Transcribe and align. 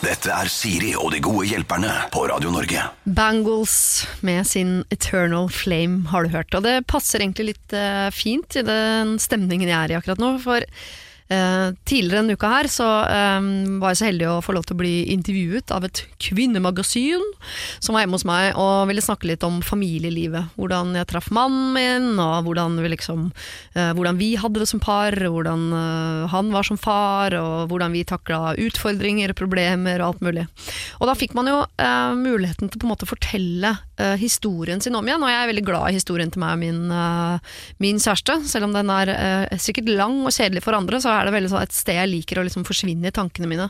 Dette 0.00 0.30
er 0.32 0.48
Siri 0.48 0.94
og 0.96 1.10
de 1.12 1.18
gode 1.20 1.44
hjelperne 1.50 1.90
på 2.14 2.22
Radio 2.30 2.48
Norge. 2.54 2.86
Bangles 3.04 3.74
med 4.24 4.46
sin 4.48 4.78
Eternal 4.88 5.50
Flame 5.52 6.08
har 6.08 6.24
du 6.24 6.32
hørt. 6.32 6.56
Og 6.56 6.64
det 6.64 6.86
passer 6.88 7.20
egentlig 7.20 7.50
litt 7.50 7.74
eh, 7.76 8.08
fint 8.16 8.56
i 8.56 8.64
den 8.64 9.18
stemningen 9.20 9.68
jeg 9.68 9.76
er 9.76 9.92
i 9.92 9.98
akkurat 9.98 10.22
nå. 10.22 10.30
For 10.40 10.64
eh, 11.32 11.70
tidligere 11.88 12.22
denne 12.22 12.36
uka 12.36 12.50
her 12.52 12.68
så 12.70 12.88
eh, 13.06 13.48
var 13.80 13.94
jeg 13.94 14.00
så 14.00 14.08
heldig 14.08 14.28
å 14.30 14.40
få 14.44 14.54
lov 14.56 14.66
til 14.68 14.76
å 14.76 14.80
bli 14.82 14.94
intervjuet 15.14 15.72
av 15.74 15.86
et 15.86 16.02
kvinnemagasin 16.20 17.24
som 17.78 17.94
var 17.94 18.04
hjemme 18.04 18.18
hos 18.18 18.26
meg 18.28 18.58
og 18.60 18.88
ville 18.90 19.04
snakke 19.04 19.30
litt 19.30 19.44
om 19.46 19.60
familielivet. 19.64 20.52
Hvordan 20.60 20.94
jeg 20.98 21.08
traff 21.10 21.30
mannen 21.34 21.72
min, 21.74 22.08
og 22.20 22.46
hvordan 22.46 22.78
vi, 22.80 22.92
liksom, 22.94 23.28
eh, 23.74 23.92
hvordan 23.96 24.18
vi 24.20 24.32
hadde 24.40 24.62
det 24.62 24.68
som 24.70 24.82
par, 24.82 25.14
hvordan 25.14 25.66
eh, 25.76 26.28
han 26.32 26.52
var 26.54 26.66
som 26.66 26.78
far, 26.80 27.34
og 27.38 27.70
hvordan 27.70 27.94
vi 27.94 28.04
takla 28.08 28.54
utfordringer, 28.60 29.34
problemer 29.38 30.00
og 30.00 30.14
alt 30.14 30.24
mulig. 30.26 30.46
Og 31.00 31.08
da 31.08 31.16
fikk 31.18 31.36
man 31.38 31.50
jo 31.50 31.60
eh, 31.80 32.12
muligheten 32.18 32.70
til 32.70 32.80
på 32.80 32.88
en 32.88 32.92
måte 32.94 33.06
å 33.06 33.12
fortelle 33.12 33.74
eh, 34.00 34.16
historien 34.20 34.82
sin 34.82 34.96
om 34.98 35.06
igjen, 35.06 35.22
og 35.22 35.32
jeg 35.32 35.40
er 35.42 35.52
veldig 35.52 35.66
glad 35.66 35.90
i 35.90 35.98
historien 35.98 36.32
til 36.32 36.42
meg 36.42 36.56
og 36.56 36.62
min, 36.62 36.80
min 37.82 38.00
kjæreste. 38.00 38.40
Selv 38.50 38.68
om 38.68 38.74
den 38.74 38.90
er 38.92 39.12
sikkert 39.60 39.90
lang 39.92 40.20
og 40.24 40.34
kjedelig 40.34 40.64
for 40.64 40.76
andre, 40.76 41.00
så 41.02 41.12
er 41.14 41.19
det 41.28 41.34
veldig 41.34 41.50
sånn 41.52 41.64
et 41.64 41.76
sted 41.76 41.98
jeg 41.98 42.10
liker 42.10 42.40
å 42.40 42.44
liksom 42.46 42.66
forsvinne 42.68 43.10
i 43.10 43.14
tankene 43.14 43.50
mine. 43.50 43.68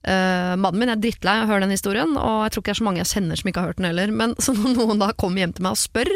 Uh, 0.00 0.56
mannen 0.56 0.80
min 0.80 0.92
er 0.92 1.00
drittlei 1.00 1.36
av 1.40 1.46
å 1.46 1.52
høre 1.52 1.66
den 1.66 1.76
historien, 1.76 2.16
og 2.16 2.46
jeg 2.46 2.54
tror 2.54 2.64
ikke 2.64 2.70
det 2.70 2.76
er 2.76 2.80
så 2.80 2.88
mange 2.88 3.02
jeg 3.02 3.12
kjenner 3.12 3.40
som 3.40 3.52
ikke 3.52 3.62
har 3.62 3.72
hørt 3.72 3.80
den 3.80 3.90
heller. 3.90 4.14
Men 4.22 4.36
så 4.42 4.56
når 4.56 4.76
noen 4.78 5.02
da 5.02 5.12
kommer 5.14 5.44
hjem 5.44 5.56
til 5.56 5.66
meg 5.66 5.76
og 5.76 5.82
spør, 5.82 6.12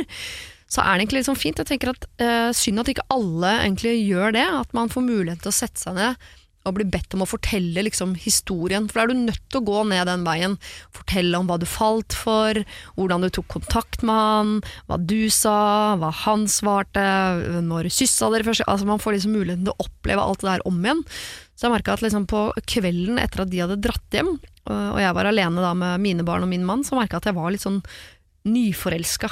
så 0.75 0.83
er 0.83 0.95
det 0.95 1.05
egentlig 1.05 1.21
litt 1.21 1.29
sånn 1.29 1.39
fint. 1.39 1.61
Jeg 1.61 1.71
tenker 1.71 1.93
at 1.93 2.09
uh, 2.23 2.51
Synd 2.57 2.83
at 2.83 2.91
ikke 2.91 3.07
alle 3.15 3.53
egentlig 3.61 3.99
gjør 4.01 4.35
det. 4.35 4.47
At 4.65 4.73
man 4.77 4.91
får 4.91 5.07
mulighet 5.07 5.45
til 5.45 5.53
å 5.53 5.59
sette 5.59 5.83
seg 5.83 5.99
ned 5.99 6.33
og 6.65 6.77
bli 6.79 6.87
bedt 6.89 7.15
om 7.17 7.25
å 7.25 7.29
fortelle 7.29 7.85
liksom, 7.85 8.15
historien. 8.21 8.87
For 8.89 9.01
da 9.01 9.05
er 9.05 9.13
du 9.13 9.27
nødt 9.27 9.43
til 9.53 9.61
å 9.61 9.67
gå 9.69 9.83
ned 9.91 10.09
den 10.09 10.25
veien. 10.27 10.57
Fortelle 10.97 11.39
om 11.39 11.49
hva 11.51 11.59
du 11.61 11.67
falt 11.69 12.17
for, 12.17 12.61
hvordan 12.97 13.25
du 13.25 13.31
tok 13.33 13.51
kontakt 13.53 14.05
med 14.07 14.17
han, 14.17 14.55
hva 14.89 14.99
du 15.01 15.29
sa, 15.33 15.59
hva 16.01 16.11
han 16.25 16.49
svarte, 16.51 17.05
når 17.65 17.91
kyssa 17.93 18.31
dere 18.33 18.49
først 18.49 18.65
altså, 18.67 18.89
Man 18.89 19.03
får 19.03 19.19
liksom 19.19 19.37
muligheten 19.37 19.69
til 19.69 19.75
å 19.75 19.87
oppleve 19.89 20.25
alt 20.25 20.45
det 20.45 20.51
der 20.55 20.67
om 20.69 20.81
igjen. 20.81 21.05
Så 21.55 21.69
jeg 21.69 21.77
merka 21.77 21.95
at 21.95 22.03
liksom 22.03 22.27
på 22.31 22.49
kvelden 22.67 23.21
etter 23.23 23.45
at 23.45 23.53
de 23.53 23.63
hadde 23.63 23.83
dratt 23.85 24.17
hjem, 24.17 24.35
og 24.65 24.99
jeg 24.99 25.15
var 25.15 25.29
alene 25.29 25.63
da 25.63 25.71
med 25.77 26.03
mine 26.03 26.25
barn 26.27 26.47
og 26.47 26.51
min 26.51 26.65
mann, 26.67 26.83
så 26.87 26.97
merka 26.97 27.19
jeg 27.19 27.23
at 27.23 27.31
jeg 27.31 27.37
var 27.37 27.53
litt 27.53 27.63
sånn 27.63 27.83
nyforelska. 28.49 29.31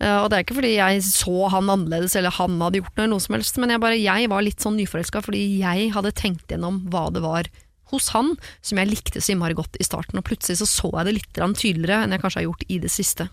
Uh, 0.00 0.22
og 0.22 0.30
det 0.30 0.38
er 0.38 0.44
ikke 0.46 0.56
fordi 0.56 0.74
jeg 0.78 1.02
så 1.04 1.48
han 1.52 1.68
annerledes 1.68 2.14
eller 2.16 2.32
han 2.32 2.60
hadde 2.64 2.80
gjort 2.80 3.00
noe, 3.00 3.10
noe 3.12 3.24
som 3.24 3.36
helst, 3.36 3.58
men 3.60 3.74
jeg, 3.74 3.82
bare, 3.82 3.98
jeg 4.00 4.30
var 4.32 4.46
litt 4.46 4.64
sånn 4.64 4.78
nyforelska 4.80 5.20
fordi 5.26 5.42
jeg 5.60 5.90
hadde 5.92 6.16
tenkt 6.16 6.52
gjennom 6.52 6.86
hva 6.92 7.10
det 7.12 7.24
var 7.24 7.50
hos 7.90 8.10
han 8.14 8.32
som 8.64 8.80
jeg 8.80 8.90
likte 8.90 9.20
så 9.20 9.34
innmari 9.34 9.56
godt 9.58 9.78
i 9.80 9.86
starten, 9.86 10.18
og 10.20 10.26
plutselig 10.26 10.60
så, 10.60 10.68
så 10.68 10.90
jeg 10.94 11.08
det 11.08 11.16
litt 11.18 11.40
tydeligere 11.58 12.04
enn 12.04 12.14
jeg 12.14 12.22
kanskje 12.22 12.40
har 12.40 12.48
gjort 12.48 12.66
i 12.70 12.78
det 12.82 12.92
siste. 12.92 13.26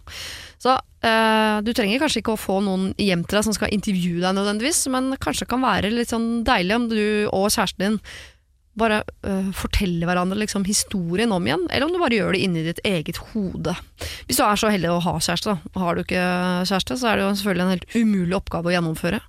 Så 0.61 0.73
uh, 0.73 1.57
du 1.63 1.71
trenger 1.77 2.01
kanskje 2.01 2.23
ikke 2.23 2.35
å 2.35 2.41
få 2.41 2.59
noen 2.65 2.89
hjem 3.01 3.25
til 3.25 3.39
deg 3.39 3.47
som 3.47 3.57
skal 3.57 3.73
intervjue 3.75 4.23
deg 4.23 4.37
nødvendigvis, 4.37 4.87
men 4.93 5.13
kanskje 5.23 5.49
kan 5.49 5.63
være 5.63 5.93
litt 5.93 6.13
sånn 6.13 6.41
deilig 6.47 6.79
om 6.79 6.89
du 6.91 7.03
og 7.29 7.51
kjæresten 7.53 7.85
din 7.85 8.01
bare 8.77 9.01
uh, 9.25 9.49
fortelle 9.57 10.07
hverandre 10.07 10.39
liksom, 10.41 10.65
historien 10.67 11.33
om 11.35 11.45
igjen, 11.47 11.65
eller 11.69 11.87
om 11.87 11.93
du 11.93 11.99
bare 12.01 12.17
gjør 12.17 12.35
det 12.35 12.41
inni 12.45 12.65
ditt 12.65 12.81
eget 12.87 13.19
hode. 13.31 13.75
Hvis 14.27 14.39
du 14.39 14.43
er 14.45 14.59
så 14.59 14.71
heldig 14.73 14.91
å 14.93 15.01
ha 15.05 15.15
kjæreste, 15.17 15.55
da. 15.55 15.81
Har 15.81 15.97
du 15.97 16.03
ikke 16.03 16.25
kjæreste, 16.69 16.99
så 16.99 17.11
er 17.11 17.19
det 17.19 17.25
jo 17.25 17.31
selvfølgelig 17.41 17.65
en 17.65 17.73
helt 17.75 17.97
umulig 17.97 18.37
oppgave 18.37 18.71
å 18.71 18.75
gjennomføre. 18.75 19.21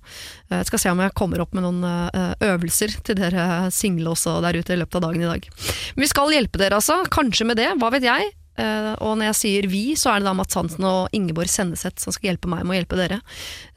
Jeg 0.53 0.69
skal 0.69 0.83
se 0.83 0.93
om 0.93 1.03
jeg 1.03 1.15
kommer 1.17 1.43
opp 1.43 1.55
med 1.57 1.65
noen 1.65 1.85
uh, 1.85 2.33
øvelser 2.45 2.99
til 3.05 3.19
dere 3.19 3.69
single 3.73 4.15
også 4.15 4.39
der 4.45 4.57
ute 4.59 4.75
i 4.75 4.81
løpet 4.81 4.99
av 4.99 5.09
dagen 5.09 5.25
i 5.25 5.29
dag. 5.29 5.49
Men 5.95 6.05
vi 6.05 6.11
skal 6.11 6.33
hjelpe 6.33 6.61
dere, 6.61 6.79
altså. 6.81 7.01
Kanskje 7.13 7.49
med 7.49 7.61
det, 7.61 7.71
hva 7.81 7.91
vet 7.93 8.07
jeg. 8.07 8.33
Uh, 8.59 8.93
og 8.99 9.17
når 9.19 9.29
jeg 9.29 9.37
sier 9.39 9.67
vi, 9.71 9.83
så 9.99 10.11
er 10.11 10.21
det 10.21 10.27
da 10.27 10.35
Mats 10.35 10.57
Hansen 10.57 10.85
og 10.87 11.13
Ingeborg 11.15 11.51
Senneseth 11.51 12.03
som 12.03 12.15
skal 12.15 12.33
hjelpe 12.33 12.49
meg 12.51 12.65
med 12.65 12.75
å 12.75 12.79
hjelpe 12.81 12.99
dere. 12.99 13.19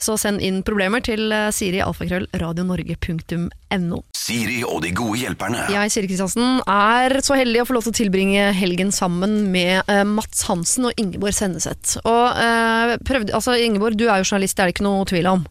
Så 0.03 0.17
send 0.21 0.43
inn 0.43 0.63
problemer 0.67 1.05
til 1.05 1.31
uh, 1.31 1.51
Siri 1.55 1.83
alfakrøll 1.85 2.27
radionorge.no. 2.43 4.01
Siri 4.19 4.61
og 4.67 4.83
de 4.85 4.93
gode 4.97 5.21
hjelperne. 5.23 5.67
Jeg, 5.73 5.93
Siri 5.95 6.11
Kristiansen, 6.11 6.63
er 6.67 7.19
så 7.25 7.39
heldig 7.39 7.63
å 7.63 7.69
få 7.69 7.79
lov 7.79 7.87
til 7.87 7.95
å 7.95 8.01
tilbringe 8.03 8.49
helgen 8.59 8.91
sammen 8.95 9.39
med 9.55 9.87
uh, 9.91 10.03
Mats 10.09 10.47
Hansen 10.51 10.91
og 10.91 10.99
Ingeborg 11.01 11.37
Senneseth. 11.37 12.01
Og 12.03 12.99
prøvde, 13.07 13.35
altså 13.37 13.55
Ingeborg, 13.59 13.97
du 13.99 14.09
er 14.09 14.21
jo 14.21 14.27
journalist, 14.27 14.57
det 14.59 14.65
er 14.65 14.71
det 14.71 14.77
ikke 14.77 14.89
noe 14.89 15.07
tvil 15.09 15.31
om. 15.31 15.47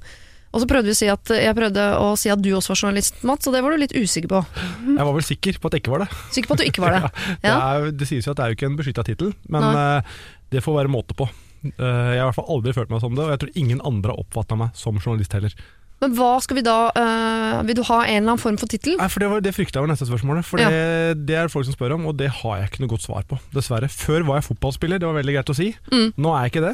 Og 0.51 0.63
så 0.63 0.67
prøvde 0.67 0.91
vi 0.91 0.95
å 0.95 0.99
si 0.99 1.07
at, 1.11 1.31
jeg 1.31 1.55
prøvde 1.55 1.83
å 1.95 2.11
si 2.19 2.31
at 2.31 2.41
du 2.43 2.49
også 2.57 2.73
var 2.73 2.81
journalist, 2.81 3.21
Mats, 3.27 3.47
og 3.47 3.55
det 3.55 3.61
var 3.63 3.71
du 3.71 3.79
litt 3.79 3.95
usikker 3.95 4.31
på. 4.31 4.41
Jeg 4.97 5.07
var 5.07 5.13
vel 5.15 5.25
sikker 5.25 5.59
på 5.61 5.69
at 5.69 5.75
jeg 5.75 5.83
ikke 5.83 5.93
var 5.93 6.03
det. 6.03 6.07
Sikker 6.35 6.49
på 6.49 6.55
at 6.57 6.61
du 6.61 6.67
ikke 6.67 6.83
var 6.83 6.95
det? 6.95 7.01
ja, 7.47 7.53
det, 7.53 7.61
er, 7.61 7.93
det, 8.01 8.07
sies 8.09 8.27
jo 8.27 8.33
at 8.33 8.39
det 8.39 8.43
er 8.43 8.51
jo 8.51 8.57
ikke 8.57 8.67
en 8.67 8.77
beskytta 8.79 9.05
tittel, 9.07 9.31
men 9.53 9.65
uh, 9.71 10.17
det 10.51 10.63
får 10.65 10.81
være 10.81 10.91
måte 10.91 11.15
på. 11.17 11.27
Uh, 11.63 11.71
jeg 11.79 12.19
har 12.19 12.25
i 12.25 12.27
hvert 12.27 12.37
fall 12.37 12.51
aldri 12.57 12.73
følt 12.75 12.91
meg 12.91 13.03
som 13.03 13.15
det, 13.15 13.23
og 13.23 13.31
jeg 13.33 13.41
tror 13.43 13.61
ingen 13.63 13.83
andre 13.87 14.13
har 14.13 14.23
oppfatta 14.23 14.57
meg 14.59 14.75
som 14.77 14.99
journalist 14.99 15.37
heller. 15.37 15.55
Men 16.01 16.15
hva 16.17 16.31
skal 16.41 16.57
vi 16.57 16.63
da 16.65 16.75
øh, 16.97 17.59
Vil 17.67 17.75
du 17.77 17.83
ha 17.85 17.99
en 18.07 18.23
eller 18.23 18.31
annen 18.31 18.41
form 18.41 18.55
for 18.57 18.71
tittel? 18.71 18.95
Det, 18.97 19.27
var, 19.29 19.43
det 19.45 19.51
frykta 19.53 19.77
jeg 19.77 19.85
var 19.85 19.91
neste 19.91 20.07
spørsmålet. 20.09 20.47
For 20.47 20.57
ja. 20.57 20.71
det, 20.73 21.19
det, 21.29 21.35
er 21.37 21.51
folk 21.53 21.67
som 21.67 21.75
spør 21.75 21.93
om, 21.93 22.07
og 22.09 22.15
det 22.17 22.31
har 22.39 22.55
jeg 22.57 22.71
ikke 22.71 22.81
noe 22.81 22.93
godt 22.95 23.05
svar 23.05 23.27
på. 23.29 23.37
Dessverre. 23.53 23.85
Før 23.85 24.25
var 24.25 24.39
jeg 24.39 24.47
fotballspiller, 24.47 24.97
det 24.97 25.05
var 25.05 25.19
veldig 25.19 25.35
greit 25.37 25.53
å 25.53 25.57
si. 25.59 25.67
Mm. 25.93 26.07
Nå 26.17 26.33
er 26.33 26.47
jeg 26.47 26.53
ikke 26.55 26.65
det. 26.65 26.73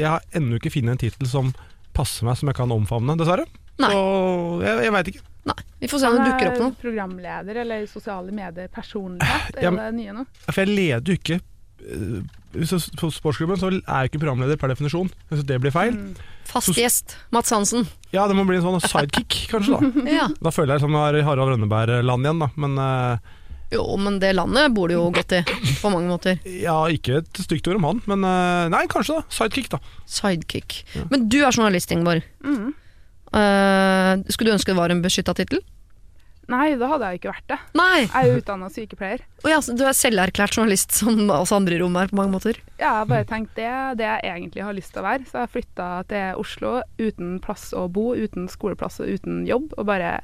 jeg 0.00 0.08
har 0.08 0.24
ennå 0.40 0.56
ikke 0.56 0.72
funnet 0.78 0.96
en 0.96 1.02
tittel 1.04 1.28
som 1.28 1.52
passer 1.96 2.28
meg 2.28 2.38
som 2.38 2.52
jeg 2.52 2.58
kan 2.58 2.76
omfavne, 2.76 3.16
dessverre. 3.18 3.48
Nei. 3.82 3.90
Så 3.92 4.04
jeg, 4.64 4.84
jeg 4.86 4.94
veit 4.94 5.10
ikke. 5.12 5.24
Nei, 5.46 5.58
Vi 5.82 5.90
får 5.90 6.00
se 6.02 6.08
om 6.10 6.16
det 6.16 6.30
dukker 6.30 6.48
opp 6.50 6.62
noe. 6.62 6.76
Programleder 6.80 7.60
eller 7.62 7.84
sosiale 7.90 8.32
medier, 8.34 8.70
personlighet, 8.72 9.60
er 9.60 9.76
det 9.78 9.92
nye 9.98 10.16
nå? 10.16 10.24
For 10.48 10.64
jeg 10.64 10.72
leder 10.74 11.12
jo 11.12 11.20
ikke 11.20 11.38
på 12.96 13.10
sportsklubben 13.12 13.58
så 13.60 13.68
er 13.68 13.80
jeg 13.82 14.10
ikke 14.10 14.22
programleder 14.22 14.58
per 14.60 14.72
definisjon. 14.72 15.10
Hvis 15.30 15.44
det 15.46 15.58
blir 15.60 15.74
feil. 15.74 15.94
Mm. 15.94 16.14
Fast 16.48 16.76
gjest. 16.78 17.16
Mats 17.34 17.52
Hansen. 17.52 17.86
Ja, 18.14 18.26
det 18.28 18.36
må 18.38 18.46
bli 18.48 18.58
en 18.58 18.64
sånn 18.64 18.80
sidekick, 18.84 19.46
kanskje. 19.50 19.80
Da 19.82 20.06
ja. 20.20 20.28
Da 20.40 20.52
føler 20.54 20.76
jeg 20.76 20.86
som 20.86 20.94
det 20.96 21.04
er 21.10 21.26
Harald 21.26 21.52
Rønneberg-land 21.52 22.28
igjen, 22.28 22.42
da. 22.44 22.50
Men 22.56 22.78
uh, 22.80 23.34
jo, 23.72 23.84
men 23.98 24.20
det 24.22 24.32
landet 24.36 24.74
bor 24.76 24.90
du 24.90 24.96
jo 24.96 25.06
godt 25.14 25.36
i, 25.38 25.42
på 25.82 25.90
mange 25.92 26.10
måter. 26.10 26.40
Ja, 26.46 26.78
ikke 26.92 27.20
et 27.22 27.40
stygt 27.42 27.66
ord 27.70 27.80
om 27.80 27.88
han, 27.88 28.02
men 28.10 28.26
uh, 28.26 28.66
nei, 28.72 28.84
kanskje 28.90 29.18
da. 29.18 29.28
Sidekick, 29.32 29.70
da. 29.72 29.80
Sidekick. 30.06 30.82
Ja. 30.94 31.06
Men 31.10 31.26
du 31.32 31.40
er 31.42 31.50
journalist, 31.50 31.94
Ingeborg. 31.94 32.26
Mm. 32.46 32.74
Uh, 33.34 34.12
skulle 34.30 34.52
du 34.52 34.56
ønske 34.56 34.70
det 34.70 34.78
var 34.78 34.94
en 34.94 35.02
beskytta 35.04 35.34
tittel? 35.36 35.64
Nei, 36.46 36.76
da 36.78 36.86
hadde 36.92 37.08
jeg 37.10 37.18
ikke 37.18 37.32
vært 37.32 37.48
det. 37.50 37.56
Nei. 37.74 38.04
Jeg 38.04 38.30
er 38.30 38.40
utdanna 38.40 38.68
sykepleier. 38.70 39.24
Oh, 39.46 39.50
ja, 39.50 39.60
du 39.62 39.82
er 39.86 39.94
selverklært 39.94 40.56
journalist, 40.56 40.94
som 40.94 41.28
oss 41.30 41.52
andre 41.54 41.76
i 41.76 41.78
rommet 41.78 42.06
er 42.06 42.10
på 42.10 42.16
mange 42.18 42.34
måter? 42.34 42.56
Ja, 42.80 42.80
jeg 42.80 42.94
har 42.96 43.10
bare 43.10 43.26
tenkt 43.28 43.52
det 43.58 43.68
det 44.00 44.06
jeg 44.08 44.30
egentlig 44.32 44.64
har 44.66 44.74
lyst 44.74 44.90
til 44.94 45.02
å 45.02 45.06
være. 45.06 45.26
Så 45.28 45.42
jeg 45.42 45.52
flytta 45.54 45.90
til 46.10 46.40
Oslo 46.42 46.72
uten 46.98 47.36
plass 47.42 47.68
å 47.76 47.84
bo, 47.90 48.08
uten 48.18 48.48
skoleplass 48.50 48.98
og 49.02 49.12
uten 49.18 49.44
jobb. 49.46 49.74
Og 49.78 49.86
bare 49.86 50.16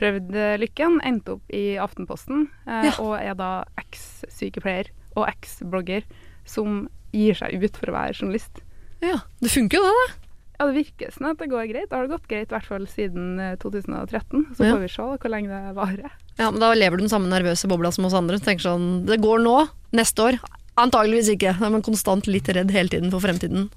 prøvd 0.00 0.32
lykken, 0.62 0.98
endte 1.06 1.36
opp 1.36 1.52
i 1.54 1.76
Aftenposten, 1.80 2.48
eh, 2.66 2.88
ja. 2.88 2.94
og 3.02 3.14
er 3.20 3.36
da 3.38 3.50
eks-sykepleier 3.82 4.90
og 5.18 5.28
eks-blogger 5.28 6.06
som 6.48 6.88
gir 7.14 7.36
seg 7.38 7.60
ut 7.60 7.78
for 7.78 7.92
å 7.92 7.96
være 7.98 8.16
journalist. 8.16 8.62
Ja, 9.04 9.22
Det 9.40 9.52
funker 9.52 9.80
jo 9.80 9.86
det, 9.86 9.94
da. 10.00 10.30
Ja, 10.60 10.66
Det 10.68 10.76
virker 10.76 11.12
sånn 11.14 11.30
at 11.30 11.38
det 11.40 11.48
går 11.48 11.70
greit. 11.70 11.88
Det 11.88 11.96
har 11.96 12.04
det 12.04 12.12
gått 12.12 12.28
greit 12.28 12.50
i 12.50 12.54
hvert 12.54 12.68
fall 12.68 12.84
siden 12.90 13.38
2013. 13.62 14.42
Så 14.58 14.66
ja. 14.66 14.74
får 14.74 14.82
vi 14.82 14.90
se 14.92 15.06
hvor 15.08 15.32
lenge 15.32 15.48
det 15.48 15.76
varer. 15.78 16.16
Ja, 16.36 16.50
men 16.50 16.60
Da 16.60 16.74
lever 16.76 17.00
du 17.00 17.06
den 17.06 17.12
samme 17.12 17.30
nervøse 17.32 17.68
bobla 17.70 17.88
som 17.96 18.04
oss 18.04 18.16
andre. 18.16 18.36
Tenker 18.44 18.66
sånn, 18.68 19.06
Det 19.08 19.16
går 19.24 19.40
nå, 19.40 19.56
neste 19.96 20.26
år. 20.26 20.40
Antageligvis 20.80 21.30
ikke. 21.34 21.52
Da 21.58 21.68
er 21.68 21.74
man 21.74 21.84
konstant 21.84 22.28
litt 22.30 22.48
redd 22.52 22.72
hele 22.74 22.92
tiden 22.92 23.12
for 23.12 23.24
fremtiden. 23.24 23.68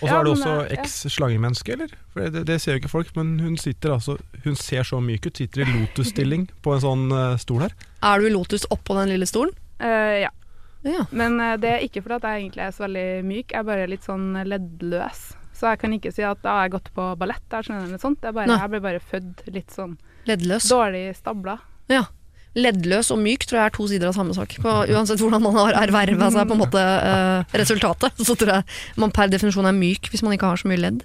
Og 0.00 0.06
så 0.06 0.10
ja, 0.10 0.18
er 0.18 0.26
du 0.26 0.32
også 0.32 0.54
eh, 0.62 0.72
eks-slangemenneske, 0.78 1.76
eller? 1.76 1.92
For 2.14 2.32
det, 2.32 2.46
det, 2.48 2.58
ser 2.62 2.76
jo 2.76 2.82
ikke 2.82 2.92
folk, 2.92 3.12
men 3.18 3.36
hun 3.42 3.56
sitter 3.60 3.96
altså 3.96 4.16
Hun 4.46 4.56
ser 4.58 4.86
så 4.88 5.00
myk 5.02 5.28
ut. 5.28 5.36
Sitter 5.36 5.64
i 5.64 5.68
lotusstilling 5.70 6.48
på 6.64 6.74
en 6.76 6.82
sånn 6.84 7.06
uh, 7.12 7.36
stol 7.40 7.66
her. 7.66 7.76
Er 8.06 8.20
du 8.20 8.28
i 8.28 8.34
lotus 8.34 8.66
oppå 8.72 8.96
den 9.00 9.12
lille 9.14 9.28
stolen? 9.28 9.54
Uh, 9.82 10.26
ja. 10.26 10.32
ja. 10.86 11.06
Men 11.12 11.40
uh, 11.42 11.54
det 11.60 11.72
er 11.74 11.86
ikke 11.86 12.04
fordi 12.04 12.20
at 12.20 12.28
jeg 12.30 12.46
egentlig 12.46 12.66
er 12.66 12.76
så 12.76 12.86
veldig 12.86 13.08
myk, 13.28 13.50
jeg 13.52 13.60
er 13.60 13.68
bare 13.70 13.90
litt 13.92 14.06
sånn 14.06 14.30
leddløs. 14.48 15.26
Så 15.56 15.70
jeg 15.72 15.80
kan 15.80 15.94
ikke 15.96 16.12
si 16.12 16.24
at 16.26 16.42
da 16.44 16.58
har 16.58 16.66
jeg 16.66 16.76
gått 16.76 16.90
på 16.96 17.06
ballett, 17.16 17.44
der, 17.52 17.64
sånt. 18.00 18.20
Bare, 18.20 18.58
jeg 18.60 18.72
ble 18.74 18.82
bare 18.84 19.00
født 19.00 19.46
litt 19.54 19.72
sånn 19.72 19.96
Leddløs? 20.26 20.66
Dårlig 20.68 21.14
stabla. 21.16 21.54
Ja. 21.88 22.02
Leddløs 22.56 23.10
og 23.12 23.20
myk 23.20 23.44
tror 23.44 23.58
jeg 23.58 23.68
er 23.68 23.74
to 23.74 23.86
sider 23.90 24.08
av 24.08 24.16
samme 24.16 24.34
sak. 24.36 24.54
På, 24.62 24.78
uansett 24.88 25.20
hvordan 25.20 25.42
man 25.44 25.56
har 25.58 25.76
erverva 25.82 26.30
seg 26.32 26.48
på 26.48 26.56
en 26.56 26.62
måte 26.62 26.80
eh, 26.80 27.56
resultatet, 27.60 28.16
så 28.28 28.36
tror 28.38 28.54
jeg 28.54 29.02
man 29.02 29.12
per 29.14 29.30
definisjon 29.32 29.68
er 29.68 29.76
myk 29.76 30.08
hvis 30.12 30.24
man 30.24 30.36
ikke 30.36 30.48
har 30.52 30.62
så 30.62 30.70
mye 30.70 30.80
ledd. 30.80 31.04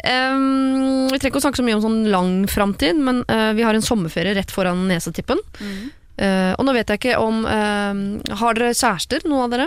Um, 0.00 1.06
vi 1.12 1.20
trenger 1.20 1.34
ikke 1.34 1.42
å 1.42 1.46
snakke 1.46 1.60
så 1.60 1.66
mye 1.66 1.76
om 1.76 1.84
sånn 1.84 2.00
lang 2.12 2.32
framtid, 2.50 2.96
men 2.96 3.22
uh, 3.28 3.52
vi 3.56 3.66
har 3.66 3.76
en 3.76 3.84
sommerferie 3.84 4.36
rett 4.38 4.54
foran 4.54 4.86
nesetippen. 4.88 5.42
Mm. 5.60 5.86
Uh, 6.16 6.52
og 6.56 6.64
nå 6.64 6.72
vet 6.72 6.88
jeg 6.88 6.96
ikke 6.96 7.18
om 7.20 7.42
Har 7.44 8.56
dere 8.56 8.72
kjærester, 8.72 9.26
noen 9.28 9.42
av 9.44 9.52
dere? 9.52 9.66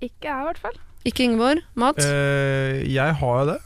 Ikke 0.00 0.30
jeg, 0.30 0.32
i 0.32 0.46
hvert 0.48 0.62
fall. 0.62 0.78
Ikke 1.06 1.26
Ingeborg? 1.26 1.60
Mats? 1.76 2.08
jeg 2.88 3.18
har 3.20 3.42
jo 3.42 3.50
det. 3.52 3.58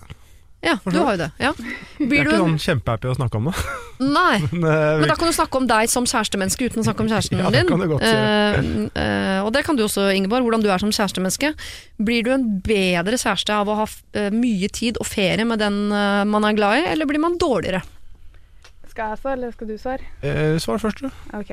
Ja, 0.61 0.75
du 0.85 0.99
har 0.99 1.15
jo 1.15 1.21
det. 1.23 1.31
Ja. 1.41 1.51
Jeg 1.57 2.07
er 2.21 2.27
du 2.27 2.31
ikke 2.35 2.39
sånn 2.43 2.59
kjempehappy 2.61 3.09
å 3.09 3.15
snakke 3.17 3.39
om 3.39 3.47
det. 3.49 3.55
Nei. 4.19 4.41
Men, 4.53 4.67
eh, 4.69 4.99
Men 5.01 5.09
da 5.09 5.17
kan 5.17 5.31
du 5.31 5.33
snakke 5.33 5.57
om 5.57 5.69
deg 5.71 5.89
som 5.93 6.05
kjærestemenneske 6.09 6.69
uten 6.69 6.83
å 6.83 6.85
snakke 6.85 7.05
om 7.05 7.09
kjæresten 7.09 7.41
Ja, 7.41 7.49
det 7.53 7.63
din. 7.63 7.71
kan 7.71 7.81
du 7.81 7.87
godt 7.89 8.05
uh, 8.05 8.59
uh, 8.93 9.39
og 9.47 9.53
det 9.57 9.65
kan 9.65 9.79
du 9.79 9.85
også, 9.87 10.11
Ingeborg, 10.17 10.45
hvordan 10.45 10.65
du 10.65 10.69
er 10.69 10.83
som 10.83 10.93
kjærestemenneske. 10.93 11.55
Blir 11.97 12.27
du 12.27 12.35
en 12.37 12.45
bedre 12.65 13.17
kjæreste 13.21 13.57
av 13.57 13.73
å 13.73 13.79
ha 13.83 13.89
mye 14.37 14.69
tid 14.69 15.01
og 15.01 15.09
ferie 15.09 15.49
med 15.49 15.61
den 15.65 15.81
man 15.89 16.45
er 16.45 16.57
glad 16.59 16.83
i, 16.83 16.85
eller 16.93 17.09
blir 17.09 17.23
man 17.23 17.41
dårligere? 17.41 17.81
Skal 18.91 19.13
jeg 19.15 19.21
svare, 19.23 19.37
eller 19.39 19.53
skal 19.55 19.69
du 19.71 19.77
svare? 19.79 20.07
eh, 20.27 20.57
svar 20.61 20.81
først, 20.83 21.01
du. 21.01 21.11
Ok. 21.39 21.53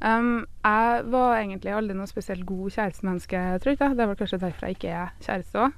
Um, 0.00 0.44
jeg 0.62 1.04
var 1.10 1.32
egentlig 1.40 1.72
aldri 1.74 1.96
noe 1.98 2.06
spesielt 2.06 2.44
god 2.46 2.70
kjærestemenneske, 2.76 3.40
tror 3.64 3.74
jeg. 3.74 3.96
Det 3.98 4.06
vel 4.06 4.18
kanskje 4.20 4.38
derfor 4.44 4.68
jeg 4.68 4.76
ikke 4.78 4.92
er 4.94 5.10
kjæreste 5.24 5.64
òg. 5.64 5.72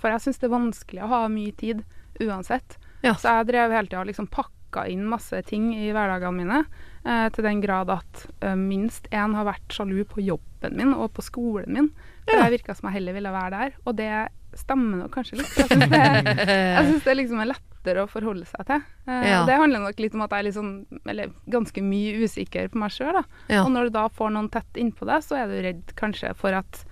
for 0.00 0.08
jeg 0.14 0.20
syns 0.24 0.38
det 0.40 0.48
er 0.48 0.54
vanskelig 0.54 1.02
å 1.04 1.10
ha 1.12 1.22
mye 1.28 1.52
tid 1.60 1.82
uansett. 2.24 2.78
Ja. 3.04 3.14
Så 3.20 3.28
jeg 3.28 3.50
drev 3.52 3.74
hele 3.74 3.86
tida 3.90 4.00
og 4.00 4.08
liksom 4.08 4.30
pakka 4.32 4.86
inn 4.90 5.04
masse 5.06 5.42
ting 5.46 5.68
i 5.76 5.90
hverdagene 5.92 6.38
mine. 6.40 6.62
uh, 7.04 7.28
til 7.28 7.44
den 7.44 7.60
grad 7.60 7.90
at 7.92 8.26
uh, 8.42 8.54
minst 8.56 9.08
én 9.12 9.34
har 9.36 9.44
vært 9.44 9.68
sjalu 9.76 10.04
på 10.08 10.24
jobben 10.24 10.72
min 10.78 10.94
og 10.96 11.12
på 11.12 11.22
skolen 11.22 11.68
min. 11.76 11.90
For 12.24 12.38
Ja. 12.38 12.46
det 12.48 12.60
virka 12.62 12.74
som 12.74 12.88
jeg 12.88 12.94
heller 13.02 13.12
ville 13.12 13.30
være 13.34 13.50
der. 13.50 13.72
Og 13.84 13.96
det 13.96 14.10
stemmer 14.56 15.02
nok 15.04 15.12
kanskje 15.12 15.36
litt. 15.42 15.52
Jeg 15.58 15.68
syns 15.68 15.90
det, 15.90 16.00
jeg 16.48 16.84
synes 16.88 17.04
det 17.04 17.16
liksom 17.20 17.40
er 17.44 17.50
lettere 17.84 18.04
å 18.04 18.08
forholde 18.08 18.46
seg 18.48 18.66
til. 18.66 18.82
Eh, 19.06 19.24
Ja. 19.30 19.44
Det 19.46 19.56
handler 19.58 19.80
nok 19.80 19.98
litt 20.00 20.14
om 20.14 20.22
at 20.22 20.30
jeg 20.30 20.38
er 20.38 20.44
litt 20.44 20.54
sånn, 20.54 20.86
eller 21.06 21.30
ganske 21.48 21.82
mye 21.82 22.24
usikker 22.24 22.68
på 22.70 22.76
meg 22.78 22.90
sjøl. 22.90 23.24
Ja. 23.48 23.64
Og 23.64 23.70
når 23.72 23.84
du 23.84 23.90
da 23.90 24.08
får 24.08 24.30
noen 24.32 24.50
tett 24.50 24.72
innpå 24.74 25.06
deg, 25.06 25.22
så 25.22 25.36
er 25.36 25.46
du 25.48 25.62
redd 25.62 25.94
kanskje 25.96 26.34
for 26.36 26.52
at 26.52 26.84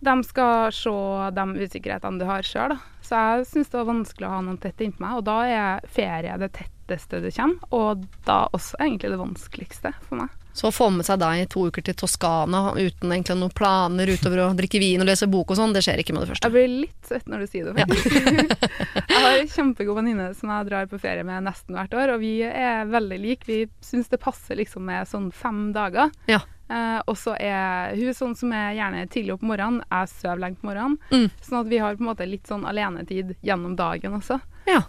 de 0.00 0.22
skal 0.22 0.70
se 0.70 0.90
de 1.34 1.44
usikkerhetene 1.58 2.18
du 2.20 2.24
har 2.24 2.42
sjøl. 2.42 2.78
Så 3.02 3.10
jeg 3.16 3.46
syns 3.46 3.68
det 3.70 3.78
var 3.80 3.88
vanskelig 3.94 4.26
å 4.28 4.30
ha 4.30 4.40
noen 4.42 4.58
tett 4.60 4.78
innpå 4.78 5.00
meg, 5.00 5.16
og 5.18 5.24
da 5.24 5.38
er 5.46 5.80
ferie 5.88 6.36
det 6.38 6.52
tetteste 6.52 7.20
du 7.22 7.30
kommer. 7.30 7.58
Og 7.72 8.04
da 8.24 8.48
også 8.52 8.78
egentlig 8.80 9.10
det 9.10 9.18
vanskeligste 9.22 9.94
for 10.08 10.16
meg. 10.22 10.28
Så 10.52 10.68
å 10.68 10.74
få 10.74 10.88
med 10.90 11.06
seg 11.06 11.20
deg 11.22 11.42
i 11.42 11.46
to 11.50 11.66
uker 11.68 11.84
til 11.86 11.94
Toskana 11.98 12.72
uten 12.74 13.12
egentlig 13.12 13.36
noen 13.38 13.54
planer 13.54 14.10
utover 14.10 14.42
å 14.42 14.48
drikke 14.58 14.80
vin 14.82 15.04
og 15.04 15.06
lese 15.06 15.28
bok 15.30 15.52
og 15.52 15.60
sånn, 15.60 15.74
det 15.76 15.84
skjer 15.86 16.02
ikke 16.02 16.16
med 16.16 16.24
det 16.24 16.32
første. 16.32 16.48
Jeg 16.48 16.56
blir 16.56 16.72
litt 16.86 17.10
svett 17.10 17.30
når 17.30 17.44
du 17.44 17.50
sier 17.52 17.68
det. 17.68 17.86
faktisk. 17.86 18.18
jeg 19.12 19.22
har 19.22 19.38
en 19.38 19.52
kjempegod 19.54 20.00
venninne 20.00 20.28
som 20.38 20.52
jeg 20.54 20.68
drar 20.70 20.90
på 20.90 21.00
ferie 21.02 21.26
med 21.26 21.46
nesten 21.46 21.78
hvert 21.78 21.94
år, 21.94 22.14
og 22.16 22.22
vi 22.24 22.34
er 22.48 22.90
veldig 22.90 23.20
like. 23.22 23.48
Vi 23.48 23.64
syns 23.84 24.10
det 24.10 24.22
passer 24.22 24.58
liksom 24.58 24.88
med 24.88 25.08
sånn 25.10 25.30
fem 25.34 25.68
dager. 25.76 26.10
Ja. 26.30 26.42
Eh, 26.68 26.98
og 27.08 27.16
så 27.16 27.32
er 27.40 27.94
hun 27.96 28.16
sånn 28.16 28.34
som 28.36 28.52
er 28.52 28.74
gjerne 28.76 29.06
tidlig 29.08 29.38
opp 29.38 29.44
morgenen, 29.46 29.80
jeg 29.88 30.12
sover 30.12 30.42
lenge 30.42 30.60
på 30.60 30.68
morgenen. 30.68 30.98
Mm. 31.12 31.28
Sånn 31.40 31.62
at 31.62 31.70
vi 31.70 31.80
har 31.80 31.96
på 31.96 32.04
en 32.04 32.10
måte 32.10 32.28
litt 32.28 32.50
sånn 32.50 32.66
alenetid 32.68 33.36
gjennom 33.46 33.76
dagen 33.78 34.18
også. 34.18 34.40
Ja. 34.68 34.82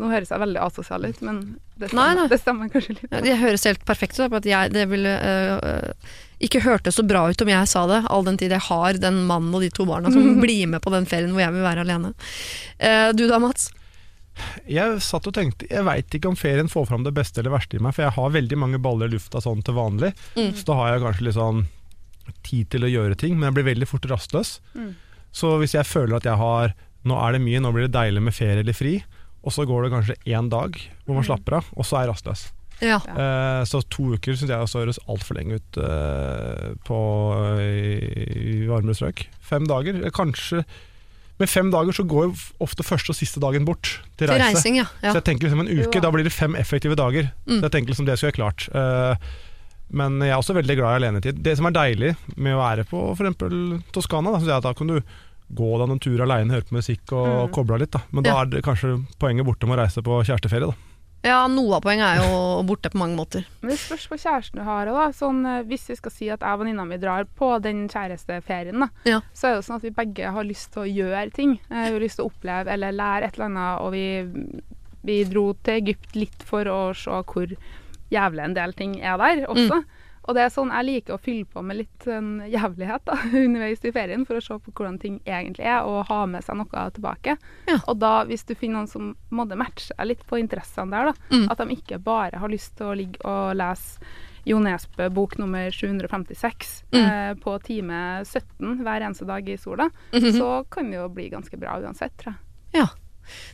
Nå 0.00 0.08
høres 0.10 0.32
jeg 0.32 0.42
veldig 0.42 0.58
asosial 0.58 1.04
ut, 1.06 1.20
men 1.22 1.36
det 1.78 1.90
stemmer, 1.90 2.16
nei. 2.18 2.26
Det 2.30 2.38
stemmer 2.40 2.70
kanskje 2.72 2.96
litt. 2.96 3.10
Ja, 3.12 3.20
Det 3.22 3.36
høres 3.38 3.66
helt 3.68 3.84
perfekt 3.86 4.18
ut. 4.18 4.32
at 4.34 4.46
jeg, 4.48 4.72
Det 4.74 4.88
ville 4.90 5.12
øh, 5.14 5.92
ikke 6.42 6.64
hørtes 6.64 6.98
så 6.98 7.04
bra 7.06 7.28
ut 7.30 7.44
om 7.44 7.52
jeg 7.52 7.70
sa 7.70 7.84
det, 7.90 8.00
all 8.10 8.26
den 8.26 8.38
tid 8.40 8.54
jeg 8.54 8.66
har 8.66 8.98
den 8.98 9.22
mannen 9.28 9.54
og 9.54 9.62
de 9.62 9.70
to 9.70 9.86
barna 9.86 10.10
som 10.10 10.40
blir 10.44 10.66
med 10.66 10.82
på 10.82 10.92
den 10.94 11.06
ferien 11.06 11.30
hvor 11.30 11.44
jeg 11.44 11.54
vil 11.54 11.66
være 11.66 11.86
alene. 11.86 12.12
Uh, 12.82 13.14
du 13.14 13.26
da, 13.30 13.38
Mats? 13.42 13.70
Jeg 14.66 14.98
satt 15.04 15.28
og 15.30 15.34
tenkte 15.36 15.68
Jeg 15.70 15.86
veit 15.86 16.14
ikke 16.16 16.26
om 16.26 16.34
ferien 16.34 16.66
får 16.66 16.88
fram 16.88 17.04
det 17.06 17.12
beste 17.14 17.38
eller 17.38 17.54
verste 17.54 17.78
i 17.78 17.82
meg, 17.82 17.94
for 17.94 18.02
jeg 18.02 18.16
har 18.16 18.34
veldig 18.34 18.58
mange 18.58 18.80
baller 18.82 19.06
i 19.06 19.14
lufta 19.14 19.42
sånn 19.42 19.62
til 19.62 19.76
vanlig. 19.78 20.10
Mm. 20.34 20.50
Så 20.58 20.66
da 20.66 20.78
har 20.80 20.94
jeg 20.94 21.04
kanskje 21.06 21.26
litt 21.28 21.38
sånn 21.38 21.66
tid 22.42 22.70
til 22.72 22.86
å 22.86 22.90
gjøre 22.90 23.18
ting, 23.20 23.36
men 23.36 23.50
jeg 23.50 23.58
blir 23.60 23.70
veldig 23.70 23.88
fort 23.88 24.08
rastløs. 24.10 24.56
Mm. 24.74 24.94
Så 25.34 25.54
hvis 25.62 25.76
jeg 25.76 25.86
føler 25.86 26.18
at 26.18 26.26
jeg 26.28 26.40
har 26.40 26.74
Nå 27.04 27.18
er 27.20 27.34
det 27.34 27.42
mye, 27.44 27.60
nå 27.60 27.68
blir 27.68 27.84
det 27.84 27.92
deilig 27.92 28.20
med 28.24 28.32
ferie 28.32 28.62
eller 28.62 28.72
fri, 28.72 28.94
og 29.44 29.52
så 29.52 29.66
går 29.68 29.84
det 29.86 29.92
kanskje 29.92 30.16
én 30.32 30.48
dag 30.52 30.76
hvor 31.04 31.14
man 31.18 31.24
Mm. 31.24 31.28
slapper 31.28 31.58
av, 31.60 31.64
og 31.76 31.84
så 31.84 31.98
er 31.98 32.06
jeg 32.06 32.14
rastløs. 32.14 32.44
Ja. 32.82 32.96
Eh, 33.06 33.62
så 33.70 33.82
to 33.88 34.14
uker 34.16 34.34
syns 34.34 34.50
jeg 34.50 34.58
også 34.58 34.80
høres 34.82 34.98
altfor 35.08 35.36
lenge 35.38 35.60
ut 35.60 35.76
eh, 35.78 36.72
på 36.84 36.96
i, 37.62 38.64
i 38.64 38.66
varmere 38.66 38.96
strøk. 38.98 39.26
Fem 39.40 39.68
dager, 39.70 40.00
eh, 40.04 40.10
kanskje 40.10 40.64
Med 41.38 41.48
fem 41.50 41.66
dager 41.70 41.90
så 41.90 42.04
går 42.06 42.28
ofte 42.62 42.84
første 42.86 43.10
og 43.10 43.16
siste 43.18 43.40
dagen 43.42 43.64
bort 43.66 43.82
til 44.16 44.28
Til 44.28 44.28
reise. 44.28 44.54
reising, 44.54 44.76
ja. 44.78 44.84
ja. 45.02 45.10
Så 45.10 45.18
jeg 45.18 45.24
tenker 45.24 45.48
liksom 45.48 45.64
en 45.64 45.70
uke, 45.80 46.00
da 46.00 46.10
blir 46.14 46.22
det 46.22 46.30
fem 46.32 46.54
effektive 46.54 46.94
dager. 46.94 47.26
Mm. 47.48 47.56
Så 47.58 47.62
jeg 47.66 47.72
tenker 47.74 47.90
liksom 47.90 48.06
det 48.06 48.14
skulle 48.20 48.30
jeg 48.30 48.38
klart. 48.38 48.68
Eh, 48.70 49.16
men 49.90 50.20
jeg 50.22 50.30
er 50.30 50.38
også 50.38 50.54
veldig 50.54 50.76
glad 50.78 50.92
i 50.94 50.98
alenetid. 51.02 51.42
Det 51.42 51.56
som 51.58 51.66
er 51.66 51.74
deilig 51.74 52.12
med 52.36 52.54
å 52.54 52.60
være 52.62 52.84
på 52.86 53.02
f.eks. 53.18 53.34
Toskana, 53.92 54.30
da, 54.30 54.38
jeg 54.46 54.54
at 54.54 54.62
da 54.62 54.72
kan 54.78 54.86
du 54.94 55.00
gå 55.54 55.78
deg 55.78 55.90
en 55.90 55.98
tur 56.02 56.20
aleine, 56.24 56.50
høre 56.52 56.66
på 56.68 56.74
musikk 56.78 57.12
og 57.12 57.26
Mm. 57.26 57.52
koble 57.54 57.74
av 57.74 57.80
litt. 57.80 57.90
Da. 57.92 58.00
Men 58.12 58.22
da 58.24 58.30
Ja. 58.30 58.40
er 58.42 58.46
det 58.46 58.62
kanskje 58.64 59.04
poenget 59.18 59.46
borte 59.46 59.66
med 59.66 59.78
å 59.78 59.82
reise 59.82 60.02
på 60.02 60.22
kjæresteferie. 60.24 60.66
Da. 60.70 60.74
ja, 61.24 61.46
noe 61.48 61.76
av 61.76 61.80
poenget 61.82 62.04
er 62.04 62.16
jo 62.22 62.62
borte 62.68 62.90
på 62.92 62.98
mange 62.98 63.16
måter. 63.16 63.46
Men 63.62 63.70
det 63.70 63.78
spørs 63.78 64.08
på 64.08 64.18
kjæresten 64.20 64.58
du 64.60 64.62
har 64.64 64.86
òg, 64.86 64.94
da. 64.94 65.06
Sånn, 65.12 65.46
eh, 65.46 65.62
hvis 65.64 65.86
vi 65.88 65.94
skal 65.96 66.10
si 66.12 66.28
at 66.28 66.40
jeg 66.40 66.52
og 66.52 66.60
venninna 66.60 66.84
mi 66.86 66.98
drar 66.98 67.24
på 67.24 67.62
den 67.62 67.88
kjæresteferien, 67.88 68.78
da, 68.80 68.88
Ja. 69.04 69.20
så 69.32 69.46
er 69.48 69.54
det 69.54 69.64
jo 69.64 69.72
sånn 69.72 69.76
at 69.76 69.82
vi 69.82 69.90
begge 69.90 70.30
har 70.32 70.44
lyst 70.44 70.72
til 70.72 70.82
å 70.82 70.94
gjøre 70.94 71.32
ting. 71.32 71.58
Eh, 71.70 71.86
Vi 71.88 71.92
har 71.92 72.00
lyst 72.00 72.16
til 72.16 72.26
å 72.26 72.30
oppleve 72.32 72.68
eller 72.68 72.92
lære 72.92 73.24
et 73.24 73.34
eller 73.38 73.46
annet, 73.46 73.80
og 73.80 73.92
vi, 73.92 74.62
vi 75.04 75.24
dro 75.24 75.52
til 75.62 75.74
Egypt 75.82 76.14
litt 76.16 76.42
for 76.42 76.64
å 76.64 76.94
se 76.94 77.10
hvor 77.10 77.56
jævlig 78.12 78.44
en 78.44 78.54
del 78.54 78.72
ting 78.74 79.00
er 79.02 79.16
der 79.18 79.46
også. 79.48 79.82
Og 80.26 80.34
det 80.34 80.42
er 80.46 80.48
sånn 80.54 80.70
jeg 80.72 80.86
liker 80.88 81.14
å 81.14 81.20
fylle 81.20 81.44
på 81.44 81.62
med 81.62 81.76
litt 81.76 82.04
sånn 82.06 82.40
jævlighet 82.48 83.04
da, 83.04 83.12
underveis 83.44 83.84
i 83.84 83.92
ferien, 83.92 84.24
for 84.24 84.36
å 84.36 84.42
se 84.42 84.56
på 84.58 84.72
hvordan 84.72 84.98
ting 85.00 85.20
egentlig 85.26 85.66
er, 85.68 85.82
og 85.84 86.06
ha 86.08 86.24
med 86.26 86.42
seg 86.44 86.56
noe 86.56 86.84
tilbake. 86.96 87.36
Ja. 87.68 87.78
Og 87.88 87.98
da, 88.00 88.24
hvis 88.24 88.44
du 88.48 88.54
finner 88.54 88.80
noen 88.80 88.88
som 88.88 89.10
måtte 89.30 89.56
matche 89.60 89.92
litt 90.08 90.24
på 90.26 90.40
interessene 90.40 90.90
der, 90.96 91.12
da, 91.12 91.14
Mm. 91.34 91.50
at 91.50 91.58
de 91.58 91.76
ikke 91.76 91.98
bare 92.02 92.38
har 92.40 92.48
lyst 92.48 92.76
til 92.76 92.86
å 92.86 92.96
ligge 92.96 93.20
og 93.24 93.56
lese 93.56 93.98
Jo 94.46 94.58
Nesbø 94.60 95.06
bok 95.12 95.38
nummer 95.38 95.70
756 95.72 96.82
Mm. 96.92 97.04
eh, 97.04 97.34
på 97.40 97.54
time 97.64 98.00
17 98.24 98.82
hver 98.84 99.00
eneste 99.06 99.24
dag 99.26 99.48
i 99.48 99.56
sola, 99.56 99.90
Mhm. 100.12 100.32
så 100.38 100.64
kan 100.70 100.90
det 100.90 100.96
jo 100.98 101.08
bli 101.08 101.30
ganske 101.30 101.56
bra 101.58 101.78
uansett, 101.80 102.12
tror 102.18 102.34
jeg. 102.34 102.80
Ja. 102.80 102.86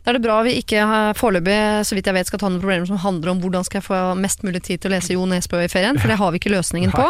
Da 0.05 0.11
er 0.11 0.19
det 0.19 0.22
bra 0.22 0.43
vi 0.43 0.56
ikke 0.62 0.81
har- 0.87 1.14
foreløpig, 1.14 1.58
så 1.87 1.94
vidt 1.94 2.06
jeg 2.06 2.14
vet, 2.14 2.26
skal 2.26 2.38
ta 2.38 2.49
noen 2.49 2.61
problemer 2.62 2.87
som 2.87 2.99
handler 2.99 3.31
om 3.31 3.40
hvordan 3.40 3.64
skal 3.64 3.81
jeg 3.81 3.88
få 3.88 4.00
mest 4.19 4.43
mulig 4.43 4.62
tid 4.62 4.81
til 4.81 4.90
å 4.90 4.94
lese 4.96 5.12
Jo 5.12 5.26
Nesbø 5.26 5.62
i 5.64 5.69
ferien, 5.69 5.99
for 5.99 6.08
det 6.08 6.19
har 6.19 6.31
vi 6.32 6.38
ikke 6.38 6.52
løsningen 6.55 6.90
på. 6.93 7.06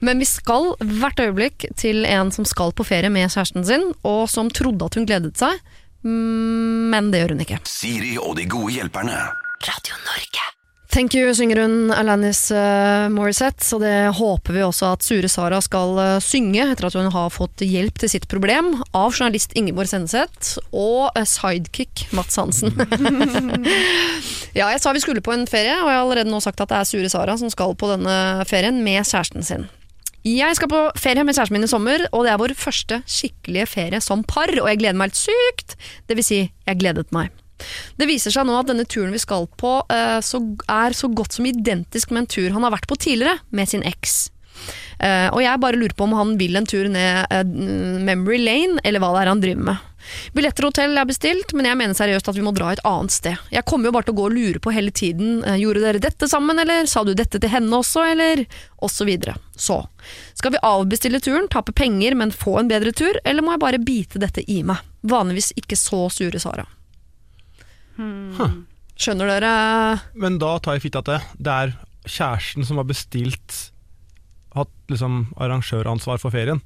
Men 0.00 0.18
vi 0.18 0.24
skal 0.24 0.74
hvert 0.80 1.16
øyeblikk 1.22 1.68
til 1.76 2.04
en 2.06 2.30
som 2.30 2.44
skal 2.44 2.72
på 2.72 2.84
ferie 2.86 3.10
med 3.10 3.30
kjæresten 3.30 3.64
sin, 3.64 3.92
og 4.04 4.28
som 4.28 4.50
trodde 4.50 4.84
at 4.84 4.94
hun 4.94 5.06
gledet 5.06 5.36
seg, 5.36 5.58
Mm, 6.04 6.90
men 6.92 7.10
det 7.10 7.22
gjør 7.22 7.30
hun 7.32 7.40
ikke. 7.40 7.58
Siri 7.64 8.18
og 8.20 8.36
de 8.36 8.44
gode 8.44 8.74
hjelperne. 8.76 9.16
Radio 9.64 9.96
Norge. 10.04 10.42
Thank 10.94 11.10
you, 11.18 11.32
synger 11.34 11.58
hun 11.58 11.90
Alanis 11.90 12.52
uh, 12.54 13.08
Morissette, 13.10 13.66
og 13.74 13.80
det 13.82 14.12
håper 14.14 14.54
vi 14.54 14.60
også 14.62 14.92
at 14.94 15.02
Sure 15.02 15.26
Sara 15.26 15.58
skal 15.64 15.98
eh, 15.98 16.20
synge 16.22 16.62
etter 16.70 16.86
at 16.86 16.94
hun 16.94 17.08
har 17.10 17.32
fått 17.34 17.64
hjelp 17.66 17.98
til 17.98 18.12
sitt 18.12 18.28
problem 18.30 18.76
av 18.94 19.08
journalist 19.08 19.56
Ingeborg 19.58 19.90
Senneseth 19.90 20.62
og 20.70 21.18
eh, 21.18 21.26
sidekick 21.26 22.04
Mats 22.14 22.38
Hansen. 22.38 22.78
ja, 24.60 24.70
jeg 24.70 24.84
sa 24.84 24.94
vi 24.94 25.02
skulle 25.02 25.24
på 25.24 25.34
en 25.34 25.48
ferie, 25.50 25.74
og 25.82 25.90
jeg 25.90 25.98
har 25.98 26.04
allerede 26.04 26.30
nå 26.30 26.38
sagt 26.46 26.62
at 26.62 26.70
det 26.70 26.78
er 26.78 26.90
Sure 26.92 27.10
Sara 27.10 27.34
som 27.42 27.50
skal 27.50 27.74
på 27.74 27.90
denne 27.90 28.46
ferien 28.46 28.78
med 28.86 29.02
kjæresten 29.02 29.42
sin. 29.42 29.66
Jeg 30.22 30.54
skal 30.60 30.70
på 30.70 30.88
ferie 30.94 31.26
med 31.26 31.34
kjæresten 31.34 31.58
min 31.58 31.66
i 31.66 31.74
sommer, 31.74 32.06
og 32.14 32.22
det 32.22 32.36
er 32.36 32.44
vår 32.46 32.54
første 32.54 33.02
skikkelige 33.02 33.66
ferie 33.74 33.98
som 33.98 34.22
par, 34.22 34.54
og 34.62 34.70
jeg 34.70 34.84
gleder 34.84 35.02
meg 35.02 35.10
helt 35.10 35.24
sykt. 35.26 35.74
Det 36.06 36.22
vil 36.22 36.34
si, 36.34 36.44
jeg 36.70 36.86
gledet 36.86 37.10
meg. 37.10 37.34
Det 37.96 38.08
viser 38.10 38.34
seg 38.34 38.46
nå 38.48 38.56
at 38.58 38.70
denne 38.70 38.86
turen 38.88 39.14
vi 39.14 39.22
skal 39.22 39.46
på, 39.60 39.76
eh, 39.92 40.18
er 40.18 40.96
så 40.96 41.10
godt 41.10 41.36
som 41.36 41.46
identisk 41.48 42.10
med 42.10 42.24
en 42.24 42.32
tur 42.36 42.54
han 42.54 42.66
har 42.66 42.74
vært 42.74 42.90
på 42.90 42.98
tidligere 42.98 43.38
med 43.54 43.70
sin 43.70 43.84
eks. 43.86 44.30
Eh, 45.02 45.28
og 45.34 45.40
jeg 45.42 45.60
bare 45.60 45.78
lurer 45.78 45.94
på 45.96 46.06
om 46.06 46.14
han 46.16 46.36
vil 46.38 46.56
en 46.56 46.68
tur 46.68 46.86
ned 46.90 47.26
eh, 47.30 47.42
Memory 47.44 48.38
Lane, 48.42 48.78
eller 48.84 49.02
hva 49.02 49.14
det 49.14 49.24
er 49.24 49.32
han 49.32 49.42
driver 49.42 49.68
med. 49.70 49.90
Billetter 50.36 50.66
og 50.66 50.74
hotell 50.74 50.98
er 51.00 51.08
bestilt, 51.08 51.54
men 51.56 51.66
jeg 51.66 51.78
mener 51.80 51.96
seriøst 51.96 52.28
at 52.28 52.36
vi 52.36 52.44
må 52.44 52.52
dra 52.54 52.74
et 52.74 52.82
annet 52.86 53.14
sted. 53.14 53.40
Jeg 53.54 53.64
kommer 53.68 53.88
jo 53.88 53.94
bare 53.96 54.08
til 54.08 54.14
å 54.14 54.18
gå 54.18 54.26
og 54.28 54.36
lure 54.36 54.60
på 54.60 54.74
hele 54.76 54.92
tiden. 54.92 55.38
Gjorde 55.56 55.80
dere 55.86 56.02
dette 56.02 56.28
sammen, 56.28 56.60
eller 56.60 56.84
sa 56.90 57.06
du 57.06 57.14
dette 57.16 57.40
til 57.40 57.52
henne 57.52 57.80
også, 57.80 58.04
eller? 58.12 58.44
Og 58.84 58.92
så 58.92 59.08
videre. 59.08 59.38
Så. 59.56 59.80
Skal 60.36 60.54
vi 60.54 60.60
avbestille 60.60 61.22
turen, 61.24 61.48
tape 61.48 61.72
penger, 61.72 62.18
men 62.20 62.36
få 62.36 62.58
en 62.60 62.68
bedre 62.70 62.92
tur, 62.92 63.16
eller 63.24 63.44
må 63.44 63.56
jeg 63.56 63.64
bare 63.64 63.80
bite 63.80 64.20
dette 64.20 64.44
i 64.44 64.60
meg? 64.66 64.84
Vanligvis 65.08 65.54
ikke 65.56 65.80
så 65.80 66.04
sure 66.12 66.42
Sara. 66.42 66.68
Skjønner 68.94 69.30
dere? 69.34 69.52
Men 70.14 70.38
da 70.42 70.56
tar 70.62 70.78
jeg 70.78 70.86
fitta 70.86 71.02
at 71.02 71.10
det, 71.38 71.54
er 71.54 71.74
kjæresten 72.04 72.66
som 72.66 72.80
har 72.80 72.88
bestilt 72.88 73.70
Hatt 74.54 74.70
liksom 74.86 75.32
arrangøransvar 75.42 76.20
for 76.22 76.30
ferien. 76.30 76.60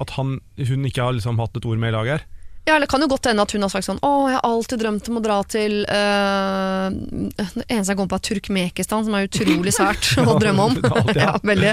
At 0.00 0.14
han, 0.16 0.38
hun 0.56 0.86
ikke 0.88 1.04
har 1.04 1.12
liksom 1.12 1.36
hatt 1.42 1.58
et 1.58 1.66
ord 1.68 1.76
med 1.76 1.92
i 1.92 1.96
laget 1.98 2.14
her. 2.14 2.22
Ja, 2.68 2.76
eller 2.76 2.88
kan 2.88 3.00
jo 3.00 3.08
godt 3.08 3.28
hende 3.28 3.44
at 3.44 3.52
hun 3.52 3.64
har 3.64 3.70
sagt 3.72 3.86
sånn 3.86 4.00
Å, 4.04 4.08
jeg 4.28 4.36
har 4.36 4.44
alltid 4.44 4.82
drømt 4.82 5.06
om 5.08 5.20
å 5.20 5.22
dra 5.24 5.36
til 5.48 5.78
uh, 5.88 6.88
Det 6.92 7.64
eneste 7.64 7.94
jeg 7.94 7.96
kommer 7.96 8.10
på 8.12 8.18
er 8.18 8.26
Turkmekistan, 8.28 9.06
som 9.06 9.16
er 9.16 9.28
utrolig 9.28 9.72
sært 9.72 10.10
å 10.24 10.36
drømme 10.36 10.66
om. 10.66 10.76
ja, 11.16 11.32
veldig. 11.40 11.72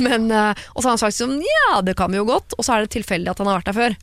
Men, 0.00 0.30
uh, 0.32 0.52
og 0.72 0.80
så 0.80 0.86
har 0.88 0.94
han 0.94 1.02
sagt 1.02 1.18
sånn 1.18 1.36
Ja, 1.44 1.82
det 1.84 1.96
kan 1.98 2.12
vi 2.12 2.20
jo 2.20 2.28
godt. 2.28 2.56
Og 2.56 2.64
så 2.64 2.76
er 2.76 2.86
det 2.86 2.94
tilfeldig 2.96 3.32
at 3.34 3.42
han 3.42 3.52
har 3.52 3.60
vært 3.60 3.72
der 3.72 3.80
før. 3.80 3.98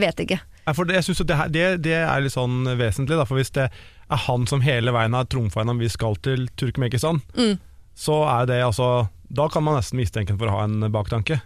Vet 0.00 0.24
ikke. 0.24 0.40
Ja, 0.66 0.72
for 0.78 0.84
det, 0.86 0.94
jeg 0.94 1.04
synes 1.08 1.20
at 1.24 1.26
det, 1.26 1.36
her- 1.36 1.48
det, 1.50 1.64
det 1.82 1.94
er 1.98 2.20
litt 2.22 2.32
sånn 2.36 2.62
vesentlig, 2.78 3.16
da, 3.18 3.24
for 3.26 3.40
hvis 3.40 3.50
det 3.56 3.64
er 4.12 4.20
han 4.28 4.44
som 4.46 4.60
hele 4.62 4.92
veien 4.94 5.14
har 5.16 5.24
trumfa 5.26 5.60
gjennom 5.62 5.80
vi 5.82 5.88
skal 5.90 6.14
til 6.22 6.48
Turkmekistan, 6.60 7.22
Mm. 7.34 7.58
så 7.98 8.20
er 8.40 8.46
det 8.46 8.60
altså 8.64 9.08
Da 9.32 9.48
kan 9.48 9.64
man 9.64 9.78
nesten 9.78 9.96
mistenke 9.98 10.28
ham 10.34 10.38
for 10.38 10.46
å 10.50 10.58
ha 10.58 10.64
en 10.68 10.80
baktanke. 10.92 11.40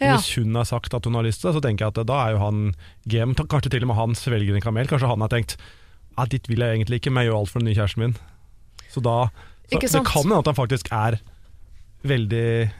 Ja. 0.00 0.14
Hvis 0.16 0.34
hun 0.36 0.54
har 0.54 0.64
sagt 0.68 0.92
at 0.94 1.04
hun 1.08 1.14
har 1.16 1.22
lyst 1.24 1.40
til 1.40 1.48
det, 1.50 1.56
så 1.56 1.62
tenker 1.64 1.86
jeg 1.86 1.94
at 1.98 2.06
da 2.06 2.18
er 2.26 2.32
jo 2.34 2.38
han 2.44 2.74
game. 3.08 3.34
Kanskje 3.34 3.70
til 3.72 3.82
og 3.82 3.88
med 3.88 3.96
han 3.96 4.14
svelger 4.14 4.54
en 4.54 4.60
kamel. 4.60 4.86
Kanskje 4.86 5.08
han 5.08 5.20
har 5.24 5.28
tenkt 5.32 5.56
ja, 6.18 6.24
dit 6.26 6.46
vil 6.48 6.60
jeg 6.60 6.76
egentlig 6.76 7.00
ikke, 7.00 7.10
men 7.12 7.24
jeg 7.24 7.30
gjør 7.32 7.38
alt 7.40 7.48
for 7.52 7.60
den 7.64 7.68
nye 7.70 7.78
kjæresten 7.80 8.04
min. 8.04 8.14
Så 8.92 9.00
da 9.00 9.30
så 9.70 9.78
Det 9.80 10.04
kan 10.04 10.22
hende 10.24 10.38
at 10.38 10.46
han 10.52 10.54
faktisk 10.58 10.88
er 10.92 11.16
veldig 12.04 12.70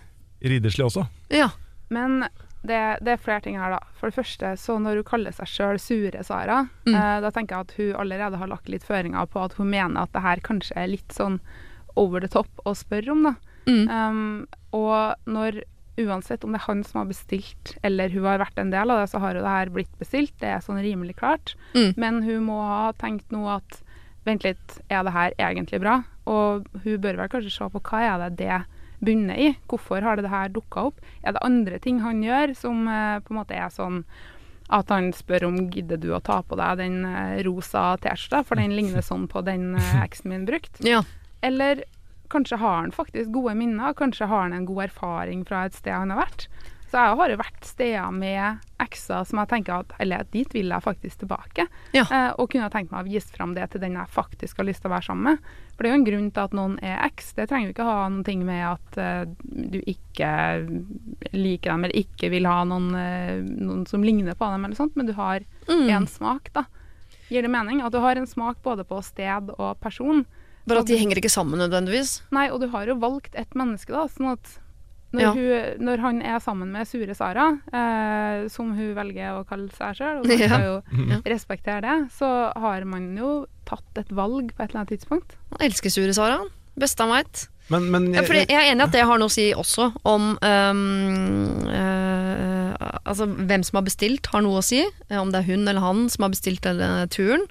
ridderslig 0.44 0.84
også. 0.86 1.06
Ja. 1.32 1.48
Men 1.92 2.24
det, 2.66 2.98
det 3.00 3.12
er 3.14 3.16
flere 3.22 3.40
ting 3.40 3.56
her, 3.58 3.70
da. 3.72 3.78
For 3.96 4.10
det 4.10 4.18
første, 4.18 4.52
så 4.60 4.76
når 4.82 5.00
hun 5.00 5.04
kaller 5.08 5.32
seg 5.32 5.48
sjøl 5.48 5.78
Sure 5.80 6.22
Sara, 6.26 6.62
Mm. 6.86 6.94
eh, 6.94 7.20
da 7.24 7.30
tenker 7.30 7.56
jeg 7.56 7.60
at 7.60 7.74
hun 7.78 8.00
allerede 8.02 8.36
har 8.38 8.50
lagt 8.50 8.68
litt 8.68 8.84
føringer 8.84 9.26
på 9.32 9.42
at 9.44 9.54
hun 9.56 9.70
mener 9.70 10.02
at 10.02 10.12
det 10.12 10.22
her 10.22 10.40
kanskje 10.44 10.76
er 10.76 10.88
litt 10.92 11.08
sånn 11.16 11.40
over 11.96 12.20
the 12.20 12.28
top 12.28 12.48
å 12.66 12.74
spørre 12.76 13.10
om, 13.12 13.22
da. 13.30 13.34
Mm. 13.66 13.88
Um, 13.90 14.46
og 14.72 15.14
når 15.26 15.62
Uansett 16.00 16.44
om 16.46 16.52
det 16.54 16.60
er 16.62 16.64
han 16.64 16.78
som 16.86 17.00
har 17.02 17.08
bestilt, 17.10 17.74
eller 17.84 18.08
hun 18.08 18.24
har 18.24 18.38
vært 18.40 18.56
en 18.62 18.70
del 18.72 18.88
av 18.90 19.02
det, 19.02 19.10
så 19.10 19.18
har 19.20 19.34
jo 19.36 19.42
det 19.44 19.50
her 19.52 19.68
blitt 19.74 19.98
bestilt. 20.00 20.32
Det 20.40 20.48
er 20.48 20.62
sånn 20.64 20.78
rimelig 20.80 21.16
klart. 21.18 21.52
Mm. 21.74 21.90
Men 22.00 22.22
hun 22.24 22.46
må 22.46 22.56
ha 22.64 22.92
tenkt 22.96 23.28
nå 23.34 23.42
at 23.52 23.82
vent 24.24 24.46
litt, 24.46 24.78
er 24.88 25.02
det 25.04 25.12
her 25.12 25.34
egentlig 25.36 25.80
bra? 25.82 25.98
Og 26.30 26.64
hun 26.84 26.96
bør 27.04 27.18
vel 27.20 27.28
kanskje 27.28 27.52
se 27.52 27.68
på 27.74 27.82
hva 27.90 28.00
er 28.06 28.22
det 28.30 28.38
det 28.38 28.62
bunner 29.04 29.38
i? 29.40 29.52
Hvorfor 29.70 30.04
har 30.04 30.16
det 30.18 30.26
det 30.28 30.34
her 30.34 30.52
dukka 30.52 30.90
opp? 30.90 31.00
Er 31.22 31.36
det 31.36 31.44
andre 31.46 31.80
ting 31.82 32.00
han 32.04 32.22
gjør 32.24 32.54
som 32.58 32.84
eh, 32.88 33.18
på 33.24 33.34
en 33.34 33.40
måte 33.40 33.56
er 33.56 33.72
sånn 33.74 34.04
at 34.70 34.90
han 34.94 35.10
spør 35.16 35.48
om 35.48 35.56
gidder 35.74 35.98
du 35.98 36.12
å 36.14 36.20
ta 36.22 36.40
på 36.46 36.58
deg 36.58 36.78
den 36.78 37.00
eh, 37.08 37.40
rosa 37.46 37.96
T-skjorta, 38.02 38.44
for 38.46 38.60
den 38.60 38.76
ligner 38.76 39.02
sånn 39.02 39.26
på 39.30 39.42
den 39.46 39.74
eh, 39.78 39.96
eksen 40.04 40.30
min 40.34 40.46
brukt. 40.48 40.82
ja. 40.86 41.02
Eller 41.40 41.86
kanskje 42.30 42.58
har 42.60 42.74
han 42.82 42.92
faktisk 42.92 43.30
gode 43.32 43.54
minner, 43.56 43.94
kanskje 43.96 44.28
har 44.28 44.42
han 44.44 44.52
en 44.52 44.66
god 44.68 44.84
erfaring 44.90 45.40
fra 45.48 45.64
et 45.66 45.74
sted 45.74 45.94
han 45.96 46.12
har 46.12 46.20
vært. 46.20 46.44
Så 46.90 46.98
jeg 46.98 47.16
har 47.20 47.30
jo 47.30 47.36
vært 47.38 47.66
steder 47.68 48.10
med 48.10 48.64
ekser 48.82 49.22
som 49.28 49.38
jeg 49.38 49.48
tenker 49.52 49.76
at 49.84 49.92
eller 50.02 50.24
dit 50.34 50.50
vil 50.56 50.72
jeg 50.72 50.82
faktisk 50.82 51.20
tilbake. 51.20 51.68
Ja. 51.94 52.02
Eh, 52.10 52.32
og 52.34 52.48
kunne 52.50 52.66
tenkt 52.72 52.90
meg 52.90 53.04
å 53.04 53.08
vise 53.12 53.30
fram 53.30 53.52
det 53.54 53.68
til 53.70 53.80
den 53.84 53.94
jeg 53.94 54.10
faktisk 54.10 54.58
har 54.58 54.66
lyst 54.66 54.82
til 54.82 54.90
å 54.90 54.94
være 54.96 55.06
sammen 55.06 55.28
med. 55.28 55.52
For 55.76 55.84
det 55.86 55.90
er 55.90 55.94
jo 55.94 56.00
en 56.00 56.08
grunn 56.08 56.30
til 56.34 56.42
at 56.48 56.56
noen 56.58 56.74
er 56.82 56.96
eks. 57.06 57.28
Det 57.38 57.46
trenger 57.52 57.70
jo 57.70 57.74
ikke 57.76 57.86
ha 57.86 58.08
noen 58.08 58.24
ting 58.26 58.42
med 58.48 58.64
at 58.72 58.98
eh, 58.98 59.22
du 59.70 59.78
ikke 59.86 60.32
liker 61.36 61.70
dem, 61.70 61.84
eller 61.86 61.96
ikke 62.02 62.30
vil 62.32 62.48
ha 62.50 62.58
noen, 62.68 62.90
eh, 62.98 63.36
noen 63.44 63.86
som 63.88 64.02
ligner 64.04 64.34
på 64.38 64.50
dem, 64.52 64.64
eller 64.66 64.78
sånt, 64.78 64.96
men 64.98 65.06
du 65.06 65.14
har 65.18 65.46
Mm. 65.68 65.88
en 65.90 66.06
smak, 66.06 66.50
da. 66.52 66.64
Gir 67.30 67.42
det 67.42 67.50
mening? 67.50 67.80
At 67.86 67.92
du 67.92 68.00
har 68.00 68.16
en 68.18 68.26
smak 68.26 68.58
både 68.64 68.82
på 68.84 68.98
sted 69.04 69.50
og 69.56 69.78
person. 69.80 70.24
Bare 70.66 70.80
at 70.82 70.86
de 70.90 70.96
henger 70.98 71.16
ikke 71.20 71.30
sammen 71.30 71.60
nødvendigvis. 71.62 72.22
Nei, 72.32 72.48
og 72.50 72.60
du 72.60 72.66
har 72.68 72.86
jo 72.86 72.96
valgt 72.98 73.36
et 73.38 73.50
menneske, 73.54 73.92
da, 73.94 74.08
sånn 74.10 74.32
at 74.32 74.58
når, 75.12 75.20
Ja. 75.22 75.32
hun, 75.34 75.84
når 75.86 75.98
han 76.00 76.22
er 76.22 76.38
sammen 76.40 76.70
med 76.72 76.86
Sure 76.86 77.14
Sara, 77.14 77.48
eh, 77.72 78.48
som 78.48 78.72
hun 78.76 78.94
velger 78.94 79.32
å 79.40 79.44
kalle 79.48 79.68
seg 79.74 79.96
sjøl, 79.98 80.20
og 80.20 80.26
man 80.26 80.38
Ja. 80.38 80.48
skal 80.48 80.62
jo 80.62 80.82
Ja. 81.10 81.20
respektere 81.26 81.80
det, 81.82 82.10
så 82.12 82.52
har 82.56 82.84
man 82.84 83.16
jo 83.16 83.46
tatt 83.66 83.98
et 83.98 84.08
valg 84.10 84.52
på 84.54 84.62
et 84.62 84.70
eller 84.70 84.84
annet 84.84 84.92
tidspunkt. 84.98 85.34
Han 85.50 85.66
elsker 85.70 85.90
Sure 85.90 86.12
Sara. 86.14 86.38
han. 86.38 86.48
Beste 86.78 87.02
han 87.02 87.10
veit. 87.10 87.48
Men, 87.70 87.90
men 87.90 88.12
Ja, 88.14 88.22
jeg 88.22 88.46
er 88.50 88.72
enig 88.72 88.80
i 88.80 88.82
at 88.84 88.92
det 88.92 89.04
har 89.06 89.18
noe 89.18 89.28
å 89.28 89.30
si 89.30 89.52
også 89.54 89.92
om 90.04 90.36
um, 90.42 91.66
uh, 91.68 92.74
Altså 93.06 93.26
hvem 93.26 93.62
som 93.66 93.76
har 93.80 93.84
bestilt, 93.86 94.26
har 94.32 94.42
noe 94.42 94.60
å 94.60 94.64
si. 94.64 94.80
eh, 95.10 95.18
Om 95.18 95.30
det 95.32 95.40
er 95.40 95.48
hun 95.50 95.66
eller 95.68 95.80
han 95.82 96.08
som 96.08 96.22
har 96.24 96.30
bestilt 96.30 96.62
denne 96.62 97.08
turen. 97.10 97.46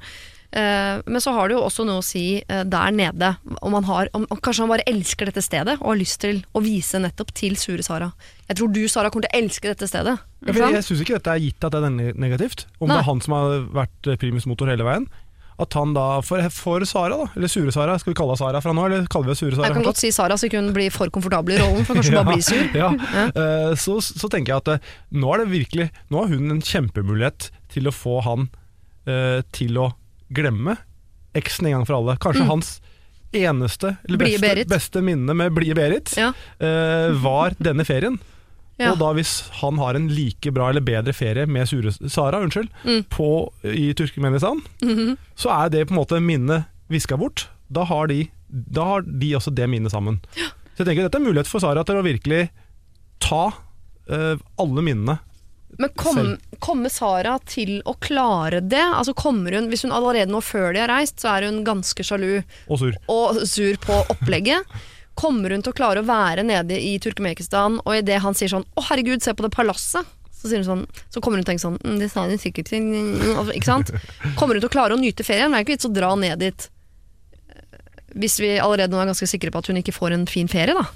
Eh, 0.51 1.01
men 1.05 1.21
så 1.21 1.31
har 1.35 1.49
det 1.49 1.53
jo 1.57 1.61
også 1.61 1.85
noe 1.85 2.01
å 2.01 2.05
si 2.05 2.41
eh, 2.41 2.63
der 2.65 2.93
nede. 2.95 3.35
Om 3.61 3.77
han 3.77 3.85
har, 3.89 4.09
om, 4.17 4.25
kanskje 4.33 4.65
han 4.65 4.73
bare 4.73 4.87
elsker 4.89 5.29
dette 5.29 5.43
stedet 5.45 5.77
og 5.79 5.91
har 5.91 5.99
lyst 6.01 6.19
til 6.23 6.41
å 6.57 6.63
vise 6.65 7.01
nettopp 7.01 7.33
til 7.37 7.57
Sure 7.59 7.85
Sara. 7.85 8.09
Jeg 8.49 8.57
tror 8.57 8.73
du, 8.73 8.83
Sara, 8.89 9.11
kommer 9.13 9.27
til 9.27 9.35
å 9.35 9.43
elske 9.43 9.69
dette 9.71 9.89
stedet. 9.89 10.17
Ja, 10.49 10.69
jeg 10.73 10.85
syns 10.87 11.01
ikke 11.03 11.19
dette 11.19 11.33
er 11.35 11.41
gitt 11.43 11.65
at 11.67 11.75
det 11.75 11.83
er 11.85 12.13
negativt. 12.17 12.65
Om 12.79 12.89
Nei. 12.89 12.95
det 12.97 13.01
er 13.03 13.09
han 13.11 13.21
som 13.25 13.35
har 13.37 13.57
vært 13.83 14.09
eh, 14.09 14.17
primus 14.21 14.49
motor 14.49 14.71
hele 14.71 14.87
veien. 14.87 15.05
At 15.59 15.75
han 15.75 15.91
da, 15.91 16.21
for, 16.23 16.39
for 16.55 16.85
Sara, 16.87 17.17
da, 17.19 17.25
eller 17.35 17.51
Sure 17.51 17.73
Sara, 17.75 17.97
skal 17.99 18.13
vi 18.13 18.17
kalle 18.17 18.31
henne 18.31 18.39
Sara 18.39 18.61
fra 18.63 18.71
nå, 18.73 18.85
eller 18.87 19.09
kaller 19.11 19.33
vi 19.33 19.37
Sure 19.41 19.57
Sara? 19.57 19.67
Jeg 19.67 19.75
kan 19.75 19.87
godt 19.89 19.99
si 19.99 20.09
Sara, 20.15 20.37
så 20.39 20.47
ikke 20.47 20.61
hun 20.63 20.69
blir 20.73 20.89
for 20.95 21.11
komfortabel 21.11 21.57
i 21.57 21.59
rollen. 21.59 21.83
For 21.85 21.99
kanskje 21.99 22.15
hun 22.15 22.19
bare 22.23 22.37
blir 22.37 22.45
sur. 22.47 22.63
Ja, 22.79 22.89
Ja. 22.95 23.25
eh, 23.27 23.73
så, 23.77 23.97
så 24.01 24.31
tenker 24.31 24.55
jeg 24.55 24.63
at 24.63 24.71
uh, 24.79 24.93
nå 25.19 25.33
er 25.35 25.43
det 25.43 25.49
virkelig 25.51 25.89
Nå 26.09 26.23
har 26.23 26.31
hun 26.31 26.55
en 26.55 26.63
kjempemulighet 26.63 27.49
til 27.75 27.91
å 27.91 27.93
få 27.93 28.21
han 28.25 28.47
uh, 29.05 29.43
til 29.51 29.77
å 29.83 29.89
glemme 30.33 30.77
eksen 31.37 31.67
en 31.69 31.71
gang 31.79 31.85
for 31.87 31.99
alle. 31.99 32.17
Kanskje 32.17 32.43
Mm. 32.45 32.49
hans 32.49 32.81
eneste 33.33 33.97
eller 34.07 34.17
beste, 34.17 34.65
beste 34.67 35.01
minne 35.05 35.35
med 35.37 35.53
blide 35.53 35.75
Berit 35.77 36.15
Ja. 36.17 36.31
uh, 36.61 37.13
var 37.21 37.53
denne 37.61 37.85
ferien. 37.85 38.19
Ja. 38.79 38.93
Og 38.93 38.99
da 38.99 39.11
hvis 39.13 39.49
han 39.59 39.77
har 39.77 39.93
en 39.95 40.07
like 40.07 40.51
bra 40.55 40.69
eller 40.69 40.81
bedre 40.81 41.13
ferie 41.13 41.45
med 41.45 41.67
Sure, 41.67 41.91
Sara 42.09 42.39
unnskyld, 42.39 42.69
Mm. 42.85 43.03
på, 43.09 43.51
i 43.63 43.93
Turkmenistan, 43.93 44.61
Mhm. 44.81 45.17
så 45.35 45.49
er 45.65 45.69
det 45.69 45.87
på 45.87 45.91
en 45.91 45.97
måte 45.99 46.21
minnet 46.23 46.65
viska 46.89 47.17
bort. 47.19 47.47
Da 47.71 47.83
har 47.83 48.07
de, 48.07 48.29
da 48.49 48.83
har 48.85 49.01
de 49.01 49.33
også 49.35 49.53
det 49.53 49.69
minnet 49.69 49.91
sammen. 49.91 50.21
Så 50.75 50.85
jeg 50.85 50.87
tenker 50.87 51.03
Dette 51.09 51.15
er 51.19 51.25
mulighet 51.27 51.45
for 51.47 51.59
Sara 51.59 51.83
til 51.83 51.95
å 51.95 52.03
virkelig 52.03 52.49
ta 53.19 53.51
uh, 54.09 54.37
alle 54.57 54.81
minnene. 54.81 55.19
Men 55.77 55.89
kom, 55.95 56.37
kommer 56.59 56.89
Sara 56.89 57.37
til 57.47 57.81
å 57.87 57.93
klare 58.01 58.59
det? 58.59 58.81
Altså 58.81 59.13
kommer 59.13 59.53
hun, 59.55 59.69
Hvis 59.69 59.85
hun 59.85 59.93
allerede 59.95 60.31
nå 60.31 60.41
før 60.43 60.73
de 60.73 60.81
har 60.83 60.91
reist, 60.91 61.19
så 61.21 61.35
er 61.35 61.47
hun 61.47 61.61
ganske 61.67 62.03
sjalu 62.03 62.41
Og 62.67 62.79
sur. 62.81 62.95
og 63.07 63.43
sur 63.47 63.77
på 63.83 63.99
opplegget. 64.11 64.65
Kommer 65.19 65.51
hun 65.51 65.61
til 65.63 65.73
å 65.73 65.77
klare 65.77 66.01
å 66.01 66.07
være 66.07 66.43
nede 66.47 66.79
i 66.79 66.97
Turkmekistan, 66.99 67.81
og 67.85 67.95
idet 67.95 68.21
han 68.23 68.33
sier 68.33 68.51
sånn 68.51 68.65
'Å, 68.65 68.87
herregud, 68.89 69.21
se 69.21 69.33
på 69.33 69.43
det 69.43 69.51
palasset', 69.55 70.07
så, 70.39 70.47
sånn, 70.63 70.85
så 71.11 71.19
kommer 71.19 71.37
hun 71.37 71.43
til 71.43 71.49
å 71.49 71.51
tenke 71.51 71.65
sånn 71.65 71.79
mm, 71.83 71.99
'Det 71.99 72.11
sa 72.11 72.23
hun 72.23 72.39
sikkert 72.39 72.71
Ikke 72.71 73.65
sant? 73.67 73.91
Kommer 74.39 74.55
hun 74.55 74.61
til 74.63 74.69
å 74.69 74.75
klare 74.75 74.95
å 74.95 74.99
nyte 74.99 75.23
ferien? 75.27 75.51
Det 75.51 75.57
er 75.59 75.65
ikke 75.65 75.75
vits 75.75 75.89
å 75.89 75.93
dra 75.93 76.15
ned 76.15 76.39
dit 76.39 76.69
eh, 77.51 77.79
hvis 78.15 78.39
vi 78.39 78.55
allerede 78.57 78.91
nå 78.91 79.01
er 79.01 79.11
ganske 79.11 79.27
sikre 79.27 79.51
på 79.51 79.59
at 79.59 79.67
hun 79.67 79.77
ikke 79.77 79.91
får 79.95 80.15
en 80.15 80.25
fin 80.25 80.47
ferie, 80.47 80.73
da. 80.73 80.87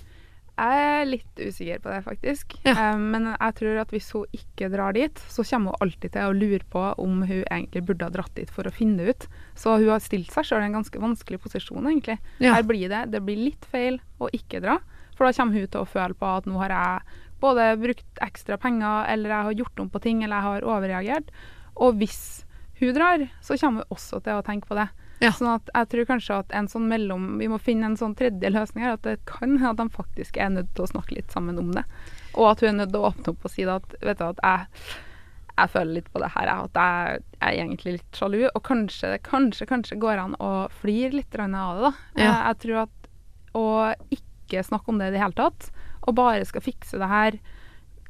Jeg 0.53 0.81
er 0.85 1.07
litt 1.09 1.39
usikker 1.41 1.79
på 1.81 1.89
det, 1.89 1.99
faktisk. 2.05 2.53
Ja. 2.67 2.93
Um, 2.93 3.07
men 3.15 3.25
jeg 3.31 3.55
tror 3.57 3.79
at 3.81 3.93
hvis 3.93 4.11
hun 4.13 4.37
ikke 4.37 4.69
drar 4.69 4.93
dit, 4.93 5.21
så 5.33 5.45
kommer 5.49 5.73
hun 5.73 5.87
alltid 5.87 6.13
til 6.13 6.29
å 6.29 6.35
lure 6.37 6.61
på 6.69 6.83
om 7.01 7.23
hun 7.25 7.41
egentlig 7.41 7.81
burde 7.87 8.05
ha 8.05 8.13
dratt 8.13 8.35
dit 8.37 8.51
for 8.53 8.69
å 8.69 8.73
finne 8.73 9.01
det 9.01 9.15
ut. 9.15 9.27
Så 9.57 9.79
hun 9.79 9.89
har 9.89 10.03
stilt 10.03 10.29
seg 10.35 10.45
sjøl 10.45 10.61
i 10.61 10.69
en 10.69 10.77
ganske 10.77 11.01
vanskelig 11.01 11.41
posisjon, 11.41 11.89
egentlig. 11.89 12.19
Ja. 12.37 12.53
Her 12.59 12.67
blir 12.69 12.85
det, 12.91 13.07
det 13.15 13.23
blir 13.25 13.41
litt 13.49 13.65
feil 13.71 13.97
å 14.21 14.29
ikke 14.35 14.61
dra, 14.63 14.77
for 15.17 15.25
da 15.25 15.33
kommer 15.39 15.57
hun 15.57 15.73
til 15.73 15.81
å 15.81 15.89
føle 15.89 16.17
på 16.17 16.31
at 16.37 16.49
nå 16.49 16.61
har 16.61 16.75
jeg 16.77 17.19
både 17.43 17.67
brukt 17.81 18.23
ekstra 18.23 18.57
penger, 18.61 19.09
eller 19.09 19.33
jeg 19.33 19.49
har 19.49 19.61
gjort 19.63 19.83
om 19.83 19.89
på 19.91 20.01
ting, 20.05 20.21
eller 20.21 20.37
jeg 20.37 20.49
har 20.51 20.69
overreagert. 20.69 21.33
Og 21.81 21.97
hvis 21.97 22.43
hun 22.79 22.93
drar, 22.93 23.25
så 23.41 23.57
kommer 23.57 23.83
hun 23.83 23.97
også 23.97 24.21
til 24.23 24.37
å 24.37 24.45
tenke 24.45 24.69
på 24.69 24.77
det. 24.77 24.87
Ja. 25.23 25.31
Sånn 25.35 25.53
at 25.53 25.69
jeg 25.71 25.89
tror 25.93 26.07
kanskje 26.09 26.39
at 26.43 26.51
en 26.57 26.67
sånn 26.71 26.89
mellom 26.91 27.37
Vi 27.39 27.47
må 27.51 27.59
finne 27.61 27.87
en 27.87 27.97
sånn 27.99 28.15
tredje 28.19 28.51
løsning 28.51 28.85
her. 28.85 28.97
At 28.97 29.07
det 29.07 29.21
kan 29.29 29.55
hende 29.55 29.71
at 29.71 29.79
de 29.79 29.95
faktisk 29.95 30.37
er 30.37 30.51
nødt 30.53 30.73
til 30.75 30.85
å 30.85 30.91
snakke 30.91 31.17
litt 31.17 31.33
sammen 31.33 31.59
om 31.61 31.71
det. 31.75 31.85
Og 32.33 32.51
at 32.51 32.63
hun 32.63 32.73
er 32.73 32.77
nødt 32.81 32.93
til 32.93 33.01
å 33.03 33.09
åpne 33.11 33.33
opp 33.33 33.47
og 33.47 33.53
si 33.53 33.65
at 33.69 33.97
vet 34.01 34.19
du 34.19 34.25
at 34.27 34.43
jeg, 34.43 34.91
jeg 35.53 35.73
føler 35.75 35.99
litt 35.99 36.11
på 36.11 36.23
det 36.23 36.31
her. 36.35 36.51
At 36.53 36.81
jeg, 36.81 37.23
jeg 37.37 37.47
er 37.47 37.61
egentlig 37.63 37.95
litt 37.99 38.19
sjalu. 38.19 38.39
Og 38.51 38.61
kanskje, 38.67 39.15
kanskje, 39.25 39.69
kanskje 39.69 39.99
går 40.01 40.21
an 40.25 40.37
å 40.43 40.51
flire 40.81 41.13
litt 41.15 41.39
av 41.39 41.47
det, 41.47 41.87
da. 41.87 41.93
Ja. 42.19 42.35
Jeg 42.49 42.61
tror 42.65 42.83
at 42.87 43.09
å 43.53 43.65
ikke 44.13 44.65
snakke 44.65 44.91
om 44.91 44.99
det 44.99 45.11
i 45.11 45.15
det 45.15 45.21
hele 45.21 45.37
tatt, 45.37 45.69
og 46.03 46.17
bare 46.17 46.45
skal 46.45 46.65
fikse 46.65 46.99
det 46.99 47.09
her 47.09 47.37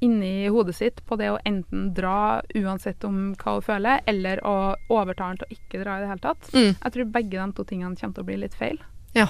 inni 0.02 0.48
hodet 0.52 0.76
sitt 0.76 1.04
på 1.08 1.18
det 1.20 1.30
å 1.34 1.40
enten 1.46 1.92
dra 1.96 2.42
uansett 2.56 3.04
om 3.08 3.34
hva 3.40 3.58
hun 3.58 3.66
føler, 3.66 4.02
eller 4.10 4.42
å 4.48 4.58
overta 4.94 5.30
han 5.30 5.40
til 5.40 5.48
å 5.48 5.56
ikke 5.58 5.84
dra 5.84 5.98
i 5.98 6.04
det 6.04 6.12
hele 6.12 6.26
tatt. 6.26 6.52
Mm. 6.54 6.74
Jeg 6.74 6.96
tror 6.96 7.14
begge 7.20 7.40
de 7.40 7.48
to 7.58 7.68
tingene 7.70 7.96
kommer 8.00 8.18
til 8.18 8.26
å 8.26 8.30
bli 8.32 8.42
litt 8.44 8.58
feil. 8.60 8.82
Ja. 9.18 9.30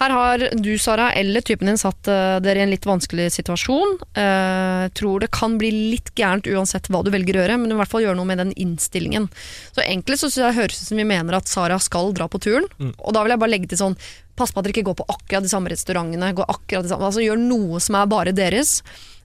Her 0.00 0.10
har 0.10 0.42
du, 0.56 0.70
Sara, 0.80 1.10
eller 1.12 1.44
typen 1.44 1.68
din 1.68 1.78
satt 1.80 2.08
uh, 2.08 2.38
dere 2.42 2.62
i 2.62 2.64
en 2.64 2.72
litt 2.72 2.86
vanskelig 2.88 3.28
situasjon. 3.36 3.98
Uh, 4.16 4.88
tror 4.96 5.22
det 5.22 5.32
kan 5.34 5.58
bli 5.60 5.70
litt 5.92 6.12
gærent 6.18 6.48
uansett 6.48 6.88
hva 6.92 7.02
du 7.04 7.12
velger 7.12 7.36
å 7.36 7.44
gjøre, 7.44 7.58
men 7.60 7.74
i 7.74 7.78
hvert 7.78 7.92
fall 7.92 8.04
gjøre 8.06 8.18
noe 8.18 8.28
med 8.28 8.40
den 8.40 8.54
innstillingen. 8.56 9.28
Så 9.76 9.84
egentlig 9.84 10.18
så 10.18 10.30
synes 10.30 10.40
jeg 10.40 10.48
det 10.48 10.60
høres 10.62 10.80
ut 10.80 10.90
som 10.90 11.02
vi 11.02 11.08
mener 11.12 11.38
at 11.38 11.50
Sara 11.50 11.78
skal 11.82 12.14
dra 12.16 12.28
på 12.30 12.40
turen. 12.42 12.68
Og 12.96 13.14
da 13.14 13.22
vil 13.22 13.34
jeg 13.34 13.44
bare 13.44 13.56
legge 13.56 13.72
til 13.72 13.82
sånn 13.84 13.98
Pass 14.32 14.48
på 14.48 14.62
at 14.62 14.64
dere 14.64 14.72
ikke 14.72 14.86
går 14.86 14.94
på 14.96 15.04
akkurat 15.12 15.44
de 15.44 15.50
samme 15.52 15.68
restaurantene. 15.68 16.30
Går 16.32 16.48
akkurat 16.48 16.86
de 16.86 16.88
samme, 16.88 17.04
altså 17.04 17.20
Gjør 17.20 17.36
noe 17.36 17.82
som 17.84 17.98
er 17.98 18.06
bare 18.08 18.32
deres. 18.32 18.78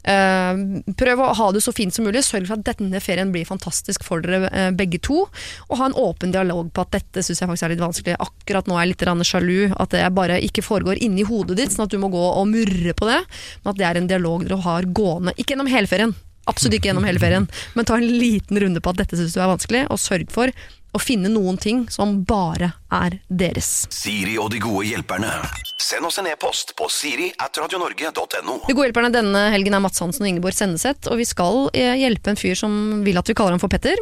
Eh, 0.08 0.60
prøv 0.98 1.22
å 1.24 1.32
ha 1.36 1.48
det 1.52 1.62
så 1.66 1.74
fint 1.76 1.94
som 1.94 2.08
mulig. 2.08 2.24
Sørg 2.26 2.48
for 2.48 2.60
at 2.60 2.80
denne 2.80 3.02
ferien 3.04 3.34
blir 3.34 3.48
fantastisk 3.48 4.06
for 4.08 4.24
dere 4.24 4.52
eh, 4.52 4.70
begge 4.76 5.02
to. 5.04 5.26
Og 5.68 5.82
ha 5.82 5.90
en 5.90 5.98
åpen 5.98 6.36
dialog 6.36 6.72
på 6.74 6.86
at 6.86 6.96
dette 6.96 7.26
syns 7.26 7.44
jeg 7.44 7.50
faktisk 7.50 7.68
er 7.68 7.76
litt 7.76 7.84
vanskelig. 7.84 8.20
Akkurat 8.24 8.70
nå 8.70 8.78
er 8.78 8.88
jeg 8.88 8.96
litt 8.96 9.28
sjalu. 9.28 9.58
At 9.76 9.96
det 9.96 10.06
bare 10.16 10.40
ikke 10.44 10.66
foregår 10.66 11.02
inni 11.04 11.28
hodet 11.28 11.60
ditt, 11.60 11.76
sånn 11.76 11.88
at 11.88 11.94
du 11.94 12.00
må 12.02 12.12
gå 12.14 12.24
og 12.30 12.48
murre 12.50 12.96
på 12.98 13.10
det. 13.10 13.20
Men 13.64 13.74
at 13.74 13.82
det 13.82 13.90
er 13.90 14.00
en 14.02 14.10
dialog 14.14 14.48
dere 14.48 14.62
har 14.64 14.88
gående. 14.88 15.36
Ikke 15.36 15.56
gjennom 15.56 15.72
hele 15.72 15.92
ferien. 15.92 16.16
Absolutt 16.48 16.78
ikke 16.78 16.94
gjennom 16.94 17.04
hele 17.04 17.20
ferien, 17.20 17.46
men 17.76 17.88
ta 17.88 17.98
en 18.00 18.08
liten 18.08 18.60
runde 18.64 18.80
på 18.80 18.94
at 18.94 19.02
dette 19.02 19.18
syns 19.20 19.34
du 19.36 19.42
er 19.42 19.50
vanskelig, 19.52 19.82
og 19.92 20.00
sørg 20.00 20.30
for 20.32 20.54
å 20.98 21.01
finne 21.01 21.30
noen 21.32 21.60
ting 21.62 21.86
som 21.94 22.22
bare 22.27 22.74
er 22.94 23.20
deres. 23.30 23.86
Siri 23.94 24.38
og 24.42 24.51
de 24.54 24.62
gode 24.63 24.88
hjelperne. 24.89 25.32
Send 25.77 26.08
oss 26.08 26.18
en 26.20 26.27
e-post 26.32 26.74
på 26.77 26.89
siri 26.92 27.30
at 27.44 27.58
radionorge.no. 27.62 28.58
De 28.66 28.74
gode 28.75 28.89
hjelperne 28.89 29.13
denne 29.13 29.48
helgen 29.54 29.77
er 29.77 29.84
Mats 29.84 30.01
Hansen 30.04 30.25
og 30.25 30.32
Ingeborg 30.32 30.58
Senneset, 30.58 31.10
og 31.12 31.22
vi 31.22 31.27
skal 31.30 31.68
eh, 31.77 31.94
hjelpe 32.01 32.34
en 32.34 32.39
fyr 32.39 32.58
som 32.58 33.04
vil 33.06 33.20
at 33.22 33.30
vi 33.30 33.38
kaller 33.38 33.56
ham 33.56 33.63
for 33.63 33.72
Petter. 33.72 34.00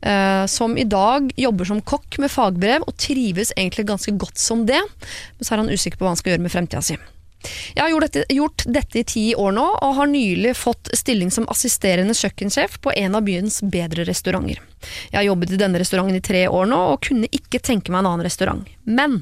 Uh, 0.00 0.46
som 0.48 0.78
i 0.80 0.86
dag 0.88 1.26
jobber 1.36 1.68
som 1.68 1.82
kokk 1.84 2.16
med 2.22 2.32
fagbrev 2.32 2.86
og 2.88 2.96
trives 2.96 3.50
egentlig 3.52 3.84
ganske 3.90 4.14
godt 4.16 4.40
som 4.40 4.64
det, 4.68 4.80
men 4.80 5.44
så 5.44 5.52
er 5.52 5.60
han 5.60 5.68
usikker 5.68 6.00
på 6.00 6.06
hva 6.06 6.14
han 6.14 6.20
skal 6.20 6.32
gjøre 6.34 6.46
med 6.46 6.54
fremtida 6.54 6.80
si. 6.84 6.96
Jeg 7.74 7.82
har 7.82 7.90
gjort 7.92 8.06
dette, 8.08 8.24
gjort 8.34 8.64
dette 8.66 9.00
i 9.00 9.04
ti 9.08 9.24
år 9.38 9.54
nå, 9.56 9.66
og 9.80 9.94
har 9.96 10.10
nylig 10.10 10.52
fått 10.58 10.90
stilling 10.96 11.30
som 11.32 11.48
assisterende 11.52 12.16
kjøkkensjef 12.16 12.78
på 12.84 12.92
en 12.96 13.16
av 13.16 13.24
byens 13.26 13.60
bedre 13.62 14.04
restauranter. 14.08 14.60
Jeg 15.10 15.18
har 15.18 15.26
jobbet 15.26 15.54
i 15.54 15.60
denne 15.60 15.80
restauranten 15.80 16.16
i 16.16 16.24
tre 16.24 16.46
år 16.48 16.68
nå, 16.68 16.80
og 16.92 17.02
kunne 17.08 17.30
ikke 17.32 17.62
tenke 17.64 17.92
meg 17.92 18.02
en 18.02 18.10
annen 18.12 18.26
restaurant. 18.26 18.68
Men 18.84 19.20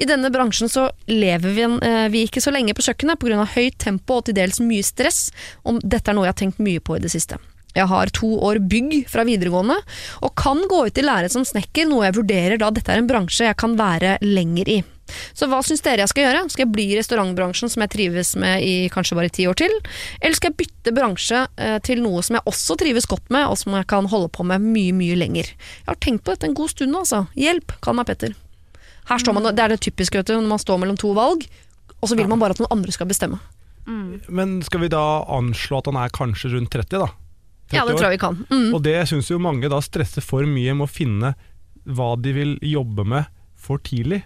i 0.00 0.08
denne 0.08 0.32
bransjen 0.32 0.72
så 0.72 0.88
lever 1.10 1.56
vi, 1.56 1.66
eh, 1.88 2.08
vi 2.12 2.24
ikke 2.28 2.42
så 2.44 2.52
lenge 2.52 2.74
på 2.74 2.84
kjøkkenet 2.84 3.20
pga. 3.20 3.44
høyt 3.54 3.78
tempo 3.78 4.20
og 4.20 4.24
til 4.24 4.34
dels 4.34 4.60
mye 4.60 4.82
stress, 4.82 5.30
og 5.64 5.80
dette 5.82 6.10
er 6.10 6.14
noe 6.14 6.24
jeg 6.24 6.34
har 6.34 6.40
tenkt 6.44 6.58
mye 6.58 6.80
på 6.80 6.96
i 6.96 7.00
det 7.00 7.12
siste. 7.12 7.38
Jeg 7.74 7.90
har 7.90 8.10
to 8.14 8.28
år 8.38 8.60
bygg 8.70 9.08
fra 9.10 9.24
videregående, 9.26 9.76
og 10.22 10.34
kan 10.38 10.62
gå 10.70 10.86
ut 10.86 10.98
i 10.98 11.02
lære 11.02 11.30
som 11.30 11.44
snekker, 11.44 11.88
noe 11.90 12.06
jeg 12.06 12.14
vurderer 12.20 12.58
da 12.58 12.70
dette 12.70 12.92
er 12.92 13.02
en 13.02 13.08
bransje 13.10 13.48
jeg 13.48 13.56
kan 13.56 13.74
være 13.76 14.18
lenger 14.22 14.68
i. 14.68 14.82
Så 15.36 15.46
hva 15.50 15.58
syns 15.66 15.82
dere 15.84 16.04
jeg 16.04 16.10
skal 16.12 16.24
gjøre? 16.26 16.42
Skal 16.52 16.64
jeg 16.64 16.72
bli 16.72 16.84
i 16.92 16.96
restaurantbransjen 16.98 17.70
som 17.72 17.82
jeg 17.84 17.92
trives 17.92 18.30
med 18.40 18.62
i 18.64 18.74
kanskje 18.92 19.16
bare 19.18 19.32
ti 19.32 19.44
år 19.50 19.58
til? 19.60 19.74
Eller 20.20 20.36
skal 20.38 20.50
jeg 20.52 20.58
bytte 20.62 20.94
bransje 20.96 21.42
eh, 21.60 21.76
til 21.84 22.00
noe 22.04 22.22
som 22.24 22.38
jeg 22.38 22.46
også 22.50 22.76
trives 22.80 23.06
godt 23.10 23.28
med, 23.34 23.44
og 23.50 23.58
som 23.60 23.76
jeg 23.76 23.86
kan 23.90 24.08
holde 24.10 24.30
på 24.32 24.46
med 24.48 24.64
mye, 24.64 24.94
mye 24.96 25.18
lenger? 25.20 25.50
Jeg 25.52 25.90
har 25.90 26.00
tenkt 26.00 26.24
på 26.24 26.32
dette 26.34 26.48
en 26.48 26.56
god 26.56 26.72
stund 26.72 26.94
nå, 26.94 27.02
altså. 27.04 27.24
Hjelp, 27.36 27.76
kall 27.84 27.98
meg 28.00 28.08
Petter. 28.08 28.32
Her 29.10 29.20
står 29.20 29.36
man, 29.36 29.50
Det 29.52 29.60
er 29.66 29.74
det 29.74 29.82
typiske 29.84 30.16
vet 30.16 30.30
du, 30.32 30.38
når 30.38 30.48
man 30.54 30.62
står 30.62 30.80
mellom 30.80 30.96
to 31.00 31.12
valg, 31.16 31.44
og 32.00 32.08
så 32.08 32.16
vil 32.16 32.28
man 32.28 32.40
bare 32.40 32.56
at 32.56 32.62
noen 32.62 32.72
andre 32.78 32.92
skal 32.96 33.08
bestemme. 33.10 33.36
Men 33.84 34.62
skal 34.64 34.80
vi 34.80 34.88
da 34.92 35.02
anslå 35.28 35.82
at 35.82 35.88
han 35.90 35.98
er 36.00 36.12
kanskje 36.16 36.54
rundt 36.54 36.72
30, 36.72 37.02
da? 37.04 37.10
30 37.68 37.76
Ja, 37.76 37.84
det 37.84 37.94
år? 37.94 37.98
tror 37.98 38.06
jeg 38.08 38.16
vi 38.16 38.22
kan. 38.22 38.38
Mm. 38.48 38.70
Og 38.76 38.82
det 38.84 38.96
syns 39.08 39.28
jo 39.28 39.38
mange 39.40 39.68
da 39.72 39.80
stresser 39.84 40.24
for 40.24 40.44
mye 40.48 40.72
med 40.76 40.86
å 40.88 40.90
finne 40.90 41.34
hva 41.84 42.14
de 42.16 42.32
vil 42.32 42.54
jobbe 42.64 43.04
med 43.04 43.28
for 43.64 43.80
tidlig. 43.84 44.22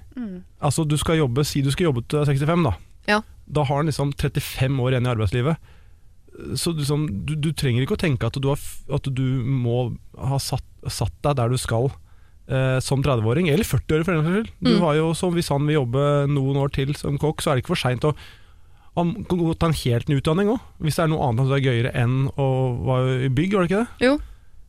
Altså 0.60 0.84
du 0.88 0.96
skal 1.00 1.20
jobbe, 1.22 1.44
Si 1.46 1.62
du 1.62 1.70
skal 1.74 1.88
jobbe 1.90 2.02
til 2.10 2.24
65, 2.26 2.64
da. 2.66 2.74
Ja. 3.08 3.20
Da 3.48 3.64
har 3.64 3.80
han 3.80 3.86
liksom 3.88 4.12
35 4.18 4.80
år 4.84 4.92
igjen 4.96 5.06
i 5.08 5.12
arbeidslivet. 5.14 5.56
Så 6.54 6.70
liksom, 6.76 7.06
du, 7.26 7.32
du 7.34 7.48
trenger 7.56 7.82
ikke 7.82 7.96
å 7.96 8.02
tenke 8.02 8.28
at 8.28 8.36
du, 8.38 8.46
har, 8.52 8.60
at 8.94 9.08
du 9.10 9.24
må 9.42 9.78
ha 10.18 10.38
satt, 10.38 10.62
satt 10.86 11.14
deg 11.24 11.38
der 11.40 11.50
du 11.50 11.56
skal 11.58 11.88
eh, 12.46 12.76
som 12.84 13.02
30-åring, 13.02 13.48
eller 13.50 13.66
40-åring 13.66 14.04
for 14.06 14.14
den 14.14 14.22
saks 14.26 14.36
skyld. 14.36 14.52
Du 14.62 14.70
Mm. 14.76 14.82
har 14.84 14.94
jo, 15.00 15.08
som 15.18 15.34
Hvis 15.34 15.48
han 15.50 15.66
vil 15.66 15.80
jobbe 15.80 16.04
noen 16.30 16.60
år 16.62 16.70
til 16.76 16.94
som 16.94 17.18
kokk, 17.18 17.42
så 17.42 17.50
er 17.50 17.56
det 17.58 17.64
ikke 17.64 17.74
for 17.74 17.82
seint 17.82 18.04
å 18.06 18.12
han 18.98 19.12
kan 19.30 19.38
gå- 19.38 19.54
ta 19.58 19.66
en 19.70 19.76
helt 19.78 20.08
ny 20.10 20.16
utdanning 20.18 20.48
òg, 20.50 20.58
hvis 20.82 20.96
det 20.98 21.04
er 21.04 21.10
noe 21.12 21.22
annet 21.28 21.46
som 21.46 21.52
er 21.54 21.60
gøyere 21.62 21.92
enn 21.94 22.28
å 22.34 22.46
være 22.82 23.12
i 23.26 23.28
bygg, 23.30 23.52
var 23.54 23.62
det 23.66 23.70
ikke 23.70 23.82
det? 23.84 24.06
Jo. 24.08 24.14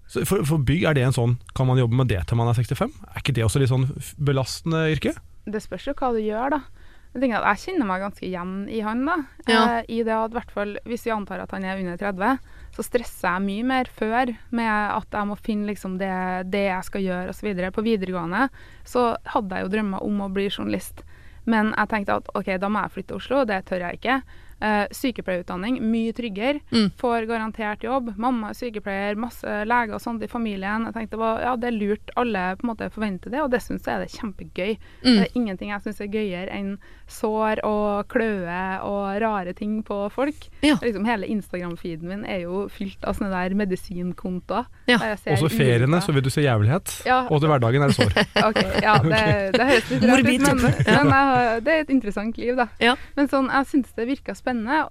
Så 0.10 0.24
for, 0.25 0.42
for 0.48 0.62
bygg, 0.66 0.88
er 0.89 0.98
det 0.98 1.04
en 1.06 1.13
sånn 1.13 1.36
Kan 1.54 1.68
man 1.70 1.78
jobbe 1.78 1.94
med 2.00 2.10
det 2.10 2.24
til 2.25 2.39
man 2.39 2.50
er 2.50 2.58
65? 2.58 2.94
Er 3.13 3.22
ikke 3.22 3.36
det 3.38 3.46
også 3.46 3.62
litt 3.62 3.70
sånn 3.70 3.88
belastende 4.18 4.88
yrke? 4.96 5.13
Det 5.50 5.62
spørs 5.62 5.86
jo 5.89 5.94
hva 5.98 6.10
du 6.16 6.22
gjør, 6.24 6.56
da. 6.58 6.62
Jeg 7.10 7.24
tenker 7.24 7.42
at 7.42 7.58
jeg 7.58 7.74
kjenner 7.74 7.88
meg 7.89 8.04
ganske 8.04 8.25
igjen 8.28 8.50
i 8.70 8.82
han. 8.86 9.00
da. 9.08 9.16
Ja. 9.50 9.62
Eh, 9.80 9.86
I 9.98 10.04
det 10.06 10.13
at 10.13 10.34
hvert 10.36 10.51
fall, 10.54 10.75
Hvis 10.86 11.08
vi 11.08 11.13
antar 11.13 11.42
at 11.42 11.54
han 11.56 11.66
er 11.66 11.80
under 11.82 11.98
30, 11.98 12.38
så 12.75 12.86
stresser 12.86 13.32
jeg 13.34 13.46
mye 13.48 13.66
mer 13.66 13.89
før 13.89 14.36
med 14.54 14.70
at 14.70 15.18
jeg 15.18 15.30
må 15.30 15.38
finne 15.42 15.70
liksom 15.72 15.98
det, 15.98 16.12
det 16.54 16.68
jeg 16.68 16.86
skal 16.86 17.06
gjøre 17.08 17.34
osv. 17.34 17.63
På 17.74 17.86
videregående 17.86 18.50
så 18.86 19.16
hadde 19.34 19.58
jeg 19.58 19.66
jo 19.66 19.74
drømmer 19.74 20.06
om 20.06 20.22
å 20.22 20.30
bli 20.34 20.50
journalist. 20.51 21.01
Men 21.50 21.74
jeg 21.74 21.89
tenkte 21.89 22.20
at 22.22 22.30
ok, 22.38 22.54
da 22.62 22.70
må 22.70 22.84
jeg 22.86 22.94
flytte 22.94 23.10
til 23.13 23.22
Oslo, 23.24 23.42
det 23.50 23.63
tør 23.66 23.88
jeg 23.88 23.98
ikke. 23.98 24.20
Eh, 24.60 24.86
sykepleierutdanning, 24.92 25.80
mye 25.92 26.13
tryggere. 26.16 26.60
Mm. 26.72 26.89
Får 27.00 27.28
garantert 27.30 27.84
jobb. 27.84 28.12
Mamma 28.20 28.51
er 28.51 28.58
sykepleier, 28.60 29.20
masse 29.20 29.48
leger 29.68 29.96
og 29.96 30.03
sånt 30.03 30.24
i 30.25 30.27
familien. 30.31 30.88
Jeg 30.90 30.98
tenkte 30.98 31.20
var, 31.22 31.40
ja, 31.46 31.55
det 31.60 31.72
er 31.72 31.77
lurt. 31.77 32.14
Alle 32.20 32.44
på 32.60 32.68
en 32.68 32.72
måte 32.74 32.90
forventer 32.92 33.31
det, 33.31 33.44
og 33.44 33.51
det 33.53 33.62
syns 33.64 33.88
jeg 33.88 33.96
er 33.96 34.03
det 34.03 34.12
kjempegøy. 34.18 34.74
Mm. 35.05 35.07
Det 35.07 35.22
er 35.24 35.38
ingenting 35.40 35.72
jeg 35.72 35.86
syns 35.86 36.01
er 36.03 36.12
gøyere 36.12 36.55
enn 36.55 36.74
sår 37.10 37.64
og 37.66 38.10
kløe 38.12 38.60
og 38.86 39.05
rare 39.24 39.55
ting 39.57 39.79
på 39.86 40.01
folk. 40.14 40.50
Ja. 40.66 40.75
Liksom 40.83 41.07
Hele 41.10 41.29
Instagram-feeden 41.31 42.10
min 42.10 42.25
er 42.27 42.44
jo 42.44 42.66
fylt 42.70 43.01
av 43.07 43.16
sånne 43.18 43.31
der 43.31 43.55
medisinkontoer. 43.57 44.68
Ja. 44.92 45.00
Også 45.00 45.50
feriene, 45.53 46.01
så 46.03 46.14
vil 46.14 46.25
du 46.25 46.29
se 46.33 46.44
jævlighet. 46.44 47.00
Ja. 47.07 47.24
Og 47.31 47.42
til 47.42 47.50
hverdagen 47.50 47.86
er 47.86 47.94
det 47.94 47.98
sår. 47.98 48.14
okay, 48.50 48.68
ja, 48.83 48.98
det, 49.05 49.24
det 49.55 49.70
høres 49.72 49.90
litt 49.94 50.05
rart 50.10 50.27
ut, 50.27 50.46
men, 50.46 50.62
men 50.68 51.14
jeg 51.16 51.64
det 51.66 51.74
er 51.74 51.83
et 51.86 51.92
interessant 51.94 52.38
liv, 52.42 52.53
da. 52.60 52.68
Ja. 52.83 52.96
Men 53.18 53.29
sånn, 53.31 53.50
jeg 53.53 53.70
syns 53.72 53.96
det 53.98 54.05
virka 54.10 54.36
spennende, 54.38 54.49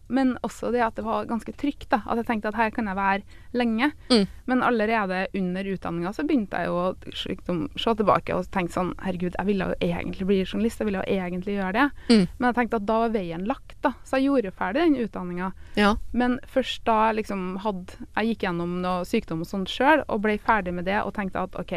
men 0.09 0.37
også 0.47 0.71
det 0.73 0.83
at 0.85 0.97
det 0.97 1.05
var 1.07 1.27
ganske 1.29 1.53
trygt. 1.53 1.88
da, 1.90 2.03
At 2.07 2.16
jeg 2.21 2.27
tenkte 2.27 2.49
at 2.49 2.59
her 2.59 2.71
kan 2.71 2.87
jeg 2.87 2.97
være 2.97 3.23
lenge. 3.53 3.92
Mm. 4.11 4.27
Men 4.47 4.62
allerede 4.62 5.27
under 5.35 5.64
utdanninga 5.64 6.12
så 6.12 6.25
begynte 6.27 6.57
jeg 6.57 6.66
jo 6.68 6.77
å 6.79 6.94
liksom, 7.29 7.62
se 7.77 7.94
tilbake 7.94 8.35
og 8.37 8.51
tenke 8.55 8.73
sånn 8.73 8.94
Herregud, 9.03 9.37
jeg 9.38 9.47
ville 9.47 9.71
jo 9.71 9.79
egentlig 9.81 10.27
bli 10.29 10.38
journalist, 10.44 10.81
jeg 10.81 10.88
ville 10.88 11.03
jo 11.03 11.18
egentlig 11.18 11.57
gjøre 11.59 11.73
det. 11.77 11.87
Mm. 12.09 12.27
Men 12.38 12.49
jeg 12.49 12.59
tenkte 12.61 12.81
at 12.81 12.88
da 12.88 12.99
var 13.05 13.14
veien 13.14 13.47
lagt, 13.49 13.77
da. 13.85 13.94
Så 14.05 14.18
jeg 14.18 14.29
gjorde 14.29 14.55
ferdig 14.59 14.85
den 14.85 15.01
utdanninga. 15.07 15.53
Ja. 15.79 15.94
Men 16.12 16.38
først 16.49 16.85
da 16.88 17.12
liksom 17.14 17.59
hadde 17.62 17.99
Jeg 18.16 18.33
gikk 18.33 18.44
gjennom 18.47 18.79
noe 18.83 19.07
sykdom 19.09 19.42
og 19.44 19.49
sånt 19.51 19.73
sjøl, 19.73 20.05
og 20.09 20.23
ble 20.25 20.38
ferdig 20.42 20.75
med 20.75 20.88
det 20.88 21.01
og 21.03 21.14
tenkte 21.16 21.47
at 21.47 21.57
OK, 21.59 21.75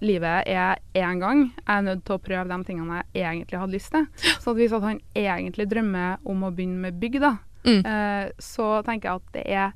livet 0.00 0.48
er 0.48 0.78
én 0.96 1.20
gang. 1.20 1.42
Jeg 1.66 1.76
er 1.76 1.82
nødt 1.86 2.04
til 2.08 2.16
å 2.16 2.22
prøve 2.22 2.48
de 2.48 2.58
tingene 2.64 3.02
jeg 3.14 3.24
egentlig 3.28 3.60
hadde 3.60 3.72
lyst 3.76 3.92
til. 3.92 4.06
Så 4.40 4.50
at 4.54 4.56
hvis 4.56 4.72
han 4.72 5.00
egentlig 5.14 5.68
drømmer 5.70 6.18
om 6.24 6.42
å 6.48 6.52
begynne 6.54 6.80
med 6.88 7.00
bygg, 7.00 7.20
da, 7.20 7.36
Mm. 7.60 7.82
eh, 7.84 8.30
så 8.40 8.82
tenker 8.86 9.10
jeg 9.10 9.16
at 9.20 9.32
det 9.34 9.42
er 9.46 9.72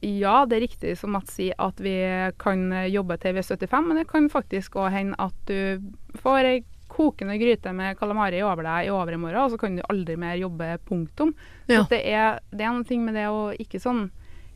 ja, 0.00 0.44
det 0.46 0.54
er 0.56 0.60
riktig 0.68 0.92
som 0.96 1.10
Mats 1.10 1.32
sier 1.34 1.56
at 1.58 1.80
vi 1.82 1.96
kan 2.38 2.70
jobbe 2.86 3.16
til 3.18 3.34
vi 3.34 3.40
er 3.42 3.42
75, 3.42 3.88
men 3.88 3.96
det 3.98 4.06
kan 4.06 4.28
faktisk 4.30 4.76
òg 4.78 4.92
hende 4.94 5.16
at 5.18 5.34
du 5.50 5.82
får 6.22 6.44
ei 6.46 6.60
kokende 6.88 7.34
gryte 7.40 7.72
med 7.74 7.98
kalamari 7.98 8.38
over 8.46 8.62
deg 8.62 8.86
i 8.86 8.92
overmorgen, 8.94 9.42
og 9.42 9.50
så 9.50 9.58
kan 9.58 9.74
du 9.74 9.82
aldri 9.90 10.14
mer 10.16 10.36
jobbe, 10.38 10.78
punktum. 10.86 11.34
Ja. 11.66 11.82
Så 11.82 11.88
det 11.90 12.04
er, 12.06 12.38
det 12.54 12.64
er 12.64 12.82
ting 12.86 13.04
med 13.04 13.14
det 13.18 13.26
å 13.26 13.50
ikke 13.58 13.80
sånn 13.82 14.10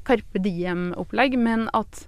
Carpe 0.05 0.39
Diem-opplegg, 0.43 1.37
men 1.39 1.69
at 1.75 2.07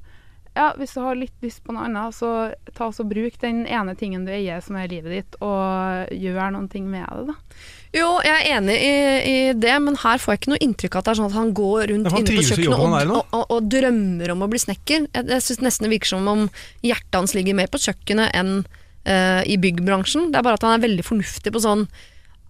ja, 0.54 0.68
hvis 0.78 0.92
du 0.94 1.00
har 1.02 1.16
litt 1.18 1.34
lyst 1.42 1.64
på 1.66 1.74
noe 1.74 1.88
annet, 1.88 2.14
så 2.14 2.28
ta 2.76 2.86
og 2.86 3.08
bruk 3.10 3.40
den 3.42 3.64
ene 3.66 3.96
tingen 3.98 4.22
du 4.26 4.30
eier 4.30 4.60
som 4.62 4.76
er 4.78 4.90
livet 4.90 5.10
ditt, 5.10 5.38
og 5.42 6.12
gjør 6.14 6.52
noen 6.54 6.68
ting 6.70 6.86
med 6.90 7.02
det, 7.10 7.32
da. 7.32 7.64
Jo, 7.94 8.06
jeg 8.26 8.34
er 8.34 8.56
enig 8.56 8.76
i, 8.78 8.94
i 9.30 9.34
det, 9.58 9.74
men 9.82 9.98
her 10.02 10.22
får 10.22 10.32
jeg 10.32 10.40
ikke 10.40 10.52
noe 10.52 10.62
inntrykk 10.66 10.94
av 10.94 11.02
at 11.02 11.06
det 11.08 11.12
er 11.12 11.18
sånn 11.20 11.28
at 11.30 11.36
han 11.38 11.52
går 11.58 11.82
rundt 11.90 12.08
Ja, 12.08 12.14
han 12.14 12.24
inne 12.24 12.38
på 12.38 12.46
kjøkkenet 12.48 12.78
og, 12.78 12.94
og, 13.18 13.34
og, 13.38 13.44
og 13.54 13.68
drømmer 13.74 14.32
om 14.34 14.46
å 14.46 14.48
bli 14.50 14.62
snekker. 14.62 15.06
Jeg, 15.10 15.28
jeg 15.30 15.46
syns 15.46 15.62
nesten 15.62 15.86
det 15.86 15.92
virker 15.96 16.14
som 16.14 16.30
om 16.30 16.46
hjertet 16.86 17.18
hans 17.18 17.36
ligger 17.38 17.58
mer 17.58 17.70
på 17.70 17.82
kjøkkenet 17.82 18.34
enn 18.38 18.56
uh, 18.62 19.42
i 19.46 19.58
byggbransjen. 19.62 20.30
Det 20.30 20.38
er 20.38 20.46
bare 20.46 20.58
at 20.58 20.66
han 20.66 20.78
er 20.78 20.86
veldig 20.86 21.06
fornuftig 21.06 21.54
på 21.54 21.62
sånn 21.62 21.86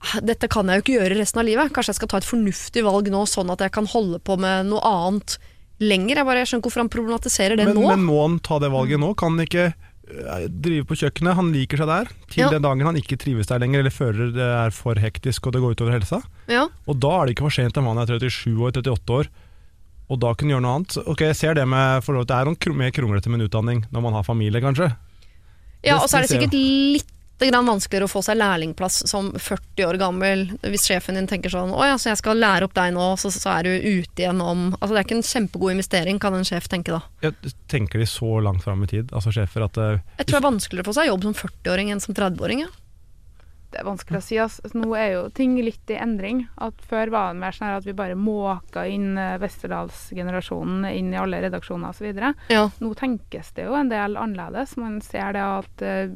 «Ah, 0.05 0.19
dette 0.21 0.49
kan 0.53 0.69
jeg 0.69 0.77
jo 0.77 0.85
ikke 0.85 0.97
gjøre 0.99 1.17
resten 1.17 1.40
av 1.40 1.49
livet. 1.49 1.73
Kanskje 1.73 1.95
jeg 1.95 2.01
skal 2.03 2.12
ta 2.12 2.21
et 2.21 2.29
fornuftig 2.29 2.85
valg 2.85 3.09
nå, 3.12 3.25
sånn 3.29 3.53
at 3.53 3.64
jeg 3.64 3.73
kan 3.73 3.88
holde 3.88 4.21
på 4.21 4.37
med 4.40 4.69
noe 4.69 4.85
annet 4.85 5.38
lenger. 5.85 6.20
Jeg, 6.20 6.27
bare, 6.29 6.42
jeg 6.42 6.51
skjønner 6.51 6.62
ikke 6.62 6.70
hvorfor 6.70 6.83
han 6.85 6.92
problematiserer 6.94 7.61
det 7.61 7.66
Men, 7.70 7.79
nå. 7.81 7.88
men 7.92 8.05
må 8.09 8.20
han 8.25 8.38
ta 8.44 8.59
det 8.62 8.70
valget 8.75 9.01
nå? 9.03 9.12
Kan 9.20 9.37
han 9.37 9.47
ikke 9.47 9.66
øh, 9.70 10.44
drive 10.64 10.88
på 10.90 10.99
kjøkkenet? 11.05 11.38
Han 11.38 11.53
liker 11.55 11.81
seg 11.83 11.90
der, 11.92 12.12
til 12.33 12.42
Ja. 12.44 12.51
den 12.53 12.66
dagen 12.66 12.85
han 12.88 13.01
ikke 13.01 13.18
trives 13.20 13.49
der 13.51 13.62
lenger, 13.62 13.85
eller 13.85 13.94
føler 13.94 14.35
det 14.35 14.51
er 14.51 14.75
for 14.77 15.01
hektisk 15.01 15.47
og 15.49 15.57
det 15.57 15.62
går 15.64 15.77
utover 15.79 15.97
helsa. 15.97 16.20
Ja. 16.51 16.66
Og 16.88 17.01
da 17.01 17.14
er 17.20 17.27
det 17.31 17.37
ikke 17.37 17.47
for 17.49 17.57
sent 17.57 17.81
om 17.81 17.88
han 17.92 18.03
er 18.05 18.11
37 18.16 18.53
år, 18.59 18.75
38 18.83 19.18
år, 19.20 19.33
og 20.12 20.20
da 20.20 20.35
kunne 20.37 20.53
gjøre 20.53 20.64
noe 20.66 20.77
annet. 20.81 20.99
Ok, 21.09 21.23
jeg 21.25 21.37
ser 21.38 21.55
det 21.57 21.64
med 21.70 22.05
for 22.05 22.18
Det 22.20 22.37
er 22.37 22.44
noe 22.51 22.77
mer 22.77 22.92
kronglete 22.92 23.31
med 23.33 23.40
en 23.40 23.47
utdanning 23.49 23.85
når 23.90 24.05
man 24.05 24.12
har 24.18 24.27
familie, 24.27 24.61
kanskje. 24.61 24.90
Ja, 25.85 25.99
og 26.01 26.09
så 26.09 26.18
er 26.18 26.25
det 26.27 26.33
sikkert 26.33 26.55
litt 26.57 27.11
vanskeligere 27.53 28.07
å 28.09 28.11
få 28.11 28.23
seg 28.25 28.39
lærlingplass 28.39 29.03
som 29.11 29.33
40 29.37 29.85
år 29.89 29.99
gammel, 30.01 30.47
hvis 30.63 30.87
sjefen 30.89 31.19
din 31.19 31.27
tenker 31.27 31.51
sånn 31.51 31.73
'Å 31.75 31.85
ja, 31.87 31.99
så 31.99 32.11
jeg 32.11 32.19
skal 32.19 32.41
lære 32.41 32.65
opp 32.65 32.75
deg 32.75 32.95
nå, 32.95 33.17
så, 33.21 33.31
så 33.31 33.59
er 33.59 33.63
du 33.65 33.71
ute 33.71 34.23
igjen 34.23 34.41
om 34.41 34.77
Altså 34.81 34.95
det 34.95 35.01
er 35.01 35.05
ikke 35.05 35.19
en 35.19 35.29
kjempegod 35.29 35.73
investering, 35.73 36.19
kan 36.19 36.35
en 36.35 36.45
sjef 36.45 36.69
tenke 36.69 36.93
da. 36.93 37.03
Jeg 37.23 37.35
tenker 37.69 37.99
de 37.99 38.07
så 38.07 38.41
langt 38.41 38.63
fram 38.63 38.83
i 38.85 38.87
tid, 38.87 39.13
altså 39.13 39.33
sjefer, 39.33 39.65
at 39.65 39.77
uh, 39.77 40.01
Jeg 40.19 40.27
tror 40.27 40.39
det 40.39 40.43
er 40.43 40.51
vanskeligere 40.51 40.85
å 40.85 40.91
få 40.91 40.97
seg 40.97 41.11
jobb 41.11 41.23
som 41.29 41.35
40-åring 41.35 41.93
enn 41.93 42.01
som 42.01 42.15
30-åring. 42.15 42.65
Ja. 42.67 42.73
Det 43.75 43.81
er 43.83 43.87
vanskelig 43.89 44.19
å 44.21 44.23
si. 44.23 44.37
Altså. 44.39 44.69
Nå 44.79 44.93
er 44.95 45.09
jo 45.17 45.23
ting 45.35 45.57
litt 45.59 45.91
i 45.91 45.97
endring. 45.99 46.45
At 46.63 46.79
Før 46.87 47.11
var 47.11 47.33
det 47.33 47.41
mer 47.43 47.57
sånn 47.57 47.73
at 47.75 47.87
vi 47.89 47.95
bare 47.99 48.15
måka 48.15 48.85
inn 48.87 49.19
eh, 49.19 49.35
Westerdals-generasjonen 49.43 50.87
inn 50.93 51.13
i 51.15 51.19
alle 51.19 51.41
redaksjoner 51.43 51.91
osv. 51.91 52.13
Ja. 52.53 52.69
Nå 52.79 52.93
tenkes 52.99 53.51
det 53.57 53.67
jo 53.67 53.75
en 53.79 53.91
del 53.91 54.15
annerledes. 54.21 54.77
Man 54.79 55.01
ser 55.05 55.35
det 55.35 55.43
at 55.43 55.83
eh, 55.83 56.15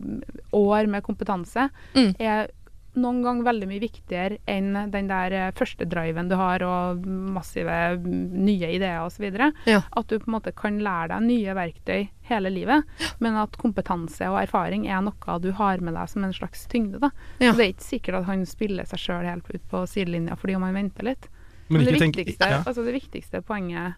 år 0.55 0.87
med 0.87 1.03
kompetanse 1.07 1.69
Mm. 1.95 2.13
er 2.21 2.51
noen 3.01 3.21
ganger 3.25 3.47
veldig 3.47 3.69
mye 3.71 3.83
viktigere 3.83 4.39
enn 4.51 4.73
den 4.93 5.09
der 5.11 5.35
eh, 5.37 5.51
første 5.57 5.87
driven 5.89 6.29
du 6.31 6.35
har 6.39 6.63
og 6.67 7.07
massive 7.07 7.77
mm, 8.03 8.19
nye 8.45 8.71
ideer 8.77 9.01
osv. 9.05 9.27
Ja. 9.69 9.83
At 9.97 10.09
du 10.11 10.19
på 10.19 10.29
en 10.29 10.37
måte 10.37 10.53
kan 10.57 10.81
lære 10.85 11.13
deg 11.15 11.27
nye 11.29 11.55
verktøy 11.59 12.09
hele 12.29 12.51
livet, 12.53 12.85
men 13.25 13.39
at 13.41 13.57
kompetanse 13.61 14.29
og 14.29 14.41
erfaring 14.43 14.87
er 14.91 15.01
noe 15.07 15.39
du 15.41 15.51
har 15.57 15.81
med 15.81 15.95
deg 15.97 16.11
som 16.13 16.25
en 16.27 16.35
slags 16.37 16.67
tyngde. 16.69 17.01
da. 17.01 17.11
Ja. 17.41 17.53
Så 17.53 17.57
Det 17.59 17.65
er 17.67 17.73
ikke 17.75 17.89
sikkert 17.89 18.21
at 18.21 18.29
han 18.29 18.45
spiller 18.47 18.85
seg 18.91 18.99
sjøl 19.07 19.25
helt 19.29 19.49
ut 19.55 19.65
på 19.71 19.87
sidelinja 19.89 20.37
fordi 20.37 20.57
om 20.59 20.67
han 20.69 20.75
venter 20.77 21.05
litt. 21.13 21.29
Men 21.69 21.83
Men 21.85 21.93
det 21.93 22.01
viktigste, 22.01 22.39
tenk- 22.45 22.51
ja. 22.51 22.63
altså 22.67 22.85
det 22.85 22.95
viktigste 22.97 23.43
poenget 23.43 23.95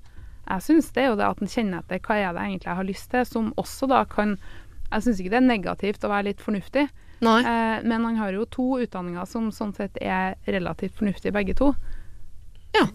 jeg 0.50 0.62
syns, 0.64 0.88
det 0.90 1.02
er 1.04 1.08
jo 1.12 1.16
det 1.20 1.26
at 1.28 1.42
en 1.44 1.50
kjenner 1.52 1.78
etter 1.84 2.00
hva 2.02 2.16
er 2.18 2.32
det 2.34 2.42
egentlig 2.42 2.66
jeg 2.66 2.78
har 2.80 2.88
lyst 2.88 3.10
til, 3.12 3.24
som 3.28 3.52
også 3.60 3.86
da 3.90 4.04
kan 4.04 4.38
Jeg 4.90 5.02
syns 5.04 5.20
ikke 5.20 5.30
det 5.30 5.38
er 5.38 5.46
negativt 5.46 6.02
å 6.02 6.08
være 6.10 6.24
litt 6.32 6.40
fornuftig. 6.42 6.88
Eh, 7.20 7.80
men 7.84 8.04
han 8.08 8.16
har 8.16 8.32
jo 8.32 8.46
to 8.48 8.68
utdanninger 8.80 9.26
som 9.28 9.50
sånn 9.52 9.74
sett 9.76 9.98
er 10.00 10.38
relativt 10.48 10.96
fornuftige 10.96 11.34
begge 11.36 11.56
to. 11.58 11.74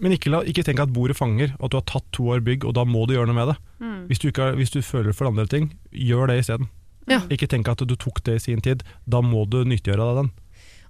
Men 0.00 0.14
ikke, 0.16 0.32
la, 0.32 0.40
ikke 0.48 0.64
tenk 0.66 0.80
at 0.82 0.92
bordet 0.94 1.18
fanger, 1.18 1.52
at 1.60 1.72
du 1.72 1.76
har 1.78 1.84
tatt 1.88 2.06
to 2.16 2.30
år 2.32 2.40
bygg, 2.44 2.64
og 2.66 2.74
da 2.78 2.86
må 2.88 3.04
du 3.06 3.14
gjøre 3.14 3.28
noe 3.30 3.36
med 3.36 3.52
det. 3.52 3.56
Mm. 3.82 4.00
Hvis, 4.08 4.22
du 4.22 4.30
ikke 4.30 4.50
hvis 4.56 4.72
du 4.72 4.80
føler 4.84 5.16
for 5.16 5.28
andre 5.28 5.46
ting, 5.50 5.70
gjør 5.92 6.32
det 6.32 6.40
isteden. 6.42 6.70
Ja. 7.10 7.20
Ikke 7.30 7.48
tenk 7.50 7.68
at 7.70 7.84
du 7.86 7.94
tok 7.94 8.22
det 8.26 8.38
i 8.40 8.44
sin 8.48 8.62
tid, 8.64 8.82
da 9.04 9.20
må 9.22 9.44
du 9.50 9.60
nyttiggjøre 9.68 10.08
deg 10.08 10.22
den. 10.22 10.32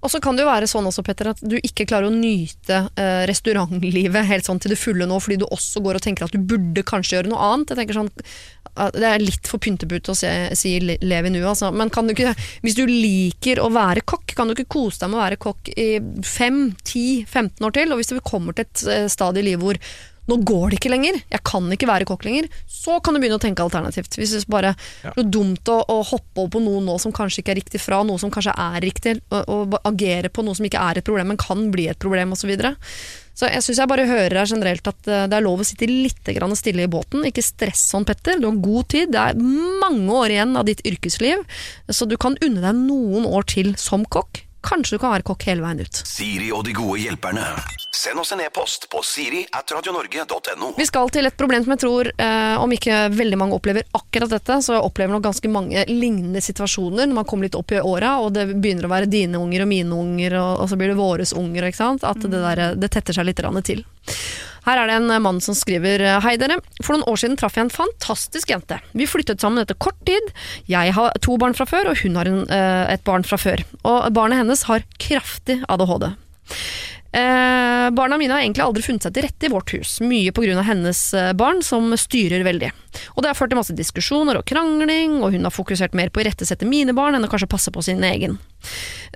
Og 0.07 0.11
så 0.13 0.21
kan 0.23 0.37
det 0.39 0.45
jo 0.45 0.51
være 0.53 0.69
sånn 0.71 0.87
også, 0.87 1.03
Petter, 1.03 1.33
at 1.33 1.41
du 1.43 1.57
ikke 1.59 1.83
klarer 1.91 2.07
å 2.07 2.15
nyte 2.15 2.77
eh, 2.95 3.25
restaurantlivet 3.27 4.29
helt 4.29 4.47
sånn 4.47 4.61
til 4.63 4.71
det 4.71 4.79
fulle 4.79 5.09
nå, 5.11 5.17
fordi 5.19 5.41
du 5.43 5.47
også 5.51 5.83
går 5.83 5.99
og 5.99 6.05
tenker 6.05 6.29
at 6.29 6.37
du 6.37 6.39
burde 6.47 6.85
kanskje 6.87 7.17
gjøre 7.19 7.33
noe 7.33 7.43
annet. 7.51 7.73
Jeg 7.75 7.81
tenker 7.81 7.99
sånn, 7.99 8.13
Det 8.77 9.07
er 9.09 9.23
litt 9.25 9.49
for 9.51 9.59
pyntebut 9.65 10.11
å 10.13 10.15
si, 10.15 10.29
si 10.61 10.75
le- 10.85 10.99
lev 11.03 11.27
i 11.27 11.33
nuet, 11.35 11.49
altså. 11.49 11.73
Men 11.75 11.91
kan 11.91 12.07
du 12.07 12.13
ikke, 12.15 12.35
hvis 12.63 12.77
du 12.79 12.85
liker 12.87 13.59
å 13.65 13.71
være 13.75 14.05
kokk, 14.07 14.35
kan 14.37 14.47
du 14.47 14.55
ikke 14.55 14.69
kose 14.77 15.01
deg 15.03 15.11
med 15.11 15.19
å 15.19 15.25
være 15.25 15.39
kokk 15.43 15.71
i 15.75 15.89
5-10-15 16.23 17.65
år 17.67 17.75
til? 17.81 17.93
Og 17.95 18.01
hvis 18.01 18.13
du 18.13 18.21
kommer 18.23 18.55
til 18.57 18.67
et 18.69 18.85
eh, 18.93 19.09
stadie 19.13 19.43
i 19.43 19.49
livet 19.51 19.65
hvor 19.65 19.81
nå 20.27 20.39
går 20.49 20.71
det 20.71 20.81
ikke 20.81 20.91
lenger, 20.93 21.21
jeg 21.31 21.43
kan 21.47 21.69
ikke 21.73 21.89
være 21.91 22.09
kokk 22.09 22.25
lenger, 22.27 22.49
så 22.71 22.99
kan 23.05 23.15
du 23.15 23.21
begynne 23.23 23.39
å 23.39 23.43
tenke 23.43 23.63
alternativt. 23.63 24.17
Hvis 24.19 24.35
det 24.35 24.47
bare 24.51 24.75
Ja. 25.05 25.13
det 25.15 25.27
er 25.27 25.31
dumt 25.31 25.69
å, 25.71 25.83
å 25.87 26.01
hoppe 26.03 26.43
over 26.43 26.57
på 26.57 26.63
noe 26.65 26.81
nå 26.83 26.97
som 27.03 27.13
kanskje 27.15 27.43
ikke 27.43 27.55
er 27.55 27.61
riktig 27.61 27.81
fra 27.83 28.03
noe 28.07 28.19
som 28.19 28.33
kanskje 28.33 28.55
er 28.57 28.81
riktig, 28.83 29.21
og, 29.31 29.45
og 29.47 29.79
agere 29.85 30.31
på 30.33 30.43
noe 30.47 30.55
som 30.59 30.67
ikke 30.67 30.83
er 30.83 30.99
et 30.99 31.07
problem, 31.07 31.31
men 31.33 31.41
kan 31.41 31.71
bli 31.71 31.89
et 31.93 32.01
problem 32.03 32.33
osv. 32.33 32.47
Så, 32.47 32.51
videre. 32.51 32.77
så 33.35 33.49
jeg 33.51 33.65
syns 33.67 33.81
jeg 33.83 33.91
bare 33.91 34.07
hører 34.07 34.39
her 34.39 34.47
generelt 34.47 34.87
at 34.87 35.09
eh, 35.11 35.25
det 35.27 35.35
er 35.35 35.43
lov 35.43 35.65
å 35.65 35.67
sitte 35.67 35.89
litt 35.91 36.31
grann 36.37 36.55
stille 36.55 36.85
i 36.87 36.91
båten. 36.91 37.27
Ikke 37.27 37.43
stress 37.43 37.83
sånn, 37.91 38.07
Petter. 38.07 38.39
Du 38.39 38.47
har 38.47 38.61
god 38.63 38.87
tid. 38.95 39.11
Det 39.11 39.19
er 39.19 39.41
mange 39.83 40.07
år 40.15 40.37
igjen 40.37 40.55
av 40.55 40.69
ditt 40.69 40.85
yrkesliv, 40.87 41.43
så 41.91 42.07
du 42.07 42.15
kan 42.15 42.39
unne 42.39 42.63
deg 42.63 42.79
noen 42.87 43.27
år 43.27 43.49
til 43.51 43.75
som 43.83 44.07
kokk. 44.07 44.46
Kanskje 44.67 44.97
du 44.97 45.03
kan 45.03 45.15
være 45.15 45.27
kokk 45.27 45.47
hele 45.47 45.63
veien 45.63 45.83
ut. 45.85 46.01
Siri 46.07 46.51
og 46.55 46.65
de 46.67 46.75
gode 46.77 46.99
hjelperne. 46.99 47.45
Send 47.97 48.21
oss 48.21 48.33
en 48.35 48.43
e-post 48.45 48.89
på 48.93 49.01
siri 49.07 49.45
at 49.57 49.71
radionorge.no. 49.73 50.73
Vi 50.77 50.87
skal 50.89 51.11
til 51.15 51.29
et 51.29 51.37
problem 51.39 51.65
som 51.65 51.73
jeg 51.77 51.83
tror, 51.85 52.11
eh, 52.13 52.57
om 52.61 52.75
ikke 52.75 52.99
veldig 53.15 53.39
mange 53.41 53.57
opplever 53.57 53.87
akkurat 53.97 54.35
dette, 54.35 54.59
så 54.67 54.81
opplever 54.83 55.15
nok 55.15 55.25
ganske 55.29 55.51
mange 55.53 55.87
lignende 55.89 56.43
situasjoner 56.45 57.07
når 57.07 57.21
man 57.21 57.29
kommer 57.31 57.49
litt 57.49 57.57
opp 57.59 57.73
i 57.73 57.81
åra, 57.81 58.17
og 58.21 58.35
det 58.37 58.49
begynner 58.53 58.89
å 58.89 58.93
være 58.93 59.11
dine 59.11 59.41
unger 59.41 59.65
og 59.65 59.71
mine 59.71 60.03
unger, 60.03 60.37
og, 60.43 60.53
og 60.65 60.71
så 60.71 60.81
blir 60.81 60.93
det 60.93 60.99
våres 60.99 61.33
unger, 61.37 61.71
ikke 61.71 61.83
sant? 61.83 62.05
At 62.05 62.21
det, 62.27 62.35
der, 62.35 62.67
det 62.77 62.93
tetter 62.93 63.17
seg 63.17 63.31
litt 63.31 63.43
til. 63.67 63.87
Her 64.67 64.81
er 64.83 64.91
det 64.91 64.97
en 64.99 65.23
mann 65.23 65.39
som 65.45 65.55
skriver 65.55 66.03
Hei 66.25 66.35
dere, 66.41 66.59
for 66.83 66.97
noen 66.97 67.07
år 67.07 67.21
siden 67.23 67.39
traff 67.39 67.55
jeg 67.55 67.69
en 67.69 67.71
fantastisk 67.71 68.51
jente. 68.51 68.81
Vi 68.99 69.07
flyttet 69.07 69.43
sammen 69.43 69.63
etter 69.63 69.79
kort 69.79 69.99
tid. 70.09 70.33
Jeg 70.71 70.95
har 70.97 71.15
to 71.23 71.37
barn 71.39 71.55
fra 71.55 71.69
før, 71.71 71.93
og 71.93 72.01
hun 72.03 72.19
har 72.19 72.27
en, 72.27 72.43
eh, 72.51 72.95
et 72.95 73.05
barn 73.07 73.23
fra 73.23 73.39
før. 73.39 73.63
Og 73.85 74.11
barnet 74.13 74.43
hennes 74.43 74.65
har 74.67 74.83
kraftig 74.99 75.61
ADHD. 75.71 76.11
Eh, 77.13 77.91
barna 77.91 78.19
mine 78.19 78.35
har 78.35 78.43
egentlig 78.43 78.65
aldri 78.65 78.83
funnet 78.85 79.07
seg 79.07 79.15
til 79.15 79.25
rette 79.25 79.47
i 79.47 79.53
vårt 79.53 79.73
hus, 79.77 79.99
mye 80.05 80.33
pga. 80.35 80.63
hennes 80.67 81.01
eh, 81.15 81.33
barn 81.39 81.63
som 81.63 81.89
styrer 81.97 82.45
veldig. 82.45 82.73
Og 83.15 83.23
det 83.23 83.31
har 83.31 83.39
ført 83.39 83.53
til 83.53 83.61
masse 83.61 83.77
diskusjoner 83.77 84.41
og 84.41 84.47
krangling, 84.49 85.21
og 85.23 85.33
hun 85.37 85.47
har 85.47 85.55
fokusert 85.55 85.95
mer 85.97 86.11
på 86.11 86.21
å 86.21 86.27
irettesette 86.27 86.69
mine 86.69 86.97
barn 86.97 87.17
enn 87.17 87.25
å 87.25 87.31
kanskje 87.31 87.51
passe 87.53 87.73
på 87.73 87.85
sin 87.85 88.05
egen. 88.05 88.39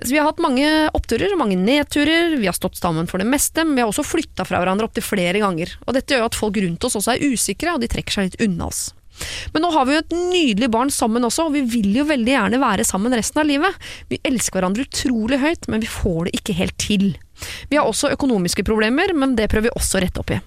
Så 0.01 0.13
vi 0.13 0.19
har 0.21 0.29
hatt 0.29 0.41
mange 0.41 0.69
oppturer 0.97 1.33
og 1.33 1.41
mange 1.41 1.59
nedturer, 1.59 2.37
vi 2.39 2.47
har 2.49 2.57
stått 2.57 2.79
sammen 2.79 3.09
for 3.11 3.21
det 3.21 3.29
meste, 3.29 3.65
men 3.65 3.75
vi 3.75 3.83
har 3.83 3.91
også 3.91 4.07
flytta 4.07 4.47
fra 4.47 4.61
hverandre 4.61 4.87
opptil 4.87 5.05
flere 5.05 5.43
ganger. 5.43 5.75
Og 5.85 5.97
dette 5.97 6.15
gjør 6.15 6.29
at 6.29 6.39
folk 6.39 6.57
rundt 6.63 6.87
oss 6.87 6.97
også 7.01 7.17
er 7.17 7.27
usikre, 7.33 7.75
og 7.75 7.83
de 7.83 7.91
trekker 7.91 8.17
seg 8.17 8.31
litt 8.31 8.41
unna 8.47 8.71
oss. 8.71 8.89
Men 9.53 9.65
nå 9.65 9.71
har 9.75 9.87
vi 9.87 9.95
jo 9.95 10.03
et 10.03 10.15
nydelig 10.15 10.69
barn 10.73 10.91
sammen 10.93 11.25
også, 11.27 11.47
og 11.49 11.55
vi 11.57 11.63
vil 11.67 12.01
jo 12.01 12.07
veldig 12.09 12.33
gjerne 12.35 12.61
være 12.61 12.85
sammen 12.87 13.15
resten 13.15 13.41
av 13.43 13.49
livet. 13.49 13.89
Vi 14.11 14.21
elsker 14.27 14.59
hverandre 14.59 14.87
utrolig 14.87 15.41
høyt, 15.41 15.67
men 15.71 15.83
vi 15.83 15.89
får 15.91 16.27
det 16.27 16.35
ikke 16.41 16.57
helt 16.59 16.77
til. 16.81 17.07
Vi 17.71 17.79
har 17.79 17.89
også 17.89 18.11
økonomiske 18.13 18.65
problemer, 18.67 19.13
men 19.17 19.35
det 19.37 19.49
prøver 19.51 19.69
vi 19.69 19.77
også 19.77 19.99
å 19.99 20.03
rette 20.05 20.21
opp 20.21 20.33
i. 20.35 20.39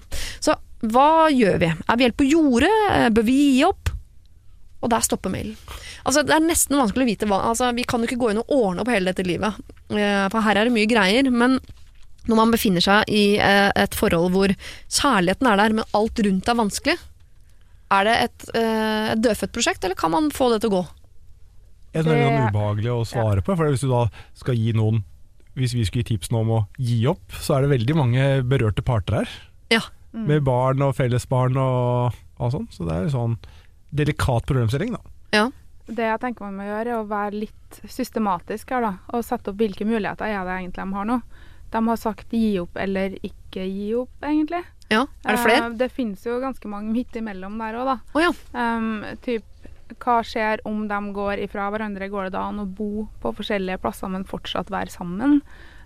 Så 0.44 0.56
hva 0.84 1.30
gjør 1.32 1.60
vi? 1.62 1.70
Er 1.72 1.98
vi 1.98 2.06
helt 2.06 2.18
på 2.18 2.28
jordet? 2.28 2.72
Eh, 2.92 3.10
Bør 3.14 3.24
vi 3.26 3.38
gi 3.56 3.62
opp? 3.66 3.92
Og 4.84 4.90
der 4.92 5.04
stopper 5.04 5.32
mailen. 5.32 5.54
Altså, 6.04 6.20
det 6.26 6.34
er 6.36 6.44
nesten 6.44 6.76
vanskelig 6.76 7.06
å 7.06 7.08
vite 7.08 7.28
hva 7.30 7.38
altså, 7.48 7.70
Vi 7.72 7.86
kan 7.88 8.02
jo 8.02 8.08
ikke 8.10 8.18
gå 8.20 8.34
inn 8.34 8.42
og 8.42 8.50
ordne 8.52 8.84
opp 8.84 8.90
hele 8.92 9.12
dette 9.12 9.26
livet, 9.26 9.62
Eh, 9.94 10.26
for 10.32 10.40
her 10.40 10.56
er 10.56 10.64
det 10.66 10.72
mye 10.74 10.88
greier. 10.88 11.26
Men 11.30 11.58
når 12.24 12.38
man 12.38 12.52
befinner 12.54 12.80
seg 12.84 13.10
i 13.12 13.36
eh, 13.36 13.70
et 13.76 13.94
forhold 13.96 14.32
hvor 14.32 14.52
kjærligheten 14.88 15.48
er 15.50 15.60
der, 15.60 15.74
men 15.76 15.96
alt 15.96 16.22
rundt 16.24 16.48
er 16.48 16.56
vanskelig, 16.56 16.96
er 17.94 18.08
det 18.08 18.14
et, 18.26 18.44
eh, 18.58 19.08
et 19.14 19.24
dødfødt 19.24 19.54
prosjekt, 19.54 19.84
eller 19.84 19.98
kan 19.98 20.12
man 20.14 20.30
få 20.34 20.50
det 20.52 20.62
til 20.64 20.72
å 20.72 20.76
gå? 20.78 20.84
Det 21.94 22.02
er 22.02 22.08
noe 22.10 22.46
ubehagelig 22.50 22.90
å 22.90 23.02
svare 23.06 23.42
på, 23.44 23.54
for 23.54 23.70
hvis 23.70 23.84
du 23.84 23.90
da 23.92 24.08
skal 24.34 24.58
gi 24.58 24.72
noen 24.74 25.04
Hvis 25.54 25.70
vi 25.70 25.84
skulle 25.86 26.02
gi 26.02 26.16
tips 26.16 26.32
nå 26.34 26.40
om 26.42 26.48
å 26.50 26.56
gi 26.82 27.04
opp, 27.06 27.30
så 27.30 27.54
er 27.54 27.62
det 27.62 27.68
veldig 27.70 27.94
mange 27.94 28.22
berørte 28.42 28.82
parter 28.82 29.20
her. 29.20 29.34
Ja. 29.70 29.84
Med 30.10 30.42
barn 30.42 30.82
og 30.82 30.96
fellesbarn 30.98 31.54
og, 31.62 32.16
og 32.42 32.50
sånn. 32.50 32.66
Så 32.74 32.82
det 32.82 32.90
er 32.90 33.04
en 33.04 33.12
sånn 33.12 33.36
delikat 33.94 34.48
problemstilling, 34.48 34.96
da. 34.96 35.14
Ja. 35.30 35.44
Det 35.86 36.08
jeg 36.08 36.20
tenker 36.24 36.48
man 36.48 36.58
må 36.58 36.66
gjøre, 36.66 36.88
er 36.88 36.98
å 36.98 37.06
være 37.06 37.44
litt 37.44 37.78
systematisk 37.86 38.74
her, 38.74 38.82
da. 38.82 38.92
Og 39.14 39.22
sette 39.22 39.52
opp 39.52 39.62
hvilke 39.62 39.86
muligheter 39.86 40.26
er 40.26 40.42
det 40.42 40.58
egentlig 40.58 40.82
de 40.82 40.98
har 40.98 41.08
nå. 41.12 41.20
De 41.74 41.82
har 41.88 41.98
sagt 41.98 42.30
gi 42.30 42.54
opp 42.62 42.78
eller 42.78 43.16
ikke 43.26 43.66
gi 43.66 43.90
opp, 43.98 44.14
egentlig. 44.22 44.62
ja. 44.92 45.02
Er 45.24 45.34
det 45.34 45.42
flere? 45.42 45.66
Eh, 45.66 45.76
det 45.80 45.90
finnes 45.90 46.22
jo 46.26 46.38
ganske 46.42 46.70
mange 46.70 46.94
midt 46.94 47.16
imellom 47.18 47.58
der 47.58 47.80
òg, 47.80 47.90
da. 47.90 47.98
Oh, 48.14 48.22
ja. 48.22 48.30
Um, 48.54 49.02
typ, 49.26 49.44
hva 49.98 50.20
skjer 50.26 50.62
om 50.68 50.86
de 50.88 50.98
går 51.16 51.42
ifra 51.44 51.68
hverandre? 51.74 52.10
Går 52.12 52.28
det 52.28 52.36
da 52.36 52.48
an 52.48 52.62
å 52.62 52.66
bo 52.70 53.08
på 53.22 53.34
forskjellige 53.40 53.82
plasser, 53.82 54.12
men 54.12 54.26
fortsatt 54.28 54.70
være 54.70 54.94
sammen? 54.94 55.40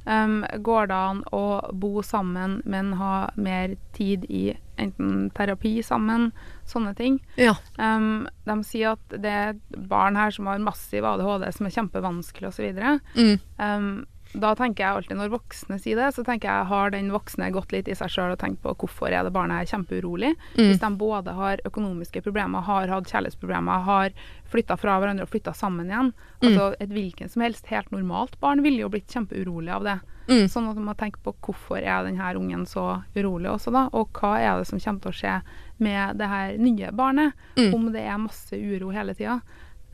Um, 0.08 0.40
går 0.64 0.88
det 0.88 0.96
an 0.96 1.18
å 1.36 1.42
bo 1.76 2.02
sammen, 2.06 2.60
men 2.64 2.94
ha 2.96 3.28
mer 3.36 3.74
tid 3.96 4.24
i 4.28 4.54
enten 4.80 5.28
terapi 5.36 5.78
sammen? 5.84 6.30
Sånne 6.68 6.94
ting. 6.96 7.18
ja. 7.40 7.56
Um, 7.76 8.28
de 8.48 8.56
sier 8.64 8.94
at 8.94 9.16
det 9.24 9.32
er 9.32 9.58
barn 9.88 10.16
her 10.16 10.32
som 10.32 10.48
har 10.48 10.60
massiv 10.64 11.04
ADHD, 11.04 11.48
som 11.56 11.68
er 11.68 11.74
kjempevanskelig 11.76 12.48
osv. 12.48 12.80
Mm. 13.16 13.34
Um, 13.60 13.90
da 14.34 14.50
tenker 14.54 14.84
jeg 14.84 14.96
alltid 14.98 15.16
når 15.16 15.30
voksne 15.32 15.78
sier 15.80 15.96
det, 15.96 16.10
så 16.14 16.24
tenker 16.26 16.50
jeg 16.50 16.66
har 16.68 16.90
den 16.92 17.08
voksne 17.14 17.48
gått 17.54 17.72
litt 17.72 17.88
i 17.88 17.94
seg 17.96 18.10
sjøl 18.12 18.34
og 18.34 18.38
tenkt 18.42 18.60
på 18.62 18.74
hvorfor 18.76 19.08
er 19.08 19.24
det 19.24 19.32
barnet 19.32 19.62
her 19.62 19.70
kjempeurolig. 19.72 20.34
Mm. 20.58 20.66
Hvis 20.68 20.82
de 20.82 20.90
både 21.00 21.32
har 21.38 21.62
økonomiske 21.64 22.20
problemer, 22.26 22.60
har 22.66 22.92
hatt 22.92 23.08
kjærlighetsproblemer, 23.08 23.86
har 23.88 24.12
flytta 24.52 24.76
fra 24.80 24.98
hverandre 25.00 25.24
og 25.24 25.32
flytta 25.32 25.54
sammen 25.56 25.88
igjen. 25.88 26.12
Mm. 26.42 26.46
Altså 26.50 26.66
Et 26.80 26.92
hvilken 26.92 27.32
som 27.32 27.42
helst 27.42 27.66
helt 27.72 27.90
normalt 27.90 28.38
barn 28.40 28.62
ville 28.62 28.84
jo 28.84 28.90
blitt 28.92 29.08
kjempeurolig 29.12 29.72
av 29.72 29.84
det. 29.88 29.98
Mm. 30.28 30.44
Sånn 30.52 30.68
at 30.68 30.76
man 30.76 30.90
må 30.90 30.94
tenke 31.00 31.22
på 31.24 31.32
hvorfor 31.40 31.80
er 31.80 32.04
denne 32.04 32.34
ungen 32.36 32.66
så 32.68 33.02
urolig 33.16 33.48
også, 33.48 33.72
da. 33.72 33.86
Og 33.96 34.12
hva 34.12 34.34
er 34.36 34.58
det 34.60 34.68
som 34.68 34.78
kommer 34.78 35.00
til 35.06 35.14
å 35.14 35.18
skje 35.22 35.36
med 35.80 36.18
det 36.20 36.28
her 36.28 36.58
nye 36.60 36.92
barnet, 36.92 37.32
Mm. 37.56 37.74
om 37.74 37.88
det 37.92 38.02
er 38.04 38.18
masse 38.20 38.52
uro 38.52 38.90
hele 38.92 39.14
tida. 39.14 39.40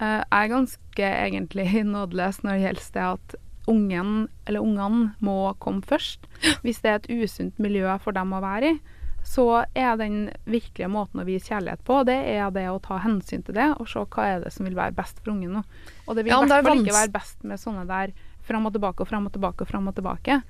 Eh, 0.01 0.25
jeg 0.27 0.27
er 0.43 0.49
ganske 0.51 1.07
egentlig 1.07 1.85
nådeløs 1.95 2.43
når 2.43 2.51
det 2.51 2.65
gjelder 2.67 2.91
det 2.99 3.05
at 3.13 3.35
ungen, 3.71 4.29
eller 4.47 4.65
ungene, 4.65 5.15
må 5.25 5.55
komme 5.63 5.85
først. 5.87 6.29
Hvis 6.65 6.83
det 6.85 6.91
er 6.91 7.01
et 7.01 7.11
usunt 7.25 7.59
miljø 7.63 7.89
for 8.03 8.17
dem 8.17 8.35
å 8.35 8.43
være 8.45 8.75
i, 8.75 8.79
så 9.25 9.65
er 9.73 9.97
den 9.97 10.29
virkelige 10.45 10.91
måten 10.93 11.23
å 11.23 11.25
vise 11.25 11.49
kjærlighet 11.49 11.81
på, 11.89 12.03
det 12.05 12.19
er 12.35 12.51
det 12.53 12.67
å 12.69 12.81
ta 12.85 12.99
hensyn 13.01 13.43
til 13.47 13.57
det, 13.57 13.71
og 13.81 13.89
se 13.89 14.03
hva 14.05 14.27
er 14.29 14.45
det 14.45 14.53
som 14.53 14.69
vil 14.69 14.77
være 14.77 14.93
best 14.97 15.23
for 15.23 15.33
ungen 15.33 15.57
nå. 15.57 15.65
Og 16.05 16.19
det 16.19 16.27
vil 16.27 16.35
i 16.35 16.37
er 16.37 16.45
hvert 16.45 16.69
fall 16.69 16.85
ikke 16.85 16.99
være 16.99 17.15
best 17.15 17.47
med 17.49 17.63
sånne 17.63 17.87
der 17.89 18.13
fram 18.45 18.69
og 18.69 18.75
tilbake 18.77 19.01
og 19.01 19.09
fram 19.09 19.31
og 19.31 19.33
tilbake 19.33 19.65
og 19.65 19.71
fram 19.71 19.89
og 19.89 19.97
tilbake. 19.97 20.43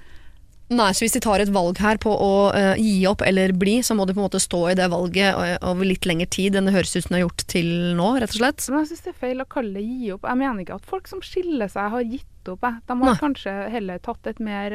Nei, 0.75 0.91
så 0.95 1.05
hvis 1.05 1.15
de 1.15 1.23
tar 1.23 1.43
et 1.43 1.53
valg 1.55 1.79
her 1.83 1.99
på 2.03 2.11
å 2.11 2.33
uh, 2.55 2.75
gi 2.81 3.05
opp 3.07 3.23
eller 3.27 3.55
bli, 3.57 3.77
så 3.87 3.95
må 3.97 4.07
de 4.09 4.15
på 4.17 4.23
en 4.23 4.27
måte 4.27 4.43
stå 4.43 4.61
i 4.73 4.77
det 4.79 4.89
valget 4.91 5.39
eh, 5.39 5.57
over 5.63 5.87
litt 5.87 6.07
lengre 6.09 6.27
tid 6.31 6.57
enn 6.57 6.69
det 6.69 6.75
høres 6.75 6.95
ut 6.97 7.05
som 7.05 7.15
de 7.15 7.21
har 7.21 7.27
gjort 7.27 7.45
til 7.51 7.69
nå, 7.99 8.09
rett 8.19 8.35
og 8.35 8.41
slett. 8.41 8.65
Men 8.71 8.83
jeg 8.83 8.91
syns 8.93 9.05
det 9.05 9.13
er 9.13 9.21
feil 9.21 9.45
å 9.45 9.49
kalle 9.55 9.77
det 9.79 9.85
gi 9.85 10.11
opp. 10.15 10.27
Jeg 10.27 10.41
mener 10.41 10.65
ikke 10.65 10.79
at 10.81 10.89
folk 10.89 11.11
som 11.11 11.23
skiller 11.25 11.71
seg, 11.71 11.93
har 11.95 12.09
gitt 12.09 12.51
opp. 12.51 12.67
Jeg. 12.67 12.81
De 12.89 12.97
har 12.97 13.13
Nei. 13.13 13.21
kanskje 13.21 13.55
heller 13.73 14.03
tatt 14.05 14.29
et 14.31 14.43
mer 14.43 14.75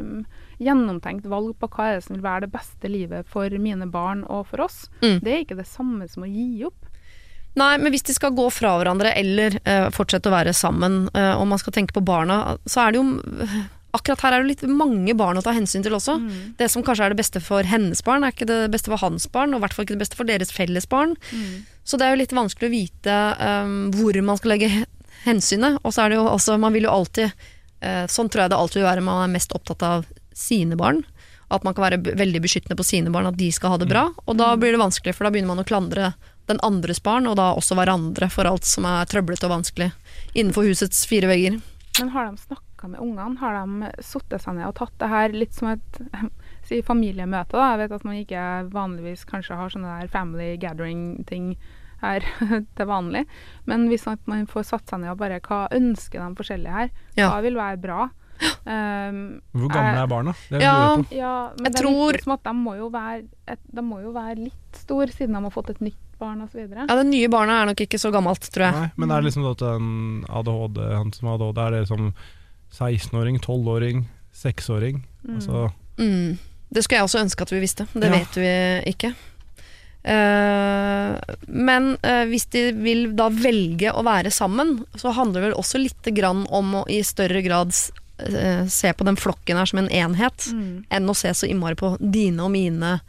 um, 0.00 0.26
gjennomtenkt 0.62 1.28
valg 1.30 1.54
på 1.60 1.70
hva 1.76 1.90
er 1.90 1.98
det 1.98 2.06
som 2.08 2.16
vil 2.16 2.26
være 2.26 2.46
det 2.46 2.52
beste 2.56 2.90
livet 2.90 3.30
for 3.30 3.60
mine 3.62 3.88
barn 3.92 4.24
og 4.24 4.48
for 4.50 4.66
oss. 4.66 4.86
Mm. 5.04 5.20
Det 5.22 5.32
er 5.32 5.46
ikke 5.46 5.60
det 5.60 5.68
samme 5.70 6.08
som 6.10 6.26
å 6.26 6.30
gi 6.30 6.66
opp. 6.68 6.90
Nei, 7.56 7.72
men 7.80 7.88
hvis 7.94 8.04
de 8.04 8.12
skal 8.12 8.34
gå 8.36 8.50
fra 8.52 8.74
hverandre 8.76 9.14
eller 9.16 9.56
uh, 9.64 9.88
fortsette 9.94 10.28
å 10.28 10.34
være 10.34 10.52
sammen, 10.56 11.06
uh, 11.16 11.38
og 11.38 11.46
man 11.48 11.60
skal 11.62 11.72
tenke 11.76 11.96
på 11.96 12.04
barna, 12.04 12.58
så 12.68 12.84
er 12.84 12.92
det 12.92 13.00
jo 13.00 13.06
akkurat 13.96 14.22
her 14.24 14.36
er 14.36 14.44
det 14.44 14.52
litt 14.52 14.64
mange 14.70 15.14
barn 15.18 15.40
å 15.40 15.44
ta 15.44 15.54
hensyn 15.56 15.84
til 15.84 15.96
også. 15.96 16.18
Det 16.60 16.68
som 16.72 16.84
kanskje 16.86 17.08
er 17.08 17.14
det 17.14 17.20
beste 17.20 17.42
for 17.44 17.66
hennes 17.66 18.02
barn, 18.06 18.24
er 18.24 18.34
ikke 18.34 18.48
det 18.48 18.60
beste 18.74 18.92
for 18.92 19.00
hans 19.02 19.26
barn, 19.32 19.54
og 19.54 19.60
i 19.60 19.64
hvert 19.64 19.76
fall 19.76 19.88
ikke 19.88 19.96
det 19.96 20.04
beste 20.04 20.18
for 20.18 20.28
deres 20.28 20.52
felles 20.54 20.88
barn. 20.90 21.16
Så 21.86 21.98
det 21.98 22.06
er 22.06 22.14
jo 22.14 22.22
litt 22.22 22.34
vanskelig 22.34 22.68
å 22.68 22.74
vite 22.74 23.16
um, 23.40 23.74
hvor 23.94 24.16
man 24.26 24.38
skal 24.40 24.56
legge 24.56 24.70
hensynet. 25.26 25.78
Og 25.82 25.94
så 25.94 26.04
er 26.04 26.12
det 26.12 26.20
jo 26.20 26.28
altså, 26.30 26.56
man 26.58 26.74
vil 26.74 26.88
jo 26.88 26.94
alltid 26.94 27.30
uh, 27.30 28.06
Sånn 28.10 28.30
tror 28.30 28.46
jeg 28.46 28.54
det 28.54 28.58
alltid 28.58 28.80
vil 28.82 28.88
være, 28.88 29.04
man 29.06 29.22
er 29.24 29.34
mest 29.36 29.54
opptatt 29.54 29.84
av 29.86 30.06
sine 30.36 30.78
barn. 30.78 31.04
At 31.54 31.62
man 31.62 31.76
kan 31.76 31.86
være 31.86 32.16
veldig 32.18 32.42
beskyttende 32.42 32.78
på 32.78 32.86
sine 32.86 33.12
barn, 33.14 33.28
at 33.30 33.38
de 33.38 33.52
skal 33.54 33.76
ha 33.76 33.78
det 33.78 33.90
bra. 33.90 34.08
Og 34.26 34.38
da 34.38 34.50
blir 34.58 34.74
det 34.74 34.82
vanskelig, 34.82 35.14
for 35.14 35.26
da 35.26 35.30
begynner 35.34 35.54
man 35.54 35.62
å 35.62 35.68
klandre 35.68 36.14
den 36.50 36.58
andres 36.66 37.02
barn, 37.02 37.26
og 37.30 37.38
da 37.38 37.52
også 37.54 37.78
hverandre 37.78 38.28
for 38.30 38.50
alt 38.50 38.66
som 38.66 38.86
er 38.86 39.06
trøblete 39.10 39.46
og 39.46 39.54
vanskelig 39.54 39.92
innenfor 40.34 40.66
husets 40.66 41.04
fire 41.06 41.30
vegger. 41.30 41.60
Men 42.00 42.12
har 42.14 42.30
de 42.30 42.42
snakka 42.42 42.65
med 42.84 43.00
ungene? 43.00 43.38
Har 43.40 43.56
de 43.66 43.90
satt 44.04 44.36
seg 44.42 44.54
ned 44.54 44.66
og 44.68 44.74
tatt 44.74 44.92
det 44.98 45.08
her 45.08 45.28
litt 45.32 45.52
som 45.56 45.68
et 45.72 46.00
si, 46.68 46.82
familiemøte? 46.82 47.56
da? 47.56 47.70
Jeg 47.72 47.78
vet 47.88 47.92
at 47.96 48.04
man 48.04 48.14
ikke 48.20 48.44
vanligvis 48.72 49.24
kanskje 49.24 49.56
har 49.56 49.68
sånne 49.72 50.00
der 50.02 50.08
family 50.12 50.56
gathering-ting 50.60 51.56
her 52.02 52.20
til 52.76 52.86
vanlig. 52.86 53.24
Men 53.64 53.88
hvis 53.88 54.04
man 54.28 54.46
får 54.46 54.62
satt 54.68 54.88
seg 54.92 55.00
ned 55.00 55.10
og 55.14 55.18
bare 55.18 55.40
Hva 55.40 55.66
ønsker 55.72 56.20
de 56.20 56.36
forskjellige 56.36 56.72
her? 56.76 56.90
Ja. 57.16 57.30
Hva 57.32 57.40
vil 57.42 57.56
være 57.56 57.80
bra? 57.80 58.10
Um, 58.68 59.40
Hvor 59.56 59.70
gamle 59.72 60.02
er 60.02 60.08
barna? 60.10 60.32
Det 60.50 60.58
er 60.58 60.64
Ja. 60.66 60.96
Ja, 61.10 61.34
men 61.56 61.64
Jeg 61.70 61.72
det 61.72 61.80
tror- 61.82 62.18
som 62.22 62.32
at 62.34 62.42
de 62.44 62.52
må 62.52 62.74
jo 62.76 62.90
være, 62.92 63.22
et, 63.48 63.58
de 63.72 63.80
må 63.82 64.02
jo 64.02 64.12
være 64.12 64.36
litt 64.44 64.76
store, 64.76 65.08
siden 65.08 65.32
de 65.32 65.40
har 65.42 65.50
fått 65.54 65.70
et 65.70 65.80
nytt 65.80 65.96
barn 66.18 66.42
osv. 66.42 66.58
Ja, 66.68 66.84
Det 66.86 67.06
nye 67.06 67.28
barnet 67.28 67.54
er 67.62 67.66
nok 67.66 67.80
ikke 67.80 67.98
så 67.98 68.10
gammelt, 68.12 68.40
tror 68.52 68.66
jeg. 68.66 68.72
Nei, 68.74 68.90
men 68.96 69.10
er 69.10 69.20
det 69.22 69.30
liksom 69.32 69.50
at 69.50 69.62
en 69.62 70.24
ADHD, 70.28 70.78
han 70.96 71.12
som 71.12 71.28
har 71.28 71.34
ADHD, 71.40 71.58
er 71.66 71.70
det 71.78 71.88
som 71.88 72.12
16-åring, 72.72 73.38
12-åring, 73.40 74.04
6-åring? 74.34 75.02
Altså, 75.28 75.70
Mm. 75.98 76.36
Det 76.68 76.82
skulle 76.84 76.98
jeg 76.98 77.04
også 77.06 77.20
ønske 77.22 77.42
at 77.42 77.50
vi 77.52 77.60
visste. 77.62 77.86
Det 77.94 78.08
Ja. 78.10 78.18
vet 78.18 78.34
vi 78.36 78.50
ikke. 78.92 79.14
Uh, 80.06 81.16
men 81.48 81.96
uh, 82.04 82.24
hvis 82.30 82.44
de 82.54 82.68
vil 82.78 83.08
da 83.18 83.26
velge 83.32 83.90
å 83.90 84.04
være 84.06 84.30
sammen, 84.34 84.84
så 84.94 85.10
handler 85.16 85.40
det 85.40 85.48
vel 85.50 85.58
også 85.58 85.80
litt 85.82 86.10
grann 86.14 86.44
om 86.54 86.74
å 86.82 86.82
i 86.92 87.00
større 87.02 87.42
grad 87.42 87.72
eh, 88.18 88.66
se 88.70 88.92
på 88.96 89.04
den 89.04 89.16
flokken 89.18 89.58
her 89.58 89.66
som 89.66 89.80
en 89.82 89.90
enhet, 89.90 90.46
enn 90.90 91.10
å 91.10 91.16
se 91.16 91.32
så 91.34 91.48
innmari 91.50 91.76
på 91.76 91.94
dine 92.00 92.44
og 92.46 92.52
mine. 92.54 93.00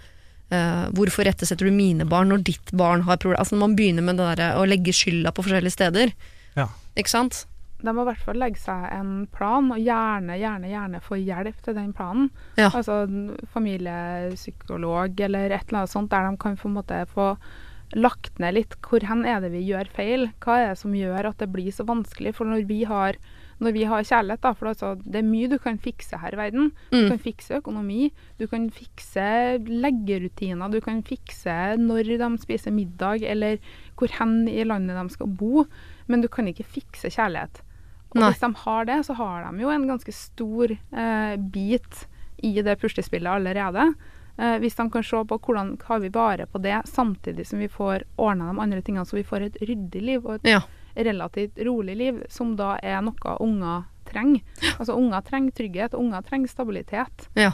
eh, 0.49 0.87
hvorfor 0.95 1.27
rettesetter 1.27 1.67
du 1.67 1.71
mine 1.75 2.05
barn 2.07 2.29
når 2.31 2.43
ditt 2.43 2.71
barn 2.71 3.01
har 3.07 3.17
problemer? 3.17 3.39
Altså 3.43 3.55
Når 3.55 3.63
man 3.67 3.75
begynner 3.77 4.03
med 4.03 4.17
det 4.17 4.37
der, 4.37 4.55
å 4.57 4.65
legge 4.67 4.91
skylda 4.95 5.31
på 5.35 5.43
forskjellige 5.45 5.75
steder. 5.77 6.13
Ja. 6.55 6.67
Ikke 6.97 7.09
sant? 7.13 7.45
De 7.83 7.93
må 7.93 8.01
i 8.01 8.07
hvert 8.09 8.23
fall 8.25 8.39
legge 8.41 8.57
seg 8.57 8.87
en 8.91 9.27
plan, 9.31 9.67
og 9.71 9.77
gjerne, 9.77 10.33
gjerne, 10.41 10.69
gjerne 10.71 11.01
få 11.05 11.19
hjelp 11.21 11.59
til 11.61 11.75
den 11.77 11.91
planen. 11.93 12.29
Ja. 12.57 12.71
Altså 12.73 13.03
familiepsykolog 13.53 15.19
eller 15.27 15.51
et 15.53 15.67
eller 15.69 15.83
annet 15.83 15.93
sånt, 15.93 16.11
der 16.11 16.29
de 16.31 16.37
kan 16.41 16.57
på 16.57 16.69
en 16.69 16.77
måte 16.79 17.01
få 17.13 17.31
lagt 17.95 18.35
ned 18.43 18.57
litt 18.57 18.73
hvor 18.83 18.99
hen 19.07 19.21
er 19.29 19.39
det 19.45 19.53
vi 19.53 19.61
gjør 19.69 19.87
feil? 19.95 20.25
Hva 20.43 20.57
er 20.59 20.71
det 20.73 20.79
som 20.81 20.95
gjør 20.97 21.29
at 21.29 21.37
det 21.39 21.51
blir 21.53 21.71
så 21.71 21.85
vanskelig? 21.87 22.33
For 22.35 22.49
når 22.49 22.65
vi 22.67 22.81
har, 22.89 23.15
når 23.63 23.71
vi 23.77 23.85
har 23.87 24.03
kjærlighet, 24.03 24.41
da, 24.43 24.51
for 24.57 24.73
altså, 24.73 24.89
det 25.05 25.21
er 25.21 25.29
mye 25.29 25.47
du 25.53 25.55
kan 25.63 25.79
fikse 25.79 26.19
her 26.19 26.35
i 26.35 26.41
verden. 26.41 26.71
Du 26.91 26.97
Mm. 26.97 27.09
kan 27.13 27.19
fikse 27.23 27.61
økonomi, 27.61 28.11
du 28.39 28.47
kan 28.47 28.69
fikse 28.69 29.29
leggerutiner, 29.69 30.69
du 30.71 30.81
kan 30.81 31.01
fikse 31.03 31.77
når 31.79 32.11
de 32.17 32.37
spiser 32.43 32.71
middag, 32.75 33.23
eller 33.23 33.57
hvor 33.95 34.11
hen 34.19 34.47
i 34.49 34.63
landet 34.63 34.97
de 34.99 35.13
skal 35.13 35.27
bo, 35.27 35.65
men 36.07 36.21
du 36.21 36.27
kan 36.27 36.47
ikke 36.47 36.65
fikse 36.67 37.07
kjærlighet. 37.09 37.61
Og 38.13 38.21
Nei. 38.21 38.29
hvis 38.31 38.39
de 38.43 38.51
har 38.63 38.85
det, 38.87 38.99
så 39.05 39.13
har 39.19 39.43
de 39.51 39.63
jo 39.65 39.69
en 39.73 39.87
ganske 39.89 40.13
stor 40.15 40.71
eh, 40.71 41.35
bit 41.37 42.05
i 42.37 42.53
det 42.61 42.77
puslespillet 42.79 43.27
allerede. 43.31 43.93
Eh, 44.37 44.57
hvis 44.61 44.75
de 44.77 44.85
kan 44.93 45.03
se 45.03 45.23
på 45.27 45.39
hvordan 45.41 45.75
har 45.89 45.99
vi 45.99 46.09
vare 46.13 46.45
på 46.47 46.61
det, 46.61 46.81
samtidig 46.87 47.47
som 47.49 47.59
vi 47.59 47.67
får 47.67 48.05
ordna 48.15 48.51
de 48.53 48.59
andre 48.63 48.81
tingene, 48.81 49.05
så 49.05 49.17
vi 49.17 49.25
får 49.27 49.47
et 49.49 49.61
ryddig 49.61 50.01
liv 50.01 50.25
og 50.25 50.35
et 50.35 50.51
Ja. 50.53 50.61
relativt 50.95 51.57
rolig 51.65 51.97
liv, 51.97 52.23
som 52.29 52.55
da 52.55 52.77
er 52.83 53.01
noe 53.01 53.37
unger 53.41 53.85
trenger. 54.05 54.41
Altså 54.79 54.95
Unger 54.95 55.21
trenger 55.21 55.51
trygghet, 55.51 55.93
unger 55.93 56.21
trenger 56.21 56.47
stabilitet. 56.47 57.27
Ja. 57.35 57.51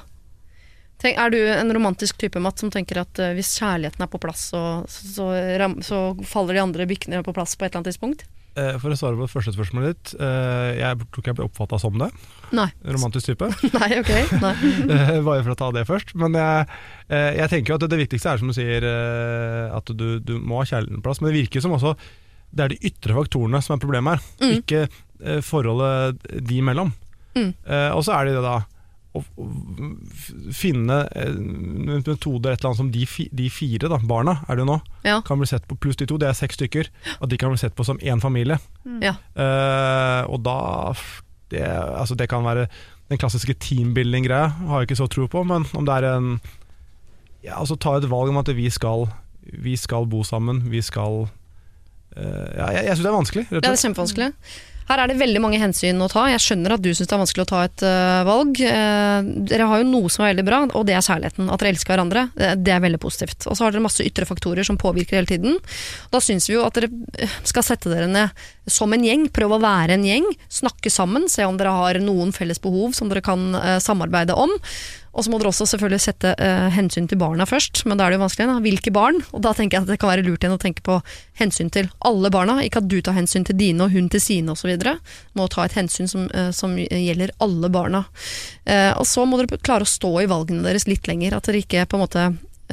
Tenk, 1.02 1.18
er 1.18 1.30
du 1.34 1.38
en 1.42 1.74
romantisk 1.74 2.18
type, 2.22 2.40
Matt, 2.40 2.60
som 2.60 2.70
tenker 2.72 3.02
at 3.02 3.20
uh, 3.20 3.34
hvis 3.34 3.58
kjærligheten 3.60 4.04
er 4.06 4.08
på 4.08 4.20
plass, 4.22 4.46
så, 4.54 4.86
så, 4.88 5.32
ram, 5.60 5.80
så 5.82 6.14
faller 6.24 6.54
de 6.54 6.62
andre 6.62 6.86
bykkene 6.88 7.24
på 7.26 7.34
plass 7.34 7.56
på 7.58 7.66
et 7.66 7.72
eller 7.72 7.82
annet 7.82 7.90
tidspunkt? 7.92 8.24
Eh, 8.56 8.76
for 8.82 8.94
å 8.94 8.98
svare 9.00 9.18
på 9.18 9.26
det 9.28 9.32
første 9.34 9.54
spørsmålet 9.56 9.94
ditt, 9.94 10.14
eh, 10.22 10.70
jeg 10.80 10.98
tror 11.04 11.22
ikke 11.24 11.32
jeg 11.32 11.38
ble 11.40 11.46
oppfatta 11.50 11.80
som 11.82 11.98
det. 12.02 12.10
Nei. 12.56 12.68
Romantisk 12.86 13.32
type. 13.32 13.50
Nei, 13.80 13.90
ok. 14.00 14.12
Nei. 14.44 14.54
Eh, 14.94 15.22
Bare 15.26 15.44
for 15.46 15.54
å 15.54 15.60
ta 15.60 15.70
det 15.76 15.86
først. 15.90 16.14
Men 16.20 16.36
jeg, 16.38 16.68
jeg 17.10 17.50
tenker 17.54 17.74
jo 17.74 17.80
at 17.82 17.88
det 17.92 18.02
viktigste 18.04 18.34
er 18.34 18.42
som 18.42 18.52
du 18.52 18.56
sier, 18.58 18.86
at 19.74 19.94
du, 19.98 20.20
du 20.24 20.36
må 20.40 20.60
ha 20.62 20.68
kjærligheten 20.70 21.02
på 21.02 21.08
plass. 21.10 21.22
Men 21.24 21.32
det 21.32 21.40
virker 21.42 21.64
som 21.66 21.74
også 21.78 21.96
det 22.54 22.62
er 22.68 22.74
de 22.76 22.82
ytre 22.92 23.16
faktorene 23.18 23.64
som 23.66 23.74
er 23.78 23.82
problemet 23.82 24.20
her, 24.20 24.28
Mm. 24.44 24.52
ikke 24.62 24.84
forholdet 25.48 26.20
de 26.46 26.58
imellom. 26.62 26.92
Mm. 27.34 27.50
Og 27.96 28.02
så 28.06 28.14
er 28.18 28.28
det 28.30 28.36
det 28.38 28.44
da 28.46 28.60
å 29.14 29.22
finne 30.54 30.96
eh, 31.14 31.30
en 31.30 31.86
metode 31.86 32.48
eller 32.48 32.56
et 32.56 32.64
eller 32.64 32.72
annet 32.72 32.80
som 32.82 32.90
de, 32.94 33.04
fi, 33.10 33.28
de 33.36 33.50
fire 33.54 33.90
da, 33.92 34.00
barna 34.10 34.40
er 34.48 34.58
det 34.58 34.64
jo 34.66 34.70
nå, 34.72 34.80
Ja. 35.06 35.20
kan 35.26 35.38
bli 35.42 35.48
sett 35.50 35.68
på, 35.70 35.78
pluss 35.78 36.00
de 36.00 36.08
to, 36.10 36.18
det 36.18 36.30
er 36.32 36.38
seks 36.38 36.58
stykker, 36.58 36.90
at 37.20 37.30
de 37.30 37.38
kan 37.38 37.54
bli 37.54 37.62
sett 37.62 37.76
på 37.78 37.86
som 37.86 38.00
én 38.02 38.22
familie. 38.24 38.58
Ja. 39.04 39.16
Uh, 39.38 40.26
og 40.34 40.42
da 40.46 40.58
det, 41.54 41.62
altså 41.70 42.18
det 42.18 42.30
kan 42.32 42.46
være 42.46 42.68
den 43.12 43.20
klassiske 43.22 43.54
teambuilding-greia, 43.62 44.48
har 44.70 44.82
jeg 44.82 44.90
ikke 44.90 45.02
så 45.04 45.10
tro 45.12 45.28
på, 45.30 45.44
men 45.46 45.68
om 45.78 45.86
det 45.86 46.00
er 46.00 46.10
en 46.16 46.36
Ja, 47.44 47.58
altså 47.60 47.76
ta 47.76 47.98
et 48.00 48.08
valg 48.10 48.32
om 48.32 48.38
at 48.40 48.48
vi 48.56 48.70
skal 48.72 49.10
Vi 49.44 49.76
skal 49.76 50.06
bo 50.08 50.22
sammen, 50.24 50.62
vi 50.72 50.82
skal 50.82 51.26
uh, 51.28 52.50
Ja, 52.56 52.70
jeg, 52.72 52.86
jeg 52.88 52.96
syns 52.96 53.04
det 53.04 53.12
er 53.12 53.18
vanskelig, 53.20 53.44
rett 53.52 53.60
Ja, 53.60 53.70
det 53.70 53.78
er 53.78 53.84
kjempevanskelig. 53.84 54.30
Her 54.90 55.04
er 55.04 55.12
det 55.12 55.20
veldig 55.20 55.42
mange 55.44 55.60
hensyn 55.62 56.02
å 56.04 56.10
ta. 56.12 56.26
Jeg 56.32 56.42
skjønner 56.44 56.76
at 56.76 56.84
du 56.84 56.90
syns 56.92 57.10
det 57.10 57.16
er 57.16 57.22
vanskelig 57.22 57.46
å 57.46 57.50
ta 57.52 57.62
et 57.68 57.84
uh, 57.86 58.22
valg. 58.28 58.60
Uh, 58.60 59.30
dere 59.50 59.68
har 59.70 59.82
jo 59.82 59.90
noe 59.90 60.12
som 60.14 60.26
er 60.26 60.34
veldig 60.34 60.46
bra, 60.48 60.62
og 60.72 60.88
det 60.90 60.98
er 60.98 61.06
kjærligheten. 61.06 61.52
At 61.52 61.64
dere 61.64 61.74
elsker 61.76 61.94
hverandre. 61.96 62.26
Det, 62.36 62.74
er 62.74 62.84
veldig 62.84 63.02
positivt. 63.04 63.48
Og 63.50 63.58
så 63.58 63.66
har 63.66 63.76
dere 63.76 63.86
masse 63.86 64.06
ytre 64.06 64.28
faktorer 64.30 64.68
som 64.68 64.80
påvirker 64.82 65.20
hele 65.20 65.30
tiden. 65.30 65.60
Da 66.14 66.22
syns 66.24 66.50
vi 66.50 66.58
jo 66.58 66.66
at 66.68 66.80
dere 66.80 66.92
øh, 66.92 67.38
skal 67.48 67.68
sette 67.68 67.92
dere 67.92 68.10
ned 68.12 68.44
som 68.70 68.92
en 68.96 69.06
gjeng. 69.06 69.28
Prøve 69.34 69.60
å 69.60 69.64
være 69.64 69.98
en 69.98 70.08
gjeng. 70.08 70.28
Snakke 70.52 70.92
sammen. 70.94 71.30
Se 71.32 71.48
om 71.48 71.60
dere 71.60 71.76
har 71.76 72.02
noen 72.04 72.36
felles 72.36 72.62
behov 72.64 72.98
som 72.98 73.12
dere 73.12 73.24
kan 73.26 73.52
samarbeide 73.84 74.36
om. 74.40 74.52
Og 75.14 75.22
så 75.26 75.30
må 75.30 75.38
dere 75.38 75.52
også 75.52 75.68
selvfølgelig 75.70 76.02
sette 76.02 76.32
eh, 76.42 76.70
hensyn 76.74 77.06
til 77.08 77.20
barna 77.22 77.46
først, 77.46 77.84
men 77.86 78.00
da 78.00 78.08
er 78.08 78.14
det 78.14 78.18
jo 78.18 78.24
vanskelig. 78.24 78.48
Da. 78.50 78.56
Hvilke 78.66 78.94
barn? 78.96 79.20
Og 79.32 79.44
da 79.46 79.52
tenker 79.54 79.78
jeg 79.78 79.86
at 79.86 79.92
det 79.92 80.00
kan 80.02 80.10
være 80.10 80.24
lurt 80.26 80.42
igjen 80.42 80.56
å 80.56 80.62
tenke 80.62 80.82
på 80.86 80.96
hensyn 81.38 81.70
til 81.74 81.90
alle 82.10 82.32
barna. 82.34 82.56
Ikke 82.66 82.82
at 82.82 82.88
du 82.90 82.98
tar 83.06 83.14
hensyn 83.14 83.46
til 83.46 83.58
dine 83.60 83.86
og 83.86 83.94
hun 83.94 84.10
til 84.10 84.24
sine 84.24 84.56
osv. 84.56 84.74
Må 85.38 85.46
ta 85.54 85.68
et 85.68 85.76
hensyn 85.78 86.10
som, 86.10 86.26
eh, 86.34 86.50
som 86.52 86.74
gjelder 86.82 87.30
alle 87.46 87.70
barna. 87.70 88.06
Eh, 88.66 88.90
og 88.98 89.06
så 89.06 89.28
må 89.30 89.38
dere 89.38 89.62
klare 89.62 89.86
å 89.86 89.90
stå 89.94 90.16
i 90.24 90.30
valgene 90.32 90.66
deres 90.66 90.88
litt 90.90 91.06
lenger. 91.08 91.38
At 91.38 91.46
dere 91.46 91.62
ikke 91.62 91.86
på 91.86 92.00
en 92.00 92.04
måte 92.08 92.24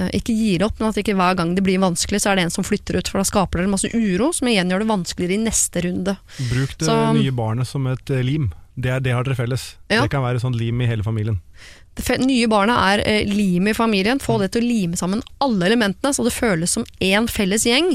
eh, 0.01 0.09
ikke 0.17 0.33
gir 0.33 0.65
opp, 0.65 0.81
men 0.81 0.89
at 0.89 1.01
ikke 1.03 1.17
hver 1.19 1.37
gang 1.37 1.53
det 1.59 1.67
blir 1.67 1.83
vanskelig, 1.83 2.23
så 2.25 2.33
er 2.33 2.41
det 2.41 2.47
en 2.49 2.55
som 2.57 2.65
flytter 2.65 2.97
ut. 3.03 3.11
For 3.13 3.21
da 3.21 3.27
skaper 3.29 3.61
dere 3.61 3.75
masse 3.75 3.93
uro, 3.93 4.31
som 4.33 4.49
igjen 4.49 4.73
gjør 4.73 4.87
det 4.87 4.89
vanskeligere 4.95 5.37
i 5.37 5.45
neste 5.45 5.85
runde. 5.85 6.17
Bruk 6.49 6.73
det 6.79 6.89
Så- 6.89 7.13
nye 7.21 7.37
barnet 7.37 7.69
som 7.69 7.87
et 7.87 8.09
eh, 8.17 8.25
lim. 8.25 8.49
Det, 8.81 9.03
det 9.05 9.13
har 9.13 9.25
dere 9.27 9.37
felles. 9.37 9.75
Ja. 9.91 10.01
Det 10.07 10.11
kan 10.15 10.23
være 10.25 10.41
sånn 10.41 10.57
lim 10.57 10.81
i 10.81 10.87
hele 10.89 11.05
familien. 11.05 11.41
Det 11.99 12.19
nye 12.23 12.47
barnet 12.49 12.77
er 12.79 13.03
eh, 13.05 13.25
limet 13.29 13.75
i 13.75 13.77
familien. 13.77 14.21
Få 14.23 14.39
det 14.41 14.53
til 14.55 14.63
å 14.63 14.69
lime 14.69 14.97
sammen 14.97 15.23
alle 15.43 15.67
elementene, 15.67 16.13
så 16.15 16.25
det 16.25 16.33
føles 16.33 16.71
som 16.79 16.85
én 17.03 17.27
felles 17.29 17.67
gjeng. 17.67 17.93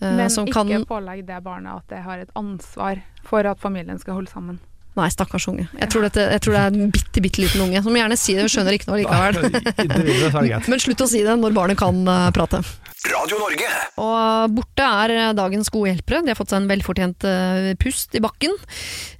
eh, 0.00 0.12
Men 0.16 0.30
som 0.30 0.46
ikke 0.48 0.64
kan 0.64 0.86
pålegg 0.88 1.26
det 1.26 1.42
barnet 1.44 1.76
at 1.76 1.88
det 1.92 2.02
har 2.06 2.18
et 2.24 2.30
ansvar 2.34 3.02
for 3.24 3.46
at 3.46 3.60
familien 3.60 3.98
skal 4.00 4.14
holde 4.18 4.32
sammen. 4.32 4.58
Nei, 4.94 5.08
stakkars 5.10 5.48
unge. 5.50 5.66
Jeg 5.74 5.90
tror, 5.90 6.04
dette, 6.06 6.22
jeg 6.30 6.40
tror 6.44 6.54
det 6.54 6.60
er 6.62 6.74
en 6.78 6.90
bitte, 6.94 7.20
bitte 7.22 7.42
liten 7.42 7.60
unge. 7.64 7.80
Som 7.82 7.96
gjerne 7.98 8.14
sier 8.16 8.38
det, 8.38 8.44
men 8.46 8.52
skjønner 8.54 8.76
ikke 8.76 8.90
noe 8.92 9.00
likevel. 9.02 10.68
Men 10.70 10.82
slutt 10.82 11.02
å 11.02 11.08
si 11.10 11.22
det 11.26 11.34
når 11.40 11.56
barnet 11.56 11.80
kan 11.80 11.98
eh, 12.06 12.28
prate. 12.36 12.60
Radio 13.04 13.36
Norge. 13.36 13.68
Og 14.00 14.54
borte 14.56 14.84
er 14.84 15.34
dagens 15.36 15.68
gode 15.72 15.90
hjelpere. 15.90 16.22
De 16.24 16.32
har 16.32 16.38
fått 16.38 16.54
seg 16.54 16.62
en 16.62 16.70
velfortjent 16.70 17.26
eh, 17.28 17.68
pust 17.80 18.16
i 18.16 18.22
bakken. 18.24 18.54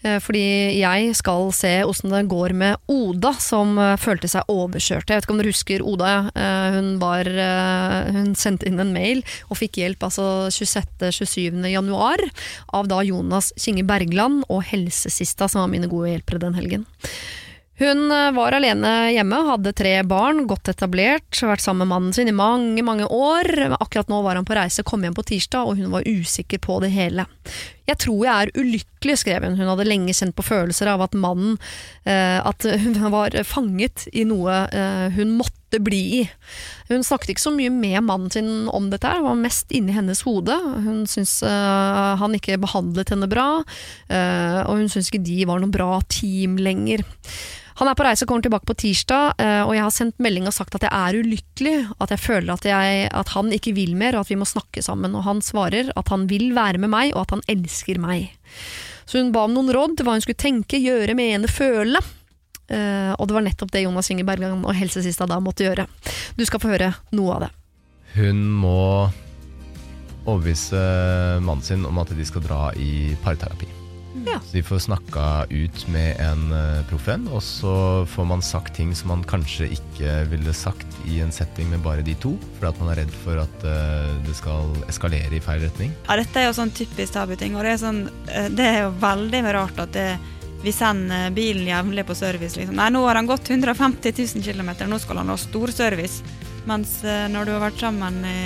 Eh, 0.03 0.16
Fordi 0.25 0.44
jeg 0.79 1.12
skal 1.18 1.51
se 1.57 1.73
åssen 1.85 2.14
det 2.14 2.23
går 2.33 2.55
med 2.57 2.81
Oda, 2.90 3.35
som 3.42 3.77
eh, 3.77 3.94
følte 4.01 4.31
seg 4.31 4.49
overkjørt. 4.53 5.11
Jeg 5.11 5.20
vet 5.20 5.29
ikke 5.29 5.37
om 5.37 5.42
dere 5.42 5.53
husker 5.53 5.85
Oda. 5.85 6.12
Hun, 6.75 6.90
var, 7.03 7.29
hun 8.14 8.33
sendte 8.38 8.66
inn 8.68 8.81
en 8.83 8.92
mail 8.94 9.23
og 9.49 9.59
fikk 9.61 9.79
hjelp 9.83 10.05
altså 10.07 10.49
26.-27. 10.55 11.61
januar 11.73 12.23
av 12.75 12.88
da 12.90 13.03
Jonas 13.07 13.53
Kinge 13.61 13.85
Bergland 13.87 14.44
og 14.49 14.64
Helsesista, 14.70 15.49
som 15.51 15.64
var 15.64 15.73
mine 15.73 15.90
gode 15.92 16.12
hjelpere 16.14 16.42
den 16.47 16.57
helgen. 16.59 16.87
Hun 17.79 18.11
eh, 18.13 18.31
var 18.37 18.55
alene 18.55 18.91
hjemme, 19.11 19.41
hadde 19.49 19.73
tre 19.75 19.97
barn, 20.07 20.45
godt 20.47 20.71
etablert, 20.71 21.41
vært 21.43 21.65
sammen 21.65 21.83
med 21.83 21.91
mannen 21.91 22.15
sin 22.15 22.31
i 22.31 22.37
mange, 22.37 22.85
mange 22.87 23.09
år. 23.11 23.51
Akkurat 23.81 24.11
nå 24.13 24.21
var 24.23 24.39
han 24.39 24.47
på 24.47 24.55
reise, 24.55 24.85
kom 24.87 25.03
hjem 25.03 25.17
på 25.17 25.27
tirsdag, 25.27 25.67
og 25.67 25.81
hun 25.81 25.91
var 25.91 26.07
usikker 26.07 26.63
på 26.63 26.79
det 26.85 26.93
hele. 26.95 27.27
Jeg 27.89 27.99
tror 28.05 28.23
jeg 28.23 28.33
er 28.33 28.55
ulykkelig, 28.55 29.19
skrev 29.21 29.49
hun. 29.49 29.59
Hun 29.59 29.73
hadde 29.73 29.89
lenge 29.89 30.15
kjent 30.15 30.37
på 30.39 30.47
følelser 30.47 30.93
av 30.95 31.03
at 31.05 31.19
mannen 31.19 31.59
eh, 32.07 32.39
At 32.41 32.65
hun 32.65 32.97
var 33.13 33.35
fanget 33.45 34.07
i 34.15 34.25
noe 34.29 34.63
eh, 34.71 35.11
hun 35.19 35.35
måtte 35.37 35.63
bli 35.83 36.03
i. 36.20 36.22
Hun 36.90 37.05
snakket 37.07 37.35
ikke 37.35 37.46
så 37.46 37.53
mye 37.55 37.72
med 37.72 38.05
mannen 38.07 38.31
sin 38.31 38.68
om 38.68 38.90
dette, 38.92 39.11
det 39.11 39.24
var 39.24 39.40
mest 39.40 39.72
inni 39.74 39.94
hennes 39.96 40.22
hode. 40.27 40.55
Hun 40.85 41.05
syntes 41.11 41.40
eh, 41.46 42.14
han 42.20 42.37
ikke 42.37 42.61
behandlet 42.62 43.11
henne 43.14 43.29
bra, 43.31 43.48
eh, 44.09 44.61
og 44.62 44.79
hun 44.79 44.88
syntes 44.92 45.11
ikke 45.11 45.24
de 45.27 45.44
var 45.50 45.62
noe 45.62 45.74
bra 45.74 45.98
team 46.12 46.59
lenger. 46.61 47.05
Han 47.81 47.90
er 47.90 47.96
på 47.98 48.05
reise, 48.07 48.22
og 48.22 48.31
kommer 48.31 48.44
tilbake 48.46 48.68
på 48.70 48.77
tirsdag, 48.79 49.35
eh, 49.42 49.62
og 49.66 49.72
jeg 49.74 49.83
har 49.83 49.94
sendt 49.94 50.22
melding 50.22 50.46
og 50.46 50.55
sagt 50.55 50.77
at 50.79 50.85
jeg 50.87 50.94
er 50.94 51.18
ulykkelig, 51.18 51.77
at 52.05 52.12
jeg 52.14 52.22
føler 52.22 52.55
at, 52.55 52.68
jeg, 52.70 53.09
at, 53.11 53.33
han 53.35 53.50
ikke 53.57 53.74
vil 53.74 53.96
mer, 53.98 54.14
og 54.14 54.22
at 54.22 54.31
vi 54.31 54.38
må 54.38 54.46
snakke 54.46 54.83
sammen. 54.85 55.16
Og 55.18 55.27
han 55.27 55.42
svarer 55.42 55.90
at 55.98 56.12
han 56.14 56.29
vil 56.31 56.53
være 56.55 56.79
med 56.83 56.92
meg, 56.94 57.14
og 57.16 57.24
at 57.24 57.35
han 57.35 57.46
elsker 57.50 57.98
meg. 58.03 58.31
Så 59.11 59.18
hun 59.18 59.35
ba 59.35 59.48
om 59.48 59.57
noen 59.57 59.72
råd 59.74 59.98
til 59.98 60.07
hva 60.07 60.14
hun 60.14 60.22
skulle 60.22 60.38
tenke, 60.38 60.79
gjøre, 60.79 61.18
mene, 61.18 61.50
føle. 61.50 61.98
Uh, 62.70 63.12
og 63.18 63.29
det 63.29 63.37
var 63.37 63.44
nettopp 63.44 63.74
det 63.74 63.85
Jonas 63.85 64.11
Inge 64.12 64.24
Bergan 64.24 64.64
og 64.64 64.77
helsesista 64.77 65.29
da 65.29 65.40
måtte 65.42 65.66
gjøre. 65.66 65.87
Du 66.38 66.44
skal 66.48 66.62
få 66.62 66.72
høre 66.72 66.94
noe 67.12 67.37
av 67.37 67.46
det. 67.46 67.53
Hun 68.14 68.44
må 68.62 68.81
overbevise 70.24 70.81
mannen 71.44 71.64
sin 71.64 71.85
om 71.85 71.98
at 72.00 72.12
de 72.16 72.24
skal 72.27 72.44
dra 72.46 72.68
i 72.81 73.16
parterapi. 73.24 73.68
Ja. 74.27 74.38
Så 74.40 74.57
de 74.57 74.62
får 74.62 74.79
snakka 74.79 75.46
ut 75.50 75.87
med 75.90 76.20
en 76.22 76.53
uh, 76.53 76.85
proff 76.88 77.09
en, 77.11 77.27
og 77.35 77.42
så 77.42 77.74
får 78.09 78.29
man 78.31 78.44
sagt 78.46 78.77
ting 78.77 78.92
som 78.94 79.11
man 79.11 79.24
kanskje 79.27 79.66
ikke 79.74 80.12
ville 80.31 80.55
sagt 80.55 80.87
i 81.11 81.18
en 81.24 81.35
setting 81.35 81.68
med 81.72 81.83
bare 81.85 82.05
de 82.07 82.14
to, 82.22 82.37
fordi 82.57 82.70
at 82.70 82.81
man 82.83 82.92
er 82.92 83.00
redd 83.03 83.16
for 83.24 83.42
at 83.42 83.66
uh, 83.66 84.14
det 84.27 84.37
skal 84.38 84.70
eskalere 84.90 85.35
i 85.35 85.42
feil 85.42 85.66
retning. 85.66 85.90
Ja, 86.07 86.18
dette 86.20 86.40
er 86.40 86.48
jo 86.48 86.57
sånn 86.61 86.72
typisk 86.74 87.16
tabuting, 87.16 87.59
og 87.59 87.66
det 87.66 87.74
er, 87.74 87.83
sånn, 87.83 88.00
eh, 88.31 88.48
det 88.55 88.68
er 88.70 88.81
jo 88.85 88.94
veldig 89.03 89.42
rart 89.59 89.83
at 89.83 89.92
det, 89.96 90.09
vi 90.64 90.72
sender 90.72 91.35
bilen 91.37 91.66
jevnlig 91.68 92.07
på 92.09 92.16
service. 92.16 92.57
Liksom. 92.57 92.79
Nei, 92.79 92.88
nå 92.94 93.05
har 93.05 93.20
han 93.20 93.29
gått 93.29 93.50
150 93.50 94.14
000 94.16 94.44
km, 94.44 94.72
nå 94.88 95.00
skal 95.03 95.20
han 95.20 95.33
ha 95.33 95.37
storservice. 95.40 96.24
Mens 96.64 96.96
uh, 97.05 97.27
når 97.29 97.44
du 97.44 97.53
har 97.53 97.66
vært 97.66 97.85
sammen 97.85 98.22
i 98.24 98.40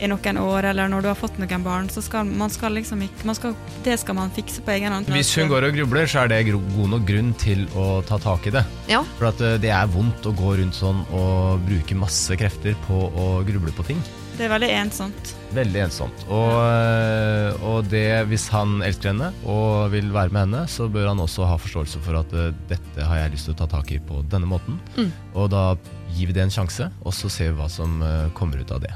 i 0.00 0.08
noen 0.08 0.38
år, 0.40 0.70
eller 0.70 0.88
når 0.88 1.04
du 1.04 1.08
har 1.10 1.18
fått 1.18 1.36
noen 1.40 1.64
barn, 1.64 1.88
så 1.92 2.02
skal 2.04 2.28
man 2.28 2.52
skal 2.52 2.72
liksom 2.78 3.02
ikke 3.04 3.26
man 3.28 3.36
skal, 3.36 3.56
Det 3.84 3.98
skal 4.00 4.16
man 4.16 4.32
fikse 4.32 4.64
på 4.64 4.72
egen 4.76 4.94
hånd. 4.94 5.10
Hvis 5.12 5.34
hun 5.36 5.50
går 5.50 5.68
og 5.68 5.76
grubler, 5.76 6.08
så 6.08 6.24
er 6.24 6.32
det 6.32 6.40
god 6.54 6.88
nok 6.94 7.04
grunn 7.08 7.34
til 7.40 7.66
å 7.76 8.00
ta 8.08 8.18
tak 8.22 8.48
i 8.48 8.54
det. 8.54 8.64
Ja. 8.90 9.02
For 9.18 9.30
at 9.30 9.44
eh, 9.44 9.58
det 9.60 9.72
er 9.76 9.92
vondt 9.92 10.26
å 10.26 10.34
gå 10.36 10.56
rundt 10.60 10.76
sånn 10.76 11.04
og 11.12 11.60
bruke 11.68 11.98
masse 11.98 12.36
krefter 12.40 12.78
på 12.86 13.10
å 13.10 13.28
gruble 13.48 13.74
på 13.76 13.86
ting. 13.92 14.00
Det 14.40 14.46
er 14.46 14.54
veldig 14.54 14.68
ensomt. 14.72 15.30
Veldig 15.52 15.80
ensomt. 15.82 16.22
Og, 16.32 16.54
eh, 16.64 17.64
og 17.68 17.90
det, 17.92 18.22
hvis 18.30 18.46
han 18.48 18.78
elsker 18.86 19.10
henne 19.10 19.28
og 19.44 19.90
vil 19.92 20.08
være 20.14 20.32
med 20.32 20.46
henne, 20.46 20.62
så 20.64 20.86
bør 20.88 21.10
han 21.10 21.20
også 21.20 21.44
ha 21.44 21.58
forståelse 21.60 22.00
for 22.06 22.22
at 22.22 22.32
eh, 22.32 22.54
dette 22.70 23.04
har 23.04 23.20
jeg 23.20 23.34
lyst 23.34 23.50
til 23.50 23.58
å 23.58 23.58
ta 23.60 23.68
tak 23.74 23.92
i 23.92 24.00
på 24.00 24.22
denne 24.32 24.48
måten. 24.48 24.80
Mm. 24.96 25.12
Og 25.34 25.52
da 25.52 25.66
gir 26.16 26.30
vi 26.30 26.38
det 26.38 26.46
en 26.46 26.56
sjanse, 26.56 26.88
og 27.04 27.12
så 27.12 27.28
ser 27.28 27.52
vi 27.52 27.60
hva 27.60 27.68
som 27.68 28.00
eh, 28.00 28.32
kommer 28.32 28.64
ut 28.64 28.72
av 28.72 28.80
det. 28.86 28.94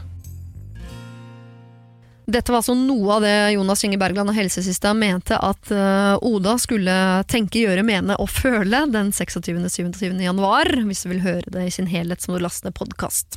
Dette 2.25 2.53
var 2.53 2.63
altså 2.63 2.75
noe 2.79 3.17
av 3.19 3.25
det 3.25 3.35
Jonas 3.53 3.83
Inge 3.85 3.99
Bergland 4.01 4.33
og 4.33 4.37
helsesista 4.39 4.95
mente 4.97 5.37
at 5.37 5.73
eh, 5.75 6.15
Oda 6.25 6.55
skulle 6.61 6.95
tenke, 7.29 7.61
gjøre, 7.67 7.85
mene 7.85 8.17
og 8.21 8.31
føle 8.33 8.85
den 8.89 9.13
26.-27. 9.13 10.17
januar. 10.25 10.71
Hvis 10.89 11.05
du 11.05 11.11
vil 11.13 11.25
høre 11.25 11.53
det 11.53 11.67
i 11.69 11.75
sin 11.75 11.91
helhet, 11.91 12.25
som 12.25 12.33
du 12.33 12.41
laster 12.41 12.73
podkast. 12.73 13.37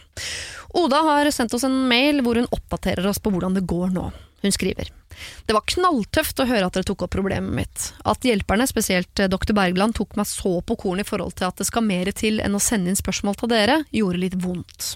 Oda 0.78 1.04
har 1.10 1.32
sendt 1.36 1.56
oss 1.58 1.68
en 1.68 1.84
mail 1.92 2.24
hvor 2.24 2.40
hun 2.40 2.48
oppdaterer 2.48 3.12
oss 3.12 3.20
på 3.20 3.34
hvordan 3.34 3.60
det 3.60 3.68
går 3.68 3.92
nå. 3.96 4.08
Hun 4.44 4.56
skriver 4.56 4.94
det 5.46 5.56
var 5.56 5.66
knalltøft 5.70 6.42
å 6.42 6.48
høre 6.50 6.68
at 6.68 6.78
dere 6.78 6.88
tok 6.88 7.06
opp 7.06 7.14
problemet 7.16 7.54
mitt. 7.56 7.90
At 8.08 8.26
hjelperne, 8.28 8.68
spesielt 8.70 9.20
eh, 9.20 9.30
dr. 9.32 9.54
Bergland, 9.58 9.96
tok 9.98 10.18
meg 10.20 10.30
så 10.30 10.58
på 10.62 10.78
korn 10.80 11.02
i 11.02 11.08
forhold 11.08 11.38
til 11.40 11.50
at 11.50 11.60
det 11.60 11.68
skal 11.70 11.86
mer 11.88 12.12
til 12.16 12.42
enn 12.44 12.58
å 12.58 12.64
sende 12.64 12.92
inn 12.92 13.00
spørsmål 13.00 13.40
til 13.40 13.52
dere, 13.54 13.82
gjorde 13.96 14.24
litt 14.24 14.38
vondt. 14.44 14.96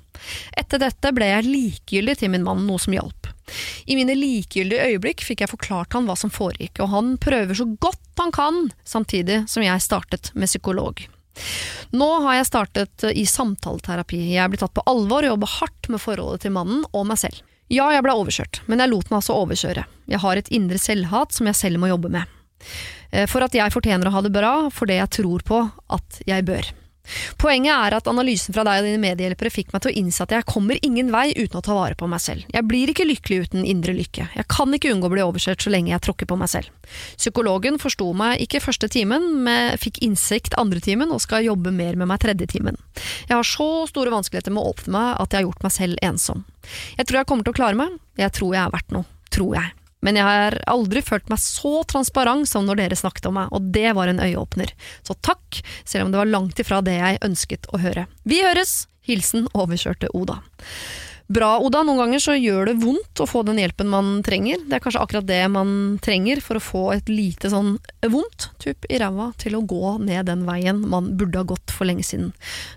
Etter 0.57 0.81
dette 0.81 1.13
ble 1.15 1.29
jeg 1.31 1.47
likegyldig 1.47 2.17
til 2.21 2.33
min 2.33 2.45
mann, 2.45 2.65
noe 2.67 2.81
som 2.81 2.95
hjalp. 2.95 3.31
I 3.89 3.97
mine 3.99 4.15
likegyldige 4.15 4.91
øyeblikk 4.93 5.25
fikk 5.27 5.43
jeg 5.43 5.51
forklart 5.51 5.97
han 5.97 6.07
hva 6.07 6.15
som 6.19 6.31
foregikk, 6.33 6.83
og 6.83 6.93
han 6.93 7.15
prøver 7.21 7.57
så 7.57 7.67
godt 7.81 8.21
han 8.21 8.35
kan, 8.35 8.61
samtidig 8.87 9.43
som 9.51 9.65
jeg 9.65 9.83
startet 9.83 10.31
med 10.37 10.51
psykolog. 10.51 11.01
Nå 11.95 12.07
har 12.25 12.37
jeg 12.37 12.49
startet 12.49 13.05
i 13.15 13.23
samtaleterapi, 13.27 14.19
jeg 14.35 14.43
er 14.43 14.51
blitt 14.51 14.63
tatt 14.63 14.75
på 14.75 14.85
alvor 14.89 15.25
og 15.25 15.33
jobber 15.33 15.55
hardt 15.57 15.89
med 15.91 16.03
forholdet 16.03 16.45
til 16.45 16.55
mannen 16.55 16.85
og 16.91 17.07
meg 17.09 17.19
selv. 17.23 17.41
Ja, 17.71 17.87
jeg 17.95 18.03
ble 18.03 18.13
overkjørt, 18.19 18.61
men 18.67 18.83
jeg 18.83 18.91
lot 18.91 19.07
meg 19.11 19.21
altså 19.21 19.37
overkjøre. 19.45 19.85
Jeg 20.11 20.19
har 20.19 20.39
et 20.39 20.49
indre 20.51 20.79
selvhat 20.81 21.31
som 21.37 21.47
jeg 21.47 21.55
selv 21.55 21.79
må 21.79 21.87
jobbe 21.87 22.11
med. 22.11 22.27
Eh, 23.11 23.27
For 23.31 23.43
at 23.45 23.55
jeg 23.55 23.71
fortjener 23.71 24.09
å 24.09 24.15
ha 24.17 24.21
det 24.25 24.33
bra, 24.35 24.53
for 24.75 24.89
det 24.91 24.99
jeg 24.99 25.13
tror 25.21 25.45
på 25.47 25.61
at 25.95 26.21
jeg 26.27 26.45
bør. 26.47 26.67
Poenget 27.41 27.73
er 27.73 27.95
at 27.97 28.09
analysen 28.09 28.55
fra 28.55 28.65
deg 28.67 28.81
og 28.81 28.87
dine 28.87 29.01
medhjelpere 29.01 29.51
fikk 29.53 29.71
meg 29.73 29.83
til 29.83 29.91
å 29.91 29.97
innse 30.01 30.23
at 30.25 30.35
jeg 30.35 30.47
kommer 30.49 30.79
ingen 30.85 31.11
vei 31.13 31.29
uten 31.35 31.59
å 31.59 31.63
ta 31.65 31.75
vare 31.77 31.97
på 31.97 32.09
meg 32.11 32.21
selv. 32.23 32.45
Jeg 32.53 32.67
blir 32.69 32.91
ikke 32.91 33.07
lykkelig 33.07 33.47
uten 33.47 33.65
indre 33.67 33.95
lykke. 33.97 34.27
Jeg 34.37 34.47
kan 34.51 34.73
ikke 34.75 34.93
unngå 34.93 35.09
å 35.09 35.13
bli 35.15 35.25
overkjørt 35.25 35.65
så 35.65 35.73
lenge 35.73 35.93
jeg 35.93 36.03
tråkker 36.05 36.29
på 36.29 36.37
meg 36.39 36.51
selv. 36.51 36.71
Psykologen 37.17 37.79
forsto 37.81 38.09
meg 38.17 38.43
ikke 38.45 38.63
første 38.63 38.89
timen, 38.91 39.27
men 39.45 39.77
fikk 39.81 40.01
innsikt 40.05 40.57
andre 40.61 40.81
timen 40.83 41.11
og 41.13 41.23
skal 41.23 41.45
jobbe 41.47 41.73
mer 41.75 41.99
med 41.99 42.11
meg 42.11 42.21
tredje 42.23 42.49
timen. 42.55 42.79
Jeg 43.27 43.37
har 43.37 43.47
så 43.47 43.69
store 43.89 44.13
vanskeligheter 44.13 44.53
med 44.53 44.63
å 44.63 44.73
åpne 44.73 44.95
meg 44.95 45.11
at 45.23 45.31
jeg 45.31 45.41
har 45.41 45.49
gjort 45.49 45.67
meg 45.67 45.75
selv 45.77 46.05
ensom. 46.05 46.45
Jeg 46.97 47.07
tror 47.07 47.21
jeg 47.21 47.31
kommer 47.31 47.47
til 47.47 47.55
å 47.55 47.59
klare 47.61 47.79
meg. 47.79 47.99
Jeg 48.19 48.35
tror 48.37 48.55
jeg 48.55 48.63
er 48.63 48.73
verdt 48.75 48.95
noe. 48.95 49.07
Tror 49.31 49.55
jeg. 49.57 49.80
Men 50.01 50.17
jeg 50.17 50.27
har 50.27 50.57
aldri 50.71 51.03
følt 51.05 51.29
meg 51.31 51.41
så 51.41 51.81
transparent 51.89 52.49
som 52.49 52.65
når 52.67 52.81
dere 52.83 52.99
snakket 52.99 53.29
om 53.29 53.37
meg, 53.39 53.51
og 53.53 53.69
det 53.75 53.93
var 53.97 54.11
en 54.11 54.21
øyeåpner. 54.23 54.73
Så 55.07 55.17
takk, 55.21 55.61
selv 55.85 56.07
om 56.07 56.13
det 56.13 56.21
var 56.21 56.31
langt 56.31 56.61
ifra 56.61 56.81
det 56.85 56.97
jeg 56.97 57.21
ønsket 57.27 57.69
å 57.71 57.81
høre. 57.81 58.07
Vi 58.25 58.41
høres! 58.45 58.81
Hilsen 59.01 59.47
overkjørte 59.57 60.11
Oda. 60.13 60.37
Bra, 61.31 61.55
Oda. 61.63 61.81
Noen 61.87 62.01
ganger 62.01 62.21
så 62.21 62.35
gjør 62.35 62.69
det 62.69 62.79
vondt 62.81 63.21
å 63.23 63.27
få 63.29 63.41
den 63.47 63.59
hjelpen 63.61 63.89
man 63.91 64.19
trenger. 64.25 64.61
Det 64.67 64.77
er 64.77 64.83
kanskje 64.83 65.01
akkurat 65.01 65.27
det 65.29 65.41
man 65.53 65.71
trenger 66.03 66.41
for 66.43 66.59
å 66.59 66.63
få 66.63 66.83
et 66.97 67.09
lite 67.11 67.51
sånn 67.53 67.77
vondt 68.11 68.49
tupp 68.61 68.87
i 68.89 68.99
ræva 69.01 69.31
til 69.41 69.57
å 69.57 69.63
gå 69.67 69.95
ned 70.05 70.29
den 70.29 70.45
veien 70.47 70.83
man 70.91 71.11
burde 71.19 71.41
ha 71.41 71.47
gått 71.47 71.73
for 71.73 71.89
lenge 71.89 72.05
siden. 72.07 72.31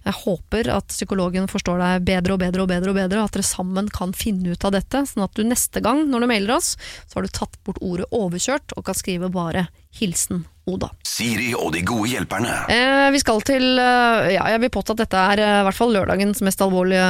Jeg 0.07 0.18
håper 0.25 0.70
at 0.75 0.90
psykologen 0.92 1.51
forstår 1.51 1.83
deg 1.83 2.09
bedre 2.09 2.37
og 2.37 2.42
bedre 2.44 2.64
og 2.64 2.73
bedre, 2.73 2.94
og 2.94 2.99
bedre, 2.99 3.20
og 3.20 3.29
at 3.29 3.38
dere 3.38 3.49
sammen 3.49 3.90
kan 3.92 4.16
finne 4.16 4.55
ut 4.55 4.66
av 4.66 4.75
dette, 4.77 5.05
sånn 5.11 5.27
at 5.27 5.37
du 5.37 5.44
neste 5.47 5.85
gang 5.85 6.07
når 6.11 6.25
du 6.25 6.31
mailer 6.33 6.57
oss, 6.57 6.75
så 7.07 7.18
har 7.18 7.29
du 7.29 7.37
tatt 7.37 7.61
bort 7.66 7.83
ordet 7.85 8.11
overkjørt 8.14 8.77
og 8.79 8.88
kan 8.88 8.99
skrive 8.99 9.33
bare 9.33 9.68
hilsen 9.94 10.44
Oda. 10.64 10.88
Siri 11.05 11.51
og 11.53 11.75
de 11.75 11.83
gode 11.85 12.09
hjelperne. 12.09 12.53
Eh, 12.73 13.11
vi 13.12 13.18
skal 13.20 13.42
til 13.44 13.77
eh, 13.77 14.31
Ja, 14.33 14.47
jeg 14.55 14.62
vil 14.62 14.73
påstå 14.73 14.94
at 14.94 15.03
dette 15.03 15.25
er 15.35 15.42
eh, 15.44 15.57
i 15.61 15.66
hvert 15.66 15.77
fall 15.77 15.92
lørdagens 15.92 16.40
mest 16.47 16.62
alvorlige 16.64 17.05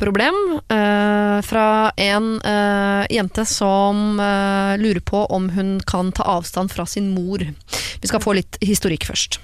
problem. 0.00 0.40
Eh, 0.58 1.36
fra 1.46 1.66
en 2.02 2.26
eh, 2.42 3.06
jente 3.14 3.46
som 3.46 4.18
eh, 4.18 4.74
lurer 4.82 5.04
på 5.06 5.22
om 5.38 5.46
hun 5.54 5.76
kan 5.86 6.10
ta 6.18 6.26
avstand 6.34 6.74
fra 6.74 6.88
sin 6.90 7.12
mor. 7.14 7.46
Vi 8.02 8.10
skal 8.10 8.15
få 8.24 8.36
litt 8.38 8.58
historikk 8.64 9.08
først. 9.08 9.40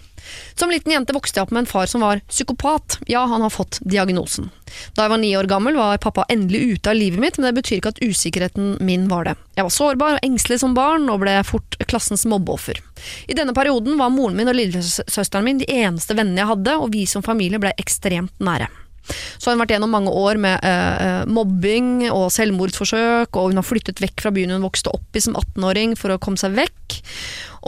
Som 0.55 0.71
liten 0.71 0.93
jente 0.93 1.15
vokste 1.15 1.41
jeg 1.41 1.47
opp 1.47 1.53
med 1.55 1.65
en 1.65 1.71
far 1.71 1.89
som 1.91 2.05
var 2.05 2.21
psykopat. 2.29 2.99
Ja, 3.11 3.25
han 3.27 3.43
har 3.43 3.51
fått 3.51 3.79
diagnosen. 3.81 4.51
Da 4.97 5.05
jeg 5.05 5.13
var 5.13 5.21
ni 5.21 5.33
år 5.37 5.49
gammel 5.51 5.77
var 5.77 6.01
pappa 6.01 6.25
endelig 6.33 6.77
ute 6.77 6.93
av 6.93 6.97
livet 6.97 7.21
mitt, 7.21 7.39
men 7.39 7.49
det 7.49 7.57
betyr 7.61 7.81
ikke 7.81 7.93
at 7.95 8.03
usikkerheten 8.03 8.77
min 8.81 9.09
var 9.11 9.29
det. 9.29 9.35
Jeg 9.59 9.67
var 9.67 9.75
sårbar 9.75 10.17
og 10.17 10.27
engstelig 10.27 10.63
som 10.63 10.77
barn, 10.77 11.09
og 11.13 11.21
ble 11.25 11.37
fort 11.49 11.77
klassens 11.89 12.25
mobbeoffer. 12.29 12.81
I 13.29 13.37
denne 13.37 13.57
perioden 13.57 13.99
var 14.01 14.15
moren 14.15 14.39
min 14.39 14.53
og 14.53 14.57
lillesøsteren 14.57 15.45
min 15.49 15.61
de 15.61 15.69
eneste 15.69 16.17
vennene 16.17 16.45
jeg 16.45 16.53
hadde, 16.55 16.79
og 16.79 16.95
vi 16.95 17.05
som 17.11 17.25
familie 17.25 17.61
ble 17.61 17.75
ekstremt 17.81 18.41
nære. 18.41 18.71
Så 19.09 19.49
har 19.49 19.57
hun 19.57 19.63
vært 19.65 19.75
gjennom 19.75 19.93
mange 19.93 20.13
år 20.15 20.41
med 20.43 20.63
eh, 20.67 21.07
eh, 21.07 21.25
mobbing 21.31 22.09
og 22.11 22.29
selvmordsforsøk, 22.35 23.35
og 23.35 23.51
hun 23.51 23.61
har 23.61 23.67
flyttet 23.67 24.03
vekk 24.03 24.25
fra 24.25 24.35
byen 24.35 24.55
hun 24.55 24.67
vokste 24.67 24.93
opp 24.95 25.19
i 25.19 25.25
som 25.25 25.37
18-åring 25.39 25.97
for 25.99 26.15
å 26.15 26.21
komme 26.23 26.41
seg 26.41 26.55
vekk. 26.59 27.01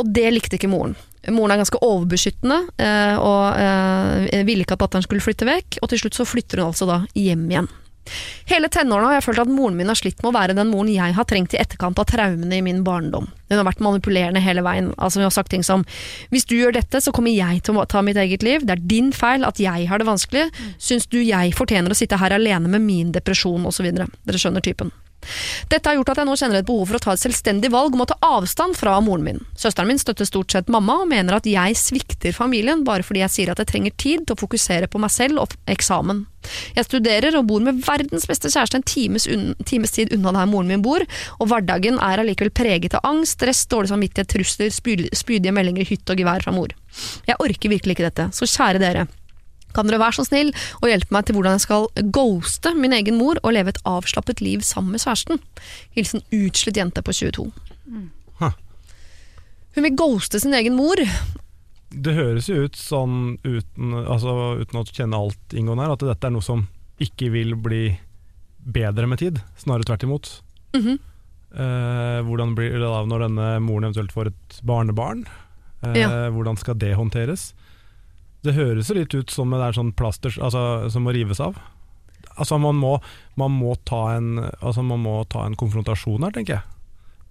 Og 0.01 0.15
det 0.15 0.29
likte 0.35 0.59
ikke 0.59 0.71
moren. 0.73 0.97
Moren 1.33 1.55
er 1.55 1.63
ganske 1.63 1.81
overbeskyttende 1.81 2.59
eh, 2.85 3.17
og 3.17 3.57
eh, 3.57 4.45
ville 4.45 4.67
ikke 4.67 4.77
at 4.77 4.85
datteren 4.85 5.07
skulle 5.07 5.25
flytte 5.25 5.49
vekk, 5.49 5.81
og 5.81 5.91
til 5.91 6.05
slutt 6.05 6.19
så 6.19 6.29
flytter 6.29 6.61
hun 6.61 6.71
altså 6.71 6.89
da 6.91 7.01
hjem 7.17 7.49
igjen. 7.49 7.71
Hele 8.51 8.69
tenårene 8.73 9.11
har 9.11 9.19
jeg 9.19 9.27
følt 9.29 9.43
at 9.45 9.53
moren 9.53 9.77
min 9.79 9.91
har 9.91 9.99
slitt 9.99 10.21
med 10.23 10.31
å 10.33 10.37
være 10.37 10.57
den 10.59 10.71
moren 10.73 10.93
jeg 10.93 11.17
har 11.17 11.29
trengt 11.29 11.55
i 11.57 11.61
etterkant 11.61 12.01
av 12.01 12.09
traumene 12.11 12.59
i 12.59 12.65
min 12.65 12.83
barndom. 12.87 13.31
Hun 13.51 13.61
har 13.61 13.69
vært 13.69 13.83
manipulerende 13.85 14.43
hele 14.45 14.65
veien. 14.67 14.91
Altså 14.99 15.21
Hun 15.21 15.29
har 15.29 15.35
sagt 15.37 15.53
ting 15.55 15.65
som 15.67 15.85
Hvis 16.33 16.47
du 16.49 16.57
gjør 16.57 16.75
dette, 16.77 17.01
så 17.01 17.13
kommer 17.15 17.35
jeg 17.35 17.63
til 17.65 17.79
å 17.79 17.87
ta 17.89 18.03
mitt 18.03 18.19
eget 18.21 18.43
liv. 18.43 18.65
Det 18.67 18.77
er 18.77 18.85
din 18.95 19.13
feil 19.13 19.47
at 19.47 19.61
jeg 19.63 19.89
har 19.89 20.01
det 20.01 20.09
vanskelig. 20.09 20.49
Syns 20.79 21.07
du 21.07 21.21
jeg 21.23 21.55
fortjener 21.57 21.93
å 21.93 21.99
sitte 21.99 22.19
her 22.21 22.35
alene 22.35 22.69
med 22.69 22.85
min 22.85 23.13
depresjon, 23.15 23.67
osv. 23.69 23.91
Dere 23.95 24.41
skjønner 24.41 24.65
typen. 24.65 24.93
Dette 25.73 25.89
har 25.91 25.99
gjort 25.99 26.15
at 26.15 26.23
jeg 26.23 26.29
nå 26.29 26.37
kjenner 26.41 26.61
et 26.61 26.69
behov 26.69 26.89
for 26.91 26.99
å 26.99 27.03
ta 27.07 27.15
et 27.15 27.23
selvstendig 27.23 27.71
valg 27.75 27.97
om 27.97 28.05
å 28.05 28.09
ta 28.11 28.19
avstand 28.35 28.77
fra 28.79 28.97
moren 29.05 29.27
min. 29.27 29.41
Søsteren 29.59 29.91
min 29.91 30.01
støtter 30.01 30.29
stort 30.29 30.55
sett 30.55 30.71
mamma 30.73 31.01
og 31.03 31.11
mener 31.11 31.39
at 31.39 31.49
jeg 31.49 31.79
svikter 31.79 32.37
familien 32.37 32.85
bare 32.87 33.07
fordi 33.07 33.25
jeg 33.25 33.35
sier 33.35 33.53
at 33.53 33.63
jeg 33.63 33.73
trenger 33.73 33.97
tid 33.97 34.25
til 34.27 34.37
å 34.37 34.43
fokusere 34.45 34.91
på 34.91 35.01
meg 35.03 35.13
selv 35.15 35.45
og 35.45 35.57
eksamen. 35.71 36.25
Jeg 36.77 36.85
studerer 36.89 37.39
og 37.39 37.47
bor 37.49 37.65
med 37.65 37.81
verdens 37.87 38.27
beste 38.29 38.51
kjæreste 38.53 38.81
en 38.81 38.87
times, 38.87 39.27
un 39.31 39.55
times 39.65 39.95
tid 39.97 40.13
unna 40.13 40.35
der 40.37 40.51
moren 40.51 40.69
min 40.71 40.85
bor, 40.85 41.05
og 41.39 41.49
hverdagen 41.51 41.97
er 42.05 42.21
allikevel 42.21 42.53
preget 42.55 42.99
av 42.99 43.07
angst, 43.09 43.39
stress, 43.39 43.65
dårlig 43.71 43.95
samvittighet, 43.95 44.31
trusler, 44.35 44.73
spydige 44.75 45.55
meldinger 45.57 45.89
hytt 45.89 46.13
og 46.13 46.21
gevær 46.21 46.45
fra 46.45 46.55
mor. 46.55 46.75
Jeg 47.27 47.41
orker 47.41 47.73
virkelig 47.73 47.97
ikke 47.97 48.11
dette, 48.11 48.31
så 48.37 48.49
kjære 48.51 48.83
dere. 48.83 49.07
Kan 49.75 49.89
dere 49.91 49.99
være 50.03 50.17
så 50.21 50.25
snill 50.29 50.53
og 50.81 50.89
hjelpe 50.89 51.13
meg 51.17 51.27
til 51.27 51.35
hvordan 51.37 51.57
jeg 51.59 51.65
skal 51.67 51.89
ghoste 52.15 52.75
min 52.79 52.95
egen 52.97 53.19
mor 53.19 53.41
og 53.43 53.53
leve 53.57 53.75
et 53.75 53.81
avslappet 53.85 54.41
liv 54.45 54.63
sammen 54.67 54.95
med 54.95 55.03
kjæresten? 55.05 55.41
Hilsen 55.97 56.23
utslitt 56.33 56.79
jente 56.81 57.03
på 57.05 57.13
22. 57.15 57.49
Hun 59.75 59.83
vil 59.89 59.97
ghoste 59.99 60.39
sin 60.39 60.55
egen 60.55 60.77
mor. 60.79 61.01
Det 61.95 62.13
høres 62.15 62.47
jo 62.51 62.65
ut 62.67 62.77
sånn, 62.79 63.37
uten, 63.43 63.95
altså, 64.05 64.35
uten 64.63 64.79
å 64.81 64.85
kjenne 64.87 65.19
alt 65.19 65.55
inngående 65.55 65.87
her, 65.87 65.95
at 65.97 66.05
dette 66.07 66.29
er 66.29 66.35
noe 66.35 66.47
som 66.47 66.67
ikke 67.03 67.31
vil 67.35 67.57
bli 67.59 67.83
bedre 68.65 69.09
med 69.11 69.19
tid. 69.23 69.41
Snarere 69.61 69.87
tvert 69.91 70.07
imot. 70.07 70.31
Mhm. 70.79 70.99
Eh, 71.55 72.21
hvordan 72.27 72.55
blir 72.59 72.73
det 72.75 72.83
da 72.83 73.05
når 73.07 73.29
denne 73.29 73.49
moren 73.63 73.87
eventuelt 73.87 74.11
får 74.15 74.31
et 74.33 74.57
barnebarn? 74.67 75.25
Eh, 75.85 75.99
Ja. 76.01 76.09
Hvordan 76.31 76.59
skal 76.59 76.75
det 76.75 76.95
håndteres? 76.97 77.53
Det 78.45 78.57
høres 78.57 78.91
jo 78.91 78.99
litt 78.99 79.15
ut 79.17 79.33
som 79.33 79.55
det 79.55 79.63
er 79.65 79.77
sånn 79.77 79.95
plaster 79.97 80.35
altså, 80.37 80.91
som 80.93 81.07
må 81.07 81.15
rives 81.17 81.41
av. 81.41 81.57
Altså 82.35 82.59
man 82.59 82.77
må, 82.77 82.97
man, 83.41 83.55
må 83.55 83.75
ta 83.89 84.17
en, 84.17 84.39
altså 84.59 84.83
man 84.85 85.03
må 85.05 85.21
ta 85.31 85.47
en 85.47 85.57
konfrontasjon 85.59 86.27
her, 86.27 86.35
tenker 86.35 86.59
jeg. 86.59 86.65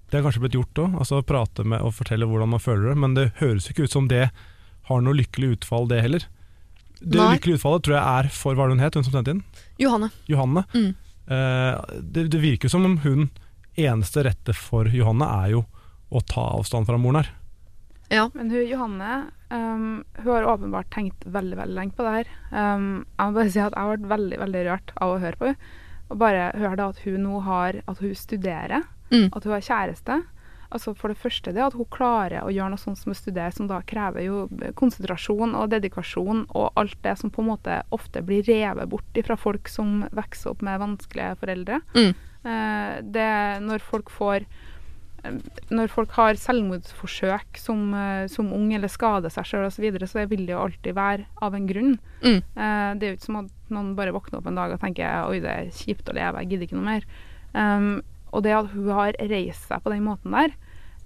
Det 0.10 0.20
har 0.20 0.26
kanskje 0.28 0.44
blitt 0.44 0.58
gjort 0.58 0.80
òg, 0.84 0.96
altså 1.02 1.24
prate 1.26 1.66
med 1.68 1.84
og 1.84 1.96
fortelle 1.98 2.28
hvordan 2.30 2.52
man 2.54 2.62
føler 2.62 2.92
det, 2.92 2.98
men 3.02 3.16
det 3.18 3.32
høres 3.40 3.70
ikke 3.70 3.88
ut 3.88 3.96
som 3.96 4.08
det 4.12 4.28
har 4.90 5.04
noe 5.04 5.18
lykkelig 5.18 5.58
utfall, 5.58 5.88
det 5.90 6.04
heller. 6.06 6.26
Det 7.00 7.20
Nei. 7.20 7.34
lykkelige 7.36 7.60
utfallet 7.60 7.86
tror 7.86 7.98
jeg 7.98 8.04
er 8.22 8.30
for 8.36 8.58
hva 8.58 8.68
hun 8.70 8.84
het, 8.84 8.96
hun 8.96 9.06
som 9.08 9.16
sendte 9.16 9.34
inn? 9.36 9.42
Johanne. 9.82 10.12
Johanne. 10.30 10.66
Mm. 10.76 10.92
Eh, 11.34 12.00
det, 12.00 12.28
det 12.32 12.42
virker 12.44 12.72
som 12.72 12.86
om 12.88 13.00
hun 13.04 13.30
eneste 13.80 14.24
rette 14.28 14.56
for 14.56 14.88
Johanne 14.94 15.28
er 15.44 15.56
jo 15.56 15.64
å 16.14 16.22
ta 16.30 16.46
avstand 16.60 16.88
fra 16.88 17.00
moren 17.02 17.24
her. 17.24 17.32
Ja. 18.12 18.30
Men 18.34 18.50
hun 18.52 18.68
Johanne 18.68 19.14
um, 19.50 20.04
hun 20.20 20.34
har 20.34 20.44
åpenbart 20.50 20.90
tenkt 20.94 21.24
veldig 21.26 21.58
veldig 21.58 21.76
lenge 21.78 21.96
på 21.98 22.04
det 22.04 22.12
her. 22.18 22.34
Um, 22.52 23.06
jeg 23.18 23.26
må 23.32 23.38
bare 23.40 23.50
si 23.54 23.60
at 23.64 23.74
jeg 23.74 23.80
har 23.80 23.94
vært 23.96 24.10
veldig 24.12 24.40
veldig 24.44 24.66
rørt 24.68 24.94
av 24.98 25.14
å 25.16 25.22
høre 25.24 25.40
på 25.40 25.50
henne. 25.52 25.72
Og 26.12 26.20
bare 26.20 26.52
høre 26.60 26.78
da 26.78 26.90
at 26.92 27.00
hun 27.06 27.24
nå 27.24 27.40
har 27.46 27.80
At 27.88 28.00
hun 28.04 28.14
studerer, 28.16 28.84
Mm. 29.14 29.30
at 29.36 29.44
hun 29.44 29.54
har 29.54 29.62
kjæreste. 29.62 30.24
Altså 30.74 30.96
For 30.98 31.08
det 31.10 31.18
første 31.22 31.54
det 31.54 31.62
at 31.62 31.74
hun 31.78 31.86
klarer 31.86 32.42
å 32.42 32.50
gjøre 32.50 32.70
noe 32.74 32.82
sånt 32.82 32.98
som 32.98 33.12
å 33.14 33.16
studere, 33.16 33.52
som 33.54 33.68
da 33.68 33.82
krever 33.86 34.24
jo 34.26 34.48
konsentrasjon 34.74 35.54
og 35.56 35.70
dedikasjon 35.70 36.48
og 36.50 36.72
alt 36.76 36.98
det 37.04 37.18
som 37.20 37.30
på 37.30 37.44
en 37.44 37.52
måte 37.52 37.84
ofte 37.94 38.24
blir 38.26 38.42
revet 38.48 38.90
bort 38.90 39.20
fra 39.26 39.38
folk 39.38 39.70
som 39.70 40.02
vokser 40.12 40.50
opp 40.50 40.62
med 40.66 40.80
vanskelige 40.82 41.36
foreldre. 41.44 41.82
Mm. 41.94 42.14
Uh, 42.44 43.02
det 43.06 43.30
når 43.62 43.80
folk 43.86 44.10
får 44.10 44.48
når 45.72 45.92
folk 45.92 46.12
har 46.18 46.40
selvmordsforsøk 46.40 47.60
som, 47.60 47.94
eh, 47.96 48.26
som 48.32 48.52
ung 48.56 48.74
eller 48.76 48.92
skader 48.92 49.32
seg 49.32 49.48
sjøl 49.48 49.68
osv., 49.68 49.78
så, 49.78 49.84
videre, 49.86 50.10
så 50.10 50.26
vil 50.28 50.46
det 50.46 50.56
jo 50.56 50.64
alltid 50.66 50.98
være 50.98 51.28
av 51.44 51.56
en 51.56 51.68
grunn. 51.70 51.94
Mm. 52.24 52.40
Eh, 52.40 52.90
det 53.00 53.08
er 53.08 53.14
jo 53.14 53.18
ikke 53.20 53.30
som 53.30 53.40
at 53.44 53.54
noen 53.74 53.94
bare 53.98 54.16
våkner 54.16 54.42
opp 54.42 54.50
en 54.52 54.60
dag 54.60 54.76
og 54.76 54.82
tenker 54.84 55.30
oi, 55.30 55.40
det 55.44 55.54
er 55.54 55.72
kjipt 55.76 56.12
å 56.12 56.18
leve, 56.18 56.44
jeg 56.44 56.54
gidder 56.54 56.68
ikke 56.68 56.80
noe 56.80 56.90
mer. 56.90 57.08
Um, 57.54 57.90
og 58.34 58.44
det 58.46 58.56
at 58.58 58.72
hun 58.74 58.90
har 58.98 59.18
reist 59.30 59.68
seg 59.70 59.84
på 59.86 59.94
den 59.94 60.08
måten 60.08 60.34
der, 60.34 60.56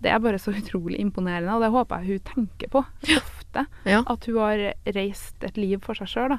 det 0.04 0.14
er 0.14 0.22
bare 0.24 0.40
så 0.42 0.54
utrolig 0.62 1.00
imponerende, 1.04 1.54
og 1.54 1.66
det 1.66 1.74
håper 1.74 2.02
jeg 2.02 2.18
hun 2.18 2.32
tenker 2.34 2.74
på 2.74 2.86
ofte. 3.18 3.68
Ja. 3.90 4.02
At 4.06 4.26
hun 4.30 4.42
har 4.42 4.64
reist 4.98 5.46
et 5.46 5.60
liv 5.60 5.82
for 5.86 5.98
seg 6.00 6.10
sjøl. 6.12 6.38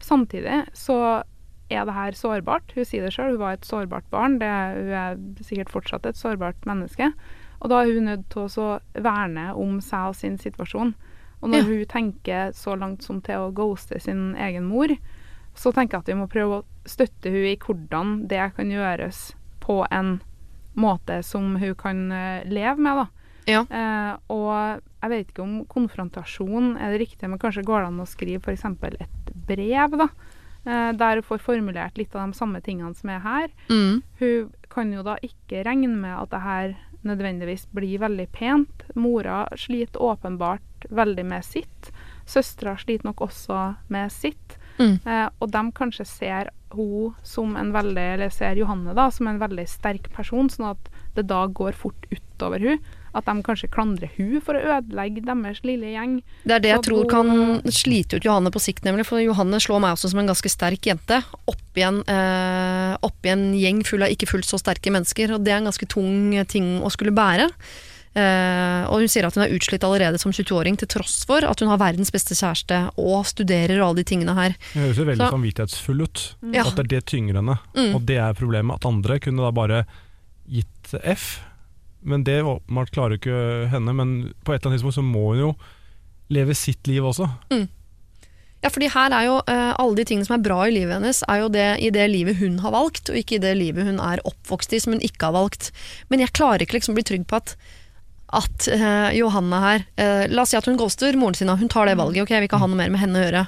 Samtidig 0.00 0.64
så 0.76 1.22
er 1.70 1.84
det 1.86 1.94
her 1.94 2.16
sårbart. 2.18 2.72
Hun 2.74 2.84
sier 2.88 3.02
det 3.06 3.12
sjøl, 3.14 3.36
hun 3.36 3.42
var 3.44 3.52
et 3.56 3.66
sårbart 3.68 4.06
barn. 4.10 4.38
Det, 4.40 4.48
hun 4.76 4.90
er 5.02 5.20
sikkert 5.46 5.70
fortsatt 5.72 6.06
et 6.10 6.18
sårbart 6.18 6.66
menneske. 6.68 7.12
Og 7.60 7.70
da 7.72 7.82
er 7.84 7.92
hun 7.94 8.08
nødt 8.08 8.26
til 8.32 8.42
å 8.46 8.50
så 8.50 8.66
verne 8.94 9.50
om 9.54 9.78
seg 9.84 10.10
og 10.12 10.16
sin 10.16 10.38
situasjon. 10.40 10.94
Og 11.40 11.48
når 11.48 11.62
Ja. 11.62 11.68
hun 11.70 11.84
tenker 11.88 12.52
så 12.52 12.74
langt 12.76 13.02
som 13.02 13.20
til 13.24 13.34
å 13.46 13.52
ghoste 13.54 14.00
sin 14.00 14.34
egen 14.36 14.64
mor, 14.68 14.88
så 15.54 15.72
tenker 15.72 15.96
jeg 15.98 16.00
at 16.04 16.10
vi 16.12 16.18
må 16.20 16.28
prøve 16.28 16.60
å 16.60 16.64
støtte 16.88 17.30
hun 17.32 17.46
i 17.48 17.56
hvordan 17.56 18.26
det 18.28 18.52
kan 18.56 18.70
gjøres 18.70 19.32
på 19.60 19.82
en 19.90 20.20
måte 20.76 21.22
som 21.24 21.56
hun 21.56 21.74
kan 21.74 22.12
eh, 22.12 22.44
leve 22.48 22.76
med, 22.78 22.96
da. 22.96 23.06
Ja. 23.50 23.62
Eh, 23.66 24.16
og 24.30 24.80
jeg 25.02 25.10
vet 25.10 25.28
ikke 25.32 25.42
om 25.42 25.64
konfrontasjon 25.66 26.76
er 26.78 26.92
det 26.92 27.00
riktige, 27.06 27.28
men 27.28 27.38
kanskje 27.40 27.64
går 27.66 27.82
det 27.82 27.88
an 27.90 28.02
å 28.04 28.08
skrive 28.08 28.40
f.eks. 28.44 28.64
et 29.00 29.32
brev, 29.48 29.96
da. 29.98 30.08
Eh, 30.64 30.92
der 30.92 31.20
hun 31.20 31.24
får 31.24 31.40
formulert 31.40 31.96
litt 31.98 32.14
av 32.14 32.28
de 32.28 32.36
samme 32.36 32.60
tingene 32.64 32.94
som 32.96 33.12
er 33.12 33.24
her. 33.24 33.48
Mm. 33.70 34.02
Hun 34.20 34.52
kan 34.70 34.92
jo 34.92 35.04
da 35.06 35.16
ikke 35.24 35.64
regne 35.66 35.96
med 35.96 36.16
at 36.18 36.32
det 36.34 36.42
her 36.44 36.76
nødvendigvis 37.06 37.66
blir 37.72 38.02
veldig 38.02 38.28
pent. 38.34 38.84
Mora 38.94 39.46
sliter 39.56 40.02
åpenbart 40.04 40.88
veldig 40.92 41.24
med 41.26 41.44
sitt. 41.44 41.92
Søstera 42.28 42.76
sliter 42.78 43.08
nok 43.08 43.24
også 43.30 43.62
med 43.88 44.12
sitt. 44.12 44.58
Mm. 44.76 44.98
Eh, 45.04 45.28
og 45.40 45.50
de 45.52 45.64
kanskje 45.76 46.06
ser 46.08 46.52
hun 46.70 47.16
som 47.26 47.56
en 47.58 47.72
veldig, 47.74 48.06
eller 48.14 48.30
ser 48.32 48.60
Johanne 48.60 48.94
da, 48.94 49.08
som 49.10 49.26
en 49.26 49.40
veldig 49.40 49.66
sterk 49.68 50.10
person, 50.14 50.50
sånn 50.52 50.70
at 50.74 50.90
det 51.16 51.26
da 51.30 51.46
går 51.48 51.74
fort 51.76 52.06
utover 52.12 52.62
hun. 52.62 52.84
At 53.12 53.26
de 53.26 53.34
kanskje 53.42 53.68
klandrer 53.72 54.10
hun 54.16 54.40
for 54.44 54.54
å 54.54 54.62
ødelegge 54.78 55.24
deres 55.26 55.60
lille 55.66 55.90
gjeng. 55.96 56.22
Det 56.46 56.54
er 56.54 56.62
det 56.62 56.70
jeg 56.70 56.84
tror 56.86 57.08
kan 57.10 57.30
slite 57.66 58.20
ut 58.20 58.24
Johanne 58.28 58.52
på 58.54 58.62
sikt, 58.62 58.84
nemlig. 58.86 59.06
For 59.08 59.18
Johanne 59.18 59.58
slår 59.58 59.82
meg 59.82 59.96
også 59.96 60.12
som 60.12 60.22
en 60.22 60.30
ganske 60.30 60.52
sterk 60.52 60.86
jente. 60.86 61.18
Oppi 61.50 61.82
en, 61.82 62.02
eh, 62.06 62.96
oppi 63.02 63.32
en 63.32 63.52
gjeng 63.58 63.82
full 63.86 64.06
av 64.06 64.14
ikke 64.14 64.30
fullt 64.30 64.46
så 64.46 64.60
sterke 64.62 64.92
mennesker. 64.94 65.34
Og 65.34 65.42
det 65.42 65.52
er 65.52 65.58
en 65.58 65.70
ganske 65.72 65.88
tung 65.90 66.32
ting 66.46 66.78
å 66.82 66.90
skulle 66.90 67.10
bære. 67.10 67.50
Eh, 68.10 68.82
og 68.90 69.02
hun 69.04 69.10
sier 69.10 69.26
at 69.28 69.36
hun 69.38 69.44
er 69.44 69.52
utslitt 69.54 69.84
allerede 69.86 70.18
som 70.18 70.32
22-åring, 70.34 70.76
til 70.80 70.88
tross 70.90 71.20
for 71.28 71.44
at 71.46 71.60
hun 71.62 71.70
har 71.70 71.78
verdens 71.78 72.10
beste 72.10 72.34
kjæreste 72.34 72.80
og 72.98 73.22
studerer 73.30 73.78
og 73.78 73.90
alle 73.90 74.02
de 74.02 74.08
tingene 74.10 74.34
her. 74.34 74.56
Hun 74.74 74.82
høres 74.88 74.98
jo 74.98 75.04
veldig 75.06 75.26
Så- 75.26 75.30
samvittighetsfull 75.30 76.02
ut. 76.02 76.34
Mm. 76.42 76.54
At 76.66 76.74
det 76.76 76.84
er 76.86 76.90
det 76.96 77.04
tynger 77.06 77.34
henne. 77.38 77.58
Mm. 77.74 77.94
Og 77.94 78.06
det 78.06 78.18
er 78.18 78.34
problemet. 78.34 78.74
At 78.74 78.86
andre 78.86 79.18
kunne 79.20 79.42
da 79.46 79.50
bare 79.50 79.84
gitt 80.50 80.94
F. 81.04 81.40
Men 82.00 82.24
det 82.24 82.40
åpenbart 82.42 82.94
klarer 82.94 83.18
ikke 83.18 83.68
henne. 83.72 83.94
Men 83.96 84.14
på 84.44 84.54
et 84.54 84.60
eller 84.60 84.70
annet 84.70 84.80
tidspunkt 84.80 84.98
så 84.98 85.04
må 85.04 85.32
hun 85.32 85.44
jo 85.44 85.52
leve 86.30 86.54
sitt 86.54 86.86
liv 86.88 87.04
også. 87.04 87.28
Ja, 88.60 88.68
fordi 88.68 88.90
her 88.92 89.12
er 89.16 89.24
jo 89.24 89.36
uh, 89.40 89.72
alle 89.80 89.96
de 89.96 90.04
tingene 90.04 90.28
som 90.28 90.36
er 90.36 90.44
bra 90.44 90.58
i 90.68 90.72
livet 90.74 90.98
hennes, 90.98 91.22
er 91.32 91.42
jo 91.42 91.52
det 91.52 91.68
i 91.80 91.88
det 91.94 92.06
livet 92.12 92.36
hun 92.42 92.58
har 92.60 92.74
valgt, 92.74 93.08
og 93.08 93.16
ikke 93.16 93.38
i 93.38 93.42
det 93.42 93.54
livet 93.56 93.88
hun 93.88 94.00
er 94.04 94.20
oppvokst 94.28 94.74
i 94.76 94.80
som 94.84 94.92
hun 94.92 95.04
ikke 95.04 95.30
har 95.30 95.36
valgt. 95.38 95.70
Men 96.12 96.20
jeg 96.20 96.34
klarer 96.36 96.64
ikke 96.64 96.76
liksom 96.76 96.98
bli 96.98 97.06
trygg 97.08 97.28
på 97.30 97.40
at 97.40 97.56
at 98.30 98.68
uh, 98.70 99.10
Johanne 99.10 99.58
her 99.58 99.80
uh, 99.98 100.24
La 100.30 100.44
oss 100.44 100.52
si 100.52 100.58
at 100.58 100.68
hun 100.68 100.76
ghoster 100.78 101.16
moren 101.18 101.34
sin, 101.34 101.50
hun 101.50 101.72
tar 101.72 101.88
det 101.88 101.96
valget. 101.98 102.22
Ok, 102.22 102.30
vil 102.36 102.46
ikke 102.46 102.60
ha 102.62 102.68
noe 102.70 102.78
mer 102.78 102.92
med 102.92 103.02
henne 103.02 103.18
å 103.18 103.24
gjøre. 103.24 103.46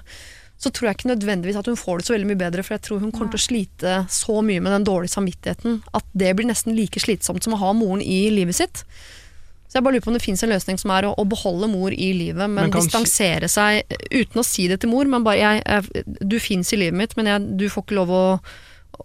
Så 0.62 0.70
tror 0.70 0.88
jeg 0.88 1.00
ikke 1.00 1.10
nødvendigvis 1.10 1.58
at 1.58 1.66
hun 1.66 1.78
får 1.78 1.98
det 1.98 2.06
så 2.06 2.14
veldig 2.14 2.28
mye 2.30 2.38
bedre, 2.44 2.62
for 2.62 2.76
jeg 2.76 2.84
tror 2.86 3.00
hun 3.02 3.10
kommer 3.10 3.32
til 3.34 3.40
å 3.40 3.46
slite 3.48 3.96
så 4.14 4.36
mye 4.46 4.62
med 4.62 4.70
den 4.76 4.86
dårlige 4.86 5.16
samvittigheten 5.16 5.80
at 5.98 6.06
det 6.14 6.36
blir 6.38 6.46
nesten 6.46 6.76
like 6.78 7.02
slitsomt 7.02 7.42
som 7.42 7.56
å 7.56 7.62
ha 7.64 7.72
moren 7.74 8.04
i 8.04 8.20
livet 8.30 8.60
sitt. 8.60 8.84
Så 9.72 9.78
jeg 9.78 9.86
bare 9.86 9.96
lurer 9.96 10.04
på 10.04 10.10
om 10.12 10.16
det 10.18 10.20
fins 10.20 10.42
en 10.44 10.50
løsning 10.52 10.76
som 10.76 10.90
er 10.92 11.06
å, 11.08 11.14
å 11.16 11.24
beholde 11.24 11.64
mor 11.72 11.94
i 11.96 12.10
livet, 12.12 12.44
men, 12.44 12.68
Men 12.68 12.74
distansere 12.74 13.48
seg 13.48 13.88
uten 14.12 14.42
å 14.42 14.44
si 14.44 14.66
det 14.68 14.82
til 14.82 14.92
mor. 14.92 15.08
Men 15.08 15.24
bare 15.24 15.40
jeg, 15.40 15.62
jeg, 15.64 16.04
du 16.20 16.36
fins 16.44 16.74
i 16.76 16.78
livet 16.82 16.98
mitt, 17.00 17.14
men 17.16 17.30
jeg, 17.30 17.46
du 17.56 17.64
får 17.72 17.86
ikke 17.86 17.96
lov 17.96 18.12
å, 18.12 18.26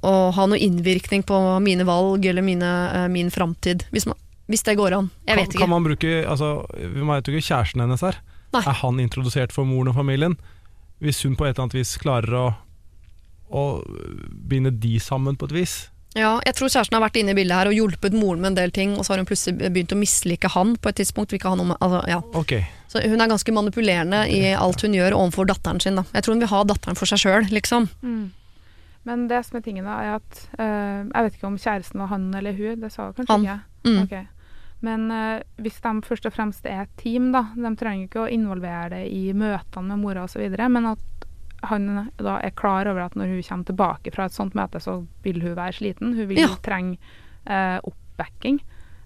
å 0.03 0.14
ha 0.36 0.47
noe 0.51 0.60
innvirkning 0.60 1.24
på 1.24 1.39
mine 1.64 1.88
valg 1.88 2.28
eller 2.28 2.43
mine, 2.43 2.74
eh, 2.91 3.08
min 3.14 3.32
framtid. 3.32 3.88
Hvis, 3.95 4.10
hvis 4.51 4.68
det 4.68 4.76
går 4.76 4.97
an. 4.99 5.08
Jeg 5.24 5.39
vet 5.39 5.47
Kan, 5.47 5.55
ikke. 5.55 5.64
kan 5.64 5.72
man 5.72 5.88
bruke 5.88 6.12
altså, 6.28 6.51
Vi 6.76 7.08
vet 7.14 7.32
jo 7.32 7.38
ikke 7.38 7.47
kjæresten 7.47 7.86
hennes 7.86 8.03
her. 8.03 8.20
Nei. 8.51 8.66
Er 8.68 8.80
han 8.84 8.99
introdusert 8.99 9.55
for 9.55 9.68
moren 9.72 9.93
og 9.93 9.95
familien? 9.95 10.36
Hvis 11.04 11.22
hun 11.26 11.36
på 11.38 11.45
et 11.45 11.54
eller 11.54 11.68
annet 11.68 11.78
vis 11.78 11.98
klarer 12.02 12.34
å, 12.34 12.48
å 13.54 13.64
binde 14.50 14.74
de 14.74 14.98
sammen 15.04 15.38
på 15.38 15.50
et 15.50 15.56
vis. 15.60 15.76
Ja, 16.18 16.38
jeg 16.48 16.56
tror 16.58 16.72
kjæresten 16.72 16.95
har 16.98 17.04
vært 17.04 17.20
inne 17.20 17.36
i 17.36 17.38
bildet 17.38 17.60
her 17.60 17.70
og 17.70 17.76
hjulpet 17.78 18.16
moren 18.18 18.41
med 18.41 18.54
en 18.54 18.58
del 18.58 18.72
ting, 18.74 18.95
og 18.98 19.06
så 19.06 19.14
har 19.14 19.22
hun 19.22 19.28
plutselig 19.30 19.60
begynt 19.60 19.93
å 19.93 20.00
mislike 20.00 20.50
han 20.54 20.74
på 20.82 20.89
et 20.89 20.98
tidspunkt. 21.02 21.34
Vil 21.34 21.41
ikke 21.41 21.52
ha 21.52 21.60
noe 21.60 21.74
med, 21.74 21.78
altså, 21.84 22.00
ja. 22.10 22.22
okay. 22.39 22.64
Så 22.89 23.04
hun 23.04 23.22
er 23.22 23.30
ganske 23.30 23.54
manipulerende 23.54 24.24
i 24.34 24.56
alt 24.58 24.82
hun 24.82 24.95
gjør 24.98 25.18
overfor 25.20 25.50
datteren 25.52 25.82
sin. 25.84 26.00
Da. 26.00 26.08
Jeg 26.16 26.26
tror 26.26 26.38
hun 26.38 26.41
vil 26.41 26.54
ha 26.54 26.64
datteren 26.72 26.98
for 26.98 27.12
seg 27.12 27.22
sjøl, 27.22 27.50
liksom. 27.54 27.89
Men 29.08 29.28
det 29.30 29.43
som 29.45 29.60
er 29.60 29.68
tingen, 29.68 29.86
da, 29.88 30.00
er 30.04 30.18
at 30.18 30.39
eh, 30.60 31.04
Jeg 31.06 31.28
vet 31.28 31.38
ikke 31.38 31.48
om 31.48 31.60
kjæresten 31.62 32.02
var 32.02 32.10
han 32.12 32.26
eller 32.36 32.58
hun, 32.58 32.82
det 32.82 32.89
sa 32.91 33.12
hun 33.12 33.16
kanskje 33.20 33.36
Han. 33.36 33.45
ikke. 33.45 33.60
Mm. 33.88 34.02
Ok. 34.04 34.37
Men 34.86 35.11
eh, 35.11 35.41
hvis 35.57 35.80
de 35.82 35.93
først 36.05 36.28
og 36.30 36.34
fremst 36.36 36.65
er 36.69 36.84
et 36.84 36.95
team, 37.01 37.32
da, 37.34 37.47
de 37.55 37.71
trenger 37.80 38.07
ikke 38.07 38.25
å 38.25 38.32
involvere 38.32 38.91
det 38.93 39.05
i 39.09 39.32
møtene 39.34 39.93
med 39.95 40.03
mora 40.03 40.25
osv., 40.28 40.43
men 40.69 40.91
at 40.93 41.28
han 41.67 41.88
da 42.21 42.36
er 42.45 42.53
klar 42.53 42.86
over 42.86 43.07
at 43.07 43.15
når 43.17 43.32
hun 43.34 43.43
kommer 43.47 43.65
tilbake 43.71 44.11
fra 44.13 44.28
et 44.30 44.36
sånt 44.36 44.53
møte, 44.57 44.80
så 44.80 44.99
vil 45.25 45.41
hun 45.41 45.55
være 45.57 45.73
sliten. 45.80 46.13
Hun 46.13 46.28
vil 46.30 46.43
Ja. 46.43 46.51
trenge 46.61 46.97
eh, 47.47 47.80
oppbacking. 47.82 48.59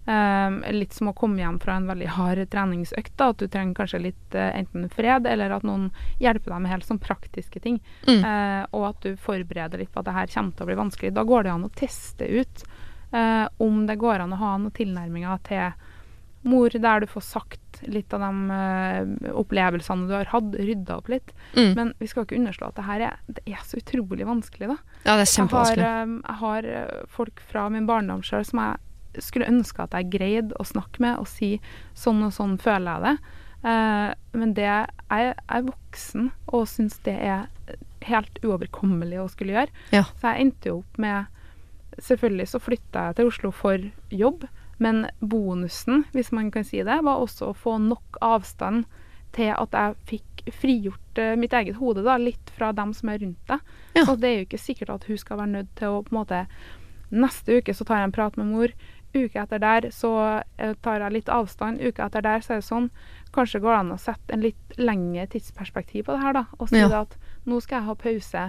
Um, 0.04 0.56
litt 0.74 0.92
som 0.96 1.12
å 1.12 1.14
komme 1.14 1.38
hjem 1.38 1.60
fra 1.62 1.76
en 1.78 1.86
veldig 1.86 2.08
hard 2.16 2.40
treningsøkt. 2.50 3.12
Da, 3.16 3.28
at 3.30 3.38
du 3.38 3.46
trenger 3.46 3.76
kanskje 3.78 4.00
litt 4.02 4.34
eh, 4.34 4.50
enten 4.58 4.88
fred, 4.90 5.28
eller 5.30 5.54
at 5.54 5.62
noen 5.62 5.92
hjelper 6.18 6.50
deg 6.56 6.64
med 6.64 6.72
helt 6.74 6.88
sånn 6.88 6.98
praktiske 6.98 7.62
ting. 7.62 7.78
Mm. 8.08 8.18
Eh, 8.18 8.64
og 8.74 8.88
at 8.88 9.06
du 9.06 9.14
forbereder 9.16 9.78
litt 9.78 9.92
på 9.94 10.02
at 10.02 10.08
det 10.10 10.16
her 10.16 10.32
kommer 10.34 10.56
til 10.58 10.66
å 10.66 10.70
bli 10.72 10.78
vanskelig. 10.82 11.12
Da 11.14 11.22
går 11.24 11.46
det 11.46 11.52
an 11.54 11.68
å 11.68 11.70
teste 11.78 12.26
ut 12.26 12.64
eh, 13.12 13.46
om 13.62 13.86
det 13.88 14.00
går 14.00 14.24
an 14.24 14.36
å 14.36 14.40
ha 14.42 14.52
noen 14.58 14.74
tilnærminger 14.76 15.42
til 15.48 15.90
mor 16.42 16.74
der 16.74 17.02
du 17.02 17.06
får 17.06 17.22
sagt 17.22 17.82
litt 17.86 18.12
av 18.14 18.22
de 18.22 18.56
eh, 18.56 19.32
opplevelsene 19.38 20.08
du 20.08 20.14
har 20.16 20.30
hatt, 20.32 20.54
rydda 20.58 20.98
opp 20.98 21.10
litt. 21.12 21.34
Mm. 21.54 21.72
Men 21.78 21.92
vi 22.00 22.08
skal 22.10 22.26
ikke 22.26 22.38
underslå 22.38 22.70
at 22.70 22.78
det 22.78 22.86
her 22.86 23.04
er, 23.08 23.20
det 23.26 23.44
er 23.46 23.60
så 23.66 23.78
utrolig 23.78 24.26
vanskelig, 24.26 24.72
da. 24.74 24.78
Ja, 25.06 25.16
det 25.18 25.26
er 25.26 25.32
Jeg 25.36 25.52
har, 25.52 25.84
eh, 25.86 26.16
jeg 26.16 26.38
har 26.42 26.70
eh, 26.78 27.04
folk 27.10 27.42
fra 27.50 27.68
min 27.72 27.86
barndom 27.90 28.24
sjøl 28.26 28.46
som 28.48 28.62
jeg 28.62 29.22
skulle 29.22 29.50
ønske 29.50 29.84
at 29.84 29.94
jeg 29.96 30.10
greide 30.14 30.56
å 30.58 30.66
snakke 30.66 31.02
med 31.04 31.20
og 31.20 31.28
si 31.28 31.54
sånn 31.98 32.22
og 32.24 32.32
sånn 32.34 32.56
føler 32.62 32.90
jeg 32.90 33.06
det. 33.06 33.38
Eh, 33.70 34.08
men 34.38 34.54
det 34.58 34.66
jeg, 34.66 34.94
jeg 35.12 35.34
er 35.58 35.66
voksen 35.68 36.30
og 36.50 36.66
syns 36.70 36.98
det 37.06 37.18
er 37.20 37.46
helt 38.08 38.40
uoverkommelig 38.42 39.20
å 39.22 39.28
skulle 39.30 39.54
gjøre. 39.54 39.84
Ja. 39.94 40.06
Så 40.18 40.32
jeg 40.32 40.48
endte 40.48 40.72
jo 40.72 40.80
opp 40.80 40.98
med 41.02 41.30
Selvfølgelig 41.98 42.48
så 42.48 42.58
flytta 42.62 43.06
jeg 43.08 43.16
til 43.16 43.26
Oslo 43.28 43.50
for 43.50 43.78
jobb, 44.10 44.44
men 44.78 45.06
bonusen, 45.20 46.04
hvis 46.12 46.32
man 46.32 46.50
kan 46.50 46.64
si 46.64 46.80
det, 46.82 47.00
var 47.04 47.20
også 47.20 47.50
å 47.50 47.56
få 47.56 47.76
nok 47.78 48.16
avstand 48.24 48.84
til 49.32 49.52
at 49.56 49.72
jeg 49.72 49.94
fikk 50.10 50.42
frigjort 50.52 51.18
eh, 51.22 51.34
mitt 51.38 51.52
eget 51.56 51.76
hode 51.78 52.02
da, 52.04 52.16
litt 52.20 52.50
fra 52.56 52.72
dem 52.76 52.92
som 52.96 53.08
er 53.12 53.18
rundt 53.22 53.46
deg. 53.48 53.60
Ja. 53.96 54.04
Så 54.08 54.16
det 54.20 54.28
er 54.28 54.38
jo 54.40 54.46
ikke 54.48 54.58
sikkert 54.60 54.90
at 54.90 55.04
hun 55.08 55.18
skal 55.20 55.38
være 55.38 55.52
nødt 55.54 55.70
til 55.78 55.88
å 55.88 56.02
på 56.02 56.12
en 56.14 56.18
måte 56.22 56.46
Neste 57.12 57.58
uke 57.60 57.74
så 57.76 57.84
tar 57.84 57.98
jeg 58.00 58.08
en 58.08 58.12
prat 58.16 58.36
med 58.40 58.46
mor. 58.48 58.70
Uke 59.12 59.36
etter 59.42 59.60
der 59.60 59.90
så 59.92 60.10
eh, 60.56 60.70
tar 60.80 61.02
jeg 61.04 61.12
litt 61.12 61.28
avstand. 61.28 61.82
Uke 61.84 62.00
etter 62.06 62.24
der 62.24 62.40
så 62.40 62.54
er 62.54 62.62
det 62.62 62.64
sånn. 62.64 62.86
Kanskje 63.36 63.60
går 63.60 63.74
det 63.74 63.80
an 63.82 63.92
å 63.92 63.98
sette 64.00 64.32
en 64.32 64.40
litt 64.40 64.78
lengre 64.80 65.26
tidsperspektiv 65.34 66.06
på 66.06 66.14
det 66.16 66.22
her, 66.24 66.32
da. 66.38 66.44
Og 66.56 66.70
si 66.72 66.80
Ja. 66.80 66.88
at 67.02 67.18
nå 67.44 67.60
skal 67.60 67.82
jeg 67.82 67.88
ha 67.90 67.94
pause 68.00 68.46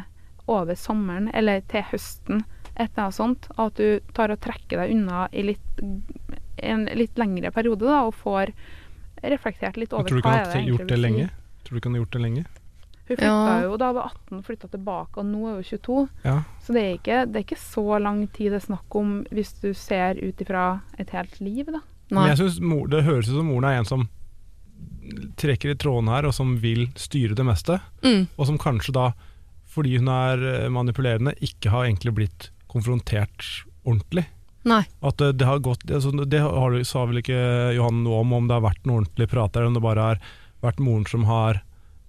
over 0.48 0.80
sommeren 0.80 1.28
eller 1.36 1.60
til 1.68 1.84
høsten, 1.92 2.46
et 2.76 2.90
eller 2.90 3.04
annet 3.06 3.16
sånt. 3.16 3.48
og 3.58 3.66
At 3.68 3.76
du 3.82 4.00
tar 4.14 4.32
og 4.34 4.40
trekker 4.42 4.80
deg 4.82 4.92
unna 4.96 5.28
i 5.32 5.44
litt, 5.44 5.84
en 6.64 6.86
litt 6.98 7.18
lengre 7.22 7.52
periode, 7.54 7.86
da, 7.86 8.04
og 8.08 8.16
får 8.16 8.52
reflektert 9.24 9.78
litt 9.80 9.94
over 9.94 10.04
over 10.04 10.10
tror 10.10 10.22
du 10.22 10.26
hva 10.26 10.32
kan 10.32 10.40
er 10.40 10.44
ha 10.44 10.52
det 10.52 10.58
egentlig 10.60 10.74
gjort 10.74 10.88
det 10.88 10.98
vil 10.98 11.04
si. 11.04 11.08
lenge. 11.08 11.30
Tror 11.64 11.74
du 11.74 11.80
ikke 11.80 11.90
han 11.90 11.96
har 11.98 12.04
gjort 12.04 12.18
det 12.18 12.22
lenge? 12.26 12.46
Hun 13.04 13.18
flytta 13.18 13.28
Ja. 13.28 13.62
jo 13.64 13.78
da 13.78 13.88
hun 13.92 13.96
var 13.96 14.12
18, 14.16 14.42
flytta 14.48 14.68
tilbake, 14.72 15.18
og 15.20 15.26
nå 15.28 15.42
er 15.50 15.54
hun 15.60 15.64
22. 15.64 16.10
Ja. 16.24 16.36
Så 16.64 16.74
det 16.74 16.82
er, 16.84 16.94
ikke, 16.98 17.18
det 17.32 17.36
er 17.36 17.46
ikke 17.46 17.60
så 17.60 18.00
lang 18.02 18.28
tid 18.34 18.52
det 18.52 18.60
er 18.62 18.68
snakk 18.68 18.96
om 18.96 19.14
hvis 19.32 19.54
du 19.62 19.74
ser 19.74 20.16
ut 20.24 20.42
ifra 20.42 20.82
et 20.98 21.10
helt 21.12 21.40
liv, 21.42 21.66
da. 21.68 21.82
Nei. 22.14 22.20
Men 22.22 22.30
jeg 22.34 22.38
synes 22.44 22.60
mor, 22.62 22.88
det 22.88 23.04
høres 23.04 23.28
ut 23.30 23.36
som 23.36 23.46
moren 23.48 23.66
er 23.70 23.78
en 23.82 23.86
som 23.90 24.08
trekker 25.40 25.74
i 25.74 25.76
trådene 25.80 26.12
her, 26.16 26.26
og 26.30 26.34
som 26.36 26.56
vil 26.64 26.88
styre 26.96 27.36
det 27.36 27.46
meste. 27.46 27.80
Mm. 28.06 28.28
Og 28.38 28.48
som 28.48 28.58
kanskje 28.62 28.94
da, 28.96 29.10
fordi 29.74 29.98
hun 30.00 30.08
er 30.08 30.70
manipulerende, 30.72 31.34
ikke 31.44 31.72
har 31.74 31.86
egentlig 31.88 32.14
blitt 32.16 32.50
konfrontert 32.74 33.46
ordentlig. 33.86 34.26
Nei. 34.64 34.84
At 35.04 35.18
det, 35.20 35.34
det 35.42 35.46
har 35.50 35.60
gått 35.60 35.82
altså, 35.92 36.12
Det 36.26 36.40
har, 36.40 36.76
sa 36.88 37.02
vel 37.10 37.20
ikke 37.20 37.36
Johan 37.76 37.98
noe 38.06 38.22
om, 38.24 38.32
om 38.38 38.46
det 38.48 38.56
har 38.56 38.64
vært 38.64 38.86
noen 38.88 39.02
ordentlig 39.04 39.28
prat 39.34 39.52
der, 39.52 39.62
eller 39.66 39.74
om 39.74 39.80
det 39.80 39.84
bare 39.84 40.06
har 40.08 40.22
vært 40.64 40.80
moren 40.80 41.06
som 41.10 41.26
har 41.28 41.60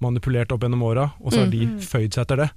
manipulert 0.05 0.53
opp 0.55 0.63
gjennom 0.63 0.83
åra, 0.87 1.09
og 1.21 1.33
så 1.33 1.43
har 1.43 1.49
Mm. 1.51 1.55
de 1.55 1.87
føyd 1.87 2.15
seg 2.15 2.23
etter 2.27 2.37
det. 2.45 2.51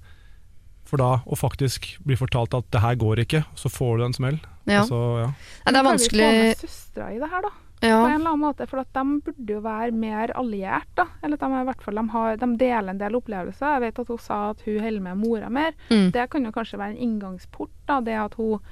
For 0.88 0.98
da 1.02 1.22
å 1.26 1.36
faktisk 1.36 1.88
bli 2.06 2.16
fortalt 2.16 2.54
at 2.56 2.70
det 2.72 2.80
her 2.84 2.96
går 2.96 3.20
ikke, 3.26 3.42
så 3.60 3.70
får 3.74 3.98
du 3.98 4.04
en 4.06 4.14
smell. 4.16 4.38
Ja. 4.70 4.82
Altså, 4.84 5.00
ja. 5.24 5.28
Det 5.66 5.72
er 5.72 5.74
Kan 5.74 5.84
vi 5.84 5.90
vanskelig 5.90 6.28
få 6.28 6.38
med 6.38 6.62
søstera 6.62 7.10
i 7.16 7.20
det 7.20 7.30
her, 7.34 7.42
da? 7.42 7.50
Ja. 7.80 8.02
På 8.02 8.08
en 8.08 8.16
eller 8.16 8.30
annen 8.32 8.40
måte, 8.40 8.66
for 8.70 8.82
de 8.82 9.04
burde 9.22 9.54
jo 9.54 9.60
være 9.62 9.94
mer 9.94 10.32
alliert, 10.40 10.90
da. 10.98 11.06
Eller 11.22 11.38
de, 11.38 11.50
i 11.60 11.68
hvert 11.70 11.84
fall, 11.86 12.00
de, 12.00 12.06
har, 12.10 12.40
de 12.42 12.50
deler 12.58 12.94
en 12.94 13.02
del 13.02 13.18
opplevelser. 13.20 13.76
Jeg 13.76 13.84
vet 13.86 14.02
at 14.02 14.12
hun 14.14 14.22
sa 14.24 14.40
at 14.50 14.64
hun 14.66 14.80
holder 14.82 15.06
med 15.06 15.22
mora 15.22 15.52
mer. 15.54 15.78
Mm. 15.92 16.10
Det 16.16 16.26
kan 16.34 16.48
jo 16.48 16.54
kanskje 16.56 16.82
være 16.82 16.96
en 16.96 17.06
inngangsport, 17.08 17.74
da. 17.90 18.00
Det 18.02 18.18
at 18.18 18.38
hun 18.40 18.64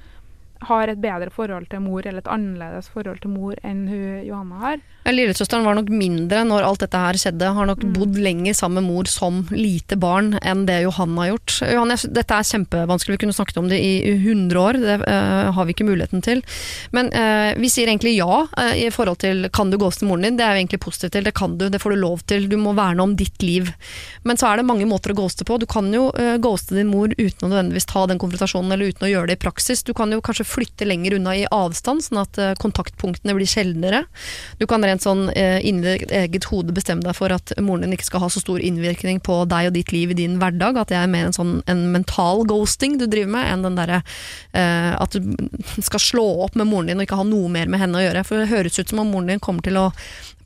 har 0.64 0.88
et 0.88 1.00
bedre 1.00 1.30
forhold 1.34 1.68
til 1.70 1.82
mor, 1.84 2.06
eller 2.06 2.22
et 2.22 2.30
annerledes 2.30 2.88
forhold 2.92 3.20
til 3.22 3.32
mor 3.34 3.56
enn 3.66 3.86
hun 3.90 4.22
Johanna 4.26 4.60
har. 4.62 4.84
Ja, 5.06 5.12
Lillesøsteren 5.14 5.62
var 5.62 5.76
nok 5.78 5.90
mindre 5.94 6.40
når 6.48 6.64
alt 6.66 6.82
dette 6.82 6.98
her 6.98 7.18
skjedde. 7.20 7.52
Har 7.54 7.68
nok 7.68 7.84
bodd 7.94 8.16
lenger 8.18 8.56
sammen 8.58 8.82
med 8.82 8.90
mor 8.90 9.10
som 9.10 9.44
lite 9.54 9.94
barn 10.02 10.32
enn 10.40 10.64
det 10.66 10.80
Johanna 10.82 11.22
har 11.22 11.30
gjort. 11.34 11.54
Johanne, 11.62 11.98
dette 12.16 12.38
er 12.38 12.48
kjempevanskelig, 12.48 13.14
vi 13.14 13.22
kunne 13.22 13.36
snakket 13.36 13.60
om 13.60 13.68
det 13.70 13.78
i 13.78 13.92
100 14.16 14.58
år. 14.58 14.80
Det 14.82 14.96
uh, 15.04 15.52
har 15.54 15.68
vi 15.68 15.76
ikke 15.76 15.86
muligheten 15.86 16.24
til. 16.26 16.42
Men 16.96 17.12
uh, 17.14 17.52
vi 17.60 17.70
sier 17.70 17.92
egentlig 17.92 18.16
ja 18.16 18.40
uh, 18.48 18.72
i 18.74 18.88
forhold 18.94 19.20
til 19.22 19.46
kan 19.54 19.70
du 19.70 19.78
ghoste 19.78 20.08
moren 20.08 20.26
din. 20.26 20.40
Det 20.40 20.46
er 20.46 20.56
vi 20.56 20.64
egentlig 20.64 20.82
positivt 20.82 21.14
til. 21.14 21.28
Det 21.28 21.36
kan 21.38 21.54
du, 21.60 21.68
det 21.70 21.82
får 21.82 21.94
du 21.94 22.00
lov 22.02 22.26
til. 22.26 22.48
Du 22.50 22.58
må 22.58 22.74
verne 22.74 23.06
om 23.06 23.14
ditt 23.18 23.46
liv. 23.46 23.70
Men 24.26 24.40
så 24.40 24.50
er 24.50 24.58
det 24.58 24.66
mange 24.66 24.88
måter 24.90 25.14
å 25.14 25.18
ghoste 25.20 25.46
på. 25.46 25.60
Du 25.62 25.68
kan 25.70 25.92
jo 25.94 26.08
ghoste 26.42 26.74
din 26.74 26.90
mor 26.90 27.14
uten 27.14 27.46
å 27.46 27.52
nødvendigvis 27.52 27.86
ta 27.92 28.08
den 28.10 28.18
konfrontasjonen, 28.18 28.74
eller 28.74 28.90
uten 28.90 29.06
å 29.06 29.12
gjøre 29.12 29.30
det 29.30 29.38
i 29.38 29.44
praksis. 29.46 29.86
Du 29.86 29.94
kan 29.94 30.10
jo 30.10 30.18
kanskje 30.24 30.45
flytte 30.46 30.86
lenger 30.86 31.16
unna 31.18 31.34
i 31.36 31.44
avstand, 31.52 32.04
sånn 32.04 32.22
at 32.22 32.38
eh, 32.40 32.54
kontaktpunktene 32.62 33.34
blir 33.36 33.48
sjeldnere. 33.50 34.04
Du 34.60 34.66
kan 34.70 34.84
rent 34.86 35.04
sånn 35.04 35.26
eh, 35.34 35.58
inni 35.66 35.96
eget 36.06 36.48
hode 36.50 36.74
bestemme 36.76 37.04
deg 37.04 37.16
for 37.18 37.34
at 37.34 37.54
moren 37.62 37.86
din 37.86 37.96
ikke 37.96 38.08
skal 38.10 38.24
ha 38.24 38.30
så 38.32 38.42
stor 38.42 38.62
innvirkning 38.62 39.20
på 39.24 39.42
deg 39.50 39.70
og 39.70 39.76
ditt 39.76 39.92
liv 39.94 40.14
i 40.14 40.18
din 40.22 40.38
hverdag, 40.42 40.78
at 40.80 40.92
det 40.92 41.00
er 41.00 41.10
mer 41.10 41.28
en 41.28 41.36
sånn 41.36 41.56
en 41.70 41.86
mental 41.94 42.44
ghosting 42.48 42.98
du 43.00 43.06
driver 43.06 43.34
med, 43.36 43.50
enn 43.52 43.66
den 43.66 43.80
derre 43.80 44.02
eh, 44.52 44.92
at 44.96 45.16
du 45.16 45.82
skal 45.82 46.02
slå 46.02 46.26
opp 46.46 46.56
med 46.58 46.70
moren 46.70 46.92
din 46.92 47.00
og 47.00 47.08
ikke 47.08 47.20
ha 47.20 47.26
noe 47.26 47.50
mer 47.52 47.70
med 47.70 47.82
henne 47.82 47.98
å 47.98 48.06
gjøre. 48.06 48.24
For 48.26 48.42
det 48.42 48.52
høres 48.52 48.78
ut 48.78 48.88
som 48.90 49.02
om 49.02 49.12
moren 49.12 49.34
din 49.34 49.42
kommer 49.42 49.66
til 49.66 49.80
å 49.80 49.90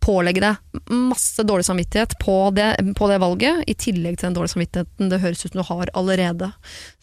pålegge 0.01 0.43
deg 0.43 0.91
masse 0.91 1.45
dårlig 1.47 1.67
samvittighet 1.69 2.17
på 2.23 2.37
det, 2.57 2.73
på 2.97 3.09
det 3.11 3.21
valget, 3.23 3.65
i 3.67 3.77
tillegg 3.79 4.19
til 4.19 4.31
den 4.31 4.39
dårlige 4.39 4.55
samvittigheten 4.55 5.13
det 5.13 5.21
høres 5.23 5.45
ut 5.45 5.53
som 5.53 5.61
du 5.61 5.67
har 5.69 5.93
allerede. 5.95 6.51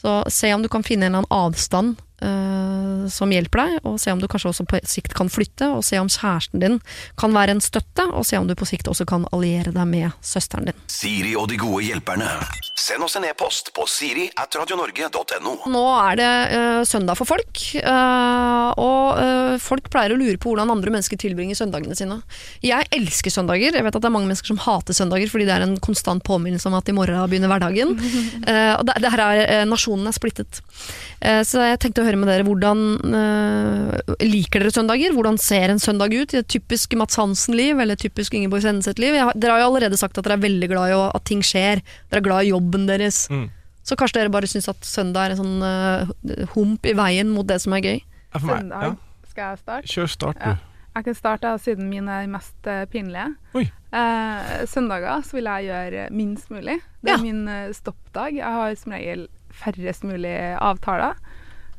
Så 0.02 0.20
se 0.34 0.54
om 0.54 0.66
du 0.66 0.70
kan 0.72 0.86
finne 0.86 1.08
en 1.08 1.16
eller 1.16 1.26
annen 1.26 1.48
avstand 1.48 2.02
eh, 2.22 3.08
som 3.14 3.34
hjelper 3.34 3.64
deg, 3.64 3.80
og 3.88 4.00
se 4.02 4.14
om 4.14 4.22
du 4.22 4.28
kanskje 4.32 4.54
også 4.54 4.68
på 4.70 4.82
sikt 4.88 5.18
kan 5.18 5.32
flytte, 5.32 5.70
og 5.78 5.86
se 5.88 6.00
om 6.02 6.12
kjæresten 6.12 6.64
din 6.64 6.80
kan 7.20 7.36
være 7.36 7.58
en 7.58 7.64
støtte, 7.64 8.08
og 8.12 8.26
se 8.28 8.40
om 8.40 8.50
du 8.50 8.56
på 8.58 8.70
sikt 8.70 8.90
også 8.92 9.08
kan 9.10 9.28
alliere 9.32 9.76
deg 9.76 9.90
med 9.90 10.10
søsteren 10.22 10.72
din. 10.72 10.88
Siri 10.92 11.38
og 11.38 11.50
de 11.52 11.62
gode 11.62 11.86
hjelperne. 11.90 12.32
Send 12.88 13.04
oss 13.04 13.18
en 13.20 13.26
e-post 13.28 13.74
på 13.76 13.84
siri 13.92 14.30
at 14.40 14.56
radionorge.no. 14.56 15.54
Nå 15.68 15.82
er 16.06 16.20
det 16.20 16.28
uh, 16.54 16.84
søndag 16.88 17.18
for 17.20 17.28
folk, 17.28 17.60
uh, 17.84 18.70
og 18.80 19.18
uh, 19.20 19.58
folk 19.60 19.90
pleier 19.92 20.14
å 20.16 20.20
lure 20.20 20.40
på 20.40 20.54
hvordan 20.54 20.72
andre 20.72 20.94
mennesker 20.94 21.20
tilbringer 21.20 21.58
søndagene 21.60 21.98
sine. 22.00 22.22
Jeg 22.64 22.88
elsker 22.96 23.34
søndager. 23.34 23.76
Jeg 23.76 23.84
vet 23.84 23.98
at 23.98 24.06
det 24.06 24.08
er 24.08 24.14
mange 24.16 24.30
mennesker 24.30 24.54
som 24.54 24.62
hater 24.64 24.96
søndager 24.96 25.28
fordi 25.34 25.50
det 25.50 25.58
er 25.58 25.66
en 25.66 25.76
konstant 25.84 26.24
påminnelse 26.24 26.70
om 26.70 26.78
at 26.80 26.88
i 26.88 26.96
morgen 26.96 27.28
begynner 27.28 27.52
hverdagen. 27.52 27.96
Eh, 28.48 28.74
og 28.78 28.86
det, 28.88 28.94
det 29.04 29.10
her 29.12 29.22
er, 29.24 29.66
Nasjonen 29.68 30.08
er 30.08 30.16
splittet. 30.16 30.60
Eh, 31.20 31.42
så 31.48 31.64
jeg 31.66 31.80
tenkte 31.82 32.04
å 32.04 32.06
høre 32.06 32.20
med 32.20 32.30
dere 32.30 32.46
hvordan 32.46 32.84
Liker 34.24 34.64
dere 34.64 34.72
søndager? 34.72 35.12
Hvordan 35.16 35.40
ser 35.42 35.74
en 35.74 35.82
søndag 35.82 36.14
ut 36.16 36.34
i 36.34 36.40
et 36.40 36.50
typisk 36.50 36.94
Mats 37.00 37.18
Hansen-liv 37.20 37.80
eller 37.84 38.00
typisk 38.00 38.38
Ingeborg 38.38 38.64
Senneset-liv? 38.64 39.18
Dere 39.36 39.56
har 39.56 39.64
jo 39.64 39.70
allerede 39.72 40.00
sagt 40.00 40.20
at 40.20 40.28
dere 40.28 40.38
er 40.38 40.46
veldig 40.46 40.70
glad 40.72 40.94
i 40.94 41.00
at 41.08 41.28
ting 41.28 41.44
skjer. 41.46 41.84
Dere 42.08 42.22
er 42.22 42.28
glad 42.30 42.48
i 42.48 42.54
jobben 42.78 42.88
deres. 42.88 43.28
Mm. 43.30 43.50
Så 43.88 43.96
kanskje 43.96 44.20
dere 44.22 44.30
bare 44.34 44.48
syns 44.48 44.68
at 44.70 44.82
søndag 44.84 45.26
er 45.30 45.32
en 45.36 45.40
sånn 45.40 45.62
uh, 45.64 46.48
hump 46.54 46.86
i 46.86 46.94
veien 46.94 47.30
mot 47.32 47.48
det 47.48 47.60
som 47.64 47.74
er 47.74 47.82
gøy? 47.82 48.02
Ja, 48.34 48.40
For 48.40 48.48
meg, 48.48 48.58
Søndag. 48.60 48.84
ja. 48.84 48.96
Skal 49.32 49.44
jeg 49.54 49.60
starte? 49.64 49.88
Kjør 49.94 50.10
start, 50.10 50.38
Ja. 50.44 50.58
Jeg 50.98 51.06
kan 51.06 51.14
starte 51.14 51.50
siden 51.62 51.90
mine 51.92 52.10
er 52.10 52.26
mest 52.28 52.66
eh, 52.66 52.86
pinlige. 52.90 53.36
Oi. 53.54 53.68
Eh, 53.94 54.64
søndager 54.66 55.22
så 55.22 55.36
vil 55.38 55.46
jeg 55.46 55.68
gjøre 55.68 56.08
minst 56.10 56.50
mulig. 56.50 56.80
Det 57.04 57.12
Ja. 57.12 57.18
er 57.20 57.22
min 57.22 57.48
eh, 57.48 57.70
stoppdag. 57.72 58.34
Jeg 58.34 58.44
har 58.44 58.74
som 58.76 58.92
regel 58.96 59.28
færrest 59.54 60.04
mulig 60.04 60.34
avtaler. 60.58 61.14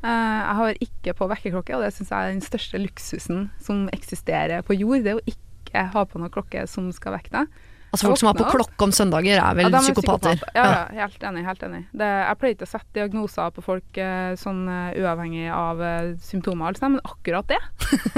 Eh, 0.04 0.06
jeg 0.06 0.54
har 0.60 0.74
ikke 0.80 1.14
på 1.18 1.26
vekkerklokke, 1.34 1.74
og 1.74 1.82
det 1.82 1.90
syns 1.96 2.10
jeg 2.14 2.28
er 2.28 2.30
den 2.30 2.40
største 2.46 2.78
luksusen 2.78 3.50
som 3.60 3.88
eksisterer 3.92 4.62
på 4.62 4.78
jord. 4.78 5.02
Det 5.02 5.16
er 5.16 5.18
å 5.18 5.26
ikke 5.26 5.88
ha 5.96 6.04
på 6.06 6.18
noen 6.22 6.30
klokke 6.30 6.68
som 6.70 6.92
skal 6.94 7.18
vekke 7.18 7.34
deg. 7.40 7.48
Altså 7.88 8.04
Folk 8.04 8.20
som 8.20 8.28
har 8.28 8.36
på 8.36 8.48
klokke 8.52 8.84
om 8.84 8.92
søndager, 8.92 9.38
er 9.40 9.54
vel 9.56 9.70
Ja, 9.70 9.78
er 9.78 9.86
psykopater. 9.86 10.36
psykopater. 10.36 10.58
Ja, 10.58 10.64
ja, 10.92 11.06
helt 11.06 11.22
enig. 11.24 11.44
helt 11.46 11.62
enig. 11.62 11.80
Det, 11.92 12.08
jeg 12.08 12.38
pleier 12.40 12.56
ikke 12.56 12.68
å 12.68 12.72
sette 12.74 12.98
diagnoser 12.98 13.54
på 13.56 13.64
folk 13.64 14.00
eh, 14.02 14.34
sånn 14.36 14.60
eh, 14.68 14.98
uavhengig 15.00 15.46
av 15.54 15.80
eh, 15.80 16.10
symptomer, 16.20 16.76
og 16.76 16.84
men 16.88 17.00
akkurat 17.04 17.48
det, 17.48 17.60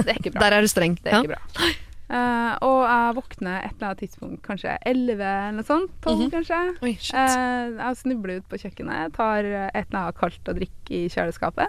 det 0.00 0.08
er 0.08 0.18
ikke 0.18 0.32
bra. 0.34 0.42
Der 0.42 0.58
er 0.58 0.66
du 0.66 0.70
streng. 0.70 0.98
Det 0.98 1.12
er 1.12 1.22
ikke 1.22 1.36
bra. 1.36 1.70
Uh, 2.10 2.56
og 2.66 2.80
jeg 2.82 3.14
våkner 3.20 3.60
et 3.60 3.74
eller 3.76 3.86
annet 3.86 4.00
tidspunkt, 4.02 4.40
kanskje 4.42 4.72
11 4.82 5.12
eller 5.22 5.52
noe 5.54 5.66
sånt. 5.68 5.92
12 6.02 6.16
-hmm. 6.18 6.30
kanskje. 6.34 6.58
Oi. 6.82 6.94
Eh, 7.14 7.66
jeg 7.78 7.96
snubler 7.96 8.36
ut 8.36 8.48
på 8.50 8.58
kjøkkenet, 8.58 9.14
tar 9.14 9.44
et 9.46 9.86
eller 9.86 10.00
annet 10.00 10.18
kaldt 10.18 10.48
å 10.48 10.56
drikke 10.58 10.90
i 10.90 11.06
kjøleskapet, 11.08 11.68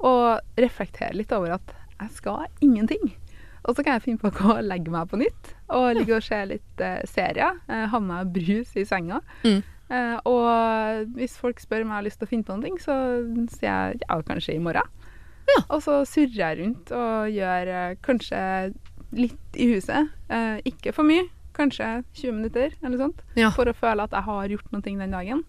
og 0.00 0.40
reflekterer 0.58 1.16
litt 1.16 1.32
over 1.32 1.56
at 1.56 1.72
jeg 2.00 2.10
skal 2.12 2.44
ingenting. 2.60 3.16
Og 3.64 3.76
så 3.76 3.82
kan 3.82 3.94
jeg 3.94 4.02
finne 4.02 4.18
på 4.18 4.28
å 4.28 4.36
gå 4.36 4.52
og 4.58 4.64
legge 4.64 4.90
meg 4.90 5.08
på 5.08 5.16
nytt, 5.16 5.54
og 5.76 5.92
ligger 5.98 6.18
og 6.18 6.24
se 6.26 6.40
litt 6.50 6.82
eh, 6.84 7.02
serier. 7.08 7.60
Uh, 7.70 7.86
har 7.92 8.02
med 8.04 8.32
brus 8.34 8.74
i 8.78 8.86
senga. 8.88 9.20
Mm. 9.44 9.60
Eh, 9.90 10.16
og 10.28 11.16
hvis 11.18 11.34
folk 11.40 11.58
spør 11.58 11.82
om 11.82 11.90
jeg 11.90 11.98
har 11.98 12.06
lyst 12.06 12.20
til 12.20 12.28
å 12.28 12.30
finne 12.30 12.46
på 12.46 12.56
noe, 12.60 12.82
så 12.82 12.96
sier 13.56 13.66
jeg 13.66 14.02
ja, 14.04 14.18
kanskje 14.26 14.54
i 14.54 14.62
morgen. 14.62 14.86
Ja. 15.50 15.62
Og 15.74 15.80
så 15.82 15.96
surrer 16.06 16.36
jeg 16.38 16.58
rundt 16.60 16.92
og 16.94 17.30
gjør 17.34 17.72
eh, 17.74 17.96
kanskje 18.06 18.42
litt 19.16 19.58
i 19.58 19.66
huset. 19.72 20.12
Eh, 20.30 20.60
ikke 20.70 20.94
for 20.94 21.08
mye, 21.08 21.26
kanskje 21.56 21.88
20 22.20 22.36
minutter 22.38 22.76
eller 22.84 23.00
sånt. 23.02 23.24
Ja. 23.38 23.50
For 23.56 23.66
å 23.66 23.74
føle 23.74 24.06
at 24.06 24.14
jeg 24.14 24.28
har 24.28 24.54
gjort 24.54 24.70
noe 24.70 24.86
den 24.86 25.16
dagen. 25.16 25.42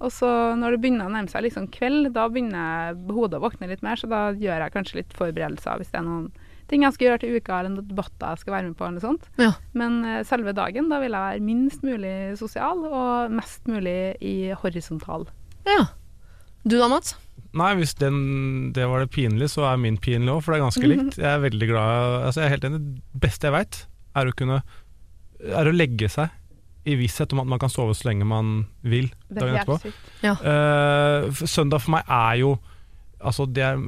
Og 0.00 0.14
så 0.14 0.28
når 0.56 0.76
det 0.76 0.84
begynner 0.84 1.10
å 1.10 1.12
nærme 1.12 1.28
seg 1.28 1.42
liksom 1.44 1.66
kveld, 1.74 2.12
da 2.14 2.28
begynner 2.30 2.94
hodet 3.10 3.40
å 3.40 3.42
våkne 3.42 3.68
litt 3.68 3.82
mer, 3.84 3.98
så 4.00 4.08
da 4.08 4.30
gjør 4.32 4.62
jeg 4.64 4.74
kanskje 4.76 5.00
litt 5.02 5.18
forberedelser 5.18 5.82
hvis 5.82 5.90
det 5.90 5.98
er 6.00 6.06
noen 6.06 6.30
ting 6.70 6.84
jeg 6.86 6.94
skal 6.96 7.08
gjøre 7.10 7.20
til 7.24 7.36
uka, 7.40 7.58
eller 7.60 7.72
noen 7.74 7.88
debatter 7.90 8.32
jeg 8.36 8.42
skal 8.44 8.54
være 8.56 8.68
med 8.70 8.76
på, 8.78 8.86
eller 8.86 8.98
noe 9.00 9.04
sånt. 9.08 9.26
Ja. 9.42 9.50
Men 9.76 9.98
eh, 10.06 10.20
selve 10.28 10.54
dagen, 10.56 10.88
da 10.92 11.00
vil 11.02 11.10
jeg 11.12 11.24
være 11.26 11.44
minst 11.44 11.82
mulig 11.86 12.14
sosial, 12.40 12.84
og 12.86 13.34
mest 13.34 13.66
mulig 13.70 13.96
i 14.22 14.36
horisontal. 14.62 15.26
ja. 15.68 15.88
Du 16.60 16.74
da, 16.76 16.90
Mats? 16.92 17.14
Nei, 17.56 17.70
hvis 17.78 17.94
den, 17.96 18.16
det 18.76 18.84
var 18.86 19.00
det 19.00 19.08
pinlig, 19.14 19.46
så 19.48 19.62
er 19.70 19.78
min 19.80 19.94
pinlig 19.96 20.28
òg, 20.28 20.42
for 20.44 20.52
det 20.52 20.58
er 20.58 20.64
ganske 20.66 20.88
likt. 20.92 21.16
Jeg 21.16 21.30
er 21.30 21.40
veldig 21.40 21.68
glad 21.70 22.16
altså 22.26 22.42
Jeg 22.42 22.46
er 22.50 22.52
helt 22.52 22.66
enig. 22.68 22.80
Det 22.84 23.20
beste 23.22 23.48
jeg 23.48 23.54
veit, 23.54 23.78
er 24.20 24.28
å 24.28 24.34
kunne 24.36 24.58
Er 25.56 25.70
å 25.70 25.72
legge 25.72 26.10
seg 26.12 26.28
i 26.84 26.98
visshet 27.00 27.32
om 27.32 27.40
at 27.40 27.48
man 27.48 27.62
kan 27.64 27.72
sove 27.72 27.94
så 27.96 28.10
lenge 28.10 28.28
man 28.28 28.66
vil 28.84 29.08
Det 29.30 29.40
dagen 29.40 29.56
er 29.56 29.62
etterpå. 29.62 29.78
helt 29.80 29.88
sykt. 29.88 30.44
Eh, 30.52 31.30
f- 31.32 31.48
søndag 31.48 31.80
for 31.80 31.94
meg 31.96 32.04
er 32.12 32.36
jo 32.42 32.52
Altså 33.20 33.44
det 33.46 33.62
er, 33.62 33.80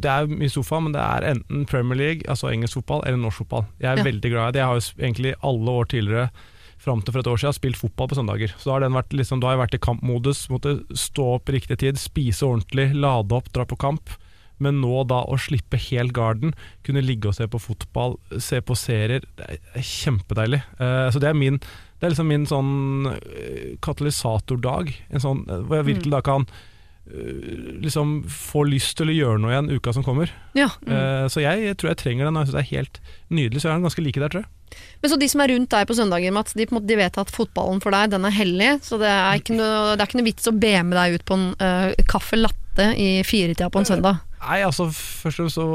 det 0.00 0.08
er 0.10 0.28
mye 0.30 0.48
sofa, 0.52 0.78
men 0.80 0.94
det 0.94 1.00
er 1.02 1.26
enten 1.34 1.66
Premier 1.68 1.98
League, 1.98 2.22
altså 2.28 2.48
engelsk 2.52 2.80
fotball, 2.80 3.02
eller 3.06 3.20
norsk 3.20 3.42
fotball. 3.44 3.66
Jeg 3.80 3.90
er 3.92 3.96
Ja. 4.00 4.06
veldig 4.06 4.30
glad 4.32 4.48
i 4.48 4.52
det. 4.52 4.60
Jeg 4.62 4.66
har 4.66 4.78
jo 4.78 5.02
egentlig 5.04 5.34
alle 5.42 5.70
år 5.80 5.84
tidligere 5.92 6.30
fram 6.78 7.02
til 7.02 7.12
for 7.12 7.20
et 7.20 7.26
år 7.26 7.36
siden 7.42 7.52
spilt 7.56 7.76
fotball 7.76 8.08
på 8.08 8.14
søndager. 8.16 8.54
Så 8.56 8.64
da 8.70 8.72
har, 8.76 8.80
den 8.80 8.94
vært, 8.94 9.10
liksom, 9.12 9.40
da 9.40 9.48
har 9.48 9.56
jeg 9.56 9.64
vært 9.66 9.74
i 9.74 9.84
kampmodus, 9.84 10.48
måtte 10.48 10.76
stå 10.94 11.34
opp 11.34 11.48
i 11.50 11.52
riktig 11.58 11.78
tid, 11.78 11.98
spise 11.98 12.46
ordentlig, 12.46 12.94
lade 12.94 13.34
opp, 13.34 13.52
dra 13.52 13.64
på 13.66 13.76
kamp. 13.76 14.08
Men 14.58 14.80
nå 14.80 15.04
da 15.06 15.20
å 15.22 15.36
slippe 15.38 15.78
helt 15.78 16.12
garden, 16.12 16.54
kunne 16.82 17.02
ligge 17.04 17.28
og 17.30 17.34
se 17.34 17.46
på 17.46 17.60
fotball, 17.60 18.16
se 18.38 18.60
på 18.60 18.74
serier, 18.74 19.20
det 19.38 19.58
er 19.74 19.82
kjempedeilig. 19.82 20.62
Uh, 20.80 21.10
så 21.10 21.20
det 21.22 21.28
er 21.30 21.34
min 21.38 21.60
det 21.98 22.06
er 22.06 22.10
liksom 22.12 22.28
min 22.30 22.44
sånn 22.46 23.06
eh, 23.10 23.72
katalysatordag. 23.82 24.92
En 25.10 25.22
sånn, 25.22 25.40
eh, 25.50 25.64
hvor 25.66 25.80
jeg 25.80 25.88
virkelig 25.88 26.12
da 26.14 26.20
kan 26.22 26.44
liksom 27.08 28.20
få 28.28 28.64
lyst 28.68 28.98
til 28.98 29.10
å 29.10 29.16
gjøre 29.16 29.40
noe 29.40 29.54
igjen 29.54 29.70
uka 29.78 29.94
som 29.96 30.04
kommer. 30.04 30.32
Ja. 30.58 30.68
Eh, 30.86 31.24
så 31.32 31.42
jeg, 31.42 31.72
tror 31.80 31.92
jeg 31.92 32.00
trenger 32.02 32.28
den, 32.28 32.36
og 32.36 32.44
jeg 32.44 32.50
syns 32.50 32.58
det 32.58 32.64
er 32.64 32.72
helt 32.74 33.00
nydelig. 33.28 33.62
Så 33.62 33.68
jeg 33.68 33.74
er 33.74 33.84
ganske 33.86 34.04
like 34.04 34.22
der, 34.22 34.32
tror 34.34 34.44
jeg. 34.44 34.50
Men 35.00 35.10
så 35.10 35.18
de 35.20 35.28
som 35.32 35.42
er 35.42 35.52
rundt 35.54 35.72
deg 35.72 35.88
på 35.88 35.96
søndager, 35.96 36.34
Mats, 36.36 36.54
de, 36.58 36.66
på 36.68 36.76
måte, 36.76 36.90
de 36.90 36.98
vet 37.00 37.20
at 37.22 37.32
fotballen 37.32 37.80
for 37.82 37.94
deg, 37.96 38.12
den 38.12 38.28
er 38.28 38.36
hellig. 38.36 38.70
Så 38.84 39.00
det 39.00 39.08
er 39.08 39.40
ikke 39.40 39.56
noe, 39.56 39.94
det 39.94 40.04
er 40.04 40.10
ikke 40.10 40.20
noe 40.20 40.28
vits 40.28 40.50
å 40.50 40.54
be 40.54 40.74
med 40.84 40.98
deg 40.98 41.16
ut 41.16 41.26
på 41.28 41.38
en 41.38 41.48
uh, 41.62 42.04
kaffe 42.10 42.38
latte 42.38 42.90
i 43.00 43.08
firetida 43.26 43.70
på 43.72 43.80
en 43.80 43.88
søndag. 43.88 44.20
Nei, 44.42 44.60
altså 44.66 44.86
først 44.92 45.40
og 45.40 45.48
fremst 45.48 45.58
så 45.58 45.68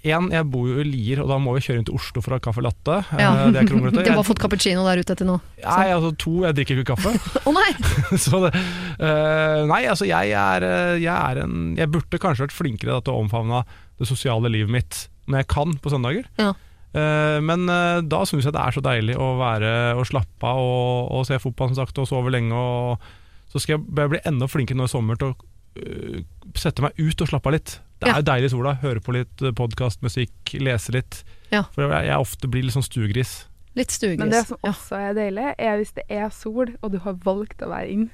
En, 0.00 0.30
jeg 0.32 0.46
bor 0.48 0.64
jo 0.64 0.78
i 0.80 0.84
Lier, 0.88 1.20
og 1.20 1.28
da 1.28 1.36
må 1.42 1.52
vi 1.52 1.60
kjøre 1.66 1.82
inn 1.82 1.86
til 1.88 1.96
Oslo 1.98 2.22
for 2.24 2.32
å 2.32 2.38
ha 2.38 2.42
kaffe 2.44 2.62
latte. 2.64 3.00
Eh, 3.12 3.20
Ja. 3.20 3.32
Det 3.52 3.60
er 3.60 3.68
kronglete. 3.68 4.00
De 4.00 4.08
har 4.08 4.16
bare 4.16 4.28
fått 4.30 4.40
cappuccino 4.40 4.84
der 4.86 5.02
ute 5.02 5.12
etter 5.12 5.28
nå. 5.28 5.36
Nei, 5.60 5.90
altså 5.92 6.14
to, 6.16 6.32
jeg 6.46 6.56
drikker 6.56 6.80
ikke 6.80 6.94
kaffe. 6.94 7.12
Å 7.48 7.52
nei! 7.52 7.68
så 8.24 8.40
det, 8.46 8.54
uh, 8.96 9.60
nei, 9.68 9.82
altså 9.90 10.08
jeg 10.08 10.32
er, 10.32 10.64
eh, 10.64 10.96
jeg 11.02 11.12
er 11.12 11.42
en 11.44 11.76
Jeg 11.76 11.90
burde 11.92 12.20
kanskje 12.22 12.46
vært 12.46 12.56
flinkere 12.56 12.96
da, 12.96 13.04
til 13.04 13.12
å 13.16 13.20
omfavne 13.26 13.60
det 14.00 14.08
sosiale 14.08 14.48
livet 14.48 14.72
mitt 14.72 15.04
når 15.28 15.42
jeg 15.42 15.50
kan 15.52 15.76
på 15.78 15.92
søndager. 15.92 16.24
Ja. 16.40 16.54
Uh, 16.90 17.38
men 17.44 17.68
uh, 17.70 18.00
da 18.02 18.24
syns 18.26 18.48
jeg 18.48 18.56
det 18.56 18.62
er 18.64 18.74
så 18.74 18.82
deilig 18.82 19.14
å 19.20 19.34
være 19.38 19.74
og 20.00 20.08
slappe 20.08 20.48
av 20.48 20.58
og, 20.64 21.12
og 21.20 21.28
se 21.28 21.38
fotball 21.38 21.70
som 21.70 21.82
sagt, 21.84 22.00
og 22.02 22.08
sove 22.08 22.32
lenge. 22.32 22.56
Og, 22.56 23.12
så 23.52 23.60
skal 23.62 23.76
jeg 23.76 23.84
bare 23.94 24.14
bli 24.14 24.24
enda 24.26 24.48
flinkere 24.50 24.78
nå 24.80 24.88
i 24.88 24.90
sommer 24.90 25.18
til 25.20 25.32
å 25.32 25.36
eh, 25.36 25.46
sette 26.58 26.82
meg 26.84 26.98
ut 26.98 27.22
og 27.22 27.28
slappe 27.30 27.46
av 27.50 27.52
litt. 27.56 27.76
Det 28.00 28.08
er 28.08 28.12
Ja. 28.14 28.16
jo 28.20 28.26
deilig 28.30 28.44
i 28.48 28.54
sola. 28.54 28.74
Høre 28.80 29.00
på 29.00 29.12
litt 29.12 29.36
podkast, 29.56 30.00
musikk, 30.02 30.32
lese 30.60 30.92
litt. 30.92 31.22
Ja. 31.52 31.64
For 31.74 31.84
jeg, 31.88 32.06
jeg 32.08 32.16
ofte 32.18 32.48
blir 32.48 32.62
litt 32.64 32.74
sånn 32.74 32.86
stuegris. 32.86 33.46
Litt 33.76 33.90
stuegris. 33.90 34.18
Men 34.18 34.30
det 34.30 34.46
som 34.46 34.58
også 34.66 34.96
er 34.98 35.14
deilig, 35.14 35.54
er 35.58 35.76
hvis 35.78 35.92
det 35.94 36.04
er 36.08 36.28
sol, 36.30 36.72
og 36.82 36.92
du 36.92 36.98
har 36.98 37.12
valgt 37.14 37.60
å 37.62 37.68
være 37.70 37.88
inn. 37.92 38.10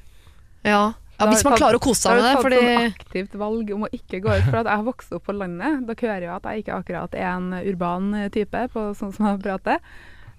Ja. 0.64 0.92
ja, 1.20 1.26
hvis 1.30 1.44
man 1.44 1.56
klarer 1.56 1.78
å 1.78 1.80
kose 1.80 2.02
seg 2.02 2.16
med 2.18 2.24
det. 2.24 2.32
Da 2.34 2.34
har 2.34 2.42
du 2.42 2.56
Fordi 2.56 2.58
et 2.66 2.76
sånn 2.76 3.00
aktivt 3.06 3.38
valg 3.38 3.70
om 3.72 3.86
å 3.86 3.88
ikke 3.92 4.20
gå 4.20 4.34
ut. 4.36 4.44
For 4.50 4.58
at 4.60 4.66
jeg 4.66 4.76
har 4.76 4.84
vokst 4.84 5.12
opp 5.16 5.24
på 5.24 5.36
landet. 5.38 5.86
Dere 5.86 6.10
hører 6.10 6.26
jo 6.26 6.34
at 6.36 6.42
jeg 6.50 6.64
ikke 6.64 6.76
akkurat 6.82 7.14
er 7.14 7.30
en 7.30 7.52
urban 7.62 8.30
type, 8.34 8.68
på 8.74 8.86
sånn 8.98 9.14
som 9.14 9.26
jeg 9.30 9.40
prater. 9.46 9.78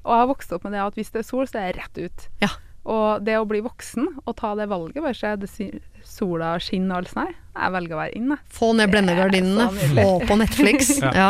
Og 0.04 0.12
jeg 0.14 0.20
har 0.22 0.28
vokst 0.28 0.52
opp 0.54 0.64
med 0.68 0.74
det 0.74 0.84
at 0.84 0.96
hvis 1.00 1.10
det 1.16 1.24
er 1.24 1.28
sol, 1.32 1.48
så 1.48 1.60
er 1.64 1.72
jeg 1.72 1.80
rett 1.80 1.98
ut. 1.98 2.28
Ja. 2.44 2.50
Og 2.88 3.26
det 3.28 3.36
å 3.36 3.46
bli 3.48 3.60
voksen 3.66 4.08
og 4.24 4.36
ta 4.40 4.54
det 4.56 4.70
valget, 4.72 5.04
bare 5.04 5.18
se 5.18 5.34
det 5.40 5.50
sola 6.08 6.54
skinner 6.64 6.96
og 6.96 7.02
alt 7.02 7.12
sånt 7.12 7.28
her, 7.28 7.36
jeg 7.58 7.74
velger 7.74 7.96
å 7.96 8.00
være 8.00 8.16
inne. 8.16 8.36
få 8.54 8.70
ned 8.78 8.92
blendegardinene, 8.94 9.66
få 9.98 10.06
på 10.30 10.38
Netflix. 10.40 10.92
Ja. 11.02 11.12
ja. 11.22 11.30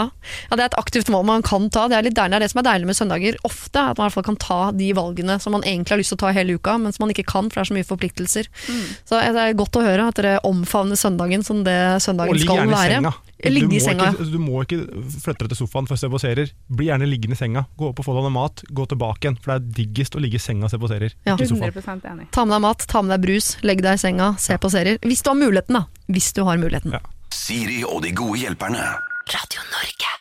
ja, 0.49 0.57
Det 0.59 0.59
er 0.59 0.67
et 0.67 0.77
aktivt 0.77 1.09
mål 1.13 1.23
man 1.29 1.45
kan 1.45 1.69
ta. 1.73 1.87
Det 1.89 1.97
er 1.97 2.05
litt 2.05 2.17
deilig. 2.17 2.35
Det 2.35 2.37
er 2.37 2.45
det 2.45 2.51
som 2.51 2.61
er 2.61 2.67
deilig 2.67 2.89
med 2.89 2.99
søndager 2.99 3.39
ofte. 3.47 3.85
At 3.93 3.97
man 3.97 4.05
i 4.05 4.07
hvert 4.09 4.17
fall 4.19 4.27
kan 4.27 4.39
ta 4.43 4.59
de 4.75 4.89
valgene 4.97 5.39
som 5.41 5.55
man 5.55 5.65
egentlig 5.65 5.95
har 5.95 6.01
lyst 6.03 6.13
til 6.13 6.19
å 6.19 6.23
ta 6.25 6.33
hele 6.35 6.57
uka, 6.59 6.75
men 6.83 6.93
som 6.93 7.07
man 7.07 7.15
ikke 7.15 7.25
kan, 7.31 7.49
for 7.49 7.61
det 7.61 7.65
er 7.65 7.71
så 7.71 7.77
mye 7.79 7.89
forpliktelser. 7.89 8.51
Mm. 8.67 8.83
Så 9.07 9.23
det 9.23 9.45
er 9.47 9.57
godt 9.63 9.79
å 9.79 9.85
høre 9.87 10.09
at 10.11 10.19
dere 10.19 10.35
omfavner 10.47 10.99
søndagen 10.99 11.47
som 11.47 11.63
det 11.65 11.79
søndagen 12.03 12.35
Og 12.35 12.37
være 12.37 12.43
ligg 12.43 12.51
skal 12.51 12.61
gjerne 12.61 12.75
i 12.75 12.77
være. 12.77 13.01
senga. 13.01 13.15
Ligge 13.45 13.69
du, 13.69 13.75
i 13.77 13.81
senga. 13.83 14.09
Ikke, 14.13 14.25
du 14.33 14.39
må 14.41 14.63
ikke 14.63 14.79
flytte 15.21 15.45
deg 15.45 15.51
til 15.53 15.59
sofaen 15.59 15.87
for 15.89 15.97
å 15.97 16.01
se 16.01 16.09
på 16.09 16.21
serier. 16.21 16.53
Bli 16.73 16.89
gjerne 16.89 17.09
liggende 17.09 17.37
i 17.37 17.39
senga. 17.39 17.65
Gå 17.77 17.91
opp 17.91 18.01
og 18.01 18.07
få 18.07 18.15
deg 18.17 18.25
noe 18.25 18.33
mat, 18.33 18.63
gå 18.73 18.87
tilbake 18.89 19.27
igjen. 19.27 19.37
For 19.43 19.53
det 19.53 19.57
er 19.59 19.75
diggest 19.83 20.17
å 20.17 20.23
ligge 20.23 20.39
i 20.39 20.43
senga 20.43 20.65
og 20.65 20.73
se 20.73 20.79
på 20.81 20.89
serier. 20.91 21.13
Ja. 21.27 21.35
Ikke 21.35 21.45
i 21.45 21.51
sofaen. 21.51 21.77
100 21.77 22.13
enig. 22.13 22.29
Ta 22.33 22.47
med 22.47 22.57
deg 22.57 22.63
mat, 22.65 22.87
ta 22.89 23.03
med 23.05 23.13
deg 23.13 23.27
brus, 23.27 23.51
legg 23.67 23.83
deg 23.85 23.99
i 23.99 24.01
senga, 24.01 24.31
se 24.41 24.57
på 24.57 24.71
serier. 24.73 24.97
Hvis 25.05 25.21
du 25.21 25.31
har 25.33 25.37
muligheten, 25.37 25.77
da. 25.77 26.07
Hvis 26.09 26.31
du 26.33 26.41
har 26.47 26.57
muligheten. 26.61 26.97
Ja. 26.97 27.03
Siri 27.33 27.83
og 27.85 28.01
de 28.05 28.15
gode 28.17 28.41
hjelperne. 28.41 28.87
Radio 29.27 29.63
Norge. 29.73 30.13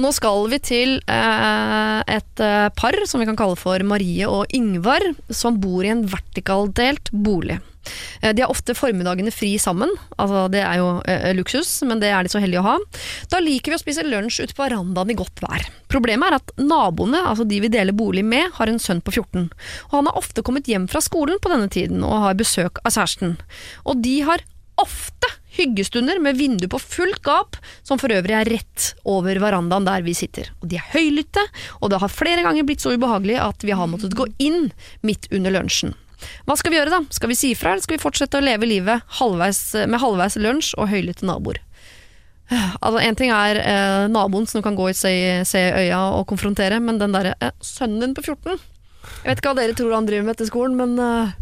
Nå 0.00 0.12
skal 0.16 0.46
vi 0.48 0.58
til 0.62 0.94
eh, 1.10 1.98
et 2.16 2.42
eh, 2.42 2.68
par 2.78 2.96
som 3.10 3.20
vi 3.20 3.26
kan 3.28 3.36
kalle 3.38 3.58
for 3.60 3.82
Marie 3.86 4.28
og 4.28 4.54
Yngvar, 4.56 5.04
som 5.28 5.58
bor 5.60 5.84
i 5.84 5.92
en 5.92 6.06
vertikaldelt 6.08 7.12
bolig. 7.12 7.58
Eh, 8.20 8.32
de 8.34 8.44
har 8.44 8.52
ofte 8.52 8.76
formiddagene 8.76 9.32
fri 9.34 9.54
sammen, 9.62 9.90
altså 10.16 10.46
det 10.52 10.62
er 10.64 10.80
jo 10.80 10.88
eh, 11.08 11.30
luksus, 11.36 11.70
men 11.88 12.02
det 12.02 12.12
er 12.12 12.24
de 12.24 12.32
så 12.32 12.42
heldige 12.42 12.62
å 12.62 12.68
ha. 12.70 12.76
Da 13.32 13.42
liker 13.42 13.72
vi 13.72 13.78
å 13.78 13.82
spise 13.82 14.06
lunsj 14.06 14.42
ute 14.44 14.56
på 14.56 14.64
verandaen 14.64 15.12
i 15.12 15.18
godt 15.18 15.42
vær. 15.44 15.66
Problemet 15.92 16.30
er 16.30 16.38
at 16.38 16.54
naboene, 16.60 17.24
altså 17.28 17.46
de 17.48 17.60
vi 17.64 17.72
deler 17.72 17.96
bolig 17.96 18.24
med, 18.26 18.52
har 18.58 18.70
en 18.70 18.80
sønn 18.82 19.02
på 19.04 19.14
14. 19.14 19.50
Og 19.90 19.98
han 19.98 20.10
har 20.10 20.18
ofte 20.18 20.44
kommet 20.46 20.70
hjem 20.70 20.88
fra 20.90 21.02
skolen 21.04 21.40
på 21.42 21.52
denne 21.52 21.70
tiden 21.72 22.04
og 22.06 22.26
har 22.26 22.38
besøk 22.38 22.82
av 22.86 22.94
kjæresten. 22.94 23.36
Og 23.86 24.02
de 24.04 24.18
har 24.26 24.44
ofte 24.80 25.28
hyggestunder 25.52 26.18
med 26.22 26.38
vindu 26.38 26.68
på 26.72 26.80
fullt 26.80 27.20
gap, 27.24 27.58
som 27.84 28.00
for 28.00 28.12
øvrig 28.14 28.36
er 28.38 28.48
rett 28.48 28.92
over 29.08 29.36
verandaen 29.42 29.86
der 29.86 30.04
vi 30.06 30.14
sitter. 30.16 30.48
Og 30.62 30.70
de 30.70 30.78
er 30.80 30.88
høylytte, 30.94 31.44
og 31.80 31.92
det 31.92 32.00
har 32.02 32.12
flere 32.12 32.44
ganger 32.44 32.66
blitt 32.68 32.84
så 32.84 32.94
ubehagelig 32.94 33.38
at 33.42 33.66
vi 33.66 33.76
har 33.76 33.90
måttet 33.90 34.16
gå 34.16 34.28
inn 34.42 34.70
midt 35.04 35.28
under 35.32 35.54
lunsjen. 35.58 35.94
Hva 36.46 36.56
skal 36.58 36.72
vi 36.72 36.78
gjøre 36.78 36.92
da? 36.94 37.02
Skal 37.14 37.30
vi 37.32 37.36
si 37.38 37.52
ifra, 37.54 37.72
eller 37.74 37.84
skal 37.84 37.96
vi 37.98 38.02
fortsette 38.02 38.38
å 38.38 38.44
leve 38.44 38.68
livet 38.68 39.04
halvveis, 39.18 39.60
med 39.88 40.02
halvveis 40.02 40.38
lunsj 40.40 40.74
og 40.78 40.90
høylytte 40.92 41.28
naboer? 41.28 41.60
Altså, 42.84 42.98
En 43.00 43.16
ting 43.18 43.32
er 43.32 43.60
eh, 43.62 44.06
naboen 44.12 44.46
som 44.48 44.60
du 44.60 44.66
kan 44.66 44.76
gå 44.78 44.90
i 44.90 44.96
se, 44.96 45.12
se 45.48 45.62
i 45.62 45.86
øya 45.86 46.00
og 46.18 46.26
konfrontere, 46.30 46.80
men 46.84 46.98
den 47.00 47.14
derre 47.16 47.34
eh, 47.40 47.54
sønnen 47.64 48.02
din 48.04 48.16
på 48.18 48.24
14 48.26 48.58
Jeg 48.58 49.30
vet 49.30 49.40
ikke 49.40 49.52
hva 49.52 49.58
dere 49.62 49.76
tror 49.78 49.94
han 49.96 50.08
driver 50.08 50.26
med 50.28 50.36
etter 50.36 50.50
skolen, 50.50 50.76
men 50.78 50.96
eh, 51.00 51.32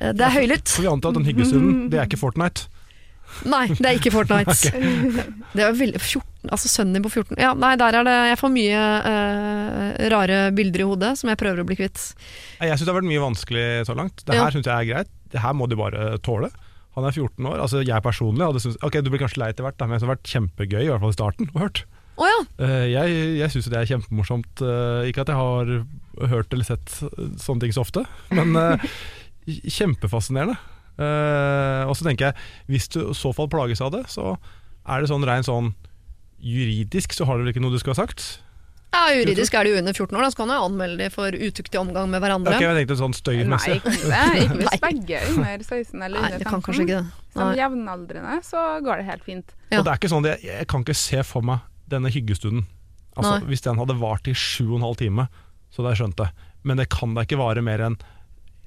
eh, 0.00 0.12
det 0.16 0.26
er 0.26 0.36
høylytt. 0.38 0.72
Får 0.76 0.86
vi 0.86 0.92
antar 0.92 1.12
at 1.12 1.20
den 1.20 1.28
hyggestunden, 1.28 1.88
det 1.92 2.00
er 2.00 2.08
ikke 2.08 2.20
Fortnite. 2.22 2.68
Nei, 3.48 3.66
det 3.72 3.86
er 3.88 3.96
ikke 3.98 4.12
Fortnite. 4.12 4.70
Det 5.56 5.62
er 5.64 5.72
veldig 5.74 5.98
14, 6.00 6.22
altså 6.54 6.68
Sønnen 6.70 6.94
din 6.94 7.02
på 7.02 7.10
14 7.10 7.38
Ja, 7.40 7.50
nei, 7.58 7.72
der 7.80 7.96
er 7.98 8.04
det 8.06 8.12
Jeg 8.30 8.38
får 8.38 8.52
mye 8.54 8.82
eh, 9.10 10.08
rare 10.12 10.36
bilder 10.54 10.84
i 10.84 10.86
hodet 10.86 11.12
som 11.18 11.30
jeg 11.32 11.40
prøver 11.40 11.62
å 11.62 11.66
bli 11.66 11.76
kvitt. 11.80 12.02
Jeg 12.60 12.70
syns 12.76 12.84
det 12.86 12.92
har 12.92 12.98
vært 13.00 13.08
mye 13.10 13.22
vanskelig 13.24 13.64
så 13.88 13.96
langt. 13.98 14.22
Det 14.26 14.36
Ja. 14.38 14.46
syns 14.54 14.68
jeg 14.68 14.74
er 14.76 14.90
greit. 14.92 15.10
Det 15.32 15.40
her 15.42 15.54
må 15.58 15.66
de 15.70 15.78
bare 15.80 16.18
tåle. 16.26 16.50
Han 16.98 17.04
er 17.06 17.14
14 17.14 17.46
år. 17.46 17.60
Altså 17.62 17.82
Jeg 17.86 18.02
personlig 18.02 18.46
hadde 18.46 18.60
syntes 18.62 18.78
Ok, 18.86 19.00
du 19.02 19.10
blir 19.10 19.22
kanskje 19.22 19.38
lei 19.42 19.50
etter 19.54 19.64
hvert, 19.66 19.78
men 19.80 19.96
det 19.98 20.02
har 20.06 20.14
vært 20.16 20.30
kjempegøy, 20.30 20.82
i 20.84 20.90
hvert 20.90 21.00
fall 21.02 21.14
i 21.14 21.18
starten. 21.18 21.50
og 21.54 21.60
hørt. 21.66 21.84
Oh, 22.20 22.26
ja. 22.28 22.40
Eh, 22.66 22.86
jeg 22.92 23.38
jeg 23.40 23.50
syns 23.54 23.70
det 23.72 23.78
er 23.80 23.88
kjempemorsomt. 23.88 24.60
Eh, 24.60 25.08
ikke 25.10 25.22
at 25.24 25.30
jeg 25.32 25.38
har 25.40 26.28
hørt 26.28 26.52
eller 26.52 26.64
sett 26.68 26.98
sånne 27.40 27.60
ting 27.64 27.72
så 27.72 27.80
ofte, 27.86 28.04
men 28.30 28.54
eh, 28.56 28.90
kjempefascinerende. 29.78 30.58
Eh, 31.00 31.82
og 31.88 31.96
så 31.96 32.06
tenker 32.06 32.30
jeg, 32.30 32.48
hvis 32.68 32.90
du 32.92 33.00
i 33.06 33.16
så 33.16 33.32
fall 33.36 33.48
plages 33.52 33.80
av 33.84 33.94
det, 33.94 34.04
så 34.12 34.34
er 34.84 35.00
det 35.00 35.10
sånn 35.10 35.24
rent 35.28 35.48
sånn 35.48 35.72
juridisk 36.40 37.12
så 37.12 37.26
har 37.28 37.36
du 37.36 37.44
vel 37.44 37.52
ikke 37.52 37.60
noe 37.64 37.74
du 37.74 37.80
skulle 37.80 37.96
ha 37.98 38.04
sagt? 38.06 38.40
ja, 38.90 39.02
Juridisk 39.14 39.54
er 39.54 39.66
det 39.66 39.70
jo 39.70 39.78
under 39.78 39.94
14 39.94 40.16
år, 40.18 40.24
da 40.24 40.28
så 40.32 40.38
kan 40.40 40.50
jeg 40.50 40.62
anmelde 40.66 41.04
de 41.04 41.10
for 41.14 41.30
utuktig 41.30 41.78
omgang 41.78 42.08
med 42.10 42.22
hverandre. 42.24 42.56
Ok, 42.56 42.64
jeg 42.64 42.78
tenkte 42.80 42.96
sånn 42.98 43.12
Nei, 43.14 43.20
støymessig. 43.20 43.76
ikke 43.78 43.92
det. 44.10 44.22
Ikke 44.42 44.56
hvis 44.60 44.82
begge 44.82 45.20
er 45.20 45.28
under 45.30 45.62
16 45.62 46.02
eller 46.02 46.16
Nei, 46.16 46.24
under 46.24 46.42
det 46.42 46.48
15. 46.48 46.50
kan 46.50 46.64
kanskje 46.66 46.86
ikke 46.86 46.96
det. 46.96 47.28
Som 47.36 47.44
Nei. 47.44 47.52
jevnaldrende 47.60 48.34
så 48.48 48.64
går 48.82 49.00
det 49.02 49.06
helt 49.06 49.22
fint. 49.28 49.54
Ja. 49.70 49.78
Og 49.78 49.86
det 49.86 49.92
er 49.92 50.00
ikke 50.00 50.10
sånn, 50.10 50.26
jeg, 50.26 50.42
jeg 50.48 50.68
kan 50.72 50.82
ikke 50.82 50.98
se 50.98 51.22
for 51.28 51.46
meg 51.46 51.62
denne 51.90 52.10
hyggestunden. 52.10 52.66
Altså, 53.14 53.36
Nei. 53.36 53.46
hvis 53.52 53.62
den 53.68 53.78
hadde 53.78 53.98
vart 54.02 54.26
i 54.30 54.34
sju 54.34 54.64
og 54.72 54.80
en 54.80 54.88
halv 54.88 54.98
time, 54.98 55.28
så 55.70 55.82
hadde 55.84 55.94
jeg 55.94 56.02
skjønt 56.02 56.18
det. 56.24 56.28
Men 56.66 56.82
det 56.82 56.88
kan 56.90 57.14
da 57.14 57.24
ikke 57.28 57.38
vare 57.38 57.62
mer 57.62 57.86
enn 57.86 57.98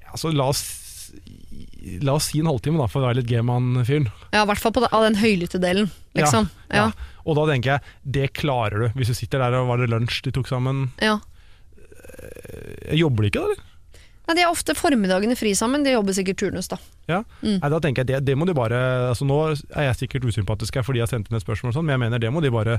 altså, 0.08 0.32
La 0.32 0.48
oss 0.54 0.64
La 2.02 2.14
oss 2.16 2.30
si 2.32 2.40
en 2.40 2.48
halvtime, 2.48 2.78
da, 2.80 2.86
for 2.90 3.02
å 3.02 3.08
være 3.10 3.20
litt 3.20 3.28
G-man-fyren. 3.28 4.06
Ja, 4.32 4.42
I 4.42 4.48
hvert 4.48 4.62
fall 4.62 4.72
på 4.72 4.80
den, 4.84 4.88
av 4.96 5.04
den 5.04 5.18
høylytte 5.20 5.60
delen, 5.60 5.90
liksom. 6.16 6.48
Ja, 6.72 6.86
Og 7.24 7.36
da 7.38 7.44
tenker 7.52 7.74
jeg, 7.76 7.92
det 8.16 8.30
klarer 8.36 8.86
du. 8.86 8.88
Hvis 8.98 9.12
du 9.12 9.14
sitter 9.18 9.38
der 9.44 9.54
og 9.60 9.68
var 9.68 9.78
det 9.82 9.90
lunsj 9.92 10.22
de 10.24 10.32
tok 10.34 10.48
sammen. 10.50 10.88
ja. 11.04 11.18
Jobber 12.94 13.24
de 13.24 13.30
ikke 13.30 13.40
da, 13.42 13.46
eller? 13.52 13.62
Nei, 14.24 14.34
De 14.38 14.44
har 14.46 14.52
ofte 14.54 14.72
formiddagene 14.76 15.36
fri 15.36 15.50
sammen, 15.56 15.82
de 15.84 15.92
jobber 15.92 16.14
sikkert 16.16 16.38
turnus, 16.40 16.68
da. 16.72 16.78
Ja. 17.10 17.18
Mm. 17.42 17.58
Nei, 17.60 17.70
da 17.74 17.80
tenker 17.84 18.00
jeg, 18.04 18.08
det, 18.08 18.20
det 18.30 18.36
må 18.40 18.46
de 18.48 18.54
bare 18.56 18.78
altså 19.10 19.26
Nå 19.28 19.36
er 19.52 19.90
jeg 19.90 19.98
sikkert 20.06 20.24
usympatisk 20.30 20.78
her 20.78 20.86
fordi 20.86 21.02
jeg 21.02 21.04
har 21.04 21.12
sendt 21.12 21.28
inn 21.28 21.36
et 21.36 21.44
spørsmål, 21.44 21.74
og 21.74 21.76
sånn, 21.76 21.84
men 21.88 21.96
jeg 21.98 22.02
mener 22.06 22.22
det 22.22 22.30
må 22.32 22.40
de 22.44 22.52
bare 22.54 22.78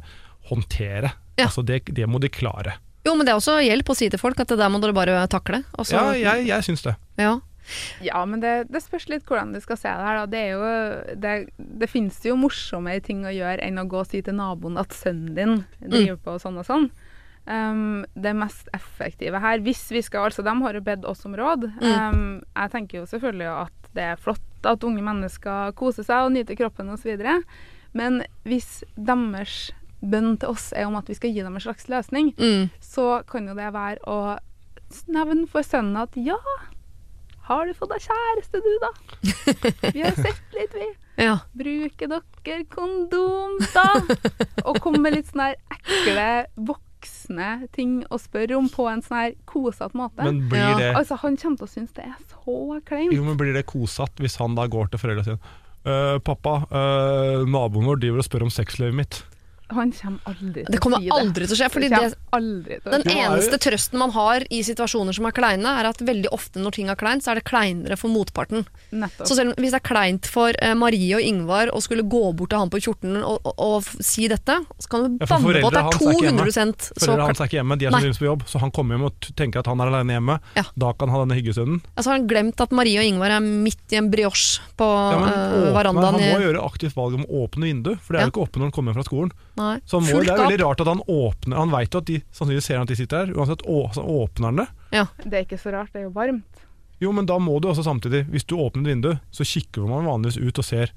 håndtere. 0.50 1.12
Ja. 1.38 1.46
Altså 1.50 1.62
det, 1.68 1.84
det 1.94 2.08
må 2.10 2.22
de 2.24 2.32
klare. 2.34 2.78
Jo, 3.06 3.14
men 3.14 3.28
det 3.28 3.36
er 3.36 3.38
også 3.38 3.60
hjelp 3.62 3.92
å 3.94 3.98
si 3.98 4.08
til 4.10 4.18
folk 4.22 4.40
at 4.42 4.50
det 4.50 4.58
der 4.58 4.72
må 4.74 4.80
dere 4.82 4.96
bare 4.98 5.20
takle. 5.30 5.62
Og 5.78 5.86
Ja, 5.94 6.08
jeg, 6.18 6.48
jeg 6.50 6.66
syns 6.66 6.82
det. 6.88 6.96
ja. 7.22 7.36
Ja, 8.06 8.22
men 8.30 8.40
det, 8.44 8.68
det 8.70 8.82
spørs 8.84 9.08
litt 9.10 9.26
hvordan 9.26 9.54
du 9.56 9.60
skal 9.64 9.78
se 9.82 9.90
det 9.90 10.06
her. 10.06 10.20
Da. 10.22 10.26
Det, 10.30 10.42
er 10.42 10.52
jo, 10.54 11.16
det, 11.24 11.34
det 11.58 11.90
finnes 11.90 12.20
jo 12.26 12.36
morsommere 12.38 13.02
ting 13.06 13.24
å 13.26 13.34
gjøre 13.34 13.64
enn 13.66 13.82
å 13.82 13.88
gå 13.90 14.04
og 14.04 14.08
si 14.12 14.22
til 14.26 14.38
naboen 14.38 14.78
at 14.82 14.94
sønnen 14.94 15.34
din 15.38 15.56
driver 15.82 16.20
på 16.28 16.38
sånn 16.44 16.60
og 16.62 16.68
sånn. 16.68 16.90
Um, 17.46 18.06
det 18.18 18.32
mest 18.34 18.70
effektive 18.74 19.38
her, 19.38 19.60
hvis 19.62 19.84
vi 19.94 20.00
skal 20.02 20.32
altså 20.32 20.42
De 20.42 20.50
har 20.64 20.74
jo 20.74 20.82
bedt 20.82 21.04
oss 21.06 21.26
om 21.30 21.36
råd. 21.38 21.68
Um, 21.78 22.42
jeg 22.56 22.72
tenker 22.74 23.00
jo 23.04 23.06
selvfølgelig 23.12 23.52
at 23.68 23.90
det 23.96 24.08
er 24.12 24.18
flott 24.22 24.42
at 24.66 24.82
unge 24.84 25.04
mennesker 25.06 25.76
koser 25.78 26.04
seg 26.08 26.26
og 26.26 26.34
nyter 26.34 26.58
kroppen 26.58 26.90
osv. 26.90 27.22
Men 27.96 28.24
hvis 28.50 28.82
deres 28.98 29.70
bønn 30.06 30.36
til 30.42 30.52
oss 30.52 30.72
er 30.76 30.86
om 30.90 30.98
at 31.00 31.08
vi 31.10 31.16
skal 31.18 31.32
gi 31.34 31.46
dem 31.46 31.56
en 31.56 31.64
slags 31.64 31.86
løsning, 31.90 32.34
Mm. 32.38 32.70
så 32.82 33.22
kan 33.30 33.48
jo 33.48 33.54
det 33.58 33.70
være 33.74 34.02
å 34.10 34.38
nevne 35.10 35.48
for 35.50 35.66
sønnen 35.66 35.98
at 36.02 36.14
ja, 36.18 36.36
har 37.48 37.66
du 37.70 37.74
fått 37.78 37.92
deg 37.94 38.06
kjæreste 38.08 38.62
du, 38.66 38.72
da? 38.84 38.92
Vi 39.96 40.02
har 40.04 40.16
sett 40.18 40.56
litt, 40.58 40.74
vi. 40.74 40.88
ja. 41.22 41.36
Bruker 41.58 42.10
dere 42.16 42.64
kondom, 42.74 43.60
da? 43.74 43.86
Og 44.66 44.80
komme 44.84 45.02
med 45.06 45.16
litt 45.20 45.30
sånne 45.32 45.52
ekle 45.78 46.28
voksne 46.72 47.50
ting 47.76 48.00
å 48.10 48.18
spørre 48.22 48.58
om 48.58 48.70
på 48.74 48.88
en 48.90 49.04
sånn 49.06 49.20
her 49.20 49.36
kosete 49.50 49.94
måte. 49.98 50.26
Men 50.26 50.42
blir 50.50 50.64
Ja. 50.64 50.74
det 50.80 50.90
altså, 50.98 51.20
han 51.22 51.38
kommer 51.38 51.62
til 51.62 51.68
å 51.70 51.74
synes 51.76 51.94
det 51.98 52.08
er 52.10 52.18
så 52.34 52.58
kleint. 52.90 53.14
Jo, 53.14 53.24
men 53.28 53.38
blir 53.38 53.54
det 53.54 53.66
kosete 53.70 54.26
hvis 54.26 54.40
han 54.42 54.58
da 54.58 54.66
går 54.68 54.90
til 54.94 55.02
foreldrene 55.06 55.30
sine 55.36 55.62
Uh, 55.86 56.18
Pappa, 56.26 56.64
uh, 56.74 57.44
naboen 57.46 57.86
vår 57.86 58.00
driver 58.02 58.18
og 58.18 58.26
spør 58.26 58.48
om 58.48 58.50
sexlivet 58.50 58.96
mitt. 58.98 59.20
Han 59.74 59.92
kommer 59.98 60.20
aldri 60.30 60.64
til 60.64 60.72
Det 60.76 60.80
kommer 60.84 61.06
aldri 61.16 61.48
til 61.48 61.56
å 61.56 61.60
skje. 61.60 61.70
Fordi 61.74 61.90
det. 61.90 62.02
det, 62.04 62.20
aldri 62.38 62.78
til 62.78 62.92
å 62.92 62.98
den 63.00 63.10
er 63.10 63.22
eneste 63.26 63.60
trøsten 63.66 63.98
man 64.02 64.12
har 64.14 64.46
i 64.54 64.60
situasjoner 64.66 65.16
som 65.18 65.26
er 65.26 65.34
kleine, 65.36 65.72
er 65.82 65.90
at 65.90 66.02
veldig 66.06 66.30
ofte 66.36 66.62
når 66.62 66.76
ting 66.78 66.92
er 66.92 67.00
kleint, 67.00 67.26
så 67.26 67.34
er 67.34 67.40
det 67.42 67.46
kleinere 67.50 67.98
for 67.98 68.14
motparten. 68.14 68.66
Nettopp. 68.94 69.26
Så 69.28 69.38
selv 69.40 69.54
om 69.54 69.62
hvis 69.64 69.74
det 69.74 69.80
er 69.82 69.88
kleint 69.88 70.30
for 70.30 70.54
eh, 70.62 70.76
Marie 70.78 71.18
og 71.18 71.26
Ingvar 71.26 71.72
å 71.74 71.82
skulle 71.84 72.06
gå 72.06 72.22
bort 72.38 72.54
til 72.54 72.62
han 72.62 72.72
på 72.74 72.82
kjortelen 72.86 73.24
og, 73.26 73.42
og, 73.42 73.56
og 73.66 74.06
si 74.06 74.28
dette, 74.32 74.60
så 74.78 74.92
kan 74.92 75.06
du 75.06 75.24
Ja, 75.26 75.30
banne 75.34 75.58
på 75.62 75.72
at 75.72 75.78
det 75.78 75.82
er 75.82 75.90
hans 75.90 76.06
er 76.06 76.14
200 76.22 76.54
så 76.56 77.00
Foreldrene 77.02 77.30
hans 77.32 77.42
er 77.42 77.50
ikke 77.50 77.60
hjemme, 77.60 77.80
de 77.82 77.90
er 77.90 77.98
som 78.06 78.22
på 78.22 78.30
jobb, 78.30 78.46
så 78.50 78.62
han 78.62 78.74
kommer 78.76 78.96
hjem 78.98 79.08
og 79.10 79.30
tenker 79.40 79.64
at 79.64 79.70
han 79.72 79.82
er 79.82 79.92
alene 79.92 80.18
hjemme. 80.20 80.38
Ja. 80.58 80.66
Da 80.78 80.94
kan 80.94 81.10
han 81.10 81.16
ha 81.18 81.24
denne 81.26 81.38
hyggestunden. 81.40 81.82
Altså 81.96 82.12
har 82.12 82.20
han 82.20 82.30
glemt 82.30 82.62
at 82.62 82.76
Marie 82.76 83.02
og 83.02 83.10
Ingvar 83.10 83.34
er 83.38 83.44
midt 83.46 83.96
i 83.96 84.00
en 84.00 84.12
brioche 84.14 84.62
på 84.78 84.86
Ja, 84.86 85.18
men 85.20 85.30
eh, 85.32 85.58
åpne, 85.58 85.74
verandaen. 85.80 86.20
han 86.20 86.36
må 86.36 86.46
gjøre 86.46 86.64
aktivt 86.68 86.96
valg 86.98 87.18
om 87.20 87.26
å 87.26 87.44
åpne 87.46 87.70
vindu, 87.70 87.92
for 88.02 88.14
det 88.14 88.22
er 88.22 88.26
Ja. 88.26 88.30
jo 88.30 88.36
ikke 88.36 88.46
åpent 88.46 88.62
når 88.62 88.70
han 88.70 88.76
kommer 88.78 88.94
hjem 88.94 89.00
fra 89.02 89.08
skolen. 89.10 89.34
Nei, 89.56 89.78
Så 89.88 90.02
han 90.02 90.04
må, 90.04 90.12
fullt 90.18 90.28
det 90.28 90.34
er 90.36 90.42
veldig 90.44 90.60
rart 90.66 90.82
at 90.84 90.90
han 90.92 91.02
åpner 91.08 91.56
Han 91.62 91.72
vet 91.72 91.94
jo 91.96 92.02
at 92.02 92.08
de 92.10 92.18
sannsynligvis 92.36 92.66
ser 92.68 92.82
at 92.82 92.90
de 92.92 92.98
sitter 93.00 93.22
her, 93.24 93.30
uansett 93.40 93.62
å, 93.64 93.78
så 93.96 94.04
åpner 94.04 94.50
han 94.52 94.60
det. 94.60 94.66
Ja. 94.98 95.06
Det 95.24 95.32
er 95.40 95.46
ikke 95.46 95.60
så 95.62 95.72
rart, 95.76 95.94
det 95.94 96.02
er 96.02 96.08
jo 96.10 96.14
varmt. 96.18 96.66
Jo, 97.00 97.12
men 97.16 97.28
da 97.28 97.38
må 97.40 97.58
du 97.64 97.70
også 97.72 97.84
samtidig, 97.88 98.26
hvis 98.32 98.46
du 98.48 98.58
åpner 98.60 98.84
et 98.84 98.92
vindu, 98.94 99.10
så 99.36 99.48
kikker 99.48 99.88
man 99.88 100.08
vanligvis 100.08 100.38
ut 100.44 100.60
og 100.60 100.68
ser 100.68 100.92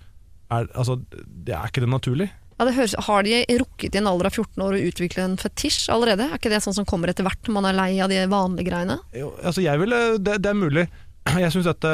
er, 0.51 0.67
Altså, 0.75 0.99
det 1.27 1.55
er 1.55 1.71
ikke 1.71 1.83
det 1.85 1.91
naturlig? 1.93 2.29
Ja, 2.59 2.67
det 2.67 2.75
høres, 2.75 2.95
har 3.07 3.23
de 3.23 3.45
rukket 3.61 3.95
i 3.95 3.99
en 4.01 4.09
alder 4.11 4.27
av 4.31 4.35
14 4.35 4.63
år 4.65 4.75
å 4.75 4.83
utvikle 4.91 5.23
en 5.29 5.37
fetisj 5.39 5.91
allerede? 5.95 6.27
Er 6.27 6.41
ikke 6.41 6.51
det 6.51 6.59
sånn 6.65 6.75
som 6.75 6.87
kommer 6.89 7.13
etter 7.13 7.23
hvert 7.27 7.47
når 7.47 7.55
man 7.61 7.69
er 7.71 7.77
lei 7.79 7.91
av 8.03 8.11
de 8.11 8.19
vanlige 8.31 8.67
greiene? 8.73 8.97
Jo, 9.15 9.29
altså 9.47 9.63
jeg 9.63 9.79
vil, 9.85 9.95
det, 10.19 10.41
det 10.43 10.51
er 10.51 10.59
mulig. 10.59 10.87
Jeg 11.45 11.53
syns 11.55 11.69
dette 11.71 11.93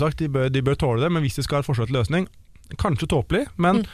sagt, 0.00 0.18
de 0.22 0.28
bør, 0.32 0.48
de 0.52 0.62
bør 0.64 0.78
tåle 0.80 1.02
det, 1.04 1.10
men 1.12 1.24
hvis 1.24 1.36
de 1.36 1.44
skal 1.44 1.58
ha 1.58 1.64
et 1.64 1.68
forslag 1.68 1.90
til 1.90 1.98
løsning 1.98 2.28
Kanskje 2.80 3.06
tåpelig, 3.12 3.44
men 3.62 3.82
Mm. 3.84 3.90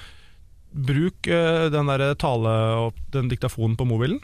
Bruk 0.72 1.26
eh, 1.28 1.66
den 1.72 1.86
der 1.90 2.14
tale 2.16 2.52
opp 2.88 2.96
den 3.12 3.28
diktafonen 3.28 3.74
på 3.76 3.84
mobilen. 3.84 4.18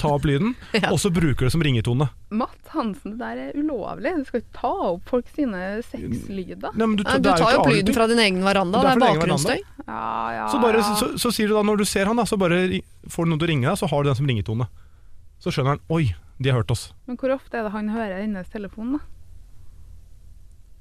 Ta 0.00 0.10
opp 0.16 0.24
lyden, 0.26 0.56
Ja. 0.74 0.90
og 0.90 0.98
så 0.98 1.12
bruker 1.14 1.44
du 1.44 1.46
det 1.46 1.52
som 1.54 1.62
ringetone. 1.62 2.08
Matt 2.34 2.72
Hansen, 2.74 3.14
det 3.14 3.20
der 3.22 3.42
er 3.48 3.58
ulovlig. 3.58 4.12
Du 4.18 4.24
skal 4.26 4.42
ikke 4.42 4.56
ta 4.60 4.70
opp 4.90 5.08
folk 5.10 5.30
sine 5.36 5.60
sexlyder. 5.86 6.74
Nei, 6.74 6.86
men 6.86 6.96
du, 6.98 7.04
Nei, 7.06 7.18
du 7.22 7.30
er 7.30 7.38
tar 7.38 7.54
jo 7.54 7.62
opp 7.62 7.70
lyden 7.70 7.94
fra 7.96 8.08
din 8.10 8.22
egen 8.26 8.42
veranda, 8.46 8.80
Det 8.82 8.86
det 8.86 8.90
er 8.90 8.90
er 8.90 9.12
egen 9.14 9.22
veranda. 9.22 9.22
bakgrunnsstøy. 9.22 9.86
Ja, 9.86 10.02
ja, 10.36 10.48
Så, 10.52 10.60
bare, 10.62 10.82
ja. 10.82 10.96
så, 10.98 11.10
så 11.18 11.32
sier 11.34 11.50
du 11.50 11.54
da, 11.58 11.62
når 11.66 11.80
du 11.82 11.86
ser 11.88 12.10
han, 12.10 12.18
da, 12.18 12.26
så 12.26 12.38
bare 12.40 12.60
får 13.10 13.24
du 13.26 13.30
noen 13.32 13.40
til 13.42 13.48
å 13.48 13.52
ringe 13.54 13.70
deg, 13.70 13.78
så 13.80 13.88
har 13.90 14.02
du 14.04 14.10
den 14.10 14.18
som 14.20 14.28
ringetone. 14.30 14.66
Så 15.40 15.54
skjønner 15.54 15.76
han 15.78 15.82
Oi, 15.94 16.10
de 16.42 16.50
har 16.52 16.60
hørt 16.60 16.70
oss. 16.74 16.88
Men 17.08 17.16
hvor 17.20 17.32
ofte 17.38 17.58
er 17.58 17.66
det 17.66 17.72
han 17.74 17.88
hører 17.94 18.20
hennes 18.26 18.50
telefon, 18.52 18.98
da? 18.98 19.02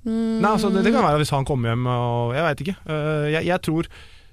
Mm. 0.07 0.39
Nei, 0.39 0.49
altså, 0.55 0.69
det, 0.71 0.85
det 0.85 0.93
kan 0.95 1.03
være 1.03 1.19
hvis 1.19 1.33
han 1.35 1.43
kommer 1.47 1.73
hjem 1.73 1.87
og 1.91 2.29
Jeg 2.37 2.45
veit 2.45 2.61
ikke. 2.63 2.75
Uh, 2.87 3.25
jeg, 3.33 3.43
jeg 3.49 3.61
tror 3.67 3.89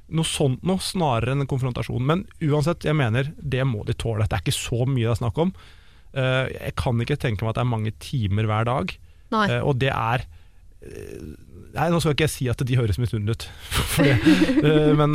noe 0.09 0.25
sånt 0.29 0.63
noe 0.67 0.79
snarere 0.79 1.33
enn 1.35 1.43
en 1.43 1.49
konfrontasjon. 1.51 2.05
Men 2.07 2.27
uansett, 2.45 2.85
jeg 2.87 2.95
mener 2.95 3.33
det 3.43 3.65
må 3.67 3.85
de 3.89 3.95
tåle. 3.99 4.27
Det 4.29 4.37
er 4.39 4.45
ikke 4.45 4.55
så 4.55 4.85
mye 4.87 5.07
det 5.09 5.15
er 5.17 5.21
snakk 5.23 5.39
om. 5.43 5.51
Eh, 6.17 6.45
jeg 6.55 6.75
kan 6.79 7.01
ikke 7.03 7.19
tenke 7.21 7.43
meg 7.45 7.51
at 7.53 7.59
det 7.59 7.65
er 7.67 7.73
mange 7.75 7.93
timer 8.03 8.47
hver 8.49 8.69
dag. 8.69 8.95
Eh, 9.51 9.61
og 9.67 9.79
det 9.83 9.91
er 9.91 10.23
eh, 10.87 11.27
Nei, 11.77 11.91
nå 11.93 11.99
skal 12.01 12.15
ikke 12.15 12.25
jeg 12.25 12.33
si 12.33 12.47
at 12.49 12.63
de 12.65 12.77
høres 12.79 12.97
misunnelige 12.97 13.35
ut, 13.37 13.49
for 13.93 14.07
det. 14.07 14.15
Men 14.97 15.13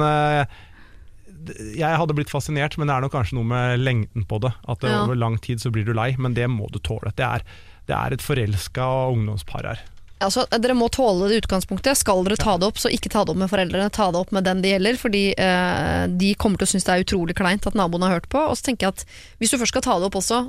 jeg 1.73 1.97
hadde 1.97 2.13
blitt 2.13 2.29
fascinert, 2.29 2.75
men 2.77 2.85
det 2.85 2.93
er 2.93 3.01
nok 3.01 3.15
kanskje 3.15 3.37
noe 3.39 3.47
med 3.49 3.79
lengden 3.81 4.27
på 4.29 4.37
det. 4.43 4.51
At 4.69 4.83
Ja. 4.85 4.99
over 5.01 5.15
lang 5.17 5.39
tid 5.41 5.57
så 5.63 5.71
blir 5.73 5.87
du 5.87 5.93
lei, 5.97 6.11
men 6.21 6.35
det 6.37 6.45
må 6.53 6.67
du 6.69 6.77
tåle. 6.77 7.09
Det 7.17 7.25
er, 7.25 7.41
det 7.89 7.95
er 7.97 8.13
et 8.13 8.21
forelska 8.21 8.85
ungdomspar 9.09 9.65
her. 9.71 9.81
Altså, 10.21 10.45
dere 10.53 10.75
må 10.77 10.87
tåle 10.93 11.29
det 11.31 11.41
utgangspunktet. 11.43 11.97
Skal 11.99 12.23
dere 12.27 12.37
ta 12.39 12.57
det 12.61 12.67
opp, 12.69 12.79
så 12.81 12.91
ikke 12.93 13.11
ta 13.13 13.23
det 13.25 13.33
opp 13.33 13.39
med 13.41 13.51
foreldrene, 13.51 13.89
ta 13.93 14.09
det 14.13 14.21
opp 14.21 14.33
med 14.35 14.45
den 14.47 14.61
det 14.63 14.75
gjelder. 14.75 14.99
Fordi 15.01 15.23
eh, 15.33 16.03
de 16.21 16.33
kommer 16.41 16.61
til 16.61 16.69
å 16.69 16.71
synes 16.75 16.87
det 16.87 16.93
er 16.93 17.05
utrolig 17.05 17.35
kleint 17.39 17.65
at 17.67 17.77
naboen 17.77 18.05
har 18.05 18.19
hørt 18.19 18.29
på. 18.31 18.43
Og 18.51 18.57
så 18.59 18.69
tenker 18.69 18.87
jeg 18.89 18.97
at 18.99 19.05
hvis 19.41 19.53
du 19.53 19.59
først 19.61 19.75
skal 19.75 19.85
ta 19.87 19.97
det 19.99 20.09
opp 20.11 20.19
også, 20.21 20.43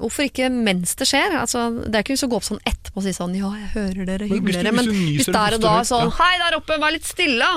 hvorfor 0.00 0.26
ikke 0.28 0.50
mens 0.52 0.94
det 1.00 1.08
skjer? 1.10 1.36
Altså, 1.40 1.68
det 1.86 1.94
er 1.94 2.04
ikke 2.04 2.16
hvis 2.16 2.26
å 2.26 2.30
gå 2.32 2.40
opp 2.40 2.48
sånn 2.48 2.62
etterpå 2.68 3.00
og 3.00 3.06
si 3.06 3.14
sånn 3.16 3.36
ja, 3.38 3.50
jeg 3.62 3.70
hører 3.76 4.08
dere, 4.08 4.28
hyggelig 4.30 4.58
dere. 4.60 4.74
Men 4.76 4.90
hvis 4.92 5.30
der 5.30 5.56
og 5.58 5.64
da 5.64 5.78
sånn 5.88 6.12
hei 6.18 6.34
der 6.42 6.58
oppe, 6.60 6.78
vær 6.82 6.94
litt 6.96 7.08
stille! 7.08 7.50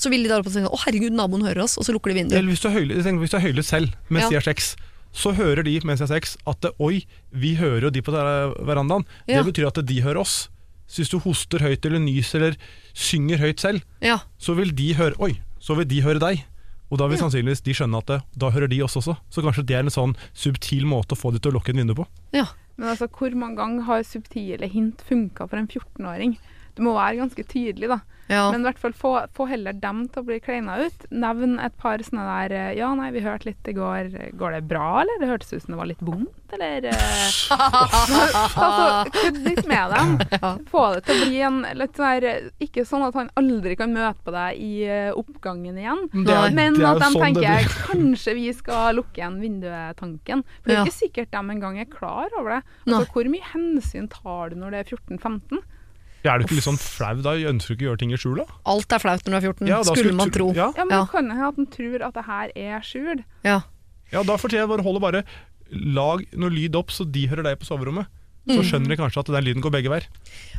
Så 0.00 0.08
vil 0.08 0.22
de 0.24 0.30
der 0.30 0.40
oppe 0.40 0.52
tenke 0.54 0.70
å 0.72 0.78
herregud, 0.86 1.12
naboen 1.12 1.42
hører 1.44 1.66
oss, 1.66 1.74
og 1.76 1.84
så 1.84 1.92
lukker 1.92 2.14
de 2.14 2.22
vinduet. 2.22 2.38
Eller 2.38 2.54
hvis 2.54 2.62
du 2.62 2.70
er 2.70 2.78
høylytt, 2.78 3.58
du 3.58 3.66
selv 3.66 3.92
mens 4.08 4.24
Ja. 4.24 4.30
de 4.30 4.38
har 4.38 4.46
sex, 4.46 4.72
så 5.12 5.34
hører 5.36 5.66
de 5.66 5.74
mens 5.84 6.00
de 6.00 6.06
har 6.06 6.14
sex 6.14 6.38
at 6.48 6.64
oi, 6.80 7.04
vi 7.34 7.56
hører 7.58 7.88
jo 7.88 7.90
de 7.90 8.00
på 8.06 8.14
verandaen. 8.14 9.04
Ja. 9.26 9.42
Det 9.42 9.52
betyr 9.52 9.68
at 9.68 9.84
de 9.84 10.00
hører 10.00 10.22
oss. 10.22 10.48
Så 10.90 11.04
hvis 11.04 11.12
du 11.12 11.20
hoster 11.22 11.62
høyt 11.62 11.86
eller 11.86 12.02
nyser 12.02 12.42
eller 12.42 12.56
synger 12.98 13.38
høyt 13.38 13.62
selv, 13.62 13.84
Ja. 14.02 14.18
så 14.42 14.56
vil 14.58 14.72
de 14.74 14.88
høre 14.98 15.14
Oi, 15.22 15.36
så 15.62 15.76
vil 15.78 15.86
de 15.86 16.00
høre 16.02 16.18
deg. 16.18 16.44
Og 16.90 16.98
da 16.98 17.06
vil 17.06 17.16
Ja. 17.16 17.22
sannsynligvis 17.28 17.62
de 17.62 17.72
skjønne 17.78 17.98
at 18.02 18.06
det, 18.10 18.22
da 18.36 18.50
hører 18.50 18.68
de 18.68 18.80
oss 18.82 18.96
også. 18.98 19.16
Så 19.30 19.42
kanskje 19.46 19.64
det 19.64 19.76
er 19.76 19.84
en 19.86 19.94
sånn 19.94 20.16
subtil 20.34 20.82
måte 20.90 21.14
å 21.14 21.20
få 21.20 21.30
de 21.32 21.38
til 21.38 21.52
å 21.52 21.54
lukke 21.60 21.70
et 21.70 21.76
vindu 21.76 21.94
på. 21.94 22.06
ja. 22.34 22.46
Men 22.76 22.96
altså, 22.96 23.08
hvor 23.12 23.30
mange 23.36 23.56
ganger 23.60 23.82
har 23.84 24.02
subtile 24.02 24.66
hint 24.66 25.02
funka 25.06 25.46
for 25.50 25.58
en 25.58 25.68
14-åring? 25.68 26.38
Du 26.76 26.82
må 26.86 26.94
være 26.94 27.16
ganske 27.20 27.44
tydelig, 27.50 27.88
da. 27.90 28.00
ja. 28.30 28.44
Men 28.52 28.60
i 28.62 28.68
hvert 28.68 28.78
fall 28.78 28.92
få, 28.96 29.10
få 29.36 29.46
heller 29.50 29.72
dem 29.72 30.04
til 30.08 30.22
å 30.22 30.26
bli 30.28 30.38
kleina 30.40 30.78
ut. 30.86 31.06
Nevn 31.10 31.58
et 31.60 31.76
par 31.76 31.98
sånne 32.06 32.24
der 32.28 32.54
eh, 32.56 32.72
Ja, 32.78 32.92
nei, 32.94 33.10
vi 33.14 33.20
hørte 33.24 33.50
litt 33.50 33.68
i 33.68 33.74
går. 33.76 34.12
Går 34.38 34.52
det 34.58 34.62
bra, 34.70 35.00
eller? 35.02 35.18
Det 35.20 35.28
hørtes 35.32 35.52
ut 35.52 35.62
som 35.64 35.74
det 35.74 35.80
var 35.82 35.90
litt 35.90 36.00
vondt, 36.06 36.54
eller? 36.56 36.86
eh, 36.90 37.26
altså, 37.90 39.10
kødd 39.14 39.40
litt 39.46 39.66
med 39.68 39.92
dem. 39.94 40.14
Ja. 40.36 40.52
Få 40.70 40.84
det 40.94 41.02
til 41.06 41.16
å 41.16 41.26
bli 41.26 41.40
en 41.46 41.58
litt 41.78 41.98
sånn 41.98 42.08
her 42.10 42.26
Ikke 42.62 42.84
sånn 42.88 43.04
at 43.06 43.16
han 43.18 43.30
aldri 43.40 43.76
kan 43.80 43.92
møte 43.94 44.22
på 44.26 44.34
deg 44.34 44.60
i 44.62 44.72
eh, 44.86 45.10
oppgangen 45.18 45.78
igjen. 45.80 46.06
Er- 46.24 46.54
Men 46.56 46.78
at 46.86 47.00
de 47.02 47.10
sånn 47.10 47.20
tenker 47.24 47.68
kanskje 47.90 48.36
vi 48.38 48.48
skal 48.56 48.96
lukke 48.98 49.20
igjen 49.20 49.40
vinduet-tanken. 49.42 50.44
For 50.62 50.70
det 50.70 50.76
er 50.76 50.80
Ja. 50.80 50.86
ikke 50.86 50.98
sikkert 51.00 51.30
de 51.34 51.42
engang 51.56 51.78
er 51.82 51.90
klar 51.90 52.28
over 52.38 52.56
det. 52.56 52.62
Altså, 52.86 53.06
hvor 53.14 53.28
mye 53.30 53.46
hensyn 53.52 54.08
tar 54.10 54.50
du 54.50 54.56
når 54.60 54.70
det 54.76 54.80
er 54.84 54.96
14-15? 54.96 55.60
Ja, 56.24 56.34
er 56.34 56.38
du 56.42 56.44
ikke 56.44 56.58
litt 56.58 56.66
sånn 56.66 56.78
flau 56.80 57.14
da? 57.24 57.32
Ønsker 57.48 57.72
du 57.72 57.76
ikke 57.78 57.86
å 57.86 57.90
gjøre 57.90 58.00
ting 58.02 58.12
i 58.12 58.18
skjul, 58.20 58.40
da? 58.42 58.44
Alt 58.68 58.92
er 58.92 59.00
flaut 59.00 59.22
når 59.24 59.30
du 59.32 59.36
er 59.38 59.46
14, 59.54 59.68
Ja, 59.70 59.78
skulle, 59.82 59.96
skulle 60.04 60.18
man 60.18 60.30
tro. 60.34 60.50
Ja, 60.56 60.70
Ja, 60.76 60.84
men 60.84 60.96
Ja. 60.96 61.04
det 61.04 61.10
kan 61.14 61.30
hende 61.30 61.48
at 61.48 61.56
den 61.56 61.66
tror 61.72 62.02
at 62.08 62.14
det 62.14 62.24
her 62.26 62.52
er 62.56 62.80
skjul. 62.84 63.24
Ja. 63.44 63.60
ja 64.12 64.22
da 64.22 64.36
forteller 64.36 64.66
jeg 64.66 64.72
bare 64.74 64.84
holde 64.84 65.00
bare 65.00 65.24
Lag 65.70 66.24
noe 66.34 66.50
lyd 66.50 66.74
opp 66.74 66.90
så 66.90 67.04
de 67.06 67.28
hører 67.30 67.44
deg 67.46 67.60
på 67.60 67.68
soverommet. 67.68 68.06
så 68.50 68.62
skjønner 68.66 68.88
de 68.90 68.96
kanskje 68.98 69.20
at 69.20 69.26
den 69.30 69.44
lyden 69.44 69.62
går 69.62 69.70
begge 69.70 69.90
veier. 69.92 70.06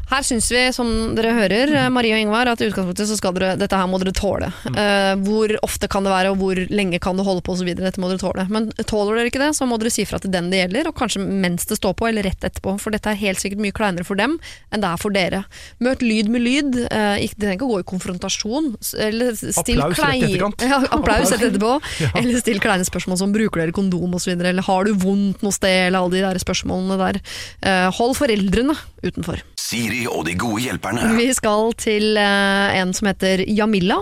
Her 0.09 0.25
syns 0.27 0.49
vi, 0.51 0.61
som 0.75 0.89
dere 1.15 1.31
hører, 1.35 1.71
eh, 1.77 1.89
Marie 1.93 2.15
og 2.15 2.19
Ingvar, 2.25 2.49
at 2.51 2.61
i 2.61 2.67
utgangspunktet 2.67 3.07
så 3.07 3.15
skal 3.19 3.35
dere, 3.37 3.53
dette 3.59 3.77
her 3.77 3.87
må 3.87 3.99
dere 4.01 4.13
tåle. 4.15 4.49
Eh, 4.67 5.13
hvor 5.23 5.53
ofte 5.63 5.87
kan 5.91 6.03
det 6.03 6.11
være, 6.11 6.33
og 6.33 6.41
hvor 6.41 6.59
lenge 6.71 6.99
kan 6.99 7.15
det 7.15 7.25
holde 7.27 7.43
på 7.45 7.55
osv. 7.55 7.69
Dette 7.77 8.01
må 8.01 8.09
dere 8.11 8.19
tåle. 8.19 8.47
Men 8.51 8.71
tåler 8.89 9.19
dere 9.19 9.31
ikke 9.31 9.43
det, 9.43 9.53
så 9.55 9.67
må 9.69 9.79
dere 9.79 9.93
si 9.93 10.03
fra 10.09 10.19
til 10.19 10.33
den 10.33 10.49
det 10.51 10.65
gjelder, 10.65 10.89
og 10.91 10.97
kanskje 10.99 11.23
mens 11.23 11.67
det 11.69 11.79
står 11.79 11.95
på, 11.95 12.09
eller 12.09 12.27
rett 12.27 12.43
etterpå. 12.43 12.75
For 12.81 12.91
dette 12.91 13.11
er 13.11 13.19
helt 13.21 13.39
sikkert 13.39 13.63
mye 13.63 13.75
kleinere 13.75 14.07
for 14.07 14.19
dem 14.19 14.37
enn 14.71 14.83
det 14.83 14.89
er 14.89 14.99
for 14.99 15.15
dere. 15.15 15.43
Møt 15.83 16.03
lyd 16.03 16.31
med 16.31 16.43
lyd. 16.43 16.75
Uh, 16.91 17.15
ikke, 17.21 17.37
det 17.37 17.45
trenger 17.45 17.57
ikke 17.59 17.67
å 17.67 17.71
gå 17.71 17.79
i 17.81 17.87
konfrontasjon. 17.91 18.69
Eller 19.07 19.35
still 19.37 19.81
Applaus 19.83 20.01
rett 20.01 20.27
etterkant. 20.27 20.65
Ja, 20.67 20.81
applaus 20.91 21.31
rett 21.33 21.47
etterpå. 21.51 21.77
Ja. 22.01 22.07
Eller 22.17 22.39
still 22.41 22.57
kleine 22.63 22.85
spørsmål 22.87 23.17
som 23.19 23.33
bruker 23.35 23.61
dere 23.61 23.73
kondom 23.75 24.15
osv. 24.17 24.31
Eller 24.33 24.65
har 24.65 24.87
du 24.87 24.95
vondt 24.97 25.43
noe 25.45 25.53
sted, 25.53 25.87
eller 25.89 26.01
alle 26.01 26.15
de 26.15 26.23
der 26.23 26.39
spørsmålene 26.41 26.97
der. 26.97 27.19
Uh, 27.61 27.89
hold 27.93 28.15
foreldrene 28.17 28.73
utenfor. 29.05 29.43
Siri 29.59 30.00
og 30.09 30.25
de 30.27 30.35
gode 30.39 30.63
hjelperne. 30.65 31.11
Vi 31.17 31.29
skal 31.37 31.73
til 31.81 32.17
eh, 32.19 32.79
en 32.79 32.93
som 32.97 33.11
heter 33.11 33.45
Jamila. 33.49 34.01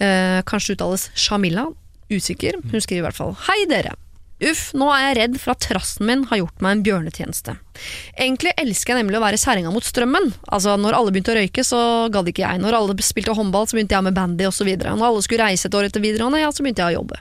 Eh, 0.00 0.40
kanskje 0.48 0.76
uttales 0.76 1.08
Shamila. 1.14 1.68
Usikker. 2.10 2.58
Hun 2.72 2.82
skriver 2.82 3.04
i 3.04 3.06
hvert 3.08 3.18
fall 3.20 3.36
Hei, 3.46 3.62
dere. 3.70 3.94
Uff, 4.40 4.70
nå 4.72 4.86
er 4.94 5.02
jeg 5.04 5.16
redd 5.18 5.34
for 5.42 5.52
at 5.52 5.66
trassen 5.66 6.06
min 6.08 6.22
har 6.30 6.40
gjort 6.40 6.62
meg 6.64 6.78
en 6.78 6.84
bjørnetjeneste. 6.86 7.54
Egentlig 8.16 8.54
elsker 8.60 8.94
jeg 8.94 9.04
nemlig 9.04 9.18
å 9.18 9.24
være 9.26 9.40
særinga 9.40 9.72
mot 9.74 9.84
strømmen. 9.84 10.30
Altså, 10.48 10.78
Når 10.80 10.96
alle 10.96 11.12
begynte 11.12 11.34
å 11.34 11.36
røyke, 11.36 11.64
så 11.66 11.80
gadd 12.12 12.30
ikke 12.32 12.46
jeg. 12.46 12.62
Når 12.62 12.78
alle 12.78 12.96
spilte 13.04 13.36
håndball, 13.36 13.68
så 13.68 13.76
begynte 13.76 13.98
jeg 13.98 14.08
med 14.08 14.16
bandy 14.16 14.48
osv. 14.48 14.70
Når 14.80 15.08
alle 15.10 15.26
skulle 15.26 15.44
reise 15.44 15.68
et 15.68 15.76
år 15.76 15.90
etter 15.90 16.00
videregående, 16.00 16.40
ja, 16.40 16.48
så 16.56 16.64
begynte 16.64 16.86
jeg 16.86 16.96
å 16.96 17.02
jobbe. 17.02 17.20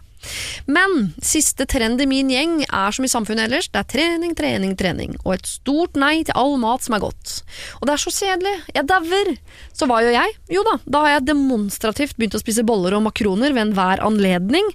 Men 0.70 1.14
siste 1.24 1.66
trend 1.70 2.02
i 2.04 2.08
min 2.10 2.30
gjeng 2.32 2.58
er 2.68 2.96
som 2.96 3.06
i 3.06 3.12
samfunnet 3.12 3.48
ellers, 3.48 3.70
det 3.74 3.82
er 3.82 3.90
trening, 3.94 4.34
trening, 4.38 4.76
trening. 4.80 5.16
Og 5.26 5.36
et 5.38 5.48
stort 5.50 5.96
nei 6.00 6.22
til 6.28 6.36
all 6.40 6.58
mat 6.62 6.84
som 6.86 6.98
er 6.98 7.04
godt. 7.04 7.40
Og 7.80 7.88
det 7.90 7.96
er 7.96 8.04
så 8.04 8.14
kjedelig, 8.14 8.56
jeg 8.76 8.88
dauer. 8.90 9.32
Så 9.76 9.88
hva 9.90 10.02
gjør 10.04 10.16
jeg? 10.18 10.36
Jo 10.58 10.64
da, 10.68 10.76
da 10.86 11.04
har 11.06 11.16
jeg 11.18 11.28
demonstrativt 11.32 12.18
begynt 12.20 12.36
å 12.38 12.44
spise 12.44 12.66
boller 12.68 12.98
og 12.98 13.06
makroner 13.08 13.56
ved 13.56 13.68
enhver 13.70 14.04
anledning. 14.06 14.68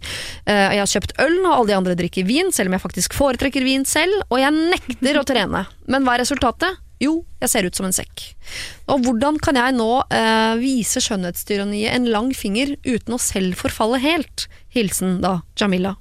Eh, 0.47 0.73
Jeg 0.75 0.81
har 0.83 0.91
kjøpt 0.95 1.17
øl 1.23 1.37
når 1.43 1.53
alle 1.59 1.71
de 1.71 1.77
andre 1.79 1.99
drikker 1.99 2.27
vin, 2.29 2.51
selv 2.55 2.71
om 2.73 2.79
jeg 2.79 2.85
faktisk 2.87 3.15
foretrekker 3.19 3.65
vin 3.67 3.85
selv. 3.89 4.25
Og 4.31 4.41
jeg 4.41 4.57
nekter 4.57 5.21
å 5.21 5.27
trene. 5.29 5.67
Men 5.87 6.07
hva 6.07 6.17
er 6.17 6.25
resultatet? 6.25 6.81
Jo, 7.03 7.19
jeg 7.43 7.51
ser 7.51 7.67
ut 7.67 7.77
som 7.77 7.85
en 7.89 7.93
sekk. 7.93 8.23
Og 8.89 9.03
hvordan 9.05 9.37
kan 9.43 9.59
jeg 9.59 9.75
nå 9.77 9.89
eh, 10.15 10.55
vise 10.61 11.03
skjønnhetstyranniet 11.03 11.93
en 11.93 12.07
lang 12.15 12.31
finger 12.37 12.77
uten 12.87 13.17
å 13.17 13.21
selv 13.21 13.59
forfalle 13.61 13.99
helt? 14.01 14.47
Hilsen 14.75 15.21
da 15.23 15.39
Jamila. 15.59 15.95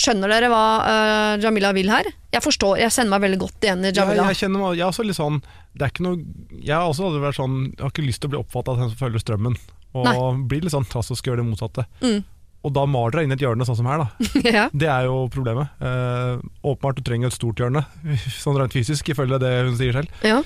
Skjønner 0.00 0.30
dere 0.30 0.48
hva 0.52 0.64
uh, 0.80 1.32
Jamila 1.42 1.72
vil 1.76 1.90
her? 1.90 2.06
Jeg 2.30 2.42
forstår, 2.44 2.78
jeg 2.80 2.94
kjenner 2.94 3.16
meg 3.16 3.24
veldig 3.26 3.40
godt 3.42 3.66
igjen 3.66 3.82
i 3.82 3.90
Jamila. 3.90 4.06
Jamila. 4.14 4.26
jeg 4.30 4.40
kjenner 4.40 4.62
meg, 4.62 4.76
jeg 4.78 4.84
er 4.86 4.92
også 4.92 5.06
litt 5.06 5.18
sånn 5.18 5.40
Det 5.42 5.82
er 5.82 5.90
ikke 5.90 6.04
noe 6.06 6.60
Jeg 6.62 6.90
også 6.92 7.08
hadde 7.08 7.22
vært 7.24 7.38
sånn 7.40 7.56
Jeg 7.72 7.82
har 7.82 7.90
ikke 7.90 8.04
lyst 8.06 8.22
til 8.22 8.30
å 8.30 8.34
bli 8.34 8.38
oppfatta 8.38 8.72
av 8.72 8.78
den 8.80 8.92
som 8.92 9.00
følger 9.00 9.24
strømmen. 9.24 9.56
Og 9.98 10.06
Nei. 10.06 10.14
blir 10.52 10.62
litt 10.62 10.74
sånn 10.74 10.86
trass 10.86 11.10
og 11.10 11.18
skal 11.18 11.32
gjøre 11.32 11.42
det 11.42 11.48
motsatte. 11.48 11.86
Mm. 12.04 12.20
Og 12.60 12.74
da 12.76 12.84
maler 12.86 13.22
jeg 13.22 13.26
inn 13.26 13.34
et 13.34 13.42
hjørne 13.42 13.66
sånn 13.66 13.78
som 13.78 13.88
her, 13.88 14.04
da. 14.04 14.28
ja. 14.58 14.64
Det 14.70 14.88
er 14.92 15.08
jo 15.08 15.24
problemet. 15.32 15.72
Eh, 15.82 16.42
åpenbart 16.62 17.00
du 17.00 17.02
trenger 17.06 17.30
et 17.30 17.36
stort 17.36 17.58
hjørne, 17.60 17.82
sånn 18.44 18.58
rent 18.60 18.76
fysisk, 18.76 19.10
ifølge 19.10 19.40
det 19.42 19.52
hun 19.64 19.78
sier 19.80 19.96
selv. 19.96 20.22
ja. 20.26 20.42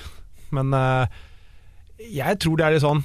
Men 0.55 0.71
eh, 0.77 1.21
jeg 2.15 2.37
tror 2.43 2.59
det 2.59 2.65
er 2.65 2.75
litt 2.75 2.83
sånn 2.85 3.01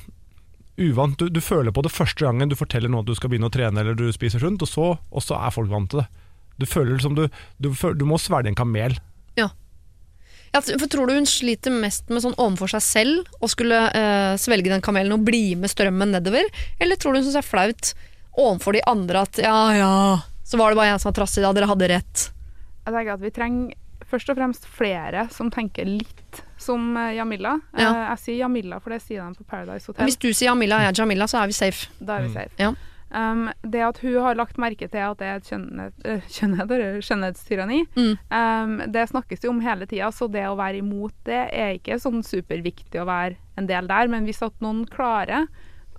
uvant. 0.80 1.18
Du, 1.20 1.28
du 1.28 1.40
føler 1.44 1.74
på 1.74 1.84
det 1.84 1.92
første 1.92 2.24
gangen 2.24 2.50
du 2.50 2.56
forteller 2.58 2.90
noe 2.90 3.04
at 3.04 3.10
du 3.10 3.14
skal 3.18 3.32
begynne 3.32 3.50
å 3.50 3.54
trene 3.54 3.84
eller 3.84 3.98
du 3.98 4.08
spiser 4.16 4.42
sunt, 4.42 4.64
og 4.64 4.70
så, 4.70 4.88
og 4.96 5.24
så 5.24 5.38
er 5.38 5.54
folk 5.54 5.70
vant 5.72 5.92
til 5.92 6.02
det. 6.02 6.08
Du 6.60 6.66
føler 6.68 6.98
som 7.00 7.14
du, 7.16 7.26
du, 7.62 7.70
du 7.72 8.04
må 8.08 8.18
svelge 8.20 8.52
en 8.52 8.58
kamel. 8.58 8.98
Ja, 10.50 10.60
for 10.64 10.86
Tror 10.90 11.06
du 11.06 11.14
hun 11.14 11.28
sliter 11.30 11.70
mest 11.70 12.08
med 12.10 12.24
sånn 12.24 12.34
overfor 12.34 12.72
seg 12.72 12.82
selv 12.82 13.42
å 13.42 13.48
skulle 13.50 13.84
eh, 13.94 14.34
svelge 14.40 14.72
den 14.72 14.82
kamelen 14.82 15.14
og 15.14 15.26
bli 15.26 15.54
med 15.58 15.70
strømmen 15.70 16.10
nedover? 16.16 16.48
Eller 16.82 16.98
tror 16.98 17.14
du 17.14 17.20
hun 17.20 17.28
syns 17.28 17.38
det 17.38 17.44
er 17.44 17.50
flaut 17.50 17.92
overfor 18.34 18.74
de 18.74 18.82
andre 18.90 19.22
at 19.26 19.38
ja 19.42 19.60
ja, 19.76 19.92
så 20.46 20.58
var 20.58 20.72
det 20.72 20.80
bare 20.80 20.90
jeg 20.90 21.02
som 21.02 21.10
var 21.10 21.18
trassig 21.20 21.44
da, 21.44 21.52
dere 21.54 21.70
hadde 21.70 21.90
rett? 21.92 22.26
Jeg 22.82 22.96
tenker 22.96 23.14
at 23.14 23.22
vi 23.22 23.32
trenger 23.36 23.78
først 24.10 24.28
og 24.32 24.36
fremst 24.40 24.66
flere 24.66 25.28
som 25.32 25.50
tenker 25.54 25.86
litt 25.88 26.42
som 26.60 26.96
eh, 26.96 27.14
Jamila. 27.16 27.56
Ja. 27.78 27.88
Eh, 27.94 28.04
Jeg 28.10 28.18
sier 28.26 28.38
Jamila, 28.44 28.80
for 28.82 28.90
det 28.94 29.00
sier 29.02 29.22
de 29.24 29.38
på 29.40 29.46
Paradise 29.48 29.86
Hotel. 29.88 30.06
Hvis 30.10 30.18
du 30.20 30.28
sier 30.32 30.50
Jamila 30.50 30.76
og 30.76 30.82
jeg 30.88 30.92
er 30.94 31.02
Jamila, 31.04 31.26
så 31.30 31.42
er 31.42 31.46
vi 31.46 31.56
safe. 31.56 31.88
Da 32.00 32.18
er 32.18 32.26
vi 32.26 32.28
Mm. 32.28 32.34
safe. 32.34 32.54
Ja. 32.58 32.72
Um, 33.12 33.48
det 33.66 33.80
at 33.82 33.98
hun 34.04 34.20
har 34.22 34.36
lagt 34.38 34.56
merke 34.62 34.86
til 34.88 35.02
at 35.02 35.18
det 35.18 35.26
er 35.26 35.40
et 35.40 35.48
eh, 36.06 36.20
skjønnhet, 36.30 37.02
skjønnhetstyranni, 37.02 37.80
Mm. 37.96 38.18
um, 38.30 38.76
det 38.92 39.08
snakkes 39.10 39.42
jo 39.42 39.50
om 39.50 39.60
hele 39.64 39.86
tida, 39.90 40.12
så 40.14 40.28
det 40.30 40.44
å 40.46 40.54
være 40.56 40.78
imot 40.78 41.12
det 41.26 41.40
er 41.52 41.74
ikke 41.78 41.98
sånn 41.98 42.22
superviktig 42.22 43.00
å 43.02 43.06
være 43.08 43.34
en 43.58 43.66
del 43.66 43.88
der. 43.90 44.06
Men 44.08 44.26
hvis 44.28 44.42
at 44.46 44.54
noen 44.62 44.84
klarer 44.86 45.48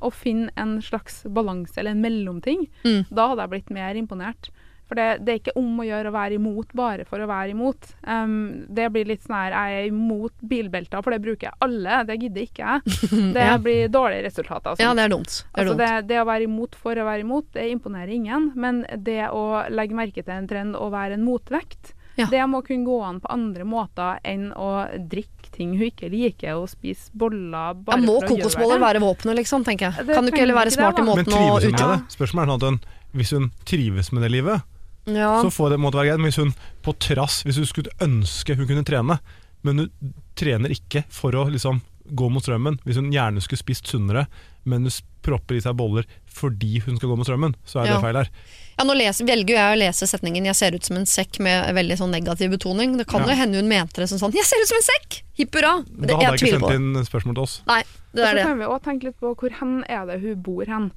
å 0.01 0.09
finne 0.11 0.49
en 0.57 0.79
slags 0.81 1.23
balanse 1.27 1.77
eller 1.77 1.91
en 1.91 2.01
mellomting, 2.01 2.67
Mm. 2.85 3.05
da 3.13 3.27
hadde 3.27 3.41
jeg 3.43 3.49
blitt 3.49 3.69
mer 3.69 3.93
imponert. 3.95 4.49
For 4.91 4.99
det, 4.99 5.05
det 5.23 5.31
er 5.31 5.37
ikke 5.39 5.53
om 5.55 5.77
å 5.79 5.85
gjøre 5.87 6.09
å 6.11 6.11
være 6.11 6.35
imot 6.35 6.73
bare 6.75 7.05
for 7.07 7.23
å 7.23 7.27
være 7.29 7.53
imot. 7.53 7.93
Um, 8.03 8.33
det 8.67 8.89
blir 8.91 9.07
litt 9.07 9.21
sånn 9.23 9.37
her 9.37 9.53
Jeg 9.55 9.77
er 9.77 9.85
imot 9.87 10.33
bilbelter, 10.51 10.99
for 11.05 11.15
det 11.15 11.21
bruker 11.23 11.47
jeg 11.47 11.55
alle. 11.63 12.01
Det 12.09 12.17
gidder 12.25 12.41
ikke 12.43 12.65
jeg. 12.73 12.97
Det 13.37 13.45
Ja. 13.47 13.53
blir 13.57 13.87
dårlige 13.87 14.25
resultater. 14.27 14.75
Ja, 14.81 14.89
sånn. 14.91 14.99
det 14.99 15.05
er 15.07 15.13
dumt. 15.15 15.31
Det 15.31 15.47
er 15.47 15.61
Altså 15.63 15.77
dumt. 15.77 15.79
det, 15.85 16.07
det 16.11 16.19
å 16.19 16.25
være 16.27 16.43
imot 16.49 16.75
for 16.75 16.99
å 16.99 17.05
være 17.07 17.23
imot, 17.23 17.47
det 17.55 17.69
imponerer 17.71 18.11
ingen. 18.11 18.51
Men 18.59 18.83
det 18.99 19.21
å 19.31 19.45
legge 19.71 19.95
merke 19.95 20.25
til 20.27 20.33
en 20.35 20.47
trend 20.51 20.75
og 20.75 20.91
være 20.91 21.15
en 21.15 21.23
motvekt, 21.23 21.93
Ja. 22.19 22.25
det 22.27 22.41
må 22.51 22.59
kunne 22.67 22.83
gå 22.83 22.97
an 23.07 23.21
på 23.23 23.31
andre 23.31 23.63
måter 23.63 24.19
enn 24.27 24.49
å 24.51 24.83
drikke 25.07 25.53
ting 25.55 25.77
hun 25.79 25.87
ikke 25.87 26.09
liker, 26.11 26.59
og 26.59 26.67
spise 26.67 27.07
boller 27.15 27.71
Ja, 27.71 27.73
bare 27.73 28.03
må 28.03 28.17
for 28.19 28.27
å 28.27 28.35
gjøre 28.35 28.41
kokosboller 28.43 28.83
være 28.83 28.99
våpenet, 28.99 29.39
liksom, 29.39 29.63
tenker 29.63 29.87
jeg. 29.93 30.05
Det 30.07 30.15
Kan 30.19 30.27
du 30.27 30.31
ikke 30.33 30.43
heller 30.43 30.59
være 30.59 30.75
smart 30.75 30.99
i 30.99 31.07
måten 31.07 31.31
å 31.31 31.59
det? 31.63 32.03
Spørsmålet 32.11 32.43
er 32.43 32.51
sånn 32.51 32.59
at 32.59 32.67
hun, 32.67 32.79
hvis 33.15 33.31
hun 33.31 33.47
trives 33.63 34.11
med 34.11 34.23
det 34.27 34.31
livet, 34.35 34.61
Ja. 35.05 35.41
så 35.41 35.49
får 35.51 35.71
det, 35.71 35.79
måtte 35.79 35.97
det 35.97 36.03
være 36.03 36.09
greit. 36.11 36.19
Men 36.21 36.31
hvis 36.31 36.37
hun 36.43 36.53
på 36.83 36.93
trass 36.99 37.43
Hvis 37.43 37.57
hun 37.57 37.65
skulle 37.65 37.89
ønske 38.01 38.55
hun 38.55 38.67
kunne 38.67 38.83
trene, 38.85 39.19
men 39.63 39.77
hun 39.79 40.13
trener 40.35 40.69
ikke 40.69 41.03
for 41.09 41.31
å 41.33 41.47
liksom 41.49 41.81
gå 42.13 42.29
mot 42.29 42.43
strømmen 42.43 42.79
Hvis 42.85 42.97
hun 42.97 43.11
gjerne 43.11 43.41
skulle 43.41 43.61
spist 43.61 43.87
sunnere, 43.87 44.27
men 44.63 44.83
hun 44.85 44.91
propper 45.21 45.55
i 45.57 45.61
seg 45.61 45.75
boller 45.77 46.05
fordi 46.31 46.79
hun 46.85 46.97
skal 46.97 47.09
gå 47.11 47.15
mot 47.17 47.27
strømmen, 47.27 47.53
så 47.65 47.81
er 47.81 47.89
det 47.89 47.91
Ja. 47.93 47.99
feil 48.01 48.15
her. 48.15 48.29
Ja, 48.77 48.85
nå 48.85 48.93
leser, 48.95 49.25
velger 49.27 49.55
jeg 49.57 49.75
å 49.75 49.79
lese 49.79 50.07
setningen 50.07 50.45
'jeg 50.45 50.55
ser 50.55 50.71
ut 50.73 50.83
som 50.85 50.97
en 50.97 51.03
sekk' 51.05 51.39
med 51.39 51.75
veldig 51.75 51.97
sånn 51.97 52.09
negativ 52.11 52.49
betoning. 52.51 52.97
Det 52.97 53.05
kan 53.07 53.21
Ja. 53.21 53.27
jo 53.27 53.35
hende 53.35 53.55
hun 53.59 53.67
mente 53.67 54.01
det 54.01 54.07
som 54.09 54.17
sånn 54.17 54.31
'jeg 54.33 54.45
ser 54.45 54.57
ut 54.61 54.67
som 54.67 54.77
en 54.77 54.89
sekk'! 54.89 55.21
Hipp 55.37 55.51
hurra! 55.53 55.83
Da 55.85 56.15
hadde 56.15 56.37
jeg 56.37 56.39
ikke 56.39 56.59
sendt 56.59 56.75
inn 56.75 57.05
spørsmål 57.05 57.35
til 57.35 57.43
oss. 57.43 57.61
Nei, 57.67 57.83
det 58.15 58.21
Og 58.21 58.27
er 58.27 58.43
så 58.43 58.47
kan 58.47 58.57
vi 58.59 58.65
også 58.65 58.83
tenke 58.83 59.03
litt 59.03 59.19
på 59.19 59.35
hvor 59.35 59.51
hen 59.51 59.83
er 59.89 60.05
det 60.05 60.21
hun 60.21 60.41
bor 60.41 60.65
hen. 60.65 60.91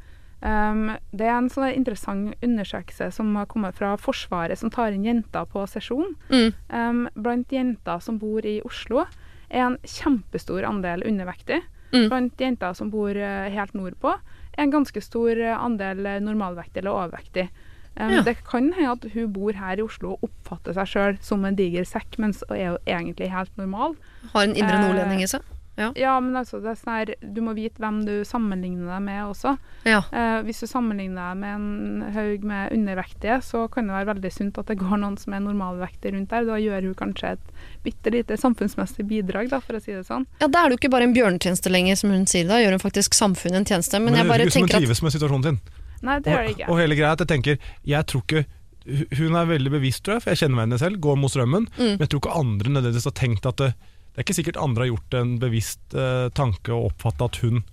Um, 0.44 0.90
det 1.16 1.24
er 1.24 1.38
en 1.38 1.48
sånn 1.48 1.70
interessant 1.72 2.34
undersøkelse 2.44 3.06
som 3.16 3.30
har 3.38 3.46
kommet 3.48 3.78
fra 3.78 3.94
Forsvaret, 3.96 4.58
som 4.60 4.68
tar 4.70 4.92
inn 4.92 5.06
jenter 5.06 5.46
på 5.48 5.62
sesjon. 5.70 6.10
Mm. 6.28 6.50
Um, 6.68 7.04
blant 7.16 7.52
jenter 7.54 8.02
som 8.04 8.18
bor 8.20 8.44
i 8.44 8.58
Oslo, 8.68 9.06
er 9.48 9.70
en 9.70 9.78
kjempestor 9.88 10.66
andel 10.68 11.04
undervektig. 11.08 11.62
Mm. 11.94 12.08
Blant 12.10 12.40
jenter 12.42 12.74
som 12.76 12.90
bor 12.92 13.14
eh, 13.16 13.48
helt 13.54 13.72
nordpå, 13.72 14.16
er 14.56 14.64
en 14.66 14.72
ganske 14.74 15.00
stor 15.00 15.38
andel 15.54 16.04
eh, 16.10 16.20
normalvektig 16.20 16.82
eller 16.82 16.92
overvektig. 17.04 17.48
Um, 17.96 18.10
Ja. 18.10 18.22
Det 18.26 18.36
kan 18.44 18.72
hende 18.74 18.90
at 18.90 19.04
hun 19.14 19.32
bor 19.32 19.52
her 19.54 19.78
i 19.78 19.82
Oslo 19.84 20.16
og 20.16 20.24
oppfatter 20.26 20.74
seg 20.74 20.88
sjøl 20.90 21.18
som 21.22 21.44
en 21.46 21.54
diger 21.54 21.86
sekk, 21.86 22.18
mens 22.18 22.42
hun 22.48 22.56
er 22.58 22.64
jo 22.72 22.78
egentlig 22.90 23.30
helt 23.30 23.56
normal. 23.56 23.94
Har 24.32 24.48
en 24.48 24.56
indre 24.56 24.74
Eh, 24.74 24.82
nordlending 24.88 25.22
i 25.22 25.28
seg. 25.30 25.40
Ja, 25.76 26.14
men 26.22 26.36
altså, 26.38 26.60
det 26.62 26.70
er 26.70 26.78
sånn 26.78 26.92
her, 26.94 27.12
du 27.34 27.40
må 27.42 27.54
vite 27.56 27.82
hvem 27.82 28.02
du 28.06 28.12
sammenligner 28.26 28.92
deg 28.92 29.02
med 29.02 29.20
også. 29.26 29.56
Ja. 29.88 30.04
Eh, 30.14 30.38
hvis 30.46 30.62
du 30.62 30.68
sammenligner 30.70 31.32
deg 31.32 31.40
med 31.40 31.54
en 31.56 32.14
haug 32.14 32.46
med 32.46 32.74
undervektige, 32.76 33.40
så 33.42 33.64
kan 33.72 33.90
det 33.90 33.96
være 33.96 34.12
veldig 34.12 34.32
sunt 34.34 34.60
at 34.62 34.70
det 34.70 34.78
går 34.80 35.00
noen 35.02 35.18
som 35.20 35.34
er 35.34 35.42
normalvektige 35.42 36.14
rundt 36.14 36.30
der. 36.30 36.46
Da 36.46 36.60
gjør 36.62 36.88
hun 36.88 36.98
kanskje 36.98 37.34
et 37.34 37.54
bitte 37.86 38.14
lite 38.14 38.38
samfunnsmessig 38.40 39.06
bidrag, 39.10 39.50
da, 39.50 39.60
for 39.64 39.78
å 39.78 39.82
si 39.82 39.94
det 39.96 40.04
sånn. 40.06 40.28
ja, 40.40 40.46
da 40.46 40.62
er 40.62 40.70
det 40.70 40.78
jo 40.78 40.82
ikke 40.84 40.94
bare 40.94 41.08
en 41.08 41.16
bjørnetjeneste 41.16 41.72
lenger, 41.72 41.98
som 41.98 42.14
hun 42.14 42.28
sier. 42.30 42.46
Da 42.50 42.60
gjør 42.62 42.78
hun 42.78 42.84
faktisk 42.84 43.18
samfunnet 43.18 43.64
en 43.64 43.70
tjeneste. 43.74 43.98
Men, 43.98 44.12
Men, 44.12 44.20
jeg 44.20 44.28
det 44.28 44.34
bare 44.34 44.46
virker 44.46 44.58
som 44.58 44.68
hun 44.68 44.76
trives 44.76 45.02
med 45.02 45.16
situasjonen 45.16 45.48
sin. 45.48 45.62
Nei, 46.04 46.20
det 46.20 46.34
gjør 46.34 46.44
det 46.44 46.54
ikke. 46.54 46.68
Og, 46.68 46.74
og 46.74 46.82
hele 46.84 46.98
greia 46.98 47.10
er 47.10 47.16
at 47.16 47.22
jeg 47.24 47.30
tenker 47.30 47.68
Jeg 47.88 48.06
tror 48.10 48.24
ikke 48.26 48.42
Hun 49.16 49.36
er 49.38 49.46
veldig 49.48 49.70
bevisst, 49.72 50.02
tror 50.04 50.18
jeg, 50.18 50.24
for 50.24 50.34
jeg 50.34 50.42
kjenner 50.42 50.58
meg 50.58 50.66
henne 50.66 50.78
selv, 50.82 50.98
går 51.00 51.14
mot 51.16 51.32
strømmen. 51.32 51.66
Mm. 51.78 51.94
Men 51.94 52.02
jeg 52.04 52.10
tror 52.12 52.20
ikke 52.20 52.40
andre 52.42 52.72
nødvendigvis 52.74 53.08
har 53.08 53.14
tenkt 53.16 53.48
at 53.48 53.62
det, 53.62 53.70
det 54.14 54.20
er 54.20 54.26
ikke 54.28 54.36
sikkert 54.36 54.58
andre 54.62 54.84
har 54.84 54.92
gjort 54.92 55.14
en 55.18 55.30
bevisst 55.42 55.94
eh, 55.98 56.28
tanke 56.38 56.70
og 56.70 56.92
oppfatta 56.92 57.26
at 57.26 57.38
hun 57.42 57.64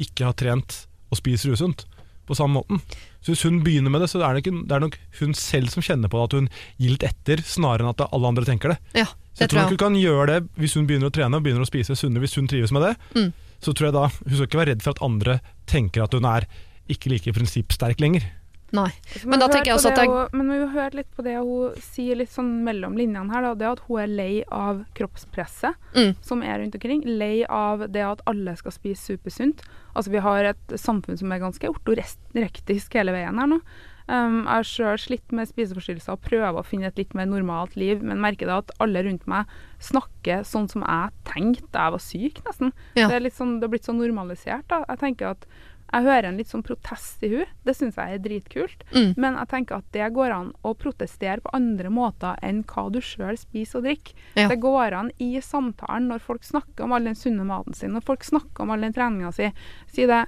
ikke 0.00 0.30
har 0.30 0.36
trent 0.40 0.86
og 1.12 1.18
spiser 1.20 1.52
usunt 1.52 1.84
på 2.24 2.36
samme 2.38 2.62
måten. 2.62 2.80
Så 3.20 3.34
hvis 3.34 3.42
hun 3.44 3.58
begynner 3.66 3.92
med 3.92 4.00
det, 4.00 4.08
så 4.08 4.22
er 4.24 4.32
det, 4.32 4.40
ikke, 4.46 4.62
det 4.64 4.76
er 4.76 4.84
nok 4.86 4.96
hun 5.18 5.34
selv 5.36 5.68
som 5.68 5.84
kjenner 5.84 6.08
på 6.08 6.16
det, 6.16 6.24
at 6.30 6.36
hun 6.38 6.48
gir 6.80 6.94
litt 6.94 7.04
etter, 7.04 7.42
snarere 7.44 7.84
enn 7.84 7.92
at 7.92 8.06
alle 8.06 8.30
andre 8.32 8.46
tenker 8.48 8.72
det. 8.72 8.78
Ja, 9.02 9.10
Så 9.34 9.44
jeg 9.44 9.52
tror 9.52 9.58
tror 9.58 9.60
nok 9.66 9.74
hun 9.74 9.82
kan 9.84 10.00
gjøre 10.00 10.26
det 10.30 10.40
hvis 10.62 10.78
hun 10.78 10.88
begynner 10.88 11.10
å 11.10 11.14
trene 11.18 11.36
og 11.36 11.44
begynner 11.44 11.66
å 11.66 11.68
spise 11.68 11.98
sunnere, 11.98 12.24
hvis 12.24 12.38
hun 12.40 12.48
trives 12.48 12.72
med 12.72 12.86
det. 12.86 12.94
Mm. 13.18 13.30
Så 13.60 13.76
tror 13.76 13.90
jeg 13.90 13.98
da 13.98 14.06
hun 14.08 14.36
skal 14.38 14.48
ikke 14.48 14.62
være 14.62 14.72
redd 14.72 14.86
for 14.86 14.96
at 14.96 15.04
andre 15.04 15.36
tenker 15.68 16.06
at 16.06 16.16
hun 16.16 16.28
er 16.32 16.48
ikke 16.90 17.12
like 17.12 17.36
prinsippsterk 17.36 18.00
lenger. 18.00 18.24
Nei. 18.72 18.90
Men 19.26 19.40
da 19.42 19.48
tenker 19.50 19.72
jeg 19.72 19.76
også 19.80 19.90
at 19.90 19.96
det 19.98 20.06
hun- 20.06 20.28
Men 20.32 20.48
vi 20.52 20.58
har 20.60 20.68
hørt 20.84 20.94
litt 20.94 21.10
på 21.16 21.24
det 21.26 21.34
hun 21.36 21.74
sier 21.82 22.14
litt 22.16 22.30
sånn 22.30 22.62
mellom 22.62 22.94
linjene 22.96 23.32
her. 23.34 23.42
Da. 23.42 23.54
Det 23.54 23.66
at 23.66 23.80
hun 23.88 23.98
er 24.00 24.06
lei 24.06 24.44
av 24.50 24.84
kroppspresset 24.94 25.74
Mm. 25.94 26.14
som 26.22 26.42
er 26.42 26.58
rundt 26.60 26.74
omkring. 26.78 27.02
Lei 27.04 27.44
av 27.48 27.90
det 27.90 28.02
at 28.06 28.20
alle 28.26 28.54
skal 28.56 28.70
spise 28.72 29.02
supersunt. 29.16 29.60
Altså 29.96 30.10
Vi 30.10 30.18
har 30.18 30.44
et 30.44 30.68
samfunn 30.68 31.18
som 31.18 31.32
er 31.32 31.40
ganske 31.40 31.66
ortorektisk 31.66 32.92
hele 32.94 33.12
veien 33.12 33.38
her 33.38 33.46
nå. 33.50 33.60
Um, 34.10 34.40
jeg 34.42 34.50
har 34.50 34.64
sjøl 34.66 34.98
slitt 34.98 35.30
med 35.30 35.46
spiseforstyrrelser 35.46 36.16
og 36.16 36.22
prøver 36.22 36.56
å 36.58 36.64
finne 36.66 36.88
et 36.88 36.96
litt 36.98 37.12
mer 37.14 37.26
normalt 37.30 37.76
liv, 37.78 38.00
men 38.02 38.18
merker 38.18 38.46
da 38.50 38.56
at 38.58 38.72
alle 38.82 39.04
rundt 39.06 39.24
meg 39.30 39.46
snakker 39.78 40.42
sånn 40.42 40.66
som 40.68 40.82
jeg 40.82 41.12
tenkte 41.24 41.78
jeg 41.78 41.94
var 41.94 42.02
syk, 42.02 42.40
nesten. 42.44 42.72
Ja. 42.98 43.06
Det, 43.06 43.20
er 43.20 43.30
sånn, 43.30 43.60
det 43.60 43.68
har 43.68 43.74
blitt 43.76 43.86
så 43.86 43.94
normalisert. 43.94 44.66
da. 44.66 44.80
Jeg 44.88 44.98
tenker 44.98 45.30
at 45.30 45.46
jeg 45.90 46.04
hører 46.06 46.28
en 46.28 46.36
litt 46.38 46.50
sånn 46.52 46.62
protest 46.66 47.22
i 47.26 47.30
hun. 47.32 47.48
Det 47.66 47.74
syns 47.74 47.96
jeg 47.98 48.14
er 48.14 48.22
dritkult. 48.22 48.84
Mm. 48.94 49.14
Men 49.20 49.38
jeg 49.40 49.48
tenker 49.50 49.80
at 49.80 49.88
det 49.96 50.06
går 50.14 50.30
an 50.34 50.52
å 50.62 50.74
protestere 50.78 51.40
på 51.42 51.50
andre 51.56 51.90
måter 51.90 52.38
enn 52.46 52.62
hva 52.70 52.84
du 52.94 53.00
sjøl 53.02 53.38
spiser 53.40 53.80
og 53.80 53.88
drikker. 53.88 54.14
Ja. 54.38 54.46
Det 54.52 54.60
går 54.62 54.96
an 55.00 55.10
i 55.18 55.32
samtalen 55.42 56.06
når 56.12 56.22
folk 56.22 56.46
snakker 56.46 56.86
om 56.86 56.94
all 56.94 57.04
den 57.10 57.18
sunne 57.18 57.44
maten 57.48 57.74
sin, 57.74 57.92
når 57.96 58.06
folk 58.06 58.24
snakker 58.26 58.62
om 58.64 58.70
all 58.74 58.86
den 58.86 58.94
treninga 58.94 59.32
si. 59.34 59.50
Si 59.90 60.06
det 60.06 60.22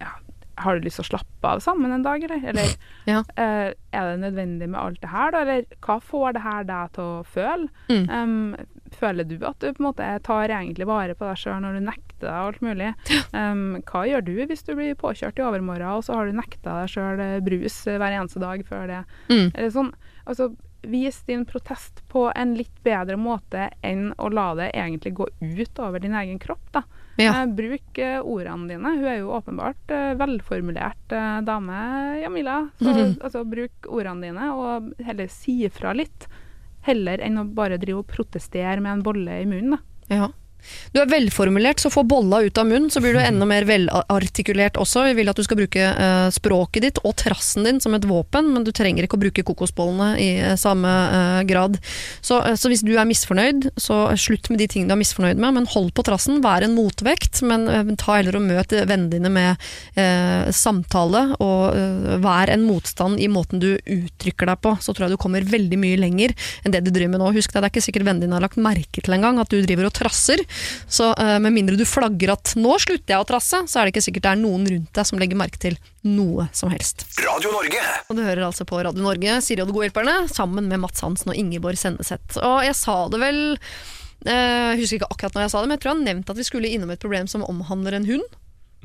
ja, 0.00 0.12
Har 0.60 0.76
du 0.78 0.84
lyst 0.86 1.00
til 1.00 1.04
å 1.06 1.10
slappe 1.14 1.48
av 1.56 1.60
sammen 1.64 1.92
en 1.92 2.04
dag, 2.04 2.22
eller? 2.24 2.44
Eller 2.52 2.70
Ja. 3.12 3.22
eh, 3.36 3.72
er 3.96 4.10
det 4.12 4.20
nødvendig 4.22 4.68
med 4.72 4.80
alt 4.80 5.00
det 5.02 5.08
her, 5.12 5.32
da? 5.32 5.40
Eller 5.44 5.64
hva 5.84 5.98
får 6.02 6.32
det 6.36 6.42
her 6.44 6.64
deg 6.68 6.92
til 6.96 7.04
å 7.04 7.24
føle? 7.28 7.68
Mm. 7.88 8.06
Um, 8.10 8.75
føler 8.98 9.24
du 9.28 9.36
at 9.46 9.58
du 9.60 9.68
på 9.72 9.82
en 9.82 9.88
måte 9.90 10.08
tar 10.26 10.48
egentlig 10.48 10.86
vare 10.88 11.14
på 11.14 11.28
deg 11.28 11.38
sjøl 11.42 11.60
når 11.64 11.78
du 11.78 11.84
nekter 11.86 12.26
deg 12.26 12.36
alt 12.42 12.60
mulig? 12.64 12.92
Um, 13.32 13.64
hva 13.88 14.04
gjør 14.08 14.24
du 14.26 14.34
hvis 14.48 14.64
du 14.66 14.74
blir 14.78 14.94
påkjørt 15.00 15.38
i 15.40 15.46
overmorgen, 15.46 15.88
og 15.98 16.04
så 16.06 16.16
har 16.18 16.26
du 16.30 16.36
nekta 16.38 16.80
deg 16.82 16.92
sjøl 16.94 17.24
brus 17.46 17.80
eh, 17.86 17.98
hver 18.00 18.16
eneste 18.20 18.40
dag 18.42 18.64
før 18.68 18.86
det? 18.92 19.02
Mm. 19.30 19.50
Eller 19.54 19.74
sånn, 19.74 19.92
altså 20.24 20.52
Vis 20.86 21.16
din 21.26 21.40
protest 21.48 22.02
på 22.12 22.28
en 22.38 22.52
litt 22.54 22.76
bedre 22.86 23.16
måte 23.18 23.64
enn 23.82 24.12
å 24.22 24.28
la 24.30 24.52
det 24.54 24.68
egentlig 24.76 25.14
gå 25.18 25.24
ut 25.40 25.80
over 25.82 25.98
din 25.98 26.14
egen 26.14 26.38
kropp. 26.38 26.62
da. 26.76 26.82
Ja. 27.18 27.32
Eh, 27.40 27.46
bruk 27.58 27.98
eh, 27.98 28.20
ordene 28.22 28.68
dine. 28.70 28.92
Hun 28.94 29.08
er 29.10 29.16
jo 29.18 29.32
åpenbart 29.34 29.90
eh, 29.90 30.12
velformulert 30.20 31.10
eh, 31.16 31.40
dame, 31.42 31.80
Jamila. 32.22 32.68
Så 32.78 32.92
Mhm. 32.92 33.16
altså, 33.20 33.42
bruk 33.50 33.88
ordene 33.88 34.28
dine, 34.28 34.46
og 34.54 34.92
heller 35.02 35.26
si 35.32 35.64
ifra 35.66 35.90
litt. 35.96 36.28
Heller 36.86 37.22
enn 37.24 37.40
å 37.40 37.46
bare 37.56 37.80
drive 37.82 38.04
og 38.04 38.10
protestere 38.10 38.78
med 38.80 38.92
en 38.92 39.06
bolle 39.06 39.40
i 39.42 39.48
munnen. 39.48 39.76
Da. 39.76 40.14
Ja. 40.14 40.28
Du 40.94 41.00
er 41.02 41.10
velformulert, 41.10 41.80
så 41.82 41.90
få 41.92 42.04
bolla 42.08 42.40
ut 42.46 42.58
av 42.58 42.68
munnen, 42.68 42.90
så 42.92 43.02
blir 43.04 43.16
du 43.16 43.20
enda 43.20 43.46
mer 43.48 43.66
velartikulert 43.68 44.78
også. 44.80 45.04
Vi 45.10 45.16
vil 45.18 45.30
at 45.30 45.38
du 45.38 45.44
skal 45.44 45.58
bruke 45.60 45.88
eh, 45.92 46.28
språket 46.34 46.86
ditt 46.86 47.00
og 47.04 47.16
trassen 47.20 47.66
din 47.66 47.80
som 47.82 47.94
et 47.96 48.06
våpen, 48.08 48.48
men 48.54 48.64
du 48.64 48.72
trenger 48.74 49.06
ikke 49.06 49.18
å 49.18 49.22
bruke 49.26 49.44
kokosbollene 49.46 50.08
i 50.22 50.28
eh, 50.40 50.56
samme 50.60 50.90
eh, 50.90 51.42
grad. 51.48 51.78
Så, 52.24 52.40
eh, 52.42 52.56
så 52.56 52.70
hvis 52.72 52.84
du 52.86 52.94
er 52.96 53.08
misfornøyd, 53.08 53.70
så 53.80 53.98
slutt 54.20 54.50
med 54.52 54.62
de 54.62 54.70
tingene 54.72 54.92
du 54.92 54.96
er 54.96 55.02
misfornøyd 55.02 55.42
med, 55.42 55.58
men 55.58 55.68
hold 55.74 55.92
på 55.96 56.06
trassen. 56.06 56.40
Vær 56.44 56.64
en 56.64 56.76
motvekt, 56.78 57.42
men 57.46 57.68
eh, 57.68 57.94
ta 58.00 58.18
heller 58.18 58.40
og 58.40 58.46
møt 58.46 58.72
vennene 58.76 59.12
dine 59.12 59.32
med 59.32 59.68
eh, 60.00 60.48
samtale, 60.54 61.26
og 61.42 61.76
vær 62.22 62.50
en 62.52 62.64
motstand 62.66 63.20
i 63.22 63.28
måten 63.30 63.60
du 63.62 63.74
uttrykker 63.76 64.48
deg 64.48 64.62
på. 64.64 64.74
Så 64.80 64.94
tror 64.94 65.06
jeg 65.06 65.16
du 65.16 65.20
kommer 65.20 65.44
veldig 65.46 65.78
mye 65.80 65.98
lenger 66.00 66.34
enn 66.64 66.74
det 66.74 66.82
du 66.86 66.92
driver 66.92 67.14
med 67.14 67.22
nå. 67.22 67.30
Husk 67.36 67.52
deg, 67.52 67.62
det 67.62 67.68
er 67.68 67.74
ikke 67.74 67.84
sikkert 67.84 68.06
vennene 68.08 68.26
dine 68.26 68.38
har 68.38 68.44
lagt 68.44 68.60
merke 68.60 69.02
til 69.04 69.16
engang 69.16 69.40
at 69.42 69.52
du 69.52 69.60
driver 69.64 69.88
og 69.90 69.94
trasser. 69.96 70.42
Så 70.88 71.10
uh, 71.18 71.36
med 71.42 71.54
mindre 71.54 71.76
du 71.78 71.84
flagger 71.88 72.34
at 72.36 72.54
'nå 72.56 72.76
slutter 72.82 73.16
jeg 73.16 73.22
å 73.22 73.28
trasse', 73.28 73.62
så 73.66 73.80
er 73.80 73.86
det 73.86 73.94
ikke 73.94 74.06
sikkert 74.08 74.26
det 74.26 74.32
er 74.32 74.42
noen 74.42 74.66
rundt 74.70 74.92
deg 74.96 75.08
som 75.08 75.20
legger 75.20 75.40
merke 75.40 75.60
til 75.62 75.78
noe 76.06 76.48
som 76.56 76.70
helst. 76.72 77.06
Radio 77.20 77.52
Norge. 77.54 77.82
Og 78.08 78.18
du 78.18 78.22
hører 78.22 78.46
altså 78.46 78.66
på 78.68 78.80
Radio 78.82 79.04
Norge, 79.04 79.40
Siri 79.44 79.64
og 79.64 79.70
de 79.70 79.76
gode 79.76 79.90
hjelperne, 79.90 80.16
sammen 80.32 80.70
med 80.70 80.82
Mats 80.82 81.02
Hansen 81.04 81.32
og 81.32 81.38
Ingeborg 81.38 81.78
Senneset. 81.80 82.38
Og 82.40 82.62
jeg 82.66 82.76
sa 82.78 82.96
det 83.12 83.20
vel 83.22 83.40
eh, 84.26 84.74
Jeg 84.74 84.80
husker 84.82 85.00
ikke 85.00 85.12
akkurat 85.12 85.36
når 85.36 85.46
jeg 85.46 85.54
sa 85.54 85.60
det, 85.60 85.68
men 85.68 85.76
jeg 85.76 85.84
tror 85.84 85.92
jeg 85.92 85.98
har 85.98 86.08
nevnt 86.10 86.34
at 86.34 86.40
vi 86.40 86.48
skulle 86.48 86.72
innom 86.72 86.92
et 86.94 87.02
problem 87.02 87.30
som 87.30 87.46
omhandler 87.46 87.98
en 87.98 88.08
hund. 88.08 88.36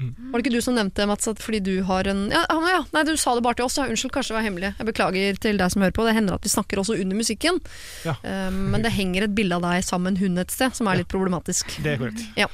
Var 0.01 0.39
det 0.39 0.43
ikke 0.45 0.53
du 0.55 0.63
som 0.65 0.77
nevnte, 0.77 1.05
Mats, 1.09 1.27
at 1.29 1.41
fordi 1.43 1.61
du 1.63 1.73
har 1.87 2.07
en 2.09 2.23
ja, 2.31 2.43
ja, 2.49 2.81
Nei, 2.95 3.03
du 3.07 3.13
sa 3.19 3.35
det 3.37 3.43
bare 3.45 3.59
til 3.59 3.67
oss. 3.67 3.77
Ja, 3.79 3.87
unnskyld, 3.91 4.13
kanskje 4.15 4.33
det 4.33 4.37
var 4.39 4.47
hemmelig. 4.47 4.71
Jeg 4.79 4.89
beklager 4.89 5.39
til 5.45 5.61
deg 5.61 5.73
som 5.73 5.85
hører 5.85 5.95
på. 5.95 6.05
Det 6.07 6.15
hender 6.17 6.37
at 6.37 6.47
vi 6.47 6.53
snakker 6.53 6.81
også 6.81 6.97
under 6.97 7.19
musikken. 7.19 7.61
Ja. 8.07 8.17
Um, 8.23 8.59
men 8.73 8.85
det 8.85 8.93
henger 8.95 9.27
et 9.27 9.35
bilde 9.37 9.57
av 9.59 9.65
deg 9.67 9.85
sammen 9.87 10.19
hund 10.21 10.41
et 10.41 10.53
sted, 10.53 10.75
som 10.77 10.89
er 10.91 11.01
litt 11.01 11.11
problematisk. 11.11 11.77
Det 11.83 11.95
er 11.95 12.01
korrekt. 12.01 12.25
Ja. 12.39 12.49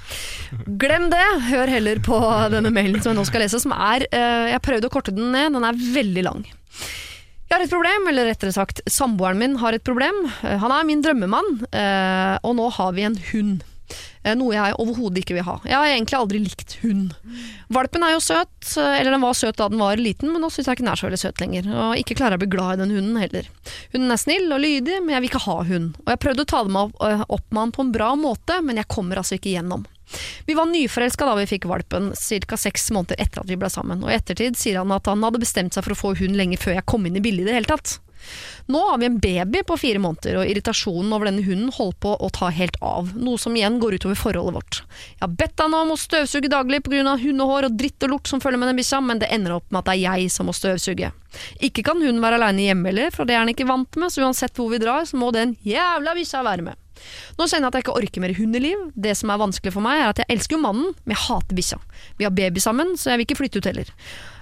Glem 0.82 1.10
det! 1.14 1.26
Hør 1.48 1.72
heller 1.72 2.02
på 2.04 2.20
denne 2.54 2.72
mailen 2.74 3.02
som 3.02 3.14
jeg 3.14 3.20
nå 3.20 3.28
skal 3.30 3.46
lese, 3.46 3.62
som 3.64 3.74
er 3.76 4.08
uh, 4.12 4.48
Jeg 4.52 4.64
prøvde 4.66 4.90
å 4.90 4.94
korte 4.94 5.16
den 5.16 5.32
ned, 5.36 5.54
den 5.56 5.68
er 5.68 5.84
veldig 5.98 6.26
lang. 6.28 6.48
Jeg 7.48 7.56
har 7.56 7.64
et 7.64 7.72
problem, 7.72 8.10
eller 8.12 8.28
rettere 8.28 8.52
sagt, 8.52 8.82
samboeren 8.92 9.40
min 9.40 9.56
har 9.62 9.78
et 9.78 9.84
problem. 9.88 10.26
Eh, 10.44 10.58
Han 10.60 10.74
er 10.76 10.84
min 10.84 11.04
drømmemann, 11.04 11.54
uh, 11.72 12.36
og 12.44 12.58
nå 12.60 12.68
har 12.76 12.92
vi 12.98 13.06
en 13.08 13.16
hund. 13.32 13.64
Eh, 14.24 14.36
Noe 14.38 14.56
jeg 14.56 14.76
overhodet 14.82 15.24
ikke 15.24 15.38
vil 15.38 15.46
ha. 15.48 15.58
Jeg 15.68 15.78
har 15.78 15.92
egentlig 15.92 16.18
aldri 16.20 16.42
likt 16.44 16.78
hund. 16.84 17.16
Valpen 17.74 18.06
er 18.06 18.16
jo 18.16 18.24
søt, 18.24 18.72
eh, 18.78 19.00
eller 19.00 19.16
den 19.16 19.24
var 19.24 19.38
søt 19.38 19.60
da 19.60 19.70
den 19.72 19.82
var 19.82 20.00
liten, 20.02 20.32
men 20.34 20.44
nå 20.44 20.52
syns 20.52 20.68
jeg 20.68 20.78
ikke 20.78 20.86
den 20.86 20.94
er 20.94 21.02
så 21.02 21.08
veldig 21.08 21.22
søt 21.24 21.44
lenger. 21.44 21.70
Og 21.74 22.02
ikke 22.02 22.18
klarer 22.20 22.36
jeg 22.36 22.42
å 22.42 22.46
bli 22.46 22.54
glad 22.58 22.78
i 22.78 22.82
den 22.84 22.96
hunden 22.98 23.20
heller. 23.22 23.52
Hunden 23.96 24.16
er 24.16 24.22
snill 24.22 24.50
og 24.52 24.64
lydig, 24.64 25.02
men 25.04 25.16
jeg 25.16 25.24
vil 25.24 25.32
ikke 25.32 25.46
ha 25.48 25.60
hund. 25.72 26.00
Og 26.06 26.14
jeg 26.14 26.24
prøvde 26.26 26.46
å 26.46 26.52
ta 26.54 26.64
opp, 26.66 27.04
eh, 27.08 27.24
med 27.52 27.62
han 27.62 27.76
på 27.76 27.86
en 27.86 27.94
bra 27.96 28.16
måte, 28.20 28.62
men 28.64 28.82
jeg 28.82 28.92
kommer 28.92 29.22
altså 29.22 29.40
ikke 29.40 29.54
gjennom. 29.56 29.86
Vi 30.48 30.56
var 30.56 30.70
nyforelska 30.70 31.26
da 31.28 31.36
vi 31.36 31.48
fikk 31.50 31.68
valpen, 31.68 32.14
ca. 32.16 32.58
seks 32.58 32.92
måneder 32.96 33.20
etter 33.20 33.44
at 33.44 33.50
vi 33.50 33.58
ble 33.60 33.70
sammen. 33.70 34.04
Og 34.04 34.12
i 34.12 34.16
ettertid 34.16 34.56
sier 34.56 34.80
han 34.80 34.92
at 34.96 35.06
han 35.10 35.24
hadde 35.26 35.42
bestemt 35.44 35.76
seg 35.76 35.84
for 35.84 35.96
å 35.96 36.00
få 36.00 36.14
hund 36.22 36.38
lenge 36.40 36.60
før 36.60 36.78
jeg 36.78 36.88
kom 36.88 37.06
inn 37.06 37.20
i 37.20 37.24
bildet 37.24 37.48
i 37.48 37.50
det 37.52 37.58
hele 37.60 37.72
tatt. 37.76 37.98
Nå 38.68 38.82
har 38.90 38.98
vi 39.00 39.08
en 39.08 39.20
baby 39.24 39.62
på 39.68 39.78
fire 39.80 40.02
måneder, 40.04 40.40
og 40.42 40.50
irritasjonen 40.52 41.14
over 41.16 41.30
denne 41.30 41.46
hunden 41.46 41.72
holder 41.76 42.00
på 42.04 42.16
å 42.20 42.30
ta 42.36 42.50
helt 42.52 42.76
av. 42.84 43.14
Noe 43.16 43.40
som 43.40 43.56
igjen 43.56 43.80
går 43.80 43.98
utover 44.00 44.20
forholdet 44.20 44.58
vårt. 44.58 44.82
Jeg 45.16 45.24
har 45.24 45.38
bedt 45.40 45.64
henne 45.64 45.84
om 45.86 45.94
å 45.94 46.00
støvsuge 46.00 46.52
daglig 46.52 46.82
pga. 46.84 47.16
hundehår 47.22 47.70
og 47.70 47.78
dritt 47.80 48.04
og 48.04 48.16
lort 48.16 48.28
som 48.28 48.44
følger 48.44 48.60
med 48.60 48.72
den 48.72 48.82
bikkja, 48.82 49.00
men 49.02 49.24
det 49.24 49.32
ender 49.32 49.56
opp 49.60 49.70
med 49.72 49.80
at 49.80 49.92
det 49.92 49.96
er 49.96 50.04
jeg 50.18 50.34
som 50.34 50.50
må 50.50 50.56
støvsuge. 50.58 51.14
Ikke 51.64 51.84
kan 51.86 52.02
hunden 52.02 52.24
være 52.24 52.40
aleine 52.40 52.68
hjemme 52.68 52.92
heller, 52.92 53.14
for 53.14 53.28
det 53.28 53.36
er 53.38 53.44
han 53.44 53.54
ikke 53.54 53.70
vant 53.70 54.00
med, 54.00 54.12
så 54.12 54.26
uansett 54.26 54.58
hvor 54.58 54.72
vi 54.74 54.82
drar, 54.82 55.06
så 55.08 55.20
må 55.20 55.32
den 55.36 55.56
jævla 55.68 56.16
bikkja 56.18 56.44
være 56.48 56.68
med. 56.70 56.84
Nå 57.38 57.46
kjenner 57.46 57.68
jeg 57.68 57.70
at 57.70 57.78
jeg 57.78 57.86
ikke 57.86 57.98
orker 58.00 58.24
mer 58.24 58.34
hundeliv. 58.38 58.88
Det 58.98 59.14
som 59.18 59.32
er 59.32 59.42
vanskelig 59.42 59.74
for 59.76 59.86
meg, 59.86 60.02
er 60.02 60.14
at 60.14 60.24
jeg 60.24 60.32
elsker 60.34 60.58
jo 60.58 60.64
mannen, 60.64 60.96
men 61.06 61.16
jeg 61.16 61.26
hater 61.28 61.60
bikkja. 61.60 61.80
Vi 62.18 62.28
har 62.28 62.34
baby 62.34 62.64
sammen, 62.64 62.96
så 62.98 63.12
jeg 63.12 63.22
vil 63.22 63.30
ikke 63.30 63.40
flytte 63.42 63.62
ut 63.62 63.70
heller. 63.70 63.94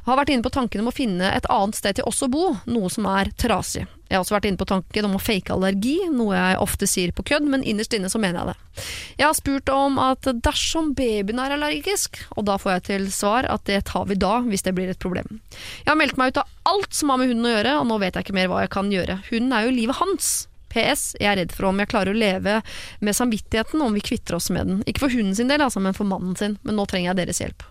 Har 0.05 0.19
vært 0.19 0.29
inne 0.35 0.45
på 0.45 0.53
tanken 0.53 0.83
om 0.83 0.91
å 0.91 0.93
finne 0.95 1.31
et 1.33 1.47
annet 1.49 1.77
sted 1.77 1.97
til 1.97 2.05
oss 2.05 2.21
å 2.21 2.29
bo, 2.29 2.51
noe 2.69 2.89
som 2.93 3.07
er 3.09 3.31
trasig. 3.41 3.87
Jeg 4.05 4.13
har 4.13 4.21
også 4.21 4.35
vært 4.35 4.45
inne 4.51 4.59
på 4.61 4.67
tanken 4.69 5.07
om 5.07 5.15
å 5.17 5.21
fake 5.21 5.49
allergi, 5.55 5.95
noe 6.13 6.35
jeg 6.37 6.59
ofte 6.61 6.85
sier 6.89 7.13
på 7.15 7.25
kødd, 7.25 7.47
men 7.49 7.65
innerst 7.65 7.95
inne 7.97 8.11
så 8.13 8.21
mener 8.21 8.43
jeg 8.43 8.53
det. 8.53 8.83
Jeg 9.17 9.25
har 9.25 9.37
spurt 9.37 9.71
om 9.73 9.97
at 10.01 10.29
dersom 10.45 10.91
babyen 10.97 11.41
er 11.41 11.55
allergisk, 11.55 12.21
og 12.37 12.45
da 12.45 12.59
får 12.61 12.75
jeg 12.75 12.85
til 12.91 13.07
svar 13.15 13.49
at 13.49 13.65
det 13.65 13.81
tar 13.89 14.05
vi 14.11 14.19
da, 14.21 14.37
hvis 14.45 14.65
det 14.67 14.75
blir 14.77 14.93
et 14.93 15.01
problem. 15.01 15.39
Jeg 15.81 15.89
har 15.89 15.97
meldt 15.97 16.21
meg 16.21 16.35
ut 16.35 16.43
av 16.43 16.75
alt 16.75 16.93
som 16.93 17.09
har 17.09 17.21
med 17.21 17.33
hunden 17.33 17.49
å 17.49 17.55
gjøre, 17.55 17.77
og 17.81 17.89
nå 17.89 18.01
vet 18.05 18.13
jeg 18.13 18.27
ikke 18.27 18.37
mer 18.37 18.51
hva 18.51 18.61
jeg 18.61 18.75
kan 18.77 18.93
gjøre. 18.93 19.19
Hunden 19.31 19.57
er 19.57 19.65
jo 19.65 19.77
livet 19.79 20.03
hans. 20.03 20.35
PS. 20.75 21.13
Jeg 21.21 21.31
er 21.31 21.39
redd 21.39 21.53
for 21.55 21.69
om 21.69 21.79
jeg 21.79 21.87
klarer 21.87 22.11
å 22.11 22.19
leve 22.19 22.59
med 22.99 23.15
samvittigheten 23.15 23.81
om 23.81 23.95
vi 23.95 24.03
kvitter 24.03 24.37
oss 24.37 24.51
med 24.51 24.67
den. 24.67 24.81
Ikke 24.85 25.05
for 25.05 25.15
hunden 25.15 25.37
sin 25.37 25.49
del, 25.49 25.63
altså, 25.63 25.81
men 25.81 25.95
for 25.97 26.07
mannen 26.09 26.35
sin. 26.35 26.59
Men 26.67 26.77
nå 26.77 26.85
trenger 26.91 27.13
jeg 27.13 27.21
deres 27.23 27.41
hjelp. 27.41 27.63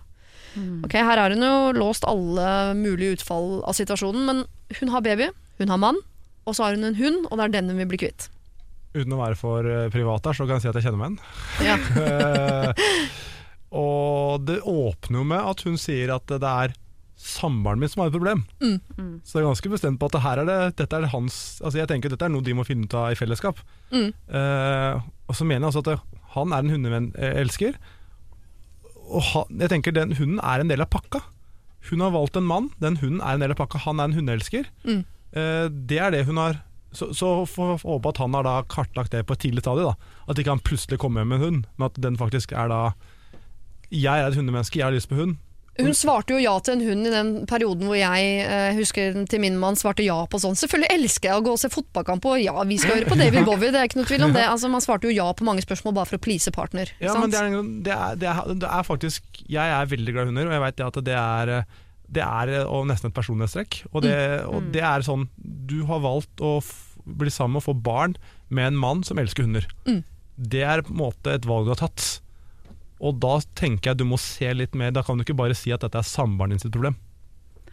Ok, 0.85 0.95
Her 0.95 1.21
har 1.21 1.33
hun 1.33 1.43
jo 1.43 1.73
låst 1.75 2.07
alle 2.07 2.75
mulige 2.77 3.17
utfall 3.19 3.59
av 3.67 3.75
situasjonen, 3.77 4.23
men 4.27 4.45
hun 4.79 4.93
har 4.93 5.03
baby, 5.05 5.29
hun 5.59 5.73
har 5.73 5.81
mann, 5.81 5.99
og 6.45 6.55
så 6.55 6.67
har 6.67 6.77
hun 6.77 6.87
en 6.87 6.97
hund, 6.99 7.27
og 7.29 7.37
det 7.37 7.47
er 7.47 7.53
den 7.57 7.73
hun 7.73 7.81
vil 7.83 7.91
bli 7.93 8.01
kvitt. 8.05 8.29
Uten 8.95 9.11
å 9.11 9.19
være 9.19 9.37
for 9.39 9.67
eh, 9.67 9.89
privat 9.91 10.25
her, 10.29 10.37
så 10.37 10.47
kan 10.47 10.57
jeg 10.57 10.65
si 10.65 10.71
at 10.71 10.79
jeg 10.79 10.87
kjenner 10.87 11.01
meg 11.01 11.19
igjen. 11.63 11.69
Ja. 11.69 11.77
Eh, 13.75 13.75
og 13.75 14.45
det 14.47 14.61
åpner 14.63 15.19
jo 15.19 15.23
med 15.27 15.47
at 15.51 15.61
hun 15.65 15.73
sier 15.79 16.13
at 16.13 16.29
det 16.31 16.47
er 16.47 16.75
samboeren 17.19 17.81
min 17.81 17.89
som 17.91 18.03
har 18.03 18.11
et 18.11 18.15
problem. 18.15 18.43
Mm. 18.61 19.19
Så 19.23 19.35
det 19.35 19.41
er 19.41 19.47
ganske 19.49 19.71
bestemt 19.71 19.99
på 19.99 20.07
at 20.11 20.21
her 20.23 20.41
er 20.43 20.47
det, 20.47 20.59
dette 20.79 20.99
er 20.99 21.09
hans 21.11 21.37
Altså 21.59 21.79
jeg 21.79 21.89
tenker 21.89 22.11
Dette 22.11 22.27
er 22.27 22.31
noe 22.31 22.45
de 22.45 22.55
må 22.55 22.65
finne 22.67 22.87
ut 22.87 22.95
av 22.95 23.11
i 23.11 23.19
fellesskap. 23.19 23.59
Mm. 23.91 24.11
Uh, 24.31 25.01
og 25.27 25.37
så 25.37 25.47
mener 25.47 25.65
jeg 25.65 25.71
altså 25.71 25.83
at 25.83 25.91
det, 25.91 26.21
han 26.35 26.55
er 26.55 26.63
en 26.63 26.73
hundevenn 26.75 27.11
jeg 27.15 27.75
Og 29.05 29.49
jeg 29.59 29.71
tenker 29.71 29.93
den 29.95 30.15
hunden 30.17 30.39
er 30.41 30.61
en 30.61 30.71
del 30.71 30.83
av 30.83 30.89
pakka. 30.93 31.21
Hun 31.89 32.01
har 32.01 32.13
valgt 32.15 32.37
en 32.39 32.47
mann, 32.47 32.71
den 32.81 32.97
hunden 33.01 33.21
er 33.21 33.37
en 33.37 33.43
del 33.43 33.53
av 33.53 33.59
pakka. 33.59 33.83
Han 33.85 34.01
er 34.01 34.09
en 34.09 34.17
hundeelsker. 34.17 34.69
Mm. 34.85 35.03
Eh, 35.35 35.67
det 35.69 35.99
er 36.01 36.15
det 36.15 36.25
hun 36.29 36.41
har 36.41 36.63
Så, 36.95 37.09
så 37.11 37.43
får 37.43 37.73
vi 37.73 37.89
håpe 37.89 38.07
at 38.07 38.19
han 38.23 38.33
har 38.37 38.45
da 38.47 38.51
kartlagt 38.71 39.11
det 39.11 39.25
på 39.27 39.35
et 39.35 39.41
tidlig 39.43 39.65
stadium. 39.65 39.97
At 40.31 40.39
ikke 40.39 40.53
han 40.53 40.63
plutselig 40.63 40.95
kommer 40.97 41.19
hjem 41.19 41.33
med 41.33 41.35
en 41.35 41.43
hund, 41.43 41.65
men 41.75 41.85
at 41.89 41.97
den 41.99 42.15
faktisk 42.15 42.53
er 42.55 42.69
da 42.71 42.77
Jeg 43.91 44.15
er 44.15 44.29
et 44.29 44.37
hundemenneske, 44.39 44.79
jeg 44.79 44.85
har 44.85 44.95
lyst 44.95 45.09
på 45.09 45.17
hund. 45.19 45.35
Hun 45.75 45.91
svarte 45.97 46.35
jo 46.35 46.39
ja 46.39 46.53
til 46.63 46.77
en 46.77 46.83
hund 46.87 47.07
i 47.09 47.11
den 47.11 47.29
perioden 47.49 47.89
hvor 47.89 47.97
jeg 47.99 48.27
eh, 48.45 48.77
husker 48.77 49.17
til 49.27 49.41
min 49.43 49.57
mann 49.59 49.75
svarte 49.75 50.05
ja 50.05 50.17
på 50.31 50.39
sånn. 50.39 50.55
Selvfølgelig 50.55 50.91
elsker 50.95 51.29
jeg 51.31 51.41
å 51.41 51.43
gå 51.43 51.55
og 51.55 51.59
se 51.59 51.71
fotballkamp, 51.73 52.27
og 52.31 52.39
ja, 52.39 52.55
vi 52.67 52.77
skal 52.79 53.01
høre 53.01 53.11
på 53.11 53.17
David 53.19 53.43
Bowie, 53.47 53.73
det 53.75 53.81
er 53.81 53.89
ikke 53.89 53.99
noe 53.99 54.07
tvil 54.07 54.27
om 54.29 54.35
det. 54.35 54.45
Altså, 54.47 54.71
man 54.71 54.83
svarte 54.85 55.09
jo 55.09 55.15
ja 55.15 55.27
på 55.35 55.47
mange 55.47 55.65
spørsmål 55.65 55.97
bare 55.99 56.11
for 56.11 56.19
å 56.19 56.23
please 56.23 56.53
partner. 56.55 56.93
Ja, 57.03 57.11
sant? 57.11 57.25
men 57.25 57.33
det 57.33 57.41
er, 57.41 57.57
det, 57.59 57.97
er, 57.97 58.21
det, 58.21 58.31
er, 58.31 58.59
det 58.63 58.71
er 58.71 58.87
faktisk 58.87 59.43
Jeg 59.51 59.75
er 59.75 59.91
veldig 59.91 60.15
glad 60.15 60.29
i 60.29 60.31
hunder, 60.31 60.47
og 60.47 60.55
jeg 60.55 60.65
vet 60.65 60.85
at 60.87 61.01
det 61.09 61.19
er 61.19 61.55
det 62.15 62.21
er 62.21 62.51
og 62.69 62.85
nesten 62.89 63.09
et 63.09 63.17
personlighetstrekk. 63.17 63.79
Og, 63.91 64.03
det, 64.05 64.17
og 64.45 64.67
det 64.73 64.83
er 64.85 65.05
sånn 65.05 65.25
Du 65.41 65.79
har 65.89 66.03
valgt 66.03 66.43
å 66.43 66.59
bli 67.05 67.31
sammen 67.33 67.59
og 67.59 67.65
få 67.67 67.75
barn 67.77 68.15
med 68.53 68.71
en 68.71 68.77
mann 68.79 69.01
som 69.05 69.19
elsker 69.21 69.45
hunder. 69.45 69.67
Mm. 69.89 70.03
Det 70.35 70.63
er 70.65 70.83
på 70.85 70.93
en 70.93 71.01
måte 71.01 71.35
et 71.35 71.47
valg 71.47 71.67
du 71.67 71.73
har 71.73 71.81
tatt. 71.83 72.05
Og 73.03 73.17
da 73.23 73.37
tenker 73.59 73.91
jeg 73.91 74.01
du 74.01 74.07
må 74.07 74.19
se 74.21 74.49
litt 74.55 74.75
mer. 74.77 74.93
Da 74.95 75.03
kan 75.05 75.17
du 75.17 75.25
ikke 75.25 75.37
bare 75.37 75.57
si 75.57 75.73
at 75.75 75.83
dette 75.83 75.99
er 75.99 76.07
samboeren 76.07 76.55
din 76.55 76.61
sitt 76.63 76.75
problem. 76.75 76.97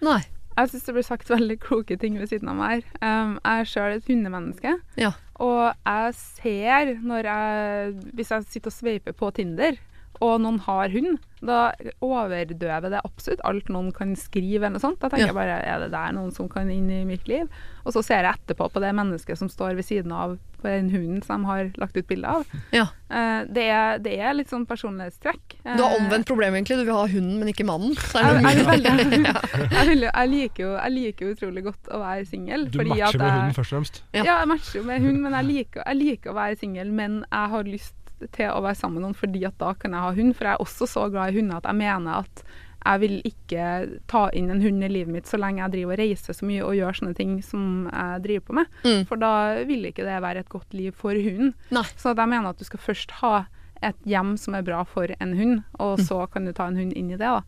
Nei. 0.02 0.22
Jeg 0.52 0.68
syns 0.68 0.84
det 0.84 0.92
blir 0.92 1.04
sagt 1.06 1.30
veldig 1.32 1.54
kloke 1.62 1.96
ting 1.96 2.18
ved 2.20 2.28
siden 2.28 2.50
av 2.52 2.58
meg 2.58 2.72
her. 2.74 2.82
Um, 3.00 3.38
jeg 3.38 3.62
er 3.62 3.70
sjøl 3.70 3.94
et 3.94 4.10
hundemenneske. 4.10 4.74
Ja. 5.00 5.14
Og 5.40 5.62
jeg 5.86 6.12
ser 6.18 6.92
når 7.00 7.28
jeg 7.30 7.94
Hvis 8.12 8.30
jeg 8.30 8.44
sitter 8.50 8.70
og 8.70 8.76
sveiper 8.76 9.16
på 9.16 9.30
Tinder, 9.38 9.78
og 10.22 10.38
noen 10.44 10.60
har 10.68 10.92
hund, 10.94 11.18
da 11.42 11.72
overdøver 12.06 12.92
det 12.92 13.00
absolutt 13.02 13.40
alt 13.48 13.70
noen 13.72 13.88
kan 13.96 14.12
skrive 14.18 14.62
eller 14.68 14.76
noe 14.76 14.84
sånt. 14.84 15.00
Da 15.02 15.08
tenker 15.10 15.26
Ja. 15.26 15.32
jeg 15.32 15.34
bare 15.40 15.56
er 15.66 15.80
det 15.82 15.90
der 15.90 16.12
noen 16.14 16.30
som 16.32 16.48
kan 16.48 16.70
inn 16.70 16.88
i 16.90 17.00
mitt 17.08 17.26
liv? 17.26 17.48
Og 17.84 17.92
så 17.96 18.02
ser 18.06 18.22
jeg 18.22 18.36
etterpå 18.36 18.68
på 18.70 18.80
det 18.80 18.92
mennesket 18.94 19.36
som 19.40 19.48
står 19.50 19.74
ved 19.74 19.84
siden 19.84 20.12
av 20.14 20.36
på 20.62 20.68
den 20.70 20.90
hunden 20.92 21.22
som 21.26 21.42
de 21.42 21.46
har 21.48 21.72
lagt 21.82 21.96
ut 21.96 22.06
bilde 22.06 22.28
av. 22.30 22.44
Ja. 22.70 22.84
Eh, 23.10 23.42
det, 23.50 23.64
er, 23.74 23.98
det 23.98 24.12
er 24.22 24.36
litt 24.38 24.52
sånn 24.52 24.62
personlighetstrekk. 24.70 25.56
Du 25.64 25.82
har 25.82 25.96
Eh, 25.96 25.96
omvendt 25.98 26.28
problemet, 26.30 26.60
egentlig. 26.60 26.78
Du 26.78 26.84
vil 26.86 26.94
ha 26.94 27.06
hunden, 27.10 27.38
men 27.40 27.48
ikke 27.50 27.66
mannen. 27.66 27.96
Så 27.98 28.20
er 28.22 28.28
jeg, 28.38 28.44
det 28.44 28.52
jeg, 28.54 28.66
veldig, 28.70 29.34
jeg, 29.78 29.88
vil 29.90 30.06
jeg, 30.06 30.28
liker 30.36 30.62
jo, 30.62 30.70
jeg 30.78 30.92
liker 30.94 31.26
jo 31.26 31.32
utrolig 31.34 31.64
godt 31.66 31.90
å 31.90 31.98
være 32.04 32.28
singel. 32.30 32.68
Du 32.70 32.78
fordi 32.78 32.94
matcher 32.94 33.08
at 33.08 33.18
med 33.18 33.32
hunden 33.34 33.58
først 33.58 33.72
og 33.72 33.76
fremst. 33.80 34.02
Ja. 34.14 34.22
Ja. 34.22 34.38
jeg 34.44 34.48
matcher 34.54 34.78
jo 34.78 34.84
med 34.86 35.00
hunden, 35.02 35.22
men 35.26 35.32
jeg 35.40 35.50
liker, 35.50 35.82
jeg 35.90 35.96
liker 36.04 36.30
å 36.30 36.38
være 36.38 36.60
singel. 36.62 36.94
Men 37.02 37.18
jeg 37.26 37.52
har 37.56 37.64
lyst 37.74 37.94
til 38.34 38.50
å 38.52 38.60
være 38.64 38.78
sammen 38.78 39.00
med 39.00 39.08
noen 39.08 39.18
fordi 39.18 39.44
at 39.48 39.56
da 39.60 39.72
kan 39.78 39.96
jeg 39.96 40.06
ha 40.06 40.12
hund. 40.18 40.36
For 40.36 40.48
jeg 40.48 40.56
er 40.58 40.66
også 40.66 40.88
så 40.90 41.06
glad 41.12 41.32
i 41.32 41.40
hunder 41.40 41.58
at 41.60 41.70
jeg 41.70 41.80
mener 41.82 42.22
at 42.22 42.44
jeg 42.82 42.98
vil 43.02 43.16
ikke 43.28 43.64
ta 44.10 44.24
inn 44.34 44.50
en 44.50 44.62
hund 44.62 44.82
i 44.82 44.90
livet 44.90 45.14
mitt 45.14 45.28
så 45.30 45.38
lenge 45.38 45.62
jeg 45.62 45.74
driver 45.76 45.94
og 45.94 46.00
reiser 46.02 46.34
så 46.34 46.46
mye 46.48 46.64
og 46.66 46.74
gjør 46.74 46.98
sånne 46.98 47.14
ting 47.18 47.36
som 47.46 47.66
jeg 47.86 48.22
driver 48.24 48.46
på 48.48 48.56
med. 48.58 48.78
Mm. 48.82 49.02
For 49.10 49.22
da 49.22 49.32
vil 49.68 49.86
ikke 49.90 50.06
det 50.06 50.18
være 50.24 50.42
et 50.42 50.52
godt 50.52 50.74
liv 50.74 50.96
for 50.98 51.14
hunden. 51.14 51.52
Nei. 51.74 51.84
Så 51.94 52.14
jeg 52.14 52.32
mener 52.34 52.50
at 52.50 52.58
du 52.58 52.66
skal 52.66 52.82
først 52.82 53.14
ha 53.20 53.34
et 53.82 53.96
hjem 54.08 54.36
som 54.38 54.54
er 54.54 54.62
bra 54.66 54.84
for 54.88 55.10
en 55.20 55.32
hund, 55.38 55.62
og 55.82 55.98
så 56.00 56.24
kan 56.32 56.44
du 56.46 56.52
ta 56.56 56.66
en 56.70 56.76
hund 56.78 56.92
inn 56.96 57.10
i 57.10 57.16
det. 57.18 57.26
da. 57.26 57.40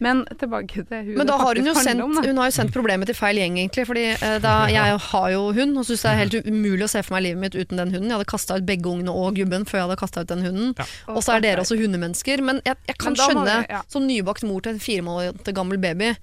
Men 0.00 0.22
tilbake 0.40 0.80
til 0.88 1.02
hun 1.10 1.18
Men 1.18 1.26
da 1.28 1.34
har 1.36 1.58
hun 1.60 1.66
jo 1.68 1.74
sendt, 1.76 2.00
om, 2.00 2.14
da. 2.16 2.22
hun 2.24 2.38
har 2.40 2.48
jo 2.48 2.54
sendt 2.56 2.72
problemet 2.72 3.10
til 3.10 3.14
feil 3.18 3.36
gjeng, 3.36 3.58
egentlig. 3.60 3.84
Fordi 3.90 4.04
eh, 4.14 4.38
da, 4.46 4.54
jeg 4.72 4.96
har 5.10 5.26
jo 5.34 5.42
hund, 5.58 5.76
og 5.76 5.84
syns 5.84 6.06
det 6.06 6.10
er 6.14 6.20
helt 6.22 6.36
umulig 6.48 6.86
å 6.86 6.90
se 6.94 7.02
for 7.04 7.16
meg 7.18 7.26
livet 7.26 7.42
mitt 7.42 7.58
uten 7.58 7.76
den 7.82 7.92
hunden. 7.92 8.08
Jeg 8.08 8.16
hadde 8.16 8.30
kasta 8.32 8.56
ut 8.56 8.64
begge 8.70 8.88
ungene 8.88 9.12
og 9.12 9.36
gubben 9.36 9.66
før 9.68 9.82
jeg 9.82 9.88
hadde 9.90 9.98
kasta 10.00 10.24
ut 10.24 10.30
den 10.32 10.46
hunden. 10.46 10.72
Ja. 10.78 10.86
Og 11.12 11.20
så 11.26 11.36
er 11.36 11.44
dere 11.44 11.66
også 11.66 11.76
hundemennesker. 11.82 12.40
Men 12.48 12.62
jeg, 12.64 12.78
jeg 12.88 12.96
kan 13.02 13.12
Men 13.12 13.20
skjønne, 13.26 13.58
vi- 13.66 13.74
ja. 13.76 13.82
som 13.92 14.06
nybakt 14.08 14.46
mor 14.48 14.64
til 14.64 14.78
en 14.78 14.80
fire 14.80 15.04
måneder 15.04 15.52
gammel 15.60 15.76
baby, 15.84 16.14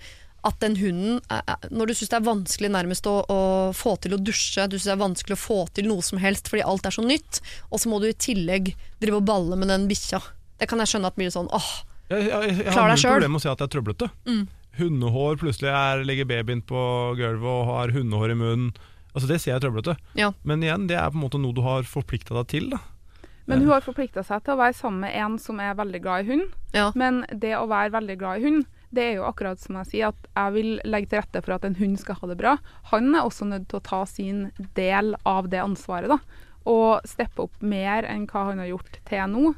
at 0.48 0.60
den 0.64 0.78
hunden 0.80 1.20
eh, 1.34 1.42
eh, 1.44 1.68
Når 1.74 1.90
du 1.90 1.94
syns 1.98 2.12
det 2.14 2.18
er 2.20 2.28
vanskelig 2.28 2.72
nærmest 2.74 3.08
å, 3.10 3.18
å 3.28 3.40
få 3.76 3.96
til 4.04 4.16
å 4.16 4.22
dusje, 4.22 4.68
du 4.68 4.78
syns 4.78 4.90
det 4.90 4.96
er 4.96 5.04
vanskelig 5.04 5.38
å 5.38 5.42
få 5.42 5.60
til 5.78 5.90
noe 5.92 6.06
som 6.06 6.22
helst 6.22 6.50
fordi 6.52 6.66
alt 6.66 6.88
er 6.88 6.96
så 6.96 7.06
nytt, 7.06 7.42
og 7.72 7.84
så 7.84 7.92
må 7.92 8.02
du 8.04 8.10
i 8.10 8.16
tillegg 8.16 8.74
drive 9.04 9.22
og 9.22 9.28
balle 9.28 9.60
med 9.60 9.72
den 9.74 9.88
bikkja. 9.92 10.22
Det 10.58 10.70
kan 10.70 10.82
jeg 10.82 10.94
skjønne 10.94 11.12
at 11.12 11.18
blir 11.20 11.34
sånn 11.34 11.50
åh, 11.54 11.72
klar 12.10 12.22
Jeg, 12.22 12.30
jeg, 12.32 12.60
jeg 12.64 12.74
har 12.74 12.92
deg 12.92 13.02
null 13.02 13.12
problem 13.12 13.36
med 13.36 13.42
å 13.42 13.44
si 13.44 13.52
at 13.52 13.62
jeg 13.62 13.68
er 13.68 13.74
trøblete. 13.76 14.12
Mm. 14.28 14.44
Hundehår, 14.78 15.40
plutselig 15.42 15.72
er, 15.74 16.04
ligger 16.06 16.30
babyen 16.30 16.62
på 16.66 16.84
gulvet 17.18 17.50
og 17.50 17.72
har 17.72 17.94
hundehår 17.96 18.34
i 18.34 18.38
munnen. 18.38 18.70
Altså 19.18 19.30
Det 19.32 19.40
ser 19.42 19.56
jeg 19.56 19.64
trøblete. 19.66 19.98
Ja. 20.18 20.32
Men 20.46 20.62
igjen, 20.62 20.86
det 20.90 21.00
er 21.00 21.10
på 21.10 21.18
en 21.18 21.26
måte 21.26 21.42
noe 21.42 21.56
du 21.58 21.64
har 21.66 21.88
forplikta 21.90 22.38
deg 22.38 22.50
til. 22.54 22.70
da 22.76 22.80
Men 23.50 23.64
hun 23.66 23.74
har 23.74 23.86
forplikta 23.86 24.22
seg 24.28 24.44
til 24.46 24.54
å 24.54 24.60
være 24.62 24.78
sammen 24.78 25.08
med 25.08 25.16
en 25.18 25.40
som 25.42 25.60
er 25.64 25.74
veldig 25.80 26.02
glad 26.04 26.26
i 26.26 26.32
hund. 26.32 26.58
ja. 26.78 26.92
Men 26.96 27.24
det 27.32 27.56
å 27.58 27.66
være 27.70 27.96
veldig 27.96 28.18
glad 28.22 28.38
i 28.38 28.46
hund, 28.46 28.68
det 28.94 29.04
er 29.04 29.14
jo 29.18 29.26
akkurat 29.28 29.60
som 29.60 29.76
jeg 29.82 29.86
sier, 29.92 30.08
at 30.14 30.28
jeg 30.36 30.54
vil 30.54 30.70
legge 30.86 31.10
til 31.12 31.20
rette 31.22 31.42
for 31.44 31.54
at 31.58 31.66
en 31.66 31.76
hund 31.76 31.98
skal 32.00 32.16
ha 32.22 32.28
det 32.28 32.38
bra. 32.40 32.58
Han 32.94 33.14
er 33.16 33.22
også 33.28 33.46
nødt 33.50 33.68
til 33.70 33.80
å 33.80 33.84
ta 33.84 34.06
sin 34.06 34.52
del 34.76 35.16
av 35.26 35.50
det 35.50 35.60
ansvaret, 35.60 36.08
da. 36.08 36.20
Og 36.68 37.02
steppe 37.08 37.44
opp 37.48 37.62
mer 37.62 38.04
enn 38.08 38.26
hva 38.28 38.46
han 38.52 38.60
har 38.60 38.68
gjort 38.72 38.98
til 39.08 39.28
nå. 39.34 39.54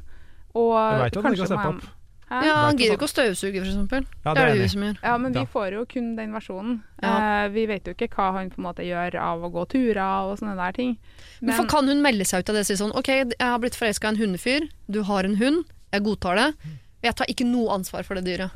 Og 0.54 0.74
Jeg 0.74 1.00
vet 1.04 1.14
jo 1.14 1.20
at 1.20 1.24
han 1.24 1.32
ikke 1.34 1.46
kanskje 1.46 1.46
kan 1.46 1.46
steppe 1.46 1.62
må 1.62 1.70
jeg- 1.70 1.74
opp. 1.80 1.96
Hæ? 2.30 2.44
ja, 2.46 2.54
han 2.62 2.76
gidder 2.78 2.94
ikke 2.94 3.06
å 3.08 3.10
støvsuge, 3.10 3.58
for 3.58 3.66
eksempel. 3.66 4.04
Ja, 4.24 4.34
det 4.34 4.42
er 4.42 4.52
det 4.54 4.60
hun 4.60 4.68
som 4.68 4.82
gjør. 4.82 4.98
Ja, 5.02 5.16
men 5.18 5.32
vi 5.32 5.40
får 5.50 5.72
jo 5.72 5.84
kun 5.84 6.14
den 6.14 6.30
versjonen. 6.32 6.76
Ja. 7.02 7.44
Eh, 7.44 7.48
vi 7.50 7.66
vet 7.66 7.84
jo 7.84 7.92
ikke 7.94 8.08
hva 8.14 8.32
han 8.36 8.50
på 8.50 8.58
en 8.58 8.64
måte 8.68 8.84
gjør 8.86 9.16
av 9.18 9.42
å 9.42 9.50
gå 9.50 9.64
turer 9.68 10.30
og 10.30 10.38
sånne 10.38 10.54
der 10.56 10.70
ting. 10.72 10.96
Men 11.40 11.56
for 11.56 11.66
kan 11.66 11.88
hun 11.88 12.00
melde 12.02 12.22
seg 12.24 12.38
ut 12.44 12.48
av 12.50 12.54
det 12.54 12.60
og 12.60 12.66
si 12.66 12.74
sånn 12.78 12.94
Ok, 12.94 13.08
jeg 13.08 13.34
har 13.40 13.58
blitt 13.58 13.74
forelska 13.74 14.04
i 14.04 14.08
en 14.10 14.16
hundefyr, 14.16 14.68
du 14.88 15.02
har 15.02 15.24
en 15.24 15.34
hund, 15.42 15.64
jeg 15.92 16.02
godtar 16.04 16.36
det. 16.36 16.54
og 16.54 17.02
Jeg 17.02 17.14
tar 17.16 17.26
ikke 17.26 17.46
noe 17.50 17.68
ansvar 17.74 18.04
for 18.04 18.14
det 18.14 18.24
dyret. 18.26 18.50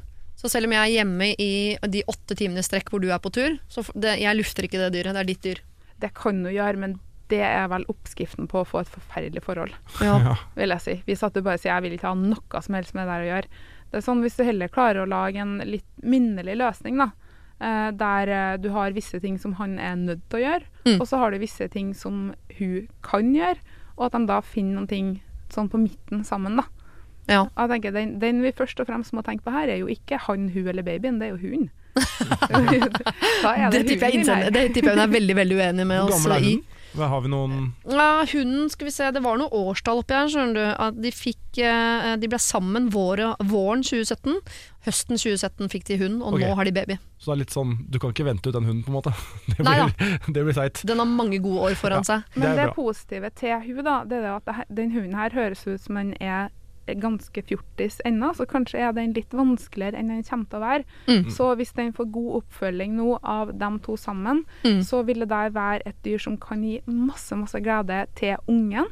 Så 0.45 0.51
selv 0.53 0.69
om 0.69 0.75
jeg 0.77 0.85
er 0.85 0.93
hjemme 0.99 1.31
i 1.41 1.51
de 1.89 2.03
åtte 2.13 2.37
timene 2.37 2.61
strekk 2.67 2.91
hvor 2.93 3.01
du 3.01 3.09
er 3.15 3.19
på 3.25 3.31
tur, 3.33 3.55
så 3.73 3.81
det, 3.97 4.19
jeg 4.21 4.37
lufter 4.37 4.67
ikke 4.69 4.77
det 4.83 4.91
dyret, 4.93 5.17
det 5.17 5.23
er 5.23 5.31
ditt 5.31 5.43
dyr. 5.47 5.63
det 6.05 6.11
kan 6.15 6.43
hun 6.45 6.53
gjøre, 6.53 6.77
men 6.77 6.99
det 7.33 7.41
er 7.41 7.65
vel 7.73 7.87
oppskriften 7.89 8.45
på 8.51 8.61
å 8.61 8.67
få 8.69 8.83
et 8.83 8.91
forferdelig 8.93 9.41
forhold. 9.47 9.73
Ja. 10.05 10.19
Ja. 10.29 10.35
vil 10.59 10.69
jeg 10.75 10.83
si. 10.85 10.95
Hvis 11.07 11.23
at 11.25 11.33
du 11.33 11.41
bare 11.41 11.57
sier 11.57 11.73
jeg 11.73 11.87
vil 11.87 11.95
ikke 11.97 12.11
ha 12.13 12.19
noe 12.21 12.61
som 12.61 12.77
helst 12.77 12.93
med 12.95 13.07
det 13.09 13.15
der 13.15 13.25
å 13.25 13.31
gjøre. 13.31 13.49
Det 13.91 13.97
er 14.03 14.05
sånn 14.05 14.21
Hvis 14.27 14.37
du 14.37 14.43
heller 14.45 14.69
klarer 14.69 15.05
å 15.05 15.09
lage 15.09 15.41
en 15.41 15.57
litt 15.65 15.87
minnelig 16.05 16.59
løsning, 16.61 16.99
da, 17.01 17.09
eh, 17.65 17.89
der 17.97 18.29
eh, 18.37 18.57
du 18.61 18.69
har 18.77 18.93
visse 18.93 19.21
ting 19.25 19.39
som 19.41 19.55
han 19.57 19.79
er 19.81 19.97
nødt 19.97 20.29
til 20.29 20.43
å 20.43 20.45
gjøre, 20.45 20.69
Mm. 20.85 20.99
og 21.01 21.07
så 21.09 21.17
har 21.17 21.31
du 21.33 21.39
visse 21.41 21.65
ting 21.73 21.95
som 21.97 22.35
hun 22.59 22.89
kan 23.01 23.33
gjøre, 23.33 23.57
og 23.97 24.05
at 24.05 24.13
de 24.19 24.27
da 24.29 24.43
finner 24.45 24.77
noen 24.83 24.89
ting 24.91 25.07
sånn 25.49 25.71
på 25.73 25.81
midten 25.81 26.21
sammen, 26.29 26.59
da. 26.61 26.67
Ja. 27.29 27.47
Jeg 27.47 27.71
tenker, 27.71 27.95
den, 27.95 28.19
den 28.21 28.43
vi 28.45 28.53
først 28.57 28.81
og 28.81 28.89
fremst 28.91 29.15
må 29.17 29.25
tenke 29.25 29.47
på 29.47 29.55
her, 29.55 29.71
er 29.73 29.81
jo 29.81 29.89
ikke 29.93 30.21
han, 30.27 30.51
hun 30.55 30.69
eller 30.69 30.87
babyen, 30.87 31.21
det 31.21 31.31
er 31.31 31.37
jo 31.37 31.41
hun. 31.49 31.71
Det 33.45 33.71
det, 33.71 33.87
tipper 33.87 34.07
jeg, 34.09 34.15
innsender, 34.19 34.51
det 34.51 34.63
tipper 34.75 34.91
jeg 34.91 34.97
hun 34.97 35.03
er 35.05 35.11
veldig 35.13 35.37
veldig 35.37 35.57
uenig 35.61 35.85
med 35.87 36.01
oss 36.01 36.25
gammel 36.25 36.47
i. 36.49 36.55
Har 36.95 37.21
vi 37.25 37.31
noen 37.31 37.73
Ja, 37.91 38.25
hunden, 38.33 38.69
skal 38.71 38.87
vi 38.87 38.93
se, 38.95 39.09
det 39.15 39.23
var 39.25 39.39
noe 39.41 39.51
årstall 39.51 40.03
oppi 40.03 40.15
her, 40.15 40.29
skjønner 40.31 40.55
du. 40.55 40.63
At 40.87 40.99
de 41.03 41.11
fikk 41.15 41.59
eh, 41.59 42.15
De 42.23 42.31
ble 42.31 42.39
sammen 42.43 42.87
våre, 42.95 43.33
våren 43.43 43.83
2017. 43.83 44.39
Høsten 44.87 45.19
2017 45.19 45.73
fikk 45.73 45.89
de 45.91 45.99
hund, 46.05 46.21
og 46.23 46.37
okay. 46.37 46.47
nå 46.47 46.59
har 46.59 46.69
de 46.69 46.75
baby. 46.77 46.99
Så 47.19 47.33
det 47.33 47.35
er 47.35 47.41
litt 47.43 47.55
sånn 47.57 47.77
Du 47.91 47.99
kan 48.03 48.15
ikke 48.15 48.29
vente 48.29 48.51
ut 48.51 48.57
den 48.57 48.69
hunden, 48.69 48.85
på 48.87 48.93
en 48.93 48.99
måte. 49.01 49.15
Det 49.51 49.67
Nei 49.67 49.79
ja. 49.81 49.89
det 50.35 50.47
blir 50.47 50.57
seit. 50.57 50.85
Den 50.87 51.03
har 51.03 51.11
mange 51.11 51.41
gode 51.43 51.71
år 51.71 51.79
foran 51.79 52.07
seg. 52.07 52.27
Det 52.35 52.43
Men 52.43 52.53
er 52.53 52.61
det, 52.63 52.75
positive 52.79 53.33
til 53.39 53.57
hun 53.67 53.83
da, 53.87 53.97
det 54.09 54.21
er 54.23 54.31
at 54.37 54.69
den 54.71 54.95
hunden 54.95 55.19
her 55.19 55.35
høres 55.35 55.67
ut 55.67 55.83
som 55.83 55.99
den 55.99 56.15
er 56.23 56.53
ganske 56.87 57.43
fjortis 57.43 58.01
ennå, 58.05 58.35
så 58.37 58.47
kanskje 58.47 58.79
er 58.79 58.93
den 58.93 59.13
litt 59.17 59.31
vanskeligere 59.33 59.97
enn 59.99 60.09
den 60.09 60.23
kommer 60.23 60.45
til 60.51 60.59
å 60.59 60.65
være. 60.65 60.85
Mm. 61.09 61.31
Så 61.31 61.57
hvis 61.57 61.73
den 61.75 61.93
får 61.93 62.11
god 62.13 62.43
oppfølging 62.43 62.97
nå 62.97 63.19
av 63.23 63.53
dem 63.59 63.79
to 63.81 63.97
sammen, 63.97 64.45
Mm. 64.65 64.83
så 64.83 65.03
vil 65.05 65.21
det 65.21 65.29
der 65.29 65.51
være 65.51 65.83
et 65.87 65.97
dyr 66.05 66.19
som 66.19 66.37
kan 66.37 66.63
gi 66.63 66.81
masse, 66.87 67.33
masse 67.37 67.61
glede 67.61 68.07
til 68.15 68.37
ungen. 68.49 68.87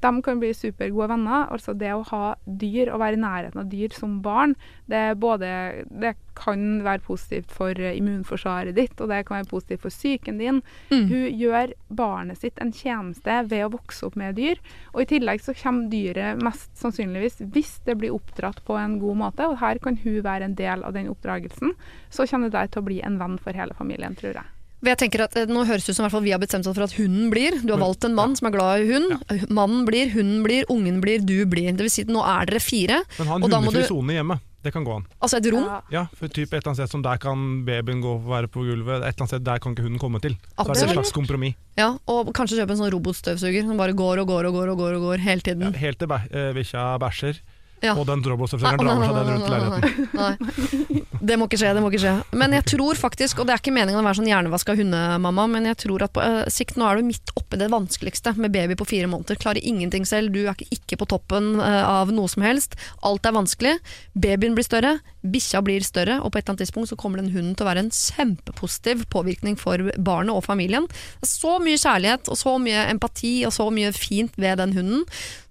De 0.00 0.10
kan 0.22 0.40
bli 0.40 0.52
supergode 0.54 1.10
venner. 1.12 1.48
Altså 1.52 1.74
det 1.74 1.90
å 1.94 2.04
ha 2.10 2.24
dyr 2.44 2.92
og 2.92 3.00
være 3.02 3.18
i 3.18 3.22
nærheten 3.22 3.62
av 3.62 3.70
dyr 3.72 3.94
som 3.94 4.18
barn, 4.22 4.54
det, 4.86 5.18
både, 5.20 5.50
det 5.90 6.14
kan 6.38 6.84
være 6.84 7.02
positivt 7.06 7.50
for 7.54 7.74
immunforsvaret 7.74 8.76
ditt, 8.76 8.94
og 9.02 9.10
det 9.10 9.24
kan 9.26 9.40
være 9.40 9.50
positivt 9.50 9.84
for 9.86 9.94
psyken 9.94 10.38
din. 10.38 10.60
Mm. 10.92 11.06
Hun 11.10 11.24
gjør 11.40 11.74
barnet 12.00 12.42
sitt 12.42 12.60
en 12.62 12.72
tjeneste 12.74 13.40
ved 13.50 13.66
å 13.66 13.72
vokse 13.74 14.06
opp 14.06 14.18
med 14.20 14.38
dyr. 14.38 14.62
Og 14.94 15.02
i 15.02 15.08
tillegg 15.16 15.42
så 15.44 15.56
kommer 15.58 15.90
dyret 15.92 16.44
mest 16.44 16.70
sannsynligvis, 16.78 17.42
hvis 17.54 17.78
det 17.88 17.98
blir 17.98 18.14
oppdratt 18.14 18.62
på 18.66 18.78
en 18.78 19.00
god 19.02 19.22
måte, 19.24 19.48
og 19.48 19.58
her 19.62 19.82
kan 19.82 19.98
hun 20.04 20.20
være 20.22 20.50
en 20.50 20.58
del 20.58 20.86
av 20.86 20.94
den 20.94 21.10
oppdragelsen, 21.10 21.74
så 22.10 22.28
kommer 22.28 22.48
det 22.52 22.58
der 22.58 22.70
til 22.70 22.84
å 22.84 22.88
bli 22.92 23.02
en 23.02 23.18
venn 23.20 23.40
for 23.42 23.56
hele 23.56 23.74
familien, 23.78 24.16
tror 24.18 24.38
jeg. 24.38 24.57
Jeg 24.86 24.98
tenker 25.00 25.24
at 25.24 25.34
eh, 25.36 25.46
Nå 25.50 25.64
høres 25.66 25.84
det 25.86 25.90
ut 25.92 25.96
som 25.98 26.04
i 26.04 26.06
hvert 26.06 26.14
fall 26.18 26.22
vi 26.26 26.30
har 26.34 26.38
bestemt 26.42 26.66
oss 26.70 26.76
for 26.76 26.86
at 26.86 26.92
hunden 26.98 27.30
blir. 27.32 27.56
Du 27.66 27.72
har 27.74 27.80
valgt 27.82 28.04
en 28.06 28.14
mann 28.14 28.36
som 28.38 28.46
er 28.46 28.54
glad 28.54 28.84
i 28.84 28.92
hund. 28.92 29.48
Mannen 29.50 29.84
blir, 29.88 30.10
hunden 30.14 30.44
blir, 30.46 30.64
ungen 30.70 31.00
blir, 31.02 31.18
du 31.24 31.44
blir. 31.50 31.72
Det 31.74 31.82
vil 31.88 31.90
si 31.90 32.04
at 32.06 32.12
nå 32.14 32.22
er 32.22 32.46
dere 32.46 32.60
fire. 32.62 33.00
Men 33.18 33.26
ha 33.32 33.40
en 33.40 33.42
hundefri 33.48 33.82
du- 33.82 33.88
sone 33.90 34.14
hjemme. 34.20 34.38
Det 34.62 34.72
kan 34.74 34.82
gå 34.84 34.90
an. 34.90 35.04
Altså 35.22 35.38
et 35.38 35.46
rom. 35.54 35.62
Ja. 35.70 35.76
Ja, 35.94 36.00
for 36.18 36.26
typ 36.34 36.50
et 36.50 36.58
eller 36.58 36.72
annet 36.72 36.80
sted 36.80 36.90
som 36.90 37.02
der 37.02 37.16
kan 37.22 37.64
babyen 37.64 38.00
gå 38.02 38.10
og 38.16 38.24
være 38.26 38.48
på 38.50 38.64
gulvet. 38.66 38.98
Et 39.06 39.14
eller 39.14 39.22
annet 39.22 39.30
sted 39.30 39.44
der 39.46 39.58
kan 39.62 39.72
ikke 39.76 39.84
hunden 39.86 40.00
komme 40.02 40.18
til. 40.20 40.34
Så 40.58 40.64
er 40.66 40.74
det 40.74 40.82
et 40.88 40.94
slags 40.96 41.12
kompromiss. 41.14 41.54
Ja, 41.78 41.92
og 42.10 42.32
kanskje 42.34 42.58
kjøpe 42.58 42.74
en 42.74 42.80
sånn 42.82 42.90
robotstøvsuger 42.90 43.62
som 43.68 43.78
bare 43.78 43.94
går 43.94 44.18
og 44.24 44.26
går 44.32 44.48
og 44.50 44.54
går 44.58 44.72
og 44.74 44.80
går, 44.82 44.96
og 44.98 45.06
går 45.12 45.22
hele 45.22 45.54
Ja, 45.62 45.70
helt 45.78 45.98
til 46.02 46.08
bæ- 46.10 46.26
eh, 46.34 46.50
bikkja 46.58 46.98
bæsjer, 46.98 47.38
Ja. 47.84 47.94
og 47.94 48.06
den 48.08 48.22
robotstøvsugeren 48.26 48.80
drar 48.82 49.02
seg 49.02 49.16
den 49.18 49.28
rundt 49.32 49.50
leiligheten. 49.52 50.08
nei. 50.18 51.04
Det 51.28 51.36
må 51.38 51.48
ikke 51.48 51.58
skje, 51.60 51.72
det 51.74 51.82
må 51.82 51.90
ikke 51.90 52.02
skje. 52.02 52.14
Men 52.38 52.54
jeg 52.56 52.64
tror 52.72 52.98
faktisk, 52.98 53.40
og 53.40 53.48
det 53.48 53.54
er 53.54 53.62
ikke 53.62 53.74
meningen 53.74 54.00
å 54.00 54.06
være 54.06 54.20
sånn 54.20 54.30
hjernevaska 54.30 54.76
hundemamma, 54.78 55.46
men 55.50 55.68
jeg 55.70 55.80
tror 55.84 56.04
at 56.06 56.14
på 56.14 56.22
uh, 56.22 56.44
sikt 56.52 56.78
nå 56.78 56.86
er 56.86 57.00
du 57.00 57.08
midt 57.08 57.32
oppi 57.38 57.58
det 57.60 57.70
vanskeligste 57.72 58.34
med 58.38 58.54
baby 58.54 58.76
på 58.78 58.86
fire 58.88 59.10
måneder. 59.10 59.38
Klarer 59.40 59.64
ingenting 59.64 60.06
selv, 60.08 60.32
du 60.34 60.46
er 60.50 60.58
ikke 60.74 61.00
på 61.00 61.08
toppen 61.10 61.56
uh, 61.60 61.82
av 62.02 62.12
noe 62.14 62.30
som 62.30 62.46
helst. 62.46 62.78
Alt 63.06 63.26
er 63.26 63.36
vanskelig. 63.36 63.74
Babyen 64.18 64.56
blir 64.58 64.66
større, 64.66 64.98
bikkja 65.26 65.62
blir 65.66 65.84
større, 65.86 66.20
og 66.22 66.32
på 66.32 66.38
et 66.38 66.44
eller 66.44 66.54
annet 66.54 66.64
tidspunkt 66.66 66.92
så 66.92 66.98
kommer 67.00 67.22
den 67.22 67.32
hunden 67.34 67.56
til 67.58 67.66
å 67.66 67.70
være 67.70 67.86
en 67.86 67.92
kjempepositiv 67.94 69.04
påvirkning 69.12 69.58
for 69.58 69.90
barnet 69.96 70.34
og 70.34 70.46
familien. 70.46 70.86
Det 71.18 71.28
er 71.28 71.34
så 71.34 71.58
mye 71.62 71.80
kjærlighet 71.80 72.30
og 72.30 72.40
så 72.40 72.56
mye 72.62 72.86
empati 72.92 73.34
og 73.48 73.54
så 73.54 73.68
mye 73.74 73.92
fint 73.96 74.38
ved 74.38 74.62
den 74.62 74.74
hunden. 74.78 75.04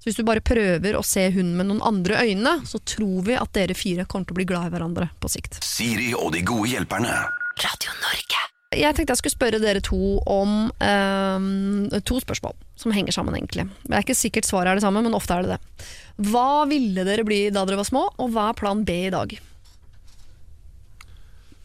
Så 0.08 0.14
hvis 0.14 0.22
du 0.22 0.28
bare 0.30 0.40
prøver 0.40 0.96
å 0.96 1.02
se 1.04 1.26
hun 1.36 1.50
med 1.60 1.68
noen 1.68 1.82
andre 1.84 2.22
øyne, 2.24 2.52
så 2.64 2.80
tror 2.88 3.26
vi 3.28 3.34
at 3.36 3.50
dere 3.52 3.76
fire 3.76 4.06
kommer 4.08 4.30
til 4.30 4.38
å 4.38 4.40
bli 4.40 4.46
glad 4.48 4.70
i 4.70 4.72
hverandre 4.72 5.10
på 5.20 5.28
sikt. 5.28 5.58
Siri 5.68 6.14
og 6.16 6.30
de 6.32 6.46
gode 6.48 6.70
hjelperne. 6.72 7.12
Radio 7.60 7.92
Norge. 8.06 8.40
Jeg 8.72 8.96
tenkte 8.96 9.12
jeg 9.18 9.20
skulle 9.20 9.36
spørre 9.36 9.60
dere 9.60 9.82
to 9.84 10.00
om 10.32 10.72
eh, 10.80 12.00
to 12.08 12.22
spørsmål 12.24 12.56
som 12.80 12.96
henger 12.96 13.18
sammen, 13.18 13.36
egentlig. 13.36 13.68
Det 13.84 14.00
er 14.00 14.08
ikke 14.08 14.16
sikkert 14.16 14.48
svaret 14.48 14.72
er 14.72 14.80
det 14.80 14.88
samme, 14.88 15.04
men 15.04 15.20
ofte 15.20 15.36
er 15.36 15.44
det 15.44 15.58
det. 15.58 15.92
Hva 16.32 16.64
ville 16.72 17.04
dere 17.12 17.28
bli 17.28 17.44
da 17.52 17.68
dere 17.68 17.84
var 17.84 17.92
små, 17.92 18.08
og 18.16 18.32
hva 18.32 18.48
er 18.54 18.60
plan 18.64 18.88
B 18.88 19.02
i 19.10 19.12
dag? 19.12 19.36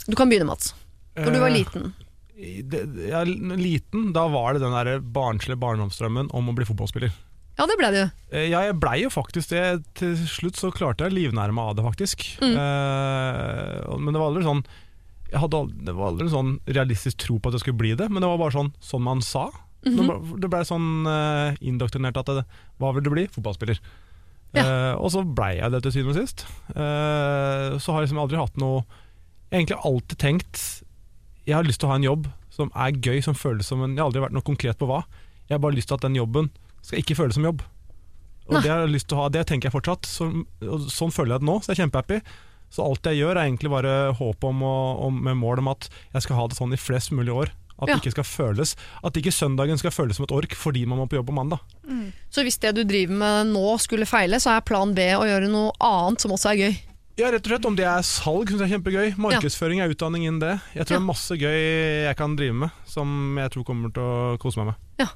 Du 0.08 0.18
kan 0.18 0.26
begynne, 0.26 0.50
Mats. 0.50 0.74
Når 1.14 1.30
du 1.30 1.44
var 1.46 1.52
Eh, 1.54 1.60
liten. 1.62 1.92
i 2.34 2.58
det, 2.66 2.88
ja, 3.06 3.22
liten, 3.22 4.10
da 4.18 4.26
var 4.34 4.58
det 4.58 4.66
den 4.66 4.74
der 4.74 4.98
barnslige 4.98 5.62
barndomsdrømmen 5.62 6.34
om 6.34 6.50
å 6.50 6.58
bli 6.58 6.66
fotballspiller. 6.66 7.14
Ja, 7.58 7.66
det 7.68 7.76
ble 7.78 7.90
det 7.92 8.00
jo. 8.00 8.08
Eh, 8.32 8.46
Ja, 8.50 8.60
jeg 8.68 8.78
blei 8.80 9.02
jo 9.02 9.10
faktisk 9.12 9.50
det. 9.52 9.64
Til 9.98 10.14
slutt 10.16 10.56
så 10.56 10.70
klarte 10.72 11.04
jeg 11.04 11.12
å 11.12 11.16
livnære 11.18 11.52
meg 11.52 11.64
av 11.72 11.76
det, 11.76 11.84
faktisk. 11.84 12.24
Mm. 12.40 12.54
Eh, 12.56 13.98
men 13.98 14.12
det 14.14 14.20
var 14.22 14.30
aldri 14.32 14.46
sånn 14.46 14.64
jeg 15.32 15.40
hadde 15.40 15.56
aldri, 15.62 15.84
Det 15.86 15.94
var 15.96 16.10
aldri 16.10 16.26
sånn 16.28 16.50
realistisk 16.68 17.16
tro 17.24 17.38
på 17.40 17.48
at 17.48 17.54
det 17.56 17.60
skulle 17.62 17.78
bli 17.80 17.94
det, 17.96 18.10
men 18.12 18.20
det 18.20 18.28
var 18.28 18.36
bare 18.42 18.52
sånn 18.52 18.72
sånn 18.84 19.00
man 19.06 19.22
sa. 19.24 19.46
Mm 19.84 19.96
Det 19.96 20.04
ble- 20.06 20.40
Det 20.40 20.50
blei 20.52 20.62
sånn 20.68 20.88
eh, 21.08 21.56
indoktrinert 21.64 22.16
at 22.20 22.26
det, 22.26 22.44
hva 22.78 22.92
vil 22.94 23.02
du 23.02 23.10
bli? 23.10 23.24
Fotballspiller. 23.28 23.78
Eh, 24.54 24.94
og 25.00 25.08
så 25.10 25.22
blei 25.24 25.56
jeg 25.56 25.70
det 25.72 25.82
til 25.82 25.92
syvende 25.92 26.12
og 26.20 26.28
sist. 26.28 26.44
Eh, 26.76 27.78
så 27.80 27.92
har 27.92 28.02
jeg 28.02 28.10
liksom 28.10 28.20
aldri 28.20 28.36
hatt 28.36 28.56
noe 28.60 28.82
Jeg 29.50 29.52
har 29.52 29.60
egentlig 29.62 29.84
alltid 29.88 30.18
tenkt 30.18 30.82
Jeg 31.46 31.54
har 31.56 31.64
lyst 31.64 31.80
til 31.80 31.88
å 31.88 31.92
ha 31.92 31.96
en 31.96 32.04
jobb 32.04 32.26
som 32.52 32.70
er 32.76 32.92
gøy, 32.92 33.22
som 33.24 33.34
føles 33.34 33.64
som 33.66 33.80
en 33.82 33.96
Jeg 33.96 34.02
har 34.04 34.10
aldri 34.10 34.20
vært 34.26 34.36
noe 34.36 34.44
konkret 34.44 34.76
på 34.78 34.86
hva. 34.86 35.04
Jeg 35.48 35.56
har 35.56 35.62
bare 35.64 35.72
lyst 35.74 35.88
til 35.88 35.94
at 35.96 36.04
den 36.04 36.14
jobben 36.20 36.50
skal 36.82 36.98
ikke 37.02 37.16
føles 37.18 37.34
som 37.38 37.44
jobb. 37.46 37.62
Og 38.50 38.58
det 38.62 38.68
har 38.70 38.82
jeg 38.84 38.90
lyst 38.92 39.08
til 39.08 39.16
å 39.16 39.22
ha, 39.22 39.28
det 39.32 39.46
tenker 39.46 39.70
jeg 39.70 39.76
fortsatt. 39.76 40.06
Så, 40.10 40.26
og 40.66 40.88
sånn 40.92 41.12
føler 41.14 41.36
jeg 41.36 41.44
det 41.44 41.48
nå, 41.48 41.60
så 41.62 41.70
jeg 41.72 41.78
er 41.78 41.82
kjempehappy. 41.86 42.20
Så 42.72 42.84
alt 42.84 43.04
jeg 43.06 43.20
gjør 43.20 43.36
er 43.38 43.44
egentlig 43.46 43.70
bare 43.70 44.12
håp 44.18 44.44
om, 44.48 44.62
å- 44.64 44.98
om 45.06 45.22
med 45.22 45.36
mål 45.36 45.58
om 45.62 45.68
at 45.68 45.88
jeg 46.14 46.22
skal 46.22 46.36
ha 46.36 46.46
det 46.48 46.56
sånn 46.56 46.72
i 46.72 46.80
flest 46.80 47.12
mulig 47.12 47.32
år. 47.32 47.50
At 47.82 47.88
Ja. 47.88 47.94
det 47.96 48.02
ikke 48.04 48.12
skal 48.22 48.24
føles 48.54 48.76
At 49.02 49.14
ikke 49.14 49.32
søndagen 49.32 49.76
skal 49.78 49.90
føles 49.90 50.14
som 50.16 50.22
et 50.24 50.30
ork 50.30 50.52
fordi 50.54 50.84
man 50.86 50.98
må 50.98 51.08
på 51.08 51.16
jobb 51.16 51.26
på 51.26 51.34
mandag. 51.34 51.58
Så 52.30 52.44
hvis 52.44 52.58
det 52.60 52.74
du 52.76 52.84
driver 52.84 53.12
med 53.16 53.46
nå 53.52 53.78
skulle 53.80 54.06
feile, 54.06 54.36
så 54.38 54.56
er 54.56 54.60
plan 54.60 54.92
B 54.94 55.00
å 55.16 55.24
gjøre 55.26 55.48
noe 55.50 55.72
annet 55.80 56.20
som 56.20 56.30
også 56.30 56.52
er 56.52 56.56
gøy. 56.60 56.78
Ja, 57.18 57.30
rett 57.30 57.42
og 57.44 57.50
slett. 57.50 57.66
Om 57.66 57.76
det 57.76 57.84
er 57.84 58.00
salg, 58.02 58.48
syns 58.48 58.60
jeg 58.60 58.70
er 58.70 58.78
kjempegøy. 58.78 59.16
Markedsføring 59.18 59.80
er 59.82 59.90
utdanning 59.92 60.22
innen 60.28 60.38
det. 60.40 60.60
Jeg 60.74 60.86
tror 60.86 60.94
Ja. 60.94 60.98
det 60.98 61.02
er 61.02 61.12
masse 61.12 61.30
gøy 61.36 62.04
jeg 62.06 62.16
kan 62.16 62.36
drive 62.36 62.54
med, 62.54 62.70
som 62.86 63.36
jeg 63.38 63.50
tror 63.50 63.64
kommer 63.64 63.92
til 63.92 64.02
å 64.02 64.38
kose 64.38 64.56
meg 64.58 64.66
med. 64.66 64.74
Ja. 64.98 65.06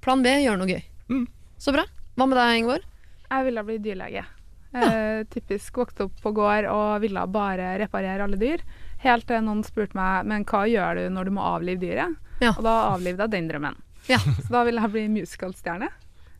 Plan 0.00 0.22
B, 0.22 0.28
gjør 0.28 0.58
noe 0.58 0.66
gøy. 0.68 0.82
Mm. 1.10 1.26
Så 1.60 1.74
bra. 1.74 1.84
Hva 2.16 2.26
med 2.28 2.38
deg, 2.38 2.58
Ingeborg? 2.60 2.86
Jeg 3.30 3.46
ville 3.46 3.64
bli 3.66 3.78
dyrlege. 3.82 4.24
Eh, 4.70 5.24
typisk 5.30 5.80
vokste 5.82 6.06
opp 6.06 6.20
på 6.22 6.30
gård 6.34 6.68
og 6.70 7.00
ville 7.02 7.24
bare 7.34 7.72
reparere 7.82 8.26
alle 8.26 8.38
dyr. 8.38 8.62
Helt 9.02 9.26
til 9.26 9.42
noen 9.42 9.64
spurte 9.66 9.98
meg 9.98 10.28
men 10.30 10.46
hva 10.46 10.62
gjør 10.70 11.00
du 11.00 11.08
når 11.14 11.30
du 11.30 11.34
må 11.34 11.46
avlive 11.56 11.82
dyret. 11.82 12.18
Ja. 12.40 12.54
Og 12.54 12.62
da 12.64 12.76
avlivde 12.92 13.26
jeg 13.26 13.34
den 13.34 13.50
drømmen. 13.50 13.80
Ja. 14.08 14.20
Så 14.22 14.48
da 14.52 14.62
ville 14.66 14.82
jeg 14.86 14.94
bli 14.94 15.04
musicalstjerne. 15.18 15.90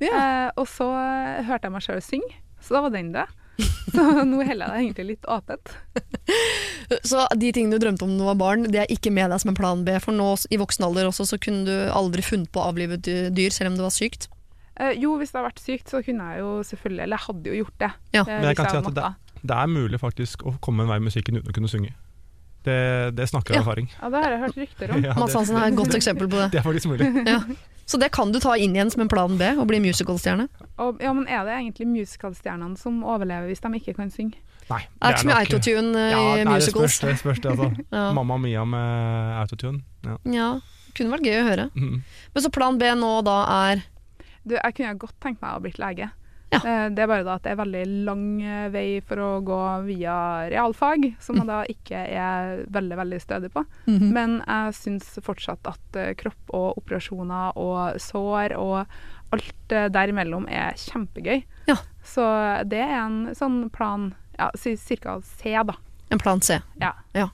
Eh, 0.01 0.49
og 0.57 0.65
så 0.71 0.89
hørte 1.45 1.69
jeg 1.69 1.75
meg 1.75 1.85
sjøl 1.85 2.01
synge, 2.05 2.41
så 2.65 2.79
da 2.79 2.87
var 2.87 2.95
den 2.95 3.13
død. 3.17 3.37
Så 3.93 4.23
nå 4.25 4.39
heller 4.47 4.71
jeg 4.73 4.87
egentlig 4.87 5.05
litt 5.05 5.27
åpent. 5.29 5.73
Så 7.05 7.27
de 7.37 7.51
tingene 7.53 7.77
du 7.77 7.83
drømte 7.83 8.07
om 8.07 8.15
da 8.15 8.23
du 8.23 8.29
var 8.31 8.39
barn, 8.41 8.63
det 8.73 8.79
er 8.81 8.93
ikke 8.95 9.13
med 9.13 9.29
deg 9.29 9.43
som 9.43 9.51
en 9.53 9.59
plan 9.59 9.83
B. 9.85 9.99
For 10.01 10.17
nå 10.17 10.29
i 10.49 10.57
voksen 10.61 10.87
alder 10.87 11.11
også, 11.11 11.27
så 11.29 11.37
kunne 11.43 11.67
du 11.69 11.91
aldri 11.93 12.25
funnet 12.25 12.49
på 12.55 12.63
å 12.63 12.71
avlive 12.71 12.97
dyr, 13.03 13.53
selv 13.53 13.73
om 13.73 13.77
det 13.77 13.85
var 13.85 13.93
sykt. 13.93 14.31
Eh, 14.81 14.95
jo, 15.03 15.15
hvis 15.21 15.33
det 15.33 15.37
hadde 15.41 15.51
vært 15.51 15.61
sykt, 15.65 15.91
så 15.93 16.01
kunne 16.07 16.31
jeg 16.33 16.41
jo 16.41 16.53
selvfølgelig 16.65 17.03
Eller 17.05 17.19
jeg 17.21 17.27
hadde 17.27 17.51
jo 17.51 17.57
gjort 17.65 17.79
det. 17.83 17.91
Ja. 18.17 18.23
eh, 18.23 18.31
Men 18.33 18.47
jeg 18.49 18.57
kan 18.57 18.71
kan 18.71 18.71
si 18.71 18.89
at 18.91 18.95
det, 18.97 19.41
det 19.51 19.57
er 19.57 19.67
mulig 19.73 20.01
faktisk 20.01 20.45
å 20.49 20.55
komme 20.65 20.87
en 20.87 20.89
vei 20.93 20.97
i 21.01 21.05
musikken 21.05 21.37
uten 21.41 21.53
å 21.53 21.57
kunne 21.59 21.69
synge. 21.73 21.93
Det, 22.65 22.77
det 23.17 23.27
snakker 23.29 23.55
Ja. 23.57 23.61
erfaring. 23.63 23.89
Ja, 24.01 24.09
det 24.13 24.23
har 24.25 24.31
jeg 24.35 24.41
hørt 24.45 24.57
rykter 24.63 24.95
om. 24.95 25.03
Ja, 25.09 25.15
Mads 25.17 25.35
Hansen 25.37 25.57
er 25.57 25.69
et 25.71 25.77
godt 25.77 25.95
eksempel 25.97 26.29
på 26.29 26.37
det. 26.41 26.49
det 26.55 26.61
er 26.61 26.67
faktisk 26.67 26.89
mulig. 26.93 27.09
Ja. 27.29 27.41
Så 27.91 27.99
det 27.99 28.13
kan 28.15 28.31
du 28.31 28.39
ta 28.39 28.53
inn 28.55 28.71
igjen 28.77 28.91
som 28.93 29.01
en 29.03 29.09
plan 29.11 29.33
B, 29.37 29.43
å 29.59 29.65
bli 29.67 29.81
musicalstjerne. 29.83 30.45
Ja, 30.79 31.11
men 31.13 31.25
er 31.27 31.43
det 31.49 31.57
egentlig 31.57 31.89
musicalstjernene 31.91 32.79
som 32.79 33.01
overlever 33.03 33.49
hvis 33.51 33.59
de 33.65 33.71
ikke 33.81 33.97
kan 33.97 34.13
synge? 34.15 34.39
Nei, 34.71 34.85
Det 34.87 35.09
er 35.09 35.11
ikke 35.17 35.23
så 35.25 35.27
mye 35.27 35.39
autotune 35.41 35.99
eh, 35.99 36.13
ja, 36.13 36.21
i 36.39 36.45
nei, 36.45 36.53
musicals. 36.55 36.93
Det 37.01 37.01
spørs, 37.01 37.09
det 37.11 37.19
spørste, 37.19 37.49
det, 37.49 37.57
altså. 37.59 37.87
Ja. 37.91 38.05
Mamma 38.15 38.37
Mia 38.39 38.63
med 38.65 39.33
autotune. 39.41 39.83
Ja. 40.07 40.15
Ja, 40.31 40.51
kunne 40.95 41.17
vært 41.17 41.27
gøy 41.27 41.41
å 41.41 41.49
høre. 41.49 41.65
Mm. 41.75 41.97
Men 42.37 42.45
så 42.47 42.53
plan 42.55 42.79
B 42.79 42.93
nå 42.95 43.11
da 43.27 43.39
er 43.57 43.83
Du, 44.47 44.55
jeg 44.57 44.75
kunne 44.75 44.99
godt 44.99 45.19
tenkt 45.21 45.43
meg 45.43 45.57
å 45.57 45.61
blitt 45.63 45.79
lege. 45.79 46.11
Ja. 46.51 46.59
Eh, 46.67 46.89
Det 46.91 46.99
er 46.99 47.07
bare 47.07 47.23
da 47.25 47.35
at 47.37 47.43
det 47.45 47.53
er 47.53 47.61
veldig 47.61 47.83
lang 48.07 48.25
eh, 48.43 48.69
vei 48.75 49.01
for 49.07 49.17
å 49.23 49.29
gå 49.47 49.59
via 49.87 50.49
realfag, 50.51 51.15
som 51.21 51.37
Mm. 51.37 51.41
jeg 51.43 51.47
da 51.47 51.59
ikke 51.71 52.01
er 52.11 52.65
veldig 52.71 52.97
veldig 52.99 53.21
stødig 53.23 53.51
på. 53.53 53.65
Mhm. 53.87 54.13
Men 54.13 54.43
jeg 54.47 54.75
syns 54.75 55.19
fortsatt 55.23 55.61
at 55.71 55.97
eh, 55.97 56.15
kropp 56.15 56.51
og 56.53 56.79
operasjoner 56.79 57.53
og 57.57 58.01
sår 58.01 58.57
og 58.59 58.87
alt 59.33 59.69
derimellom 59.95 60.49
er 60.51 60.73
kjempegøy. 60.75 61.45
Ja. 61.69 61.77
Så 62.03 62.25
det 62.69 62.81
er 62.83 62.97
en 63.07 63.29
sånn 63.37 63.71
plan 63.71 64.15
ja, 64.39 64.51
ca. 64.51 65.21
C, 65.23 65.53
da. 65.65 65.75
en 66.11 66.19
plan 66.19 66.41
C. 66.41 66.59
Ja. 66.81 66.95
Da 67.15 67.29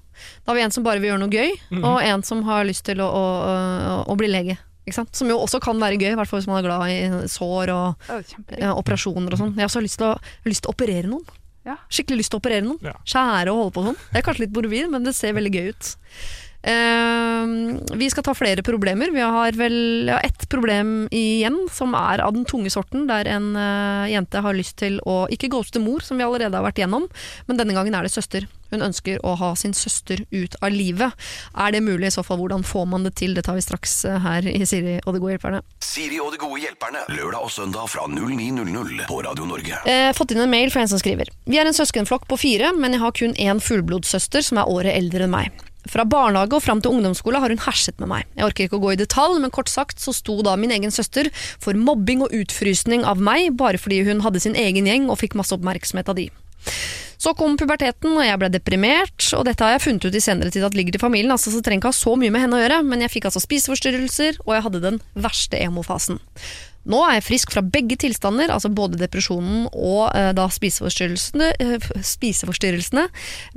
har 0.52 0.54
vi 0.54 0.60
en 0.60 0.70
som 0.70 0.84
bare 0.84 1.00
vil 1.00 1.12
gjøre 1.14 1.20
noe 1.20 1.30
gøy, 1.32 1.56
Mhm. 1.70 1.84
og 1.84 2.02
en 2.02 2.22
som 2.22 2.42
har 2.42 2.64
lyst 2.64 2.84
til 2.84 2.98
å, 3.00 3.06
å, 3.08 3.24
å, 3.46 4.06
å 4.12 4.16
bli 4.18 4.28
lege. 4.28 4.58
Ikke 4.86 5.00
sant? 5.00 5.10
Som 5.18 5.30
jo 5.32 5.40
også 5.42 5.58
kan 5.62 5.80
være 5.82 5.98
gøy, 5.98 6.12
i 6.12 6.18
hvert 6.18 6.30
fall 6.30 6.38
hvis 6.38 6.48
man 6.48 6.60
er 6.60 6.66
glad 6.68 6.92
i 6.94 7.28
sår 7.32 7.72
og 7.74 8.06
ja, 8.54 8.70
operasjoner 8.78 9.34
og 9.34 9.40
sånn. 9.40 9.56
Jeg 9.56 9.64
har 9.66 9.72
også 9.72 9.82
lyst 9.82 9.98
til, 9.98 10.12
å, 10.14 10.36
lyst 10.46 10.62
til 10.62 10.70
å 10.70 10.76
operere 10.76 11.10
noen. 11.10 11.26
Ja. 11.66 11.74
Skikkelig 11.90 12.22
lyst 12.22 12.30
til 12.30 12.38
å 12.38 12.42
operere 12.44 12.62
noen. 12.62 12.78
Ja. 12.86 12.94
Skjære 13.02 13.50
og 13.50 13.64
holde 13.64 13.74
på 13.74 13.86
sånn. 13.88 13.98
Det 14.12 14.20
er 14.20 14.26
kanskje 14.28 14.44
litt 14.44 14.54
morbid, 14.54 14.90
men 14.92 15.08
det 15.08 15.16
ser 15.18 15.34
veldig 15.34 15.52
gøy 15.56 15.72
ut. 15.74 15.88
Eh, 16.66 17.46
vi 17.94 18.10
skal 18.10 18.24
ta 18.26 18.34
flere 18.34 18.62
problemer. 18.66 19.10
Vi 19.14 19.20
har 19.20 19.52
vel 19.52 20.08
ja, 20.10 20.18
ett 20.20 20.48
problem 20.48 21.08
igjen, 21.14 21.68
som 21.72 21.94
er 21.94 22.24
av 22.24 22.34
den 22.34 22.44
tunge 22.44 22.72
sorten, 22.74 23.06
der 23.06 23.28
en 23.30 23.52
eh, 23.54 24.12
jente 24.16 24.42
har 24.42 24.56
lyst 24.56 24.78
til 24.82 24.98
å 25.06 25.24
ikke 25.30 25.50
ghoste 25.52 25.82
mor, 25.82 26.02
som 26.02 26.18
vi 26.18 26.26
allerede 26.26 26.58
har 26.58 26.66
vært 26.66 26.82
gjennom, 26.82 27.06
men 27.46 27.60
denne 27.60 27.76
gangen 27.76 27.94
er 27.94 28.06
det 28.06 28.14
søster. 28.14 28.48
Hun 28.72 28.82
ønsker 28.82 29.20
å 29.22 29.36
ha 29.38 29.52
sin 29.54 29.74
søster 29.78 30.24
ut 30.32 30.56
av 30.58 30.74
livet. 30.74 31.14
Er 31.54 31.70
det 31.70 31.84
mulig? 31.86 32.08
I 32.08 32.16
så 32.16 32.24
fall, 32.26 32.40
hvordan 32.42 32.64
får 32.66 32.88
man 32.90 33.06
det 33.06 33.14
til? 33.20 33.36
Det 33.36 33.44
tar 33.46 33.54
vi 33.58 33.62
straks 33.62 34.00
eh, 34.08 34.18
her 34.26 34.48
i 34.50 34.66
Siri 34.66 34.98
og 35.04 35.14
de 35.14 35.22
gode 35.22 35.36
hjelperne. 35.36 35.62
Siri 35.86 36.18
og 36.22 36.34
de 36.34 36.40
gode 36.42 36.58
hjelperne. 36.64 37.04
Lørdag 37.14 37.46
og 37.46 37.54
søndag 37.54 37.86
fra 37.92 38.08
09.00 38.10 39.06
på 39.06 39.20
Radio 39.28 39.46
Norge. 39.46 39.78
Eh, 39.86 40.10
fått 40.18 40.34
inn 40.34 40.42
en 40.42 40.50
mail 40.50 40.74
fra 40.74 40.82
en 40.82 40.90
som 40.90 41.02
skriver 41.02 41.30
Vi 41.46 41.60
er 41.60 41.68
en 41.68 41.76
søskenflokk 41.76 42.26
på 42.26 42.40
fire, 42.42 42.74
men 42.74 42.96
jeg 42.96 43.04
har 43.04 43.16
kun 43.22 43.38
én 43.38 43.62
fullblodssøster 43.62 44.42
som 44.42 44.58
er 44.58 44.74
året 44.74 44.98
eldre 44.98 45.28
enn 45.28 45.34
meg. 45.38 45.66
Fra 45.90 46.06
barnehage 46.08 46.58
og 46.58 46.64
fram 46.64 46.82
til 46.82 46.96
ungdomsskole 46.96 47.40
har 47.42 47.52
hun 47.52 47.62
herset 47.62 47.98
med 48.02 48.10
meg. 48.10 48.26
Jeg 48.34 48.48
orker 48.48 48.66
ikke 48.66 48.78
å 48.80 48.84
gå 48.84 48.94
i 48.94 49.00
detalj, 49.00 49.38
men 49.42 49.54
kort 49.54 49.70
sagt 49.70 50.02
så 50.02 50.14
sto 50.16 50.40
da 50.46 50.56
min 50.58 50.74
egen 50.74 50.94
søster 50.94 51.30
for 51.62 51.78
mobbing 51.78 52.24
og 52.26 52.34
utfrysning 52.34 53.06
av 53.06 53.22
meg, 53.22 53.52
bare 53.58 53.80
fordi 53.80 54.02
hun 54.08 54.24
hadde 54.26 54.42
sin 54.42 54.58
egen 54.58 54.88
gjeng 54.90 55.10
og 55.10 55.20
fikk 55.22 55.38
masse 55.38 55.54
oppmerksomhet 55.56 56.10
av 56.12 56.18
de. 56.18 56.28
Så 57.16 57.32
kom 57.38 57.56
puberteten, 57.56 58.12
og 58.12 58.24
jeg 58.26 58.38
ble 58.40 58.50
deprimert, 58.52 59.28
og 59.38 59.46
dette 59.48 59.64
har 59.64 59.76
jeg 59.76 59.86
funnet 59.86 60.04
ut 60.04 60.16
i 60.18 60.22
senere 60.22 60.52
tid 60.52 60.66
at 60.66 60.76
ligger 60.76 60.96
til 60.96 61.02
familien, 61.02 61.32
altså, 61.32 61.52
så 61.54 61.62
trenger 61.64 61.86
ikke 61.86 61.94
ha 61.94 61.96
så 61.96 62.16
mye 62.20 62.32
med 62.34 62.44
henne 62.44 62.58
å 62.58 62.60
gjøre, 62.60 62.82
men 62.86 63.04
jeg 63.04 63.14
fikk 63.14 63.28
altså 63.30 63.42
spiseforstyrrelser, 63.44 64.42
og 64.44 64.52
jeg 64.56 64.66
hadde 64.66 64.82
den 64.84 65.00
verste 65.14 65.60
emofasen. 65.64 66.20
Nå 66.86 67.00
er 67.06 67.16
jeg 67.18 67.26
frisk 67.26 67.54
fra 67.54 67.64
begge 67.64 67.98
tilstander, 67.98 68.52
altså 68.54 68.70
både 68.70 69.00
depresjonen 69.00 69.66
og 69.72 70.10
eh, 70.14 70.32
da 70.36 70.46
spiseforstyrrelsene, 70.52 71.52
eh, 71.62 71.88
spiseforstyrrelsene, 72.14 73.08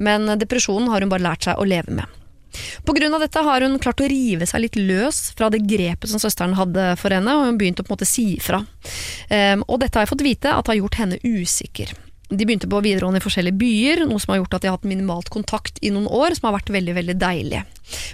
men 0.02 0.34
depresjonen 0.42 0.90
har 0.90 1.06
hun 1.06 1.14
bare 1.14 1.28
lært 1.28 1.46
seg 1.46 1.60
å 1.62 1.68
leve 1.70 2.00
med. 2.02 2.20
På 2.86 2.96
grunn 2.98 3.14
av 3.14 3.22
dette 3.22 3.42
har 3.46 3.62
hun 3.62 3.78
klart 3.82 4.02
å 4.02 4.10
rive 4.10 4.48
seg 4.50 4.64
litt 4.64 4.78
løs 4.80 5.30
fra 5.38 5.52
det 5.54 5.62
grepet 5.70 6.10
som 6.10 6.22
søsteren 6.22 6.58
hadde 6.58 6.96
for 6.98 7.14
henne, 7.14 7.36
og 7.38 7.46
hun 7.46 7.60
begynte 7.62 7.86
å 7.86 7.88
på 7.88 7.94
en 7.94 8.00
måte 8.00 8.10
si 8.10 8.32
ifra. 8.40 8.64
Um, 9.30 9.66
og 9.68 9.84
dette 9.84 10.00
har 10.00 10.08
jeg 10.08 10.14
fått 10.16 10.26
vite 10.26 10.54
at 10.58 10.72
har 10.72 10.80
gjort 10.80 10.98
henne 11.04 11.22
usikker. 11.22 11.94
De 12.30 12.46
begynte 12.46 12.70
på 12.70 12.82
videregående 12.86 13.18
i 13.18 13.26
forskjellige 13.26 13.58
byer, 13.58 14.04
noe 14.06 14.22
som 14.22 14.36
har 14.36 14.44
gjort 14.44 14.60
at 14.60 14.62
de 14.62 14.70
har 14.70 14.78
hatt 14.78 14.88
minimalt 14.90 15.32
kontakt 15.34 15.80
i 15.82 15.90
noen 15.94 16.06
år, 16.06 16.36
som 16.38 16.50
har 16.50 16.60
vært 16.60 16.70
veldig 16.76 16.94
veldig 17.00 17.16
deilig. 17.18 17.64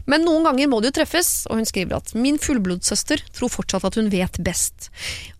Men 0.07 0.23
noen 0.23 0.45
ganger 0.47 0.69
må 0.71 0.79
det 0.79 0.93
jo 0.93 0.97
treffes, 1.01 1.31
og 1.49 1.59
hun 1.59 1.67
skriver 1.67 1.97
at 1.97 2.13
min 2.15 2.39
fullblodssøster 2.39 3.25
tror 3.35 3.51
fortsatt 3.51 3.83
at 3.89 3.97
hun 3.99 4.07
vet 4.13 4.39
best, 4.45 4.89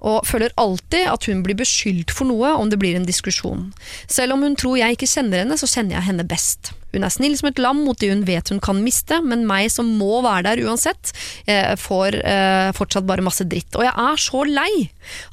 og 0.04 0.26
føler 0.28 0.52
alltid 0.60 1.08
at 1.08 1.30
hun 1.30 1.46
blir 1.46 1.56
beskyldt 1.60 2.12
for 2.12 2.28
noe 2.28 2.52
om 2.60 2.72
det 2.72 2.80
blir 2.82 2.98
en 3.00 3.08
diskusjon. 3.08 3.70
Selv 4.12 4.36
om 4.36 4.44
hun 4.44 4.60
tror 4.60 4.76
jeg 4.82 4.98
ikke 4.98 5.12
kjenner 5.14 5.46
henne, 5.46 5.60
så 5.60 5.72
kjenner 5.72 6.00
jeg 6.00 6.10
henne 6.10 6.28
best. 6.28 6.74
Hun 6.92 7.08
er 7.08 7.16
snill 7.16 7.40
som 7.40 7.50
et 7.50 7.60
lam 7.60 7.82
mot 7.84 8.00
de 8.00 8.12
hun 8.12 8.28
vet 8.28 8.52
hun 8.52 8.62
kan 8.64 8.84
miste, 8.84 9.22
men 9.24 9.48
meg 9.48 9.70
som 9.72 9.88
må 10.00 10.20
være 10.24 10.50
der 10.50 10.68
uansett, 10.68 11.16
eh, 11.48 11.74
får 11.80 12.20
eh, 12.24 12.76
fortsatt 12.76 13.08
bare 13.08 13.24
masse 13.24 13.48
dritt. 13.48 13.76
Og 13.76 13.88
jeg 13.88 13.96
er 13.96 14.24
så 14.28 14.44
lei! 14.48 14.72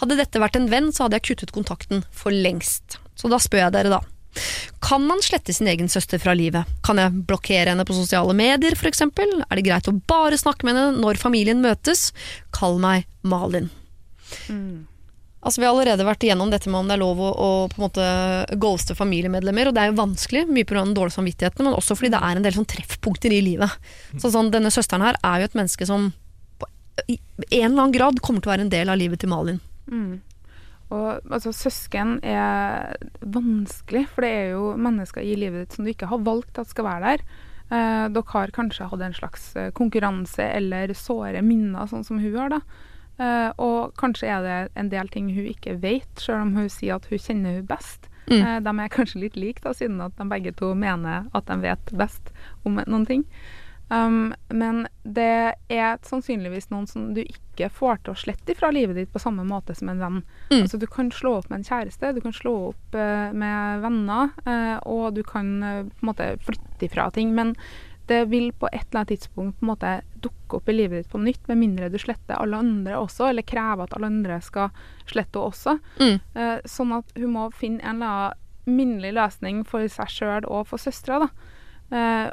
Hadde 0.02 0.18
dette 0.18 0.42
vært 0.42 0.58
en 0.58 0.70
venn, 0.70 0.90
så 0.94 1.06
hadde 1.06 1.18
jeg 1.18 1.32
kuttet 1.32 1.54
kontakten 1.54 2.06
for 2.14 2.34
lengst. 2.34 3.01
Så 3.22 3.30
da 3.30 3.38
spør 3.42 3.66
jeg 3.66 3.74
dere, 3.76 3.98
da. 3.98 4.02
Kan 4.82 5.04
man 5.06 5.20
slette 5.22 5.52
sin 5.54 5.68
egen 5.70 5.88
søster 5.92 6.18
fra 6.18 6.34
livet? 6.34 6.68
Kan 6.84 6.98
jeg 6.98 7.24
blokkere 7.28 7.70
henne 7.70 7.84
på 7.86 7.96
sosiale 7.96 8.34
medier, 8.36 8.74
f.eks.? 8.74 9.04
Er 9.04 9.58
det 9.58 9.66
greit 9.66 9.90
å 9.90 9.98
bare 10.10 10.38
snakke 10.40 10.66
med 10.66 10.76
henne 10.78 11.02
når 11.04 11.20
familien 11.20 11.62
møtes? 11.62 12.10
Kall 12.54 12.80
meg 12.82 13.06
Malin. 13.22 13.70
Altså 15.42 15.60
Vi 15.60 15.66
har 15.66 15.74
allerede 15.74 16.06
vært 16.06 16.22
igjennom 16.22 16.50
dette 16.52 16.70
med 16.70 16.80
om 16.80 16.90
det 16.90 16.96
er 16.96 17.02
lov 17.02 17.20
å, 17.20 17.30
å 17.30 17.50
på 17.70 17.80
en 17.80 17.84
måte 17.84 18.08
ghoste 18.62 18.96
familiemedlemmer. 18.98 19.70
Og 19.70 19.76
det 19.76 19.84
er 19.84 19.92
jo 19.92 20.00
vanskelig, 20.00 20.44
mye 20.48 20.66
pga. 20.66 20.84
den 20.84 20.96
dårlige 20.98 21.18
samvittigheten, 21.18 21.66
men 21.66 21.78
også 21.78 21.98
fordi 21.98 22.12
det 22.14 22.22
er 22.22 22.38
en 22.38 22.46
del 22.46 22.56
sånn 22.56 22.68
treffpunkter 22.70 23.34
i 23.34 23.42
livet. 23.44 23.78
Så 24.22 24.30
sånn, 24.30 24.52
Denne 24.54 24.70
søsteren 24.74 25.04
her 25.06 25.18
er 25.26 25.42
jo 25.42 25.50
et 25.50 25.58
menneske 25.58 25.88
som 25.88 26.12
på, 26.62 26.68
i 27.10 27.18
en 27.60 27.72
eller 27.72 27.86
annen 27.86 27.96
grad 27.96 28.22
kommer 28.22 28.42
til 28.42 28.52
å 28.52 28.54
være 28.54 28.66
en 28.68 28.74
del 28.74 28.92
av 28.92 29.00
livet 29.00 29.22
til 29.22 29.32
Malin. 29.34 29.58
Mm. 29.90 30.20
Og 30.92 31.32
altså, 31.32 31.54
søsken 31.56 32.18
er 32.26 32.92
vanskelig, 33.20 34.04
for 34.12 34.26
det 34.26 34.32
er 34.36 34.52
jo 34.52 34.74
mennesker 34.76 35.24
i 35.24 35.36
livet 35.38 35.64
ditt 35.64 35.78
som 35.78 35.86
du 35.86 35.92
ikke 35.92 36.10
har 36.10 36.22
valgt 36.26 36.60
at 36.60 36.70
skal 36.70 36.88
være 36.88 37.10
der. 37.14 37.26
Eh, 37.72 38.06
dere 38.12 38.34
har 38.34 38.52
kanskje 38.52 38.88
hatt 38.90 39.04
en 39.06 39.16
slags 39.16 39.50
eh, 39.56 39.70
konkurranse 39.76 40.44
eller 40.44 40.92
såre 40.98 41.40
minner, 41.44 41.88
sånn 41.88 42.04
som 42.04 42.20
hun 42.20 42.36
har. 42.36 42.52
da. 42.58 42.62
Eh, 43.22 43.50
og 43.62 43.94
kanskje 44.00 44.28
er 44.32 44.46
det 44.46 44.58
en 44.80 44.90
del 44.92 45.10
ting 45.12 45.30
hun 45.32 45.48
ikke 45.50 45.78
vet, 45.82 46.10
selv 46.20 46.44
om 46.46 46.56
hun 46.58 46.70
sier 46.72 46.98
at 46.98 47.08
hun 47.10 47.20
kjenner 47.20 47.60
hun 47.60 47.68
best. 47.70 48.08
Mm. 48.28 48.38
Eh, 48.38 48.58
de 48.64 48.72
er 48.84 48.92
kanskje 48.92 49.24
litt 49.24 49.36
like, 49.36 49.62
da, 49.64 49.74
siden 49.76 50.00
at 50.04 50.16
de 50.18 50.28
begge 50.30 50.54
to 50.58 50.72
mener 50.78 51.28
at 51.36 51.48
de 51.48 51.58
vet 51.64 51.92
best 51.98 52.32
om 52.68 52.80
noen 52.84 53.08
ting. 53.08 53.26
Um, 53.92 54.34
men 54.48 54.86
det 55.04 55.54
er 55.68 55.98
sannsynligvis 56.06 56.70
noen 56.70 56.86
som 56.88 57.10
du 57.12 57.20
ikke 57.20 57.68
får 57.68 57.98
til 58.00 58.14
å 58.14 58.20
slette 58.22 58.54
fra 58.56 58.70
livet 58.72 58.96
ditt 58.96 59.12
på 59.12 59.20
samme 59.20 59.44
måte 59.44 59.76
som 59.76 59.90
en 59.92 60.00
venn. 60.00 60.18
Mm. 60.48 60.62
Altså 60.62 60.80
Du 60.80 60.86
kan 60.88 61.10
slå 61.12 61.34
opp 61.40 61.50
med 61.50 61.60
en 61.60 61.68
kjæreste, 61.68 62.14
du 62.16 62.22
kan 62.24 62.32
slå 62.32 62.54
opp 62.70 62.96
uh, 62.96 63.28
med 63.36 63.84
venner, 63.84 64.32
uh, 64.48 64.78
og 64.88 65.12
du 65.18 65.22
kan 65.28 65.54
uh, 65.60 65.82
på 65.84 66.06
en 66.06 66.12
måte 66.12 66.30
flytte 66.46 66.88
ifra 66.88 67.10
ting. 67.12 67.34
Men 67.36 67.52
det 68.08 68.24
vil 68.32 68.48
på 68.56 68.70
et 68.72 68.86
eller 68.86 69.02
annet 69.02 69.12
tidspunkt 69.12 69.60
på 69.60 69.66
en 69.66 69.72
måte 69.74 69.92
dukke 70.24 70.58
opp 70.58 70.72
i 70.72 70.76
livet 70.78 71.02
ditt 71.02 71.12
på 71.12 71.20
nytt, 71.20 71.44
med 71.50 71.60
mindre 71.60 71.92
du 71.92 72.00
sletter 72.00 72.40
alle 72.40 72.64
andre 72.64 72.96
også, 72.96 73.28
eller 73.28 73.44
krever 73.46 73.84
at 73.84 73.96
alle 73.98 74.08
andre 74.08 74.40
skal 74.42 74.72
slette 75.10 75.36
henne 75.36 75.52
også. 75.52 75.76
Mm. 76.00 76.64
Sånn 76.68 76.96
at 76.96 77.14
hun 77.16 77.32
må 77.36 77.46
finne 77.54 77.84
en 77.84 78.02
eller 78.02 78.10
annen 78.10 78.40
minnelig 78.64 79.14
løsning 79.16 79.62
for 79.66 79.86
seg 79.90 80.10
sjøl 80.12 80.46
og 80.46 80.68
for 80.70 80.82
søstera. 80.82 81.28
Eh, 81.28 81.51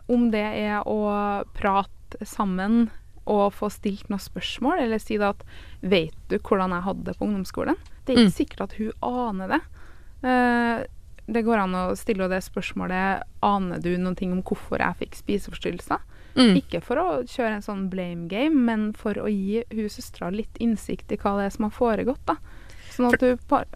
om 0.08 0.30
det 0.32 0.46
er 0.46 0.84
å 0.88 1.44
prate 1.54 2.26
sammen 2.26 2.90
og 3.30 3.52
få 3.54 3.68
stilt 3.70 4.08
noen 4.10 4.22
spørsmål, 4.24 4.80
eller 4.82 4.98
si 4.98 5.18
da 5.18 5.30
at 5.36 5.44
'Vet 5.84 6.16
du 6.30 6.40
hvordan 6.40 6.72
jeg 6.72 6.84
hadde 6.88 7.04
det 7.04 7.18
på 7.20 7.28
ungdomsskolen?' 7.28 7.78
Det 8.06 8.16
er 8.16 8.24
ikke 8.24 8.32
Mm. 8.32 8.40
sikkert 8.40 8.62
at 8.62 8.74
hun 8.74 8.92
aner 9.04 9.48
det. 9.48 9.62
Eh, 10.24 10.84
det 11.32 11.46
går 11.46 11.58
an 11.60 11.74
å 11.76 11.96
stille 11.96 12.28
det 12.28 12.42
spørsmålet 12.42 13.22
'Aner 13.44 13.80
du 13.82 13.98
noen 13.98 14.16
ting 14.18 14.32
om 14.32 14.42
hvorfor 14.42 14.80
jeg 14.80 14.98
fikk 14.98 15.16
spiseforstyrrelser?' 15.16 16.00
Mm. 16.36 16.56
Ikke 16.62 16.82
for 16.82 16.96
å 16.96 17.24
kjøre 17.26 17.56
en 17.56 17.62
sånn 17.62 17.90
blame 17.90 18.28
game, 18.28 18.56
men 18.66 18.94
for 18.94 19.14
å 19.16 19.28
gi 19.28 19.64
hun 19.72 19.90
søstera 19.90 20.32
litt 20.32 20.54
innsikt 20.60 21.12
i 21.12 21.18
hva 21.18 21.38
det 21.38 21.46
er 21.48 21.50
som 21.58 21.64
har 21.70 21.72
foregått. 21.72 22.26
da. 22.26 22.36
Sånn 23.00 23.14
at 23.14 23.22
du 23.24 23.36
par, 23.48 23.68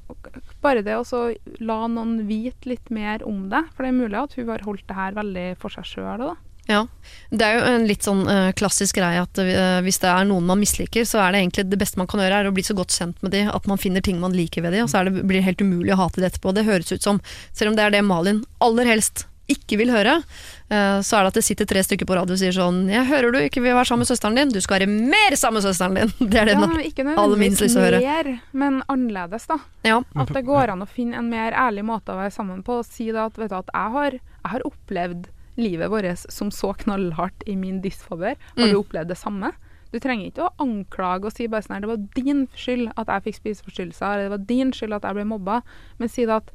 Bare 0.64 0.84
det 0.84 0.96
å 1.00 1.24
la 1.64 1.84
noen 1.88 2.26
vite 2.28 2.68
litt 2.68 2.90
mer 2.92 3.24
om 3.28 3.46
det. 3.52 3.64
For 3.74 3.86
det 3.86 3.94
er 3.94 4.02
mulig 4.02 4.20
at 4.20 4.36
hun 4.36 4.50
har 4.52 4.64
holdt 4.68 4.84
det 4.90 4.98
her 4.98 5.16
veldig 5.16 5.46
for 5.62 5.72
seg 5.72 5.88
sjøl. 5.88 6.24
Da. 6.24 6.34
Ja. 6.68 6.86
Det 7.32 7.44
er 7.44 7.58
jo 7.58 7.64
en 7.74 7.88
litt 7.88 8.06
sånn 8.08 8.24
uh, 8.28 8.52
klassisk 8.56 9.00
greie 9.00 9.24
at 9.24 9.40
uh, 9.40 9.80
hvis 9.84 10.00
det 10.04 10.12
er 10.12 10.28
noen 10.30 10.48
man 10.48 10.62
misliker, 10.62 11.08
så 11.08 11.20
er 11.24 11.34
det 11.34 11.44
egentlig 11.44 11.68
det 11.72 11.80
beste 11.82 12.00
man 12.00 12.08
kan 12.12 12.24
gjøre, 12.24 12.40
er 12.44 12.52
å 12.52 12.56
bli 12.56 12.64
så 12.64 12.76
godt 12.78 12.96
kjent 12.96 13.20
med 13.24 13.36
de 13.36 13.44
at 13.52 13.68
man 13.68 13.82
finner 13.82 14.04
ting 14.04 14.22
man 14.24 14.36
liker 14.36 14.64
ved 14.64 14.76
de, 14.76 14.86
og 14.86 14.92
så 14.92 15.04
det, 15.08 15.18
blir 15.20 15.42
det 15.42 15.48
helt 15.50 15.64
umulig 15.64 15.92
å 15.96 16.00
hate 16.00 16.24
det 16.24 16.32
etterpå. 16.32 16.56
Det 16.56 16.68
høres 16.68 16.96
ut 16.96 17.04
som, 17.04 17.20
selv 17.52 17.74
om 17.74 17.80
det 17.80 17.88
er 17.88 17.96
det 17.98 18.04
Malin 18.08 18.44
aller 18.64 18.88
helst 18.94 19.28
ikke 19.50 19.78
vil 19.78 19.90
høre, 19.92 20.24
eh, 20.72 21.00
så 21.04 21.18
er 21.18 21.24
det 21.26 21.28
at 21.34 21.38
det 21.40 21.44
sitter 21.44 21.66
tre 21.68 21.82
stykker 21.84 22.06
på 22.08 22.16
radio 22.16 22.34
og 22.34 22.40
sier 22.40 22.52
sånn 22.56 22.88
'Jeg 22.90 23.06
hører 23.08 23.32
du 23.34 23.40
ikke 23.40 23.62
vil 23.62 23.74
være 23.76 23.86
sammen 23.86 24.00
med 24.06 24.12
søsteren 24.12 24.36
din, 24.36 24.50
du 24.50 24.62
skal 24.62 24.80
være 24.80 24.88
mer 24.88 25.36
sammen 25.36 25.62
med 25.62 25.68
søsteren 25.68 25.96
din'. 25.98 26.14
Det 26.32 26.40
er 26.42 26.46
det 26.46 26.54
Ja, 26.54 26.60
man 26.60 26.80
ikke 26.80 27.18
aller 27.18 27.38
minst 27.38 27.62
lyst 27.62 27.76
til 27.76 27.84
å 27.84 27.86
høre. 27.92 28.00
mer, 28.02 28.42
men 28.54 28.84
annerledes, 28.88 29.46
da. 29.48 29.58
Ja. 29.84 30.02
At 30.16 30.28
det 30.34 30.46
går 30.46 30.70
an 30.70 30.82
å 30.82 30.88
finne 30.88 31.16
en 31.18 31.30
mer 31.30 31.52
ærlig 31.52 31.84
måte 31.84 32.14
å 32.14 32.18
være 32.18 32.32
sammen 32.32 32.64
på. 32.64 32.80
Og 32.80 32.86
si 32.86 33.12
da 33.12 33.26
at, 33.26 33.34
vet 33.38 33.50
du, 33.50 33.56
at 33.56 33.70
jeg, 33.74 33.92
har, 33.92 34.12
jeg 34.12 34.52
har 34.52 34.62
opplevd 34.66 35.26
livet 35.58 35.90
vårt 35.92 36.32
som 36.32 36.50
så 36.50 36.74
knallhardt 36.74 37.44
i 37.46 37.56
min 37.56 37.82
disfavør. 37.82 38.36
Har 38.58 38.66
Mm. 38.68 38.72
du 38.72 38.80
opplevd 38.82 39.08
det 39.10 39.18
samme? 39.18 39.52
Du 39.92 40.00
trenger 40.00 40.32
ikke 40.32 40.50
å 40.50 40.54
anklage 40.58 41.26
og 41.26 41.34
si 41.34 41.46
bare 41.46 41.62
sånn 41.62 41.76
her, 41.76 41.82
det 41.82 41.90
var 41.90 41.98
din 42.16 42.48
skyld 42.58 42.92
at 42.98 43.06
jeg 43.06 43.24
fikk 43.26 43.36
spiseforstyrrelser, 43.44 44.14
eller 44.16 44.24
det 44.24 44.32
var 44.32 44.46
din 44.48 44.72
skyld 44.72 44.94
at 44.96 45.04
jeg 45.04 45.14
ble 45.14 45.24
mobba. 45.26 45.62
Men 46.00 46.10
si 46.10 46.26
da 46.26 46.38
at 46.38 46.50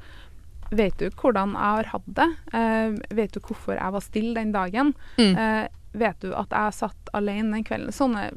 vet 0.71 0.97
du 1.01 1.09
hvordan 1.09 1.53
jeg 1.55 1.75
har 1.79 1.89
hatt 1.93 2.07
det? 2.19 2.27
Uh, 2.53 2.97
vet 3.15 3.33
du 3.33 3.39
hvorfor 3.39 3.75
jeg 3.77 3.91
var 3.95 4.03
stille 4.05 4.33
den 4.37 4.51
dagen? 4.53 4.93
Mm. 5.17 5.35
Uh, 5.37 5.67
vet 5.99 6.19
du 6.21 6.33
at 6.37 6.51
jeg 6.53 6.73
satt 6.77 7.09
alene 7.17 7.55
den 7.57 7.63
kvelden? 7.65 7.89
Sånne 7.95 8.27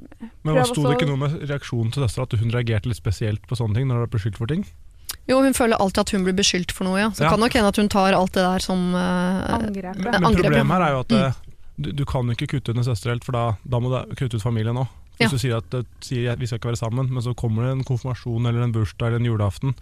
Men 0.42 0.54
Prøv 0.54 0.64
Sto 0.70 0.86
det 0.86 0.94
ikke 0.96 1.10
noe 1.10 1.20
med 1.20 1.42
reaksjonen 1.50 1.92
til 1.92 2.06
søstera, 2.06 2.24
at 2.30 2.38
hun 2.40 2.50
reagerte 2.54 2.88
litt 2.88 2.96
spesielt 3.00 3.44
på 3.46 3.58
sånne 3.58 3.76
ting? 3.76 3.88
når 3.90 4.00
hun 4.00 4.06
ble 4.06 4.16
beskyldt 4.16 4.38
for 4.40 4.46
ting? 4.48 4.64
Jo, 5.28 5.42
hun 5.44 5.52
føler 5.54 5.76
alltid 5.76 6.00
at 6.06 6.10
hun 6.16 6.24
blir 6.24 6.34
beskyldt 6.34 6.72
for 6.72 6.88
noe, 6.88 6.98
ja. 6.98 7.10
Så 7.12 7.24
Ja. 7.26 7.30
kan 7.30 7.40
nok 7.40 7.52
hende 7.52 7.68
at 7.68 7.76
hun 7.76 7.88
tar 7.92 8.12
alt 8.16 8.32
det 8.32 8.42
der 8.42 8.58
som 8.64 8.94
uh, 8.94 9.58
angrep. 9.58 9.96
Men, 10.00 10.16
men 10.24 10.34
problemet 10.40 10.72
her 10.72 10.86
er 10.88 10.92
jo 10.96 11.00
at 11.04 11.12
Mm. 11.12 11.84
du, 11.84 11.92
du 11.92 12.04
kan 12.04 12.26
jo 12.26 12.32
ikke 12.36 12.46
kutte 12.56 12.70
ut 12.72 12.76
en 12.78 12.84
søster 12.84 13.10
helt, 13.10 13.24
for 13.24 13.32
da, 13.32 13.44
da 13.64 13.78
må 13.80 13.88
du 13.92 14.14
kutte 14.16 14.36
ut 14.36 14.42
familien 14.44 14.76
òg. 14.76 14.88
Ja. 15.20 15.26
Hvis 15.28 15.32
du 15.36 15.38
sier 15.38 15.56
at 15.60 15.74
sier, 16.04 16.36
vi 16.36 16.46
skal 16.46 16.58
ikke 16.58 16.68
være 16.72 16.80
sammen, 16.80 17.08
men 17.12 17.22
så 17.22 17.34
kommer 17.36 17.64
det 17.64 17.72
en 17.76 17.84
konfirmasjon 17.84 18.46
eller 18.48 18.62
en 18.64 18.72
bursdag 18.72 19.08
eller 19.12 19.20
en 19.20 19.28
julaften, 19.28 19.74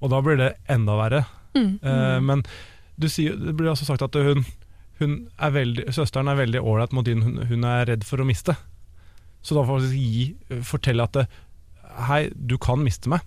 og 0.00 0.10
da 0.10 0.20
blir 0.22 0.36
det 0.38 0.52
enda 0.70 0.94
verre. 0.98 1.24
Mm. 1.56 1.70
Eh, 1.82 2.18
men 2.24 2.44
du 2.98 3.08
sier, 3.10 3.36
det 3.38 3.54
blir 3.56 3.70
altså 3.72 3.86
sagt 3.88 4.02
at 4.04 4.18
hun, 4.18 4.44
hun 4.98 5.18
er 5.38 5.54
veldig, 5.54 5.88
søsteren 5.94 6.30
er 6.30 6.40
veldig 6.40 6.62
ålreit 6.62 6.94
mot 6.96 7.06
din, 7.06 7.22
hun, 7.24 7.42
hun 7.48 7.66
er 7.68 7.86
redd 7.92 8.06
for 8.06 8.20
å 8.20 8.26
miste. 8.28 8.56
Så 9.42 9.54
da 9.54 9.64
får 9.66 9.86
vi 9.92 10.04
gi, 10.04 10.28
fortelle 10.66 11.06
at 11.06 11.14
det, 11.14 11.26
hei, 12.08 12.24
du 12.34 12.58
kan 12.60 12.82
miste 12.82 13.10
meg. 13.12 13.24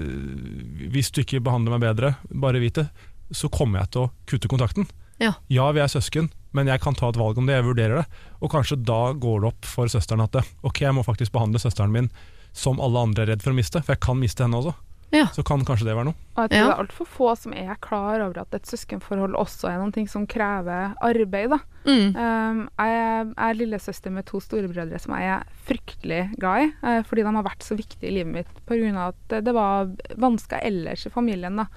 hvis 0.94 1.12
du 1.12 1.22
ikke 1.26 1.44
behandler 1.44 1.76
meg 1.76 1.84
bedre, 1.84 2.14
bare 2.32 2.62
vit 2.64 2.80
det, 2.80 2.88
så 3.36 3.52
kommer 3.52 3.84
jeg 3.84 3.92
til 3.92 4.06
å 4.06 4.12
kutte 4.28 4.52
kontakten. 4.52 4.88
Ja. 5.22 5.36
vi 5.48 5.60
er 5.60 5.88
søsken, 5.92 6.32
men 6.52 6.68
jeg 6.68 6.82
kan 6.82 6.96
ta 6.98 7.12
et 7.12 7.20
valg 7.20 7.38
om 7.38 7.46
det, 7.46 7.60
jeg 7.60 7.68
vurderer 7.68 8.02
det. 8.02 8.22
Og 8.42 8.52
kanskje 8.52 8.80
da 8.82 9.14
går 9.14 9.42
det 9.44 9.52
opp 9.52 9.68
for 9.70 9.92
søsteren 9.92 10.24
at 10.24 10.34
det, 10.34 10.46
ok, 10.66 10.82
jeg 10.82 10.96
må 10.98 11.04
faktisk 11.06 11.36
behandle 11.36 11.62
søsteren 11.62 11.94
min 11.94 12.10
som 12.58 12.82
alle 12.84 13.00
andre 13.00 13.24
er 13.24 13.34
redd 13.36 13.44
for 13.44 13.54
å 13.54 13.60
miste, 13.60 13.84
for 13.84 13.94
jeg 13.94 14.02
kan 14.04 14.20
miste 14.20 14.44
henne 14.44 14.58
også. 14.60 14.74
Ja. 15.12 15.28
Så 15.36 15.44
kan 15.44 15.64
kanskje 15.68 15.90
det 15.90 15.96
være 15.98 16.08
noe. 16.08 16.18
Og 16.36 16.44
jeg 16.46 16.52
tror 16.52 16.58
Ja. 16.58 16.68
det 16.68 16.74
er 16.74 16.84
altfor 16.86 17.08
få 17.08 17.36
som 17.36 17.54
er 17.54 17.76
klar 17.84 18.22
over 18.24 18.42
at 18.42 18.54
et 18.56 18.66
søskenforhold 18.66 19.36
også 19.36 19.68
er 19.70 19.80
noe 19.84 20.08
som 20.08 20.26
krever 20.26 20.96
arbeid. 21.02 21.50
Da. 21.52 21.60
Mm. 21.86 22.16
Um, 22.16 22.70
jeg, 22.80 22.96
er, 22.96 23.34
er 23.38 23.58
lillesøster 23.58 24.12
med 24.12 24.26
to 24.26 24.40
storebrødre 24.40 25.00
som 25.00 25.16
jeg 25.18 25.34
er 25.36 25.44
fryktelig 25.68 26.22
glad 26.40 26.64
i, 26.64 26.72
uh, 26.84 27.02
fordi 27.04 27.24
de 27.24 27.36
har 27.36 27.44
vært 27.44 27.64
så 27.64 27.76
viktige 27.76 28.08
i 28.08 28.16
livet 28.20 28.34
mitt 28.34 28.66
pga. 28.66 29.10
at 29.12 29.44
det, 29.44 29.54
var 29.54 29.92
vansker 30.16 30.64
ellers 30.64 31.06
i 31.06 31.10
familien. 31.10 31.60
Da. 31.60 31.68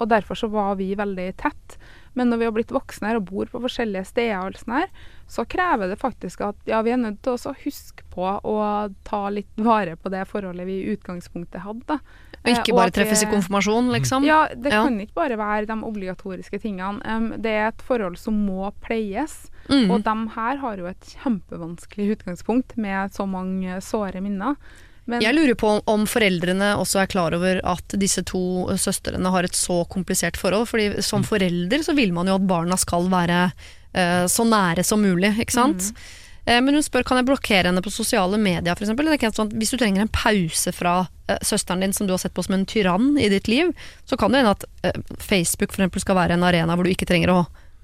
Og 0.00 0.08
derfor 0.08 0.34
så 0.34 0.48
var 0.50 0.76
vi 0.80 0.94
veldig 0.96 1.36
tett. 1.36 1.78
Men 2.14 2.30
når 2.30 2.38
vi 2.40 2.46
har 2.48 2.54
blitt 2.56 2.72
voksne 2.74 3.12
her 3.12 3.20
og 3.20 3.28
bor 3.28 3.46
på 3.46 3.60
forskjellige 3.62 4.08
steder, 4.08 4.56
her, 4.66 4.88
så 5.30 5.44
krever 5.46 5.92
det 5.92 6.00
faktisk 6.00 6.40
at 6.42 6.56
ja, 6.66 6.80
vi 6.82 6.90
er 6.90 6.98
nødt 6.98 7.20
til 7.22 7.36
å 7.36 7.54
huske 7.62 8.02
på 8.10 8.26
å 8.26 8.56
ta 9.06 9.22
litt 9.30 9.60
vare 9.60 9.94
på 9.96 10.10
det 10.10 10.24
forholdet 10.26 10.66
vi 10.66 10.80
i 10.80 10.96
utgangspunktet 10.96 11.62
hadde. 11.62 11.86
Da. 11.86 12.00
Og 12.40 12.48
ikke 12.48 12.72
Eh, 12.72 12.76
bare 12.76 12.86
at 12.88 12.94
treffes 12.96 13.22
i 13.22 13.26
konfirmasjon, 13.28 13.90
liksom. 13.92 14.24
ja, 14.24 14.48
det 14.48 14.72
Ja. 14.72 14.84
kan 14.84 14.98
ikke 15.00 15.14
bare 15.14 15.36
være 15.36 15.66
de 15.66 15.76
obligatoriske 15.84 16.58
tingene. 16.60 17.00
Um, 17.04 17.30
det 17.36 17.50
er 17.52 17.66
et 17.68 17.82
forhold 17.82 18.16
som 18.16 18.34
må 18.46 18.72
pleies. 18.80 19.50
Mm. 19.68 19.90
Og 19.90 20.02
de 20.02 20.28
her 20.34 20.56
har 20.56 20.76
jo 20.78 20.86
et 20.86 21.16
kjempevanskelig 21.22 22.16
utgangspunkt 22.16 22.76
med 22.76 23.10
så 23.12 23.26
mange 23.28 23.80
såre 23.82 24.20
minner. 24.22 24.56
Men 25.06 25.20
Jeg 25.22 25.34
lurer 25.34 25.54
på 25.54 25.82
om 25.86 26.06
foreldrene 26.06 26.76
også 26.78 27.02
er 27.02 27.06
klar 27.10 27.34
over 27.34 27.60
at 27.64 27.88
disse 27.98 28.22
to 28.24 28.68
søstrene 28.78 29.30
har 29.30 29.42
et 29.44 29.56
så 29.56 29.84
komplisert 29.88 30.36
forhold. 30.36 30.68
fordi 30.68 31.02
som 31.02 31.22
forelder 31.22 31.82
så 31.82 31.94
vil 31.96 32.12
man 32.12 32.26
jo 32.26 32.34
at 32.36 32.46
barna 32.46 32.76
skal 32.76 33.08
være 33.10 33.52
uh, 33.94 34.26
så 34.30 34.44
nære 34.46 34.84
som 34.84 35.02
mulig, 35.02 35.36
ikke 35.40 35.52
sant. 35.52 35.82
Eh, 35.90 36.29
men 36.58 36.74
hun 36.74 36.82
spør 36.82 37.04
kan 37.06 37.20
jeg 37.20 37.28
blokkere 37.28 37.68
henne 37.70 37.82
på 37.84 37.92
sosiale 37.94 38.38
medier 38.42 38.74
f.eks. 38.74 38.90
Sånn, 39.36 39.52
hvis 39.54 39.70
du 39.70 39.76
trenger 39.78 40.02
en 40.02 40.10
pause 40.10 40.72
fra 40.74 40.94
eh, 41.30 41.38
søsteren 41.46 41.84
din 41.84 41.94
som 41.94 42.08
du 42.08 42.14
har 42.16 42.18
sett 42.22 42.34
på 42.34 42.42
som 42.42 42.56
en 42.56 42.66
tyrann 42.66 43.12
i 43.22 43.28
ditt 43.30 43.46
liv, 43.46 43.70
så 44.08 44.18
kan 44.18 44.32
det 44.34 44.40
hende 44.42 44.56
at 44.56 44.64
eh, 44.88 44.98
Facebook 45.22 45.70
for 45.70 45.82
eksempel, 45.84 46.02
skal 46.02 46.18
være 46.18 46.34
en 46.34 46.46
arena 46.48 46.74
hvor 46.74 46.88
du 46.88 46.90
ikke 46.90 47.06
trenger 47.06 47.30
å 47.36 47.38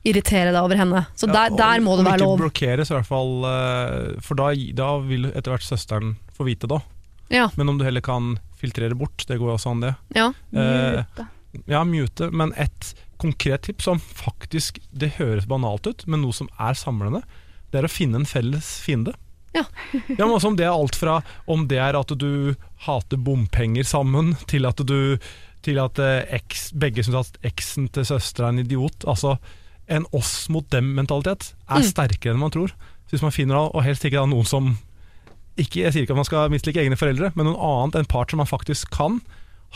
irritere 0.07 0.51
deg 0.55 0.59
over 0.63 0.79
henne. 0.79 1.05
Så 1.19 1.27
der, 1.31 1.51
Ja, 1.53 1.57
der 1.59 1.81
må 1.83 1.95
det 1.99 2.05
være 2.07 2.23
Om 2.23 2.27
lov. 2.27 2.35
ikke 2.37 2.43
blokkeres, 2.47 2.91
i 2.91 2.95
hvert 2.99 3.09
fall. 3.09 3.33
eh, 3.53 4.21
For 4.27 4.39
da, 4.39 4.51
da 4.83 4.91
vil 5.07 5.31
etter 5.33 5.51
hvert 5.55 5.67
søsteren 5.67 6.17
få 6.37 6.47
vite 6.51 6.67
det 6.71 6.77
òg. 6.81 6.93
Ja, 7.31 7.49
Men 7.59 7.69
om 7.73 7.79
du 7.79 7.83
heller 7.85 8.01
kan 8.07 8.37
filtrere 8.61 8.95
bort, 8.95 9.25
det 9.27 9.39
går 9.41 9.49
jo 9.51 9.57
også 9.57 9.73
an, 9.75 9.81
det. 9.83 9.95
ja. 10.15 10.29
Eh, 10.55 11.01
mute. 11.03 11.27
Ja, 11.67 11.81
mute, 11.89 12.31
men 12.31 12.53
et 12.61 12.93
konkret 13.19 13.63
tips 13.65 13.85
som 13.89 13.99
faktisk 13.99 14.77
Det 14.93 15.15
høres 15.17 15.47
banalt 15.49 15.87
ut, 15.89 16.05
men 16.07 16.21
noe 16.23 16.33
som 16.37 16.49
er 16.61 16.75
samlende, 16.77 17.23
det 17.73 17.81
er 17.81 17.89
å 17.89 17.93
finne 17.93 18.21
en 18.21 18.29
felles 18.29 18.69
fiende. 18.85 19.15
Ja. 19.55 19.65
ja, 19.93 20.25
men 20.27 20.35
også 20.37 20.51
om 20.53 20.57
det 20.59 20.67
er 20.67 20.75
alt 20.75 20.97
fra 21.01 21.23
Om 21.49 21.63
det 21.71 21.79
er 21.81 21.97
at 21.97 22.11
du 22.21 22.55
hater 22.85 23.17
bompenger 23.17 23.87
sammen, 23.89 24.35
til 24.51 24.67
at 24.69 24.77
du 24.85 25.17
Til 25.65 25.79
at 25.83 25.99
ex, 25.99 26.69
begge 26.77 27.03
syns 27.03 27.17
at 27.33 27.39
eksen 27.43 27.89
til 27.91 28.05
søstera 28.07 28.51
er 28.51 28.53
en 28.55 28.59
idiot. 28.63 29.03
Altså, 29.09 29.33
en 29.89 30.05
oss 30.15 30.49
mot 30.53 30.67
dem-mentalitet 30.71 31.55
er 31.67 31.81
Mm. 31.81 31.87
sterkere 31.89 32.35
enn 32.35 32.39
man 32.39 32.53
tror. 32.55 32.69
Så 33.09 33.17
hvis 33.17 33.23
man 33.23 33.33
finner 33.35 33.57
av 33.57 33.73
og 33.75 33.83
helst 33.83 34.05
ikke 34.05 34.21
da 34.21 34.27
noen 34.31 34.47
som 34.47 34.77
ikke, 35.59 35.83
Jeg 35.83 35.93
sier 35.93 36.03
ikke 36.05 36.13
at 36.15 36.21
man 36.21 36.29
skal 36.29 36.51
mislike 36.53 36.79
egne 36.85 36.97
foreldre, 37.01 37.33
men 37.35 37.47
noen 37.49 37.59
annet 37.59 37.97
enn 37.97 38.07
part 38.13 38.31
som 38.31 38.39
man 38.39 38.47
faktisk 38.47 38.91
kan 38.95 39.21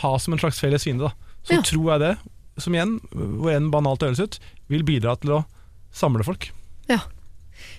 ha 0.03 0.13
som 0.17 0.33
en 0.33 0.39
slags 0.39 0.59
felles 0.61 0.83
fiende. 0.85 1.09
da. 1.09 1.13
Så 1.43 1.53
Ja. 1.57 1.61
tror 1.61 1.91
jeg 1.91 1.99
det, 1.99 2.17
som 2.61 2.73
igjen, 2.73 2.99
hvor 3.11 3.51
enn 3.51 3.71
banalt 3.71 3.99
det 3.99 4.09
høres 4.15 4.19
ut, 4.23 4.39
vil 4.69 4.83
bidra 4.83 5.19
til 5.19 5.31
å 5.31 5.45
samle 5.91 6.23
folk. 6.23 6.51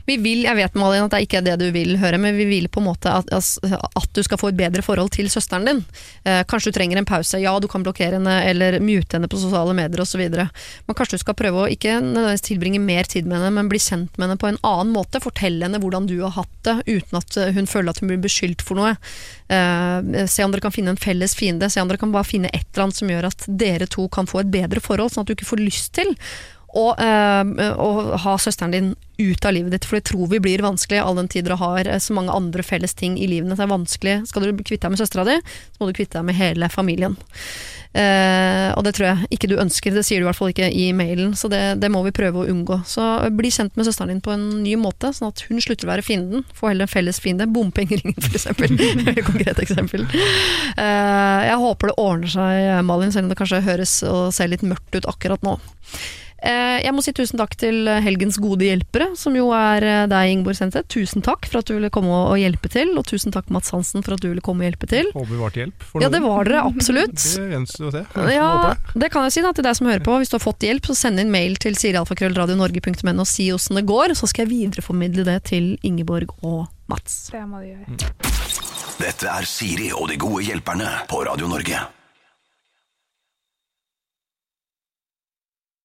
Vi 0.08 0.16
vil, 0.22 0.44
jeg 0.46 0.58
vet 0.58 0.78
Malin 0.78 1.06
at 1.06 1.14
det 1.14 1.22
ikke 1.26 1.40
er 1.40 1.46
det 1.46 1.58
du 1.60 1.68
vil 1.74 1.96
høre, 2.02 2.18
men 2.20 2.36
vi 2.38 2.46
vil 2.48 2.68
på 2.72 2.82
en 2.82 2.88
måte 2.88 3.12
at, 3.12 3.28
at 3.32 4.10
du 4.16 4.22
skal 4.24 4.40
få 4.40 4.50
et 4.50 4.58
bedre 4.58 4.82
forhold 4.84 5.12
til 5.14 5.30
søsteren 5.32 5.68
din. 5.68 5.82
Eh, 6.24 6.42
kanskje 6.48 6.72
du 6.72 6.78
trenger 6.78 6.98
en 6.98 7.08
pause, 7.08 7.40
ja 7.42 7.52
du 7.62 7.68
kan 7.70 7.84
blokkere 7.84 8.18
henne 8.18 8.38
eller 8.48 8.78
mute 8.82 9.16
henne 9.16 9.30
på 9.30 9.40
sosiale 9.40 9.74
medier 9.76 10.02
osv. 10.02 10.22
Men 10.32 10.98
kanskje 10.98 11.18
du 11.18 11.22
skal 11.22 11.38
prøve 11.38 11.64
å 11.64 11.70
ikke 11.70 11.98
tilbringe 12.42 12.82
mer 12.82 13.08
tid 13.08 13.28
med 13.28 13.38
henne, 13.38 13.52
men 13.58 13.70
bli 13.70 13.80
kjent 13.82 14.16
med 14.16 14.28
henne 14.28 14.40
på 14.40 14.50
en 14.50 14.60
annen 14.66 14.94
måte. 14.94 15.22
Fortelle 15.22 15.66
henne 15.66 15.80
hvordan 15.82 16.08
du 16.10 16.18
har 16.24 16.34
hatt 16.36 16.58
det, 16.66 16.76
uten 16.86 17.20
at 17.20 17.38
eh, 17.38 17.52
hun 17.56 17.70
føler 17.70 17.92
at 17.92 18.02
hun 18.02 18.10
blir 18.12 18.22
beskyldt 18.22 18.64
for 18.66 18.78
noe. 18.78 18.96
Eh, 19.52 20.26
se 20.30 20.44
om 20.44 20.54
dere 20.54 20.64
kan 20.64 20.74
finne 20.74 20.94
en 20.94 21.00
felles 21.00 21.36
fiende, 21.38 21.70
se 21.70 21.82
om 21.82 21.90
dere 21.90 22.00
kan 22.00 22.14
bare 22.14 22.28
finne 22.28 22.50
et 22.52 22.66
eller 22.72 22.88
annet 22.88 23.00
som 23.02 23.12
gjør 23.12 23.30
at 23.30 23.46
dere 23.46 23.88
to 23.90 24.08
kan 24.12 24.28
få 24.30 24.42
et 24.42 24.52
bedre 24.52 24.82
forhold, 24.82 25.14
sånn 25.14 25.26
at 25.26 25.30
du 25.30 25.36
ikke 25.36 25.52
får 25.52 25.62
lyst 25.62 25.94
til 25.98 26.16
å, 26.72 26.86
eh, 26.96 27.72
og 27.76 28.14
ha 28.24 28.36
søsteren 28.40 28.72
din 28.72 28.92
ut 29.22 29.44
av 29.44 29.52
livet 29.52 29.74
ditt, 29.74 29.84
for 29.84 29.98
det 29.98 30.08
tror 30.08 30.30
vi 30.30 30.40
blir 30.42 30.64
vanskelig 30.64 31.02
all 31.02 31.18
den 31.20 31.28
tid 31.30 31.46
dere 31.46 31.60
har 31.60 31.88
eh, 31.88 32.00
så 32.00 32.16
mange 32.16 32.32
andre 32.34 32.64
felles 32.64 32.94
ting 32.98 33.18
i 33.20 33.28
livet. 33.28 33.52
Det 33.52 33.66
er 33.66 33.70
vanskelig. 33.70 34.16
Skal 34.30 34.46
du 34.46 34.64
kvitte 34.64 34.86
deg 34.86 34.94
med 34.94 35.02
søstera 35.02 35.26
di, 35.28 35.38
så 35.44 35.82
må 35.82 35.90
du 35.90 35.96
kvitte 35.96 36.18
deg 36.18 36.28
med 36.30 36.38
hele 36.38 36.70
familien. 36.72 37.18
Eh, 37.92 38.70
og 38.72 38.86
det 38.86 38.94
tror 38.96 39.10
jeg 39.10 39.36
ikke 39.36 39.50
du 39.50 39.58
ønsker, 39.60 39.92
det 39.92 40.04
sier 40.08 40.22
du 40.22 40.24
i 40.24 40.28
hvert 40.30 40.38
fall 40.38 40.52
ikke 40.54 40.70
i 40.72 40.86
mailen, 40.96 41.34
så 41.36 41.50
det, 41.52 41.60
det 41.82 41.90
må 41.92 42.00
vi 42.06 42.14
prøve 42.16 42.40
å 42.40 42.48
unngå. 42.48 42.80
Så 42.88 43.04
eh, 43.26 43.34
bli 43.36 43.52
kjent 43.52 43.76
med 43.76 43.88
søsteren 43.88 44.14
din 44.14 44.24
på 44.24 44.32
en 44.32 44.48
ny 44.64 44.78
måte, 44.80 45.12
sånn 45.12 45.28
at 45.28 45.44
hun 45.50 45.60
slutter 45.60 45.88
å 45.88 45.92
være 45.92 46.06
fienden. 46.06 46.46
Få 46.56 46.70
heller 46.70 46.88
en 46.88 46.94
felles 46.94 47.20
fiende. 47.22 47.50
Bompengeringen, 47.52 48.16
for 48.16 48.38
eksempel. 48.38 48.72
Konkret 49.28 49.60
eksempel. 49.60 50.08
Eh, 50.08 51.38
jeg 51.50 51.60
håper 51.66 51.92
det 51.92 52.00
ordner 52.00 52.32
seg, 52.32 52.72
Malin, 52.88 53.12
selv 53.12 53.28
om 53.28 53.34
det 53.34 53.40
kanskje 53.42 53.64
høres 53.68 53.98
og 54.08 54.32
ser 54.34 54.50
litt 54.50 54.64
mørkt 54.64 54.96
ut 54.96 55.08
akkurat 55.12 55.44
nå. 55.44 55.58
Eh, 56.42 56.80
Jeg 56.82 56.90
må 56.96 57.02
si 57.04 57.12
tusen 57.14 57.38
takk 57.38 57.52
til 57.60 57.86
helgens 58.02 58.36
gode 58.42 58.66
hjelpere, 58.66 59.12
som 59.16 59.36
jo 59.38 59.52
er 59.54 59.84
eh, 59.86 60.06
deg, 60.10 60.32
Ingeborg 60.34 60.58
Senseth. 60.58 60.88
Tusen 60.90 61.22
takk 61.22 61.46
for 61.46 61.60
at 61.62 61.68
du 61.70 61.76
ville 61.76 61.90
komme 61.94 62.10
og 62.10 62.34
hjelpe 62.40 62.66
til, 62.72 62.90
og 62.98 63.06
tusen 63.06 63.30
takk 63.34 63.46
Mats 63.54 63.70
Hansen 63.70 64.02
for 64.02 64.16
at 64.16 64.24
du 64.24 64.28
ville 64.32 64.42
komme 64.42 64.64
og 64.64 64.70
hjelpe 64.72 64.88
til. 64.90 65.12
Håper 65.14 65.30
vi 65.30 65.38
var 65.38 65.54
til 65.54 65.62
hjelp. 65.66 65.86
for 65.92 66.02
Ja, 66.02 66.10
det 66.10 66.22
var 66.24 66.50
dere 66.50 66.64
absolutt. 66.66 67.14
Det 67.38 67.46
gjenstår 67.54 67.88
å 67.88 67.94
se. 67.94 68.04
Ja, 68.34 68.74
det. 68.98 69.12
kan 69.14 69.28
jeg 69.28 69.36
si 69.38 69.46
da 69.46 69.52
til 69.54 69.64
deg 69.68 69.78
som 69.78 69.86
hører 69.92 70.02
på. 70.02 70.18
Hvis 70.18 70.34
du 70.34 70.38
har 70.40 70.44
fått 70.48 70.66
hjelp, 70.66 70.90
så 70.90 70.98
send 71.04 71.22
inn 71.22 71.30
mail 71.30 71.54
til 71.62 71.78
sirialfakrøllradionorge.no 71.78 73.14
og 73.22 73.28
si 73.30 73.48
åssen 73.54 73.78
det 73.78 73.86
går, 73.86 74.16
så 74.18 74.26
skal 74.30 74.46
jeg 74.48 74.52
videreformidle 74.56 75.24
det 75.28 75.38
til 75.52 75.76
Ingeborg 75.86 76.34
og 76.42 76.66
Mats. 76.90 77.28
Det 77.30 77.46
må 77.46 77.62
de 77.62 77.70
gjøre. 77.76 78.12
Dette 78.98 79.30
er 79.30 79.46
Siri 79.48 79.92
og 79.94 80.08
de 80.10 80.18
gode 80.20 80.42
hjelperne 80.50 80.90
på 81.10 81.22
Radio 81.26 81.46
Norge. 81.50 81.78